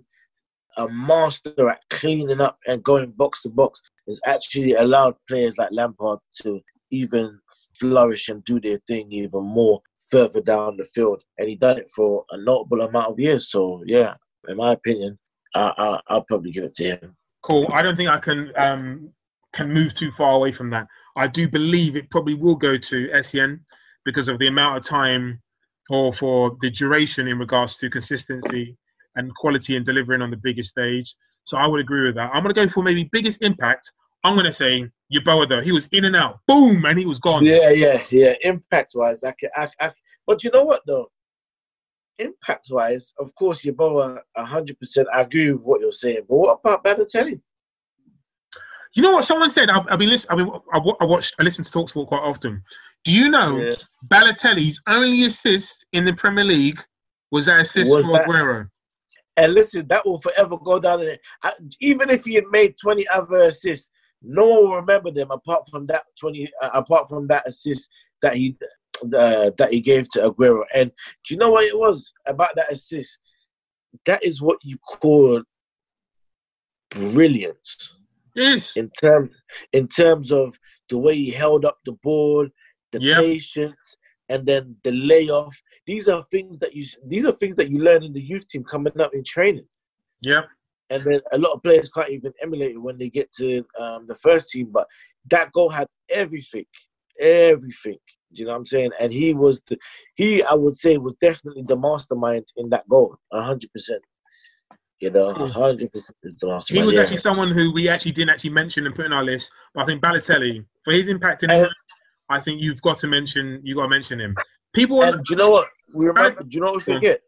a 0.77 0.89
master 0.89 1.69
at 1.69 1.79
cleaning 1.91 2.41
up 2.41 2.57
and 2.67 2.83
going 2.83 3.11
box 3.11 3.43
to 3.43 3.49
box 3.49 3.79
has 4.07 4.19
actually 4.25 4.73
allowed 4.73 5.15
players 5.27 5.53
like 5.57 5.69
Lampard 5.71 6.19
to 6.41 6.59
even 6.91 7.39
flourish 7.79 8.29
and 8.29 8.43
do 8.45 8.59
their 8.59 8.79
thing 8.87 9.11
even 9.11 9.43
more 9.43 9.81
further 10.09 10.41
down 10.41 10.77
the 10.77 10.85
field. 10.85 11.23
And 11.37 11.47
he 11.47 11.55
done 11.55 11.77
it 11.77 11.89
for 11.95 12.25
a 12.31 12.37
notable 12.37 12.81
amount 12.81 13.11
of 13.11 13.19
years. 13.19 13.51
So 13.51 13.83
yeah, 13.85 14.15
in 14.47 14.57
my 14.57 14.73
opinion, 14.73 15.17
I, 15.53 15.71
I, 15.77 15.99
I'll 16.07 16.23
probably 16.23 16.51
give 16.51 16.63
it 16.63 16.73
to 16.75 16.83
him. 16.85 17.15
Cool. 17.45 17.67
I 17.71 17.83
don't 17.83 17.95
think 17.95 18.09
I 18.09 18.17
can 18.17 18.51
um, 18.57 19.09
can 19.53 19.71
move 19.71 19.93
too 19.93 20.11
far 20.11 20.33
away 20.33 20.51
from 20.51 20.71
that. 20.71 20.87
I 21.15 21.27
do 21.27 21.47
believe 21.47 21.95
it 21.95 22.09
probably 22.09 22.33
will 22.33 22.55
go 22.55 22.75
to 22.75 23.07
Essien 23.09 23.59
because 24.03 24.27
of 24.27 24.39
the 24.39 24.47
amount 24.47 24.77
of 24.77 24.83
time 24.83 25.41
or 25.91 26.11
for 26.13 26.57
the 26.61 26.71
duration 26.71 27.27
in 27.27 27.37
regards 27.37 27.77
to 27.77 27.89
consistency 27.89 28.75
and 29.15 29.33
quality 29.35 29.75
and 29.75 29.85
delivering 29.85 30.23
on 30.23 30.31
the 30.31 30.37
biggest 30.37 30.71
stage. 30.71 31.15
So 31.43 31.57
I 31.57 31.67
would 31.67 31.79
agree 31.79 32.07
with 32.07 32.15
that. 32.15 32.31
I'm 32.33 32.41
going 32.41 32.55
to 32.55 32.65
go 32.65 32.67
for 32.67 32.81
maybe 32.83 33.07
biggest 33.11 33.43
impact. 33.43 33.91
I'm 34.23 34.33
going 34.33 34.47
to 34.47 34.51
say 34.51 34.89
Yeboah 35.13 35.47
though. 35.47 35.61
He 35.61 35.71
was 35.71 35.87
in 35.91 36.05
and 36.05 36.15
out, 36.15 36.39
boom, 36.47 36.83
and 36.85 36.97
he 36.97 37.05
was 37.05 37.19
gone. 37.19 37.45
Yeah, 37.45 37.69
yeah, 37.69 38.03
yeah. 38.09 38.33
Impact 38.41 38.93
wise, 38.95 39.23
I 39.23 39.33
can, 39.39 39.49
I, 39.55 39.69
I, 39.79 39.91
but 40.25 40.43
you 40.43 40.49
know 40.51 40.63
what 40.63 40.81
though? 40.87 41.11
Impact 42.17 42.67
wise, 42.69 43.13
of 43.19 43.33
course, 43.35 43.65
you 43.65 43.73
Yeboah, 43.73 44.19
hundred 44.37 44.79
percent. 44.79 45.07
I 45.13 45.21
agree 45.21 45.51
with 45.51 45.61
what 45.63 45.81
you're 45.81 45.91
saying. 45.91 46.21
But 46.29 46.35
what 46.37 46.59
about 46.63 46.83
Balotelli? 46.83 47.41
You 48.93 49.03
know 49.03 49.11
what 49.11 49.25
someone 49.25 49.49
said? 49.51 49.69
I've, 49.69 49.85
I've 49.89 49.99
been 49.99 50.09
listening. 50.09 50.39
I, 50.39 50.43
mean, 50.43 50.53
I, 50.73 50.77
wa- 50.77 50.95
I 51.01 51.05
watched. 51.05 51.35
I 51.39 51.43
listen 51.43 51.65
to 51.65 51.71
Talksport 51.71 52.07
quite 52.07 52.21
often. 52.21 52.63
Do 53.03 53.11
you 53.11 53.29
know 53.29 53.57
Yeah. 53.57 53.75
Balotelli's 54.07 54.81
only 54.87 55.25
assist 55.25 55.85
in 55.91 56.05
the 56.05 56.13
Premier 56.13 56.45
League 56.45 56.79
was 57.31 57.45
that 57.47 57.59
assist 57.59 57.91
Was 57.91 58.05
for 58.05 58.13
that- 58.13 58.27
Aguero? 58.27 58.69
And 59.37 59.53
listen, 59.53 59.85
that 59.89 60.05
will 60.05 60.21
forever 60.21 60.55
go 60.57 60.79
down. 60.79 61.01
In 61.01 61.07
it. 61.09 61.21
Even 61.81 62.09
if 62.09 62.23
he 62.23 62.35
had 62.35 62.45
made 62.51 62.75
twenty 62.81 63.05
other 63.09 63.39
assists, 63.47 63.89
no 64.21 64.47
one 64.47 64.63
will 64.63 64.75
remember 64.77 65.11
them 65.11 65.29
apart 65.31 65.67
from 65.69 65.85
that 65.87 66.03
twenty. 66.17 66.49
Uh, 66.61 66.69
apart 66.73 67.09
from 67.09 67.27
that 67.27 67.45
assist 67.45 67.89
that 68.21 68.35
he 68.35 68.55
uh, 69.03 69.51
that 69.57 69.69
he 69.71 69.81
gave 69.81 70.09
to 70.09 70.29
Aguero. 70.29 70.63
And 70.73 70.91
do 71.25 71.33
you 71.33 71.37
know 71.39 71.51
what 71.51 71.65
it 71.65 71.77
was 71.77 72.13
about 72.25 72.55
that 72.55 72.71
assist? 72.71 73.19
That 74.05 74.23
is 74.23 74.41
what 74.41 74.57
you 74.63 74.77
call 74.77 75.41
brilliance. 76.91 77.95
Yes. 78.35 78.75
in 78.75 78.89
terms 79.01 79.31
in 79.71 79.87
terms 79.87 80.29
of 80.33 80.59
the 80.89 80.97
way 80.97 81.15
he 81.15 81.31
held 81.31 81.63
up 81.63 81.77
the 81.85 81.93
ball, 82.03 82.45
the 82.91 82.99
Yep. 82.99 83.17
patience, 83.17 83.95
and 84.27 84.45
then 84.45 84.75
the 84.83 84.91
layoff. 84.91 85.55
These 85.87 86.09
are 86.09 86.25
things 86.31 86.59
that 86.59 86.75
you 86.75 86.85
these 87.07 87.25
are 87.25 87.31
things 87.31 87.55
that 87.55 87.69
you 87.69 87.79
learn 87.79 88.03
in 88.03 88.11
the 88.11 88.21
youth 88.21 88.47
team 88.49 88.63
coming 88.65 88.99
up 88.99 89.13
in 89.13 89.23
training. 89.23 89.65
Yeah. 90.21 90.43
And 90.89 91.01
then 91.03 91.21
a 91.31 91.37
lot 91.37 91.53
of 91.53 91.63
players 91.63 91.89
can't 91.89 92.09
even 92.11 92.33
emulate 92.41 92.71
it 92.71 92.77
when 92.81 92.97
they 92.97 93.09
get 93.09 93.31
to 93.35 93.65
um, 93.79 94.05
the 94.05 94.15
first 94.15 94.49
team. 94.51 94.67
But 94.71 94.87
that 95.31 95.51
goal 95.53 95.69
had 95.69 95.87
everything, 96.09 96.65
everything. 97.19 97.97
Do 98.35 98.41
you 98.41 98.47
know 98.47 98.53
what 98.53 98.59
I'm 98.59 98.65
saying? 98.65 98.91
And 98.99 99.11
he 99.13 99.33
was 99.33 99.61
the 99.67 99.77
he 100.15 100.43
I 100.43 100.53
would 100.53 100.77
say 100.77 100.97
was 100.97 101.15
definitely 101.21 101.63
the 101.67 101.77
mastermind 101.77 102.45
in 102.57 102.69
that 102.69 102.87
goal, 102.89 103.17
hundred 103.31 103.71
percent. 103.71 104.01
You 104.99 105.09
know, 105.11 105.33
hundred 105.33 105.91
percent 105.91 106.17
is 106.23 106.37
the 106.37 106.63
He 106.69 106.79
was 106.79 106.93
yeah. 106.93 107.01
actually 107.01 107.17
someone 107.17 107.51
who 107.51 107.71
we 107.73 107.89
actually 107.89 108.11
didn't 108.13 108.29
actually 108.31 108.51
mention 108.51 108.85
and 108.85 108.95
put 108.95 109.05
in 109.05 109.13
our 109.13 109.23
list. 109.23 109.51
But 109.73 109.83
I 109.83 109.85
think 109.87 110.01
Balotelli, 110.01 110.65
for 110.83 110.93
his 110.93 111.07
impact 111.07 111.43
in, 111.43 111.51
And- 111.51 111.69
I 112.29 112.39
think 112.39 112.61
you've 112.61 112.81
got 112.81 112.97
to 112.99 113.07
mention. 113.07 113.61
You 113.63 113.75
got 113.75 113.83
to 113.83 113.89
mention 113.89 114.19
him. 114.19 114.35
People, 114.73 115.03
And 115.03 115.23
do 115.23 115.33
you 115.33 115.37
know 115.37 115.49
what? 115.51 115.67
We 115.93 116.05
remember. 116.07 116.43
Do 116.43 116.55
you 116.55 116.59
know 116.61 116.71
what 116.73 116.85
we 116.87 116.93
forget? 116.93 117.21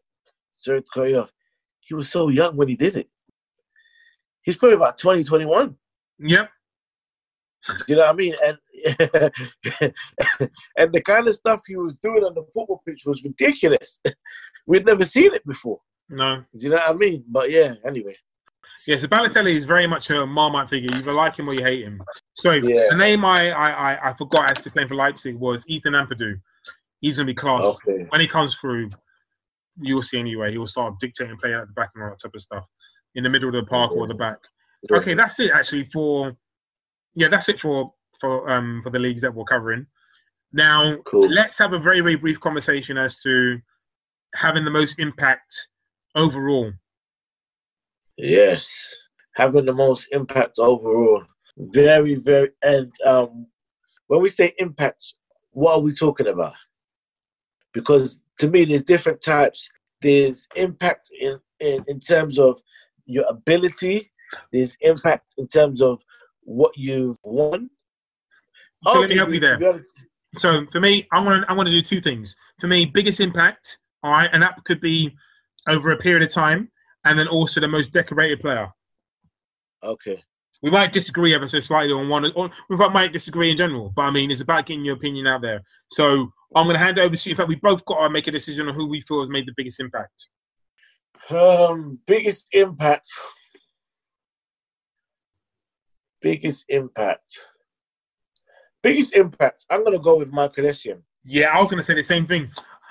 Sorry 0.56 0.82
to 0.82 0.88
cut 0.92 1.08
you 1.08 1.18
off. 1.18 1.32
He 1.80 1.94
was 1.94 2.10
so 2.10 2.28
young 2.28 2.56
when 2.56 2.68
he 2.68 2.74
did 2.74 2.96
it. 2.96 3.08
He's 4.42 4.56
probably 4.56 4.76
about 4.76 4.98
20, 4.98 5.24
21. 5.24 5.76
yep, 6.20 6.50
You 7.86 7.96
know 7.96 8.02
what 8.02 8.10
I 8.10 8.12
mean? 8.14 8.34
And 8.44 8.58
and 10.76 10.92
the 10.92 11.02
kind 11.04 11.28
of 11.28 11.34
stuff 11.34 11.60
he 11.66 11.76
was 11.76 11.96
doing 12.02 12.24
on 12.24 12.34
the 12.34 12.42
football 12.54 12.82
pitch 12.86 13.02
was 13.06 13.24
ridiculous. 13.24 14.00
We'd 14.66 14.86
never 14.86 15.04
seen 15.04 15.34
it 15.34 15.46
before. 15.46 15.78
no, 16.08 16.36
Do 16.54 16.60
you 16.60 16.70
know 16.70 16.76
what 16.76 16.90
I 16.90 16.92
mean? 16.94 17.24
But 17.28 17.50
yeah, 17.50 17.74
anyway. 17.86 18.16
yeah. 18.86 18.96
So 18.96 19.06
Balotelli 19.08 19.52
is 19.56 19.64
very 19.64 19.86
much 19.86 20.10
a 20.10 20.26
Marmite 20.26 20.68
figure. 20.70 20.88
You 20.92 21.00
either 21.00 21.12
like 21.12 21.38
him 21.38 21.48
or 21.48 21.54
you 21.54 21.64
hate 21.64 21.84
him. 21.84 22.00
Sorry, 22.34 22.62
Yeah. 22.66 22.86
the 22.90 22.96
name 22.96 23.24
I, 23.24 23.50
I 23.50 23.68
I 23.94 24.10
I 24.10 24.14
forgot 24.14 24.50
as 24.50 24.62
to 24.64 24.70
playing 24.70 24.88
for 24.88 24.94
Leipzig 24.94 25.36
was 25.36 25.64
Ethan 25.68 25.94
Ampadu. 25.94 26.34
He's 27.00 27.16
gonna 27.16 27.26
be 27.26 27.34
class. 27.34 27.64
Okay. 27.66 28.06
when 28.10 28.20
he 28.20 28.26
comes 28.26 28.56
through, 28.58 28.90
you'll 29.80 30.02
see 30.02 30.18
anyway. 30.18 30.50
He 30.50 30.58
will 30.58 30.66
start 30.66 30.98
dictating 31.00 31.36
play 31.38 31.54
at 31.54 31.66
the 31.66 31.72
back 31.72 31.90
and 31.94 32.04
all 32.04 32.10
that 32.10 32.18
type 32.22 32.34
of 32.34 32.40
stuff 32.40 32.66
in 33.14 33.24
the 33.24 33.30
middle 33.30 33.48
of 33.48 33.54
the 33.54 33.62
park 33.68 33.92
or 33.92 34.06
the 34.06 34.14
back. 34.14 34.38
Okay, 34.92 35.14
that's 35.14 35.40
it 35.40 35.50
actually 35.50 35.88
for 35.92 36.36
yeah, 37.14 37.28
that's 37.28 37.48
it 37.48 37.58
for 37.60 37.92
for 38.20 38.48
um 38.50 38.80
for 38.82 38.90
the 38.90 38.98
leagues 38.98 39.22
that 39.22 39.34
we're 39.34 39.44
covering. 39.44 39.86
Now 40.52 40.96
Cool. 41.04 41.28
let's 41.28 41.58
have 41.58 41.72
a 41.72 41.78
very 41.78 42.00
very 42.00 42.16
brief 42.16 42.40
conversation 42.40 42.96
as 42.98 43.20
to 43.22 43.58
having 44.34 44.64
the 44.64 44.70
most 44.70 44.98
impact 44.98 45.68
overall. 46.14 46.72
Yes, 48.16 48.92
having 49.36 49.64
the 49.64 49.72
most 49.72 50.08
impact 50.12 50.58
overall. 50.58 51.22
Very, 51.56 52.14
very. 52.16 52.50
And 52.62 52.92
um, 53.04 53.46
when 54.08 54.20
we 54.22 54.28
say 54.28 54.54
impact, 54.58 55.14
what 55.50 55.74
are 55.74 55.80
we 55.80 55.92
talking 55.92 56.28
about? 56.28 56.54
Because 57.72 58.20
to 58.38 58.48
me, 58.48 58.64
there's 58.64 58.84
different 58.84 59.22
types. 59.22 59.70
There's 60.02 60.46
impact 60.56 61.10
in, 61.20 61.38
in, 61.60 61.84
in 61.88 62.00
terms 62.00 62.38
of 62.38 62.60
your 63.06 63.24
ability. 63.28 64.10
There's 64.52 64.76
impact 64.80 65.34
in 65.38 65.48
terms 65.48 65.80
of 65.80 66.00
what 66.42 66.76
you've 66.76 67.18
won. 67.22 67.70
So 68.86 69.00
let 69.00 69.10
me 69.10 69.16
help 69.16 69.30
you 69.30 69.40
there. 69.40 69.82
So 70.36 70.66
for 70.66 70.80
me, 70.80 71.06
I'm 71.12 71.24
gonna 71.24 71.44
I'm 71.48 71.56
gonna 71.56 71.70
do 71.70 71.82
two 71.82 72.00
things. 72.00 72.34
For 72.60 72.66
me, 72.66 72.84
biggest 72.84 73.20
impact, 73.20 73.78
all 74.02 74.12
right, 74.12 74.30
and 74.32 74.42
that 74.42 74.62
could 74.64 74.80
be 74.80 75.14
over 75.68 75.90
a 75.90 75.96
period 75.96 76.22
of 76.22 76.30
time, 76.30 76.70
and 77.04 77.18
then 77.18 77.28
also 77.28 77.60
the 77.60 77.68
most 77.68 77.92
decorated 77.92 78.40
player. 78.40 78.68
Okay. 79.82 80.22
We 80.60 80.70
might 80.70 80.92
disagree 80.92 81.34
ever 81.34 81.46
so 81.46 81.60
slightly 81.60 81.92
on 81.92 82.08
one, 82.08 82.32
or 82.34 82.50
we 82.68 82.76
might 82.76 83.12
disagree 83.12 83.50
in 83.50 83.56
general. 83.56 83.92
But 83.94 84.02
I 84.02 84.10
mean, 84.10 84.30
it's 84.30 84.40
about 84.40 84.66
getting 84.66 84.84
your 84.84 84.96
opinion 84.96 85.26
out 85.26 85.40
there. 85.40 85.62
So 85.90 86.32
I'm 86.56 86.66
going 86.66 86.74
to 86.74 86.82
hand 86.82 86.98
over 86.98 87.14
to 87.14 87.28
you. 87.28 87.32
In 87.32 87.36
fact, 87.36 87.48
we 87.48 87.54
both 87.56 87.84
got 87.84 88.02
to 88.02 88.10
make 88.10 88.26
a 88.26 88.32
decision 88.32 88.68
on 88.68 88.74
who 88.74 88.88
we 88.88 89.00
feel 89.02 89.20
has 89.20 89.28
made 89.28 89.46
the 89.46 89.54
biggest 89.56 89.78
impact. 89.78 90.30
Um, 91.30 92.00
biggest 92.06 92.48
impact. 92.52 93.08
Biggest 96.20 96.64
impact. 96.68 97.28
Biggest 98.82 99.14
impact. 99.14 99.64
I'm 99.70 99.84
gonna 99.84 99.98
go 99.98 100.16
with 100.18 100.28
Michael 100.30 100.64
Essien. 100.64 101.00
Yeah, 101.24 101.48
I 101.48 101.60
was 101.60 101.70
going 101.70 101.78
to 101.82 101.84
say 101.86 101.94
the 101.94 102.02
same 102.02 102.26
thing. 102.26 102.50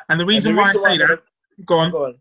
And 0.10 0.20
the 0.20 0.26
reason 0.26 0.54
the 0.56 0.62
why 0.62 0.68
reason 0.72 0.86
I 0.86 0.90
say 0.96 1.00
why- 1.00 1.08
that, 1.08 1.20
go 1.66 1.80
on. 1.80 1.92
Go 1.92 2.06
on. 2.06 2.16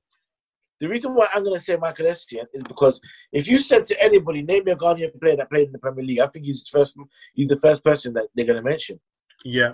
The 0.80 0.88
reason 0.88 1.14
why 1.14 1.26
I'm 1.32 1.42
gonna 1.42 1.58
say 1.58 1.76
Michael 1.76 2.06
Essien 2.06 2.44
is 2.52 2.62
because 2.64 3.00
if 3.32 3.48
you 3.48 3.58
said 3.58 3.86
to 3.86 4.02
anybody, 4.02 4.42
name 4.42 4.64
me 4.64 4.72
a 4.72 4.76
Ghanaian 4.76 5.18
player 5.20 5.36
that 5.36 5.50
played 5.50 5.66
in 5.68 5.72
the 5.72 5.78
Premier 5.78 6.04
League, 6.04 6.20
I 6.20 6.26
think 6.26 6.44
he's 6.44 6.64
the 6.64 6.78
first. 6.78 6.98
He's 7.34 7.48
the 7.48 7.58
first 7.60 7.82
person 7.82 8.12
that 8.14 8.26
they're 8.34 8.44
gonna 8.46 8.62
mention. 8.62 9.00
Yeah, 9.44 9.72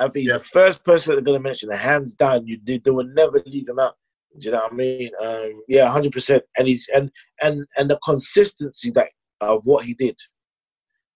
I 0.00 0.04
think 0.08 0.22
he's 0.24 0.28
Yeah. 0.30 0.38
the 0.38 0.44
first 0.44 0.82
person 0.84 1.14
that 1.14 1.24
they're 1.24 1.34
gonna 1.34 1.42
mention. 1.42 1.70
Hands 1.70 2.12
down, 2.14 2.46
you 2.48 2.58
they, 2.64 2.78
they 2.78 2.90
will 2.90 3.06
never 3.06 3.40
leave 3.46 3.68
him 3.68 3.78
out. 3.78 3.94
Do 4.38 4.46
you 4.46 4.52
know 4.52 4.62
what 4.62 4.72
I 4.72 4.76
mean? 4.76 5.10
Um, 5.22 5.62
yeah, 5.68 5.88
hundred 5.90 6.12
percent. 6.12 6.42
And 6.56 6.66
he's 6.66 6.88
and 6.94 7.10
and 7.42 7.64
and 7.76 7.88
the 7.88 7.98
consistency 8.04 8.90
that 8.92 9.10
of 9.40 9.64
what 9.66 9.84
he 9.84 9.94
did. 9.94 10.16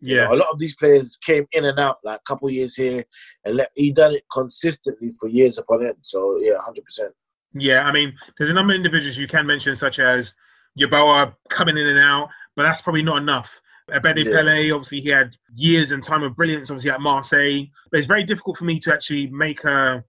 You 0.05 0.17
yeah, 0.17 0.25
know, 0.25 0.35
a 0.35 0.37
lot 0.43 0.49
of 0.53 0.59
these 0.59 0.77
players 0.77 1.17
came 1.25 1.47
in 1.53 1.65
and 1.65 1.79
out, 1.79 1.99
like 2.05 2.21
a 2.21 2.23
couple 2.27 2.51
years 2.51 2.75
here, 2.75 3.05
and 3.45 3.57
let, 3.57 3.71
he 3.75 3.93
done 3.93 4.15
it 4.15 4.25
consistently 4.33 5.11
for 5.19 5.29
years 5.29 5.59
upon 5.59 5.85
end. 5.87 5.97
So 6.03 6.39
yeah, 6.41 6.59
hundred 6.61 6.85
percent. 6.85 7.13
yeah. 7.55 7.85
I 7.85 7.93
mean, 7.93 8.13
there's 8.37 8.51
a 8.51 8.55
number 8.55 8.73
of 8.73 8.77
individuals 8.77 9.17
you 9.17 9.29
can 9.29 9.47
mention, 9.47 9.75
such 9.77 9.99
as 9.99 10.35
Yeboah 10.79 11.35
coming 11.49 11.77
in 11.79 11.87
and 11.87 11.99
out, 11.99 12.29
but 12.57 12.63
that's 12.65 12.83
probably 12.83 13.03
not 13.03 13.19
enough. 13.19 13.51
Abedi 13.91 14.25
Yeah. 14.25 14.33
Pele, 14.33 14.71
obviously, 14.71 15.01
he 15.01 15.11
had 15.11 15.37
years 15.55 15.93
and 15.93 16.03
time 16.03 16.23
of 16.23 16.35
brilliance, 16.37 16.71
obviously, 16.71 16.91
at 16.91 17.01
Marseille. 17.01 17.65
But 17.91 17.99
it's 17.99 18.07
very 18.07 18.25
difficult 18.25 18.57
for 18.59 18.65
me 18.65 18.79
to 18.81 18.93
actually 18.93 19.27
make 19.29 19.63
a, 19.65 20.03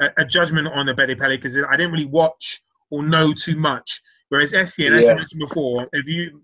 a, 0.00 0.08
a 0.18 0.24
judgment 0.24 0.66
on 0.68 0.86
Abedi 0.86 1.18
Pele 1.18 1.36
because 1.36 1.56
I 1.56 1.76
didn't 1.76 1.92
really 1.92 2.06
watch 2.06 2.62
or 2.90 3.02
know 3.02 3.32
too 3.34 3.56
much. 3.56 4.00
Whereas 4.30 4.52
Essien, 4.52 4.92
as 4.96 5.02
Yeah. 5.04 5.10
you 5.10 5.16
mentioned 5.16 5.40
before, 5.40 5.88
if 5.92 6.06
you 6.06 6.40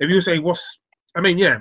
if 0.00 0.10
you 0.10 0.20
say 0.20 0.38
what's, 0.38 0.64
I 1.14 1.20
mean, 1.20 1.38
yeah, 1.38 1.58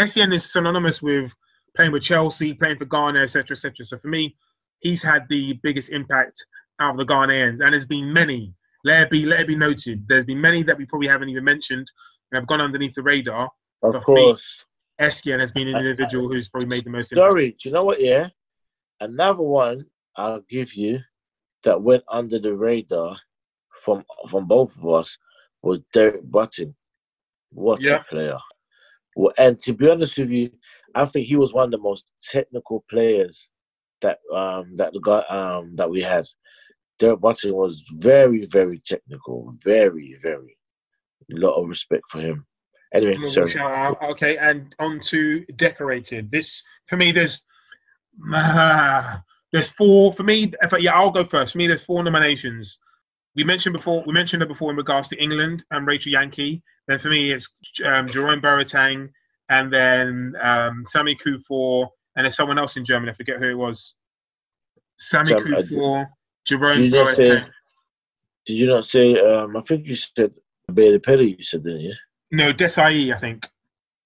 Essien 0.00 0.32
is 0.34 0.50
synonymous 0.50 1.02
with 1.02 1.32
playing 1.76 1.92
with 1.92 2.02
Chelsea, 2.02 2.54
playing 2.54 2.78
for 2.78 2.86
Ghana, 2.86 3.20
etc., 3.20 3.54
etc. 3.54 3.84
So 3.84 3.98
for 3.98 4.08
me, 4.08 4.34
he's 4.80 5.02
had 5.02 5.26
the 5.28 5.54
biggest 5.62 5.90
impact 5.90 6.44
out 6.80 6.92
of 6.92 6.96
the 6.96 7.04
Ghanaians, 7.12 7.60
and 7.60 7.72
there's 7.72 7.86
been 7.86 8.12
many. 8.12 8.54
Let 8.84 9.02
it 9.02 9.10
be 9.10 9.26
let 9.26 9.40
it 9.40 9.46
be 9.46 9.56
noted. 9.56 10.04
There's 10.08 10.24
been 10.24 10.40
many 10.40 10.62
that 10.62 10.78
we 10.78 10.86
probably 10.86 11.08
haven't 11.08 11.28
even 11.28 11.44
mentioned 11.44 11.86
and 12.32 12.38
have 12.40 12.46
gone 12.48 12.60
underneath 12.62 12.94
the 12.94 13.02
radar. 13.02 13.50
Of 13.82 13.92
But 13.92 13.98
me- 13.98 14.04
course. 14.04 14.64
Essien 15.00 15.40
has 15.40 15.50
been 15.50 15.68
an 15.68 15.76
individual 15.76 16.28
who's 16.28 16.48
probably 16.50 16.68
made 16.68 16.84
the 16.84 16.90
most 16.90 17.10
impact. 17.12 17.30
Sorry, 17.30 17.50
do 17.52 17.68
you 17.68 17.72
know 17.74 17.84
what? 17.84 18.00
Yeah, 18.02 18.28
another 19.00 19.42
one 19.42 19.86
I'll 20.16 20.40
give 20.48 20.74
you 20.74 21.00
that 21.64 21.80
went 21.80 22.04
under 22.10 22.38
the 22.38 22.54
radar 22.54 23.16
from 23.82 24.02
from 24.30 24.46
both 24.46 24.76
of 24.78 24.86
us 24.88 25.16
was 25.62 25.80
Derek 25.92 26.22
Boateng. 26.24 26.74
What 27.52 27.82
Yeah. 27.82 28.00
a 28.00 28.04
player! 28.04 28.38
Well, 29.16 29.32
and 29.38 29.58
to 29.60 29.72
be 29.72 29.88
honest 29.88 30.18
with 30.18 30.30
you, 30.30 30.50
I 30.94 31.04
think 31.04 31.26
he 31.26 31.36
was 31.36 31.52
one 31.52 31.64
of 31.64 31.70
the 31.70 31.78
most 31.78 32.06
technical 32.20 32.84
players 32.88 33.50
that 34.02 34.18
um 34.32 34.76
that 34.76 34.92
the 34.92 35.00
guy 35.00 35.20
um 35.28 35.76
that 35.76 35.90
we 35.90 36.00
had. 36.00 36.26
Derek 36.98 37.20
Boateng 37.20 37.52
was 37.52 37.82
very 37.94 38.46
very 38.46 38.78
technical, 38.78 39.54
very 39.62 40.18
very. 40.22 40.56
A 41.32 41.36
lot 41.36 41.54
of 41.54 41.68
respect 41.68 42.04
for 42.10 42.20
him. 42.20 42.46
Anyway, 42.92 43.16
sorry. 43.30 43.56
out. 43.58 44.02
Okay, 44.02 44.36
and 44.36 44.74
on 44.78 45.00
to 45.00 45.44
decorated. 45.56 46.30
This 46.30 46.62
for 46.86 46.96
me, 46.96 47.12
there's 47.12 47.40
ah, 48.32 49.22
there's 49.52 49.68
four 49.68 50.12
for 50.12 50.24
me. 50.24 50.52
Yeah, 50.78 50.94
I'll 50.94 51.10
go 51.10 51.24
first. 51.24 51.52
For 51.52 51.58
me, 51.58 51.68
there's 51.68 51.84
four 51.84 52.02
nominations. 52.02 52.78
We 53.36 53.44
mentioned 53.44 53.74
before. 53.74 54.02
We 54.06 54.12
mentioned 54.12 54.42
it 54.42 54.48
before 54.48 54.70
in 54.70 54.76
regards 54.76 55.08
to 55.08 55.16
England 55.22 55.64
and 55.70 55.86
Rachel 55.86 56.12
Yankey. 56.12 56.62
Then 56.88 56.98
for 56.98 57.08
me, 57.08 57.32
it's 57.32 57.48
um, 57.84 58.08
Jerome 58.08 58.40
Boateng, 58.40 59.08
and 59.48 59.72
then 59.72 60.34
um, 60.42 60.82
Sami 60.84 61.14
Kuffour, 61.16 61.88
and 62.16 62.24
there's 62.24 62.36
someone 62.36 62.58
else 62.58 62.76
in 62.76 62.84
Germany. 62.84 63.12
I 63.12 63.14
forget 63.14 63.38
who 63.38 63.50
it 63.50 63.54
was. 63.54 63.94
Sammy 64.98 65.28
Sam- 65.28 65.54
I- 65.54 65.62
Kuffour, 65.62 66.06
Jerome 66.44 66.72
Did 66.76 66.92
you 66.92 66.98
not 67.04 67.14
say? 67.16 67.28
Boateng. 67.28 67.50
Did 68.46 68.58
you 68.58 68.66
not 68.66 68.84
say? 68.84 69.20
Um, 69.20 69.56
I 69.56 69.60
think 69.60 69.86
you 69.86 69.94
said 69.94 70.32
Abedi 70.70 71.02
Pele. 71.02 71.24
You 71.24 71.42
said, 71.42 71.62
didn't 71.62 71.80
you? 71.82 71.94
No, 72.32 72.52
Desailly, 72.52 73.14
I 73.14 73.18
think. 73.18 73.48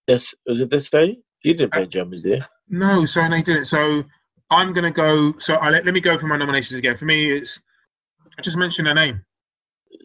Yes, 0.07 0.35
was 0.47 0.61
it 0.61 0.70
Desailly? 0.70 1.16
He 1.41 1.55
didn't 1.55 1.72
Uh, 1.72 1.79
play 1.79 1.87
Germany, 1.87 2.20
did? 2.22 2.45
No, 2.68 3.05
so 3.07 3.27
they 3.29 3.43
didn't. 3.43 3.66
So 3.66 4.05
I'm 4.51 4.72
gonna 4.75 4.91
go. 4.91 5.35
So 5.39 5.55
I 5.57 5.70
let, 5.70 5.85
let 5.87 5.95
me 5.95 6.01
go 6.01 6.18
for 6.18 6.27
my 6.27 6.37
nominations 6.37 6.79
again. 6.79 6.97
For 6.99 7.05
me, 7.07 7.33
it's 7.33 7.61
I 8.39 8.43
just 8.43 8.57
mentioned 8.57 8.89
her 8.89 8.95
name. 8.95 9.25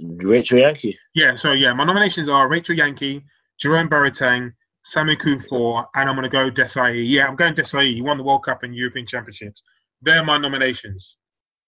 Rachel 0.02 0.60
Yankey. 0.60 0.98
Yeah. 1.14 1.36
So 1.36 1.52
yeah, 1.52 1.74
my 1.74 1.84
nominations 1.84 2.30
are 2.30 2.48
Rachel 2.48 2.76
Yankey, 2.76 3.24
Jerome 3.60 3.90
Boateng, 3.90 4.54
Samu 4.86 5.18
Kuffour, 5.18 5.86
and 5.96 6.10
I'm 6.10 6.16
gonna 6.16 6.30
go 6.30 6.50
Desailly. 6.50 7.08
Yeah, 7.08 7.28
I'm 7.28 7.36
going 7.36 7.54
Desailly. 7.54 7.94
He 7.94 8.02
won 8.02 8.18
the 8.18 8.24
World 8.24 8.46
Cup 8.46 8.64
and 8.64 8.76
European 8.76 9.06
Championships. 9.06 9.62
They're 10.02 10.24
my 10.24 10.38
nominations. 10.38 11.18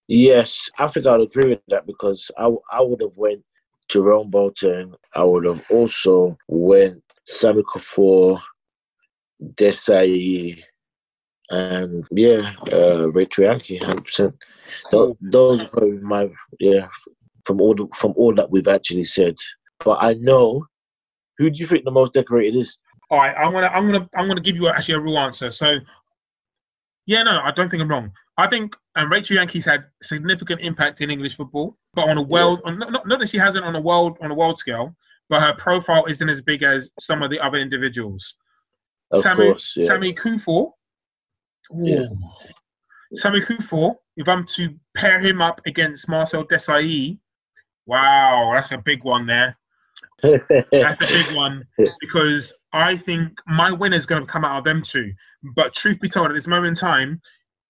Yes, 0.08 0.70
I 0.78 0.88
think 0.88 1.06
I'd 1.06 1.22
agree 1.22 1.50
with 1.50 1.62
that 1.68 1.86
because 1.86 2.30
I 2.38 2.50
I 2.72 2.82
would 2.82 3.02
have 3.02 3.16
went 3.16 3.44
Jerome 3.90 4.32
Boateng. 4.32 4.94
I 5.16 5.24
would 5.24 5.46
have 5.46 5.64
also 5.70 6.38
went 6.48 7.04
Sami 7.28 7.64
Kuffour, 7.64 8.42
Desailly, 9.56 10.64
and 11.52 12.06
yeah, 12.12 12.54
uh, 12.72 13.12
Rachel 13.12 13.46
Yankey, 13.46 13.78
hundred 13.78 14.06
percent. 14.06 14.36
Cool. 14.90 15.18
Those 15.22 15.62
are 15.62 15.68
probably 15.68 15.98
my 16.00 16.30
yeah 16.60 16.88
from 17.46 17.60
all 17.60 17.76
the, 17.76 17.88
from 17.94 18.14
all 18.16 18.34
that 18.36 18.50
we've 18.50 18.68
actually 18.68 19.04
said. 19.04 19.36
But 19.84 19.98
I 20.02 20.14
know 20.14 20.66
who 21.38 21.50
do 21.50 21.60
you 21.60 21.66
think 21.66 21.84
the 21.84 21.92
most 21.92 22.14
decorated 22.14 22.58
is? 22.58 22.78
All 23.10 23.20
right, 23.20 23.36
I'm 23.38 23.52
gonna 23.52 23.68
I'm 23.68 23.86
gonna 23.86 24.10
I'm 24.16 24.28
gonna 24.28 24.42
give 24.42 24.56
you 24.56 24.70
actually 24.70 24.96
a 24.96 25.00
real 25.00 25.18
answer. 25.18 25.52
So 25.52 25.78
yeah, 27.06 27.24
no, 27.24 27.42
I 27.44 27.52
don't 27.52 27.70
think 27.70 27.82
I'm 27.82 27.90
wrong. 27.90 28.12
I 28.38 28.48
think 28.48 28.76
um, 28.96 29.12
Rachel 29.12 29.36
Yankey's 29.36 29.66
had 29.66 29.86
significant 30.02 30.62
impact 30.62 31.02
in 31.02 31.12
English 31.12 31.36
football, 31.36 31.78
but 31.94 32.08
on 32.08 32.18
a 32.18 32.22
world, 32.22 32.62
on, 32.64 32.80
not, 32.80 33.06
not 33.06 33.20
that 33.20 33.30
she 33.30 33.38
hasn't 33.38 33.66
on 33.66 33.76
a 33.76 33.82
world 33.82 34.18
on 34.22 34.32
a 34.32 34.36
world 34.36 34.58
scale, 34.58 34.96
but 35.30 35.42
her 35.42 35.54
profile 35.54 36.06
isn't 36.06 36.30
as 36.30 36.42
big 36.42 36.64
as 36.64 36.92
some 37.00 37.22
of 37.22 37.30
the 37.30 37.40
other 37.40 37.58
individuals. 37.58 38.36
Of 39.12 39.24
Sammy, 39.24 39.48
course, 39.48 39.74
yeah. 39.76 39.88
Sammy 39.88 40.14
Kuffour. 40.14 40.72
Yeah. 41.76 42.06
Sammy 43.14 43.42
Kuffour. 43.42 43.96
If 44.18 44.28
I'm 44.28 44.46
to 44.56 44.76
pair 44.96 45.20
him 45.20 45.42
up 45.42 45.62
against 45.66 46.10
Marcel 46.10 46.46
Desailly, 46.46 47.18
wow, 47.86 48.52
that's 48.54 48.72
a 48.72 48.78
big 48.78 49.04
one 49.04 49.26
there. 49.26 49.58
That's 50.24 51.02
a 51.02 51.08
big 51.08 51.36
one 51.36 51.66
because 52.00 52.54
I 52.74 52.96
think 52.96 53.40
my 53.48 53.72
winner 53.72 53.98
is 53.98 54.06
going 54.06 54.22
to 54.22 54.32
come 54.32 54.46
out 54.46 54.60
of 54.60 54.64
them 54.64 54.84
two. 54.84 55.12
But 55.56 55.74
truth 55.74 56.00
be 56.00 56.10
told, 56.10 56.28
at 56.28 56.36
this 56.36 56.48
moment 56.48 56.70
in 56.70 56.76
time, 56.76 57.22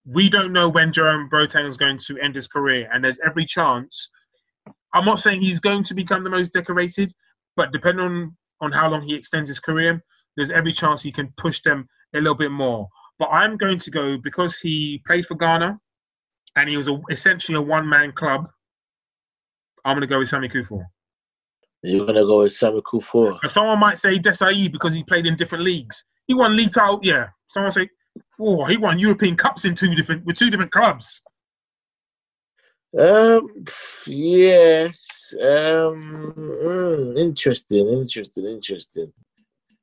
we 0.05 0.29
don't 0.29 0.51
know 0.51 0.67
when 0.67 0.91
Jerome 0.91 1.29
Boateng 1.29 1.65
is 1.65 1.77
going 1.77 1.97
to 1.99 2.17
end 2.17 2.35
his 2.35 2.47
career, 2.47 2.89
and 2.91 3.03
there's 3.03 3.19
every 3.25 3.45
chance. 3.45 4.09
I'm 4.93 5.05
not 5.05 5.19
saying 5.19 5.39
he's 5.39 5.61
going 5.61 5.83
to 5.85 5.93
become 5.93 6.25
the 6.25 6.29
most 6.29 6.51
decorated, 6.51 7.13
but 7.55 7.71
depending 7.71 8.05
on 8.05 8.37
on 8.59 8.71
how 8.71 8.89
long 8.89 9.01
he 9.03 9.15
extends 9.15 9.47
his 9.47 9.59
career, 9.59 10.03
there's 10.35 10.51
every 10.51 10.73
chance 10.73 11.01
he 11.01 11.11
can 11.11 11.33
push 11.37 11.61
them 11.61 11.87
a 12.13 12.19
little 12.19 12.35
bit 12.35 12.51
more. 12.51 12.87
But 13.21 13.29
I'm 13.29 13.55
going 13.55 13.77
to 13.77 13.91
go 13.91 14.17
because 14.17 14.57
he 14.57 14.99
played 15.05 15.27
for 15.27 15.35
Ghana, 15.35 15.77
and 16.55 16.67
he 16.67 16.75
was 16.75 16.87
a, 16.87 16.99
essentially 17.11 17.55
a 17.55 17.61
one 17.61 17.87
man 17.87 18.13
club. 18.13 18.49
I'm 19.85 19.95
going 19.95 20.01
to 20.01 20.07
go 20.07 20.17
with 20.17 20.29
Sami 20.29 20.49
Kuffour. 20.49 20.83
You're 21.83 22.07
gonna 22.07 22.25
go 22.25 22.41
with 22.41 22.53
Sami 22.53 22.81
Kuffour. 22.81 23.37
Someone 23.47 23.77
might 23.77 23.99
say 23.99 24.17
Desailly 24.17 24.71
because 24.71 24.95
he 24.95 25.03
played 25.03 25.27
in 25.27 25.35
different 25.35 25.63
leagues. 25.63 26.03
He 26.25 26.33
won 26.33 26.57
league 26.57 26.71
title, 26.71 26.99
yeah. 27.03 27.27
Someone 27.45 27.71
say, 27.71 27.89
oh, 28.39 28.65
he 28.65 28.77
won 28.77 28.97
European 28.97 29.35
Cups 29.35 29.65
in 29.65 29.75
two 29.75 29.93
different 29.93 30.25
with 30.25 30.37
two 30.37 30.49
different 30.49 30.71
clubs. 30.71 31.21
Um. 32.99 33.47
Yes. 34.07 35.05
Um. 35.39 36.33
mm, 36.35 37.19
interesting. 37.19 37.87
Interesting. 37.87 38.45
Interesting. 38.47 39.13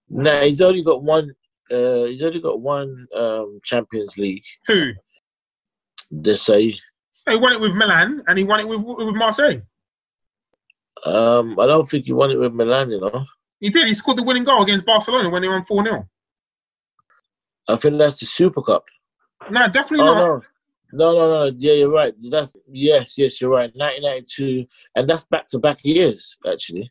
Nah, 0.09 0.41
he's 0.41 0.61
only 0.61 0.83
got 0.83 1.05
one. 1.05 1.37
Uh, 1.71 2.05
he's 2.05 2.23
only 2.23 2.41
got 2.41 2.61
one 2.61 3.07
um 3.15 3.61
Champions 3.65 4.17
League. 4.17 4.45
Who? 4.67 4.93
Desailly. 6.13 6.77
He 7.29 7.37
won 7.37 7.53
it 7.53 7.61
with 7.61 7.73
Milan 7.75 8.23
and 8.27 8.39
he 8.39 8.45
won 8.45 8.61
it 8.61 8.69
with 8.69 8.81
with 8.81 9.15
Marseille. 9.15 9.61
Um, 11.05 11.59
I 11.61 11.67
don't 11.67 11.89
think 11.89 12.07
he 12.07 12.13
won 12.13 12.31
it 12.31 12.39
with 12.39 12.53
Milan. 12.53 12.91
You 12.91 13.01
know, 13.01 13.25
He 13.61 13.71
did. 13.71 13.87
He 13.87 13.95
scored 13.95 14.19
the 14.19 14.23
winning 14.23 14.45
goal 14.45 14.63
against 14.63 14.85
Barcelona 14.87 15.31
when 15.31 15.43
they 15.43 15.49
won 15.49 15.65
four 15.65 15.85
0 15.85 16.09
I 17.69 17.77
think 17.77 17.99
that's 17.99 18.19
the 18.21 18.27
Super 18.27 18.63
Cup. 18.63 18.85
No, 19.51 19.67
definitely 19.67 20.01
Oh 20.01 20.15
not. 20.15 20.19
no. 20.19 20.43
No, 20.91 21.13
no, 21.13 21.29
no. 21.51 21.55
Yeah, 21.55 21.75
you're 21.75 21.91
right. 21.91 22.15
That's 22.31 22.51
yes, 22.73 23.19
yes, 23.19 23.41
you're 23.41 23.51
right. 23.51 23.71
1992, 23.75 24.65
and 24.97 25.09
that's 25.09 25.25
back 25.25 25.47
to 25.49 25.59
back 25.59 25.81
years 25.85 26.37
actually, 26.51 26.91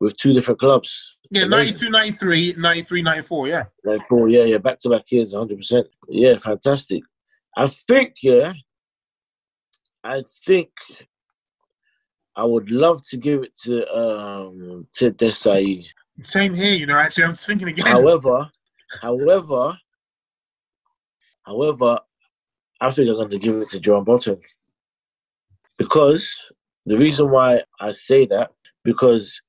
with 0.00 0.16
two 0.16 0.32
different 0.32 0.60
clubs. 0.60 1.16
Yeah, 1.30 1.44
Amazing. 1.44 1.90
92, 1.90 1.90
93, 1.90 2.54
93, 2.58 3.02
94, 3.02 3.48
Yeah. 3.48 3.64
Like, 3.84 4.00
cool. 4.08 4.28
Yeah, 4.28 4.44
yeah, 4.44 4.58
back 4.58 4.78
to 4.80 4.90
back 4.90 5.10
years, 5.10 5.32
100%. 5.32 5.84
Yeah, 6.08 6.38
fantastic. 6.38 7.02
I 7.56 7.68
think, 7.68 8.16
yeah, 8.22 8.52
I 10.02 10.22
think 10.44 10.70
I 12.36 12.44
would 12.44 12.70
love 12.70 13.02
to 13.06 13.16
give 13.16 13.42
it 13.42 13.56
to 13.60 13.88
um 13.94 14.86
to 14.94 15.10
Desailly. 15.12 15.86
Same 16.22 16.54
here. 16.54 16.74
You 16.74 16.86
know, 16.86 16.96
actually, 16.96 17.24
I'm 17.24 17.32
just 17.32 17.46
thinking 17.46 17.68
again. 17.68 17.86
However, 17.86 18.50
however, 19.00 19.78
however, 21.44 22.00
I 22.80 22.90
think 22.90 23.08
I'm 23.08 23.14
going 23.16 23.30
to 23.30 23.38
give 23.38 23.56
it 23.56 23.70
to 23.70 23.80
John 23.80 24.04
Boateng 24.04 24.40
because 25.78 26.36
the 26.86 26.98
reason 26.98 27.30
why 27.30 27.62
I 27.80 27.92
say 27.92 28.26
that 28.26 28.52
because 28.84 29.40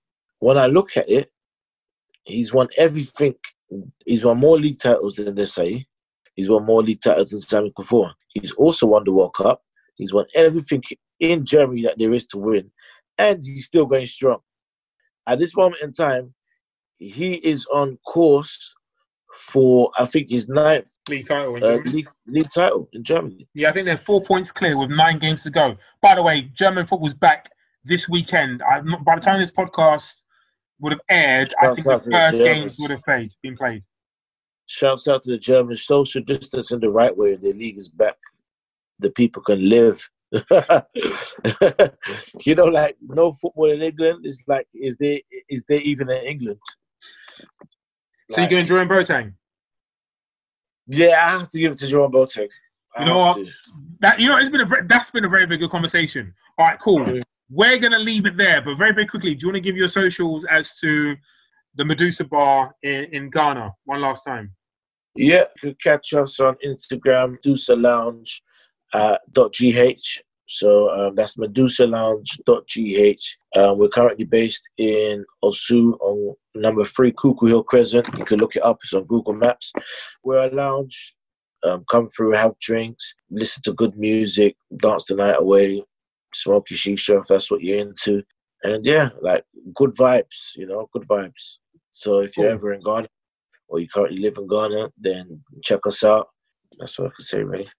when 0.46 0.60
I 0.60 0.68
look 0.68 0.96
at 0.96 1.10
it, 1.10 1.32
he's 2.24 2.54
won 2.54 2.68
everything. 2.78 3.34
He's 4.06 4.24
won 4.24 4.38
more 4.38 4.60
league 4.60 4.80
titles 4.80 5.16
than 5.16 5.34
Desailly. 5.34 5.88
He's 6.36 6.50
won 6.50 6.68
more 6.68 6.84
league 6.84 7.02
titles 7.02 7.32
than 7.32 7.40
Sami 7.40 7.72
Kuffour. 7.76 8.12
He's 8.28 8.52
also 8.52 8.86
won 8.86 9.06
the 9.06 9.12
World 9.12 9.34
Cup. 9.34 9.64
He's 9.96 10.14
won 10.14 10.26
everything 10.36 10.84
in 11.20 11.46
Germany 11.46 11.82
that 11.82 11.98
there 11.98 12.14
is 12.14 12.26
to 12.26 12.38
win, 12.38 12.70
and 13.18 13.44
he's 13.44 13.66
still 13.66 13.88
going 13.88 14.06
strong. 14.06 14.38
At 15.26 15.40
this 15.40 15.56
moment 15.56 15.82
in 15.82 15.94
time, 15.94 16.36
he 16.98 17.34
is 17.36 17.66
on 17.74 17.98
course 18.06 18.72
for 19.34 19.90
I 19.98 20.06
think 20.06 20.30
his 20.30 20.48
ninth 20.48 20.92
league 21.10 21.28
title. 21.28 21.56
in 21.56 21.64
uh, 21.64 21.78
Germany. 21.78 21.92
league, 21.92 22.10
league 22.28 22.50
title 22.54 22.88
in 22.94 23.04
Germany. 23.04 23.48
Yeah, 23.56 23.72
I 23.72 23.74
think 23.74 23.86
they're 23.88 23.98
four 23.98 24.22
points 24.22 24.52
clear 24.52 24.78
with 24.78 24.92
nine 24.92 25.18
games 25.18 25.42
to 25.44 25.50
go. 25.50 25.76
By 26.04 26.14
the 26.14 26.22
way, 26.22 26.42
German 26.54 26.86
football's 26.86 27.16
back 27.16 27.50
this 27.84 28.08
weekend. 28.08 28.62
I, 28.62 28.82
by 29.04 29.16
the 29.16 29.22
time 29.22 29.40
this 29.40 29.50
podcast 29.50 30.22
would 30.80 30.94
have 30.94 31.02
aired, 31.10 31.54
I 31.62 31.74
think 31.74 31.86
the 31.86 32.00
first 32.00 32.38
games 32.38 32.78
would 32.80 32.92
have 32.92 33.02
played, 33.04 33.34
been 33.42 33.58
played. 33.58 33.84
Shouts 34.68 35.08
out 35.08 35.24
to 35.24 35.32
the 35.32 35.38
Germans. 35.38 35.84
Social 35.84 36.22
distance 36.22 36.72
in 36.72 36.80
the 36.80 36.90
right 36.90 37.16
way. 37.16 37.36
The 37.36 37.54
league 37.54 37.78
is 37.78 37.90
back. 37.90 38.18
The 39.00 39.12
people 39.12 39.44
can 39.44 39.70
live. 39.70 40.10
you 42.44 42.56
know, 42.56 42.66
like 42.66 42.98
no 43.02 43.34
football 43.34 43.72
in 43.72 43.82
England 43.82 44.26
is 44.26 44.44
like 44.48 44.68
is 44.74 44.98
there 44.98 45.20
is 45.50 45.64
there 45.70 45.80
even 45.82 46.10
in 46.10 46.24
England? 46.26 46.60
So 48.32 48.42
like, 48.42 48.50
you're 48.50 48.58
going 48.58 48.66
Jerome 48.66 48.90
Boateng? 48.90 49.34
Yeah, 50.88 51.24
I 51.26 51.30
have 51.32 51.50
to 51.50 51.60
give 51.60 51.74
it 51.74 51.78
to 51.80 51.88
Jerome 51.88 52.12
Boateng. 52.12 52.50
You 53.00 53.06
know 53.06 53.18
what? 53.18 53.38
To. 53.38 53.48
That 54.00 54.20
you 54.20 54.28
know, 54.28 54.38
it's 54.38 54.50
been 54.50 54.62
a 54.62 54.70
that's 54.88 55.12
been 55.12 55.26
a 55.26 55.30
very 55.30 55.46
very 55.46 55.58
good 55.58 55.70
conversation. 55.70 56.34
All 56.58 56.66
right, 56.66 56.80
cool. 56.80 57.22
We're 57.50 57.78
gonna 57.78 58.00
leave 58.00 58.26
it 58.26 58.38
there, 58.38 58.62
but 58.62 58.78
very 58.78 58.94
very 58.94 59.08
quickly, 59.08 59.36
do 59.36 59.46
you 59.46 59.48
want 59.50 59.56
to 59.56 59.62
give 59.62 59.78
your 59.78 59.88
socials 59.88 60.46
as 60.46 60.78
to 60.80 61.16
the 61.76 61.86
Medusa 61.86 62.24
Bar 62.24 62.76
in, 62.84 63.06
in 63.12 63.30
Ghana 63.30 63.72
one 63.86 64.02
last 64.02 64.24
time? 64.24 64.52
Yeah, 65.16 65.46
you 65.62 65.74
can 65.74 65.76
catch 65.82 66.14
us 66.14 66.40
on 66.40 66.56
Instagram, 66.66 67.34
Medusa 67.34 67.76
Lounge 67.76 68.42
uh, 68.94 69.18
.gh. 69.34 70.20
So 70.48 70.90
um, 70.90 71.16
that's 71.16 71.38
Medusa 71.38 71.88
Lounge.gh. 71.88 73.20
Um, 73.56 73.78
we're 73.80 73.88
currently 73.90 74.26
based 74.26 74.62
in 74.78 75.26
Osu 75.44 75.98
on 76.00 76.36
number 76.54 76.86
three 76.86 77.12
Cuckoo 77.12 77.48
Hill 77.48 77.64
Crescent. 77.64 78.10
You 78.18 78.26
can 78.26 78.40
look 78.40 78.56
it 78.56 78.64
up. 78.64 78.78
It's 78.84 78.94
on 78.94 79.06
Google 79.06 79.34
Maps. 79.34 79.74
We're 80.24 80.46
a 80.46 80.54
lounge. 80.54 81.16
Um, 81.64 81.84
come 81.90 82.10
through, 82.10 82.34
have 82.34 82.60
drinks, 82.60 83.16
listen 83.32 83.64
to 83.64 83.74
good 83.74 83.98
music, 83.98 84.56
dance 84.78 85.06
the 85.06 85.16
night 85.16 85.38
away, 85.40 85.84
smoke 86.36 86.70
your 86.70 86.78
shisha 86.78 87.22
if 87.22 87.28
that's 87.28 87.50
what 87.50 87.62
you're 87.62 87.80
into. 87.80 88.24
And 88.64 88.86
yeah, 88.86 89.10
like 89.22 89.44
good 89.74 89.96
vibes, 89.96 90.56
you 90.56 90.68
know, 90.68 90.90
good 90.94 91.08
vibes. 91.08 91.58
So 91.92 92.20
if 92.20 92.36
you're 92.38 92.50
ever 92.50 92.74
in 92.74 92.82
Ghana 92.82 93.08
or 93.68 93.80
you 93.80 93.88
currently 93.88 94.20
live 94.20 94.38
in 94.38 94.48
Ghana, 94.48 94.92
then 94.98 95.42
check 95.64 95.82
us 95.86 96.04
out. 96.04 96.28
That's 96.80 96.98
what 96.98 97.08
I 97.08 97.12
can 97.16 97.26
say, 97.26 97.44
really 97.44 97.70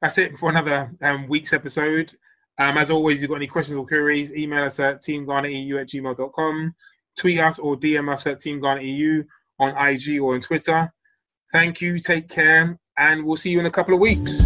that's 0.00 0.18
it 0.18 0.38
for 0.38 0.50
another 0.50 0.90
um, 1.02 1.28
week's 1.28 1.52
episode. 1.52 2.12
Um, 2.58 2.78
as 2.78 2.90
always, 2.90 3.18
if 3.18 3.22
you've 3.22 3.30
got 3.30 3.36
any 3.36 3.46
questions 3.46 3.76
or 3.76 3.86
queries, 3.86 4.32
email 4.32 4.64
us 4.64 4.80
at 4.80 5.02
teamghanaeu 5.02 5.80
at 5.80 5.88
gmail.com, 5.88 6.74
tweet 7.18 7.40
us 7.40 7.58
or 7.58 7.76
DM 7.76 8.10
us 8.10 8.26
at 8.26 8.38
teamghanaeu 8.38 9.24
on 9.58 9.88
IG 9.88 10.20
or 10.20 10.34
on 10.34 10.40
Twitter. 10.40 10.92
Thank 11.52 11.80
you, 11.80 11.98
take 11.98 12.28
care, 12.28 12.78
and 12.98 13.24
we'll 13.24 13.36
see 13.36 13.50
you 13.50 13.60
in 13.60 13.66
a 13.66 13.70
couple 13.70 13.94
of 13.94 14.00
weeks. 14.00 14.45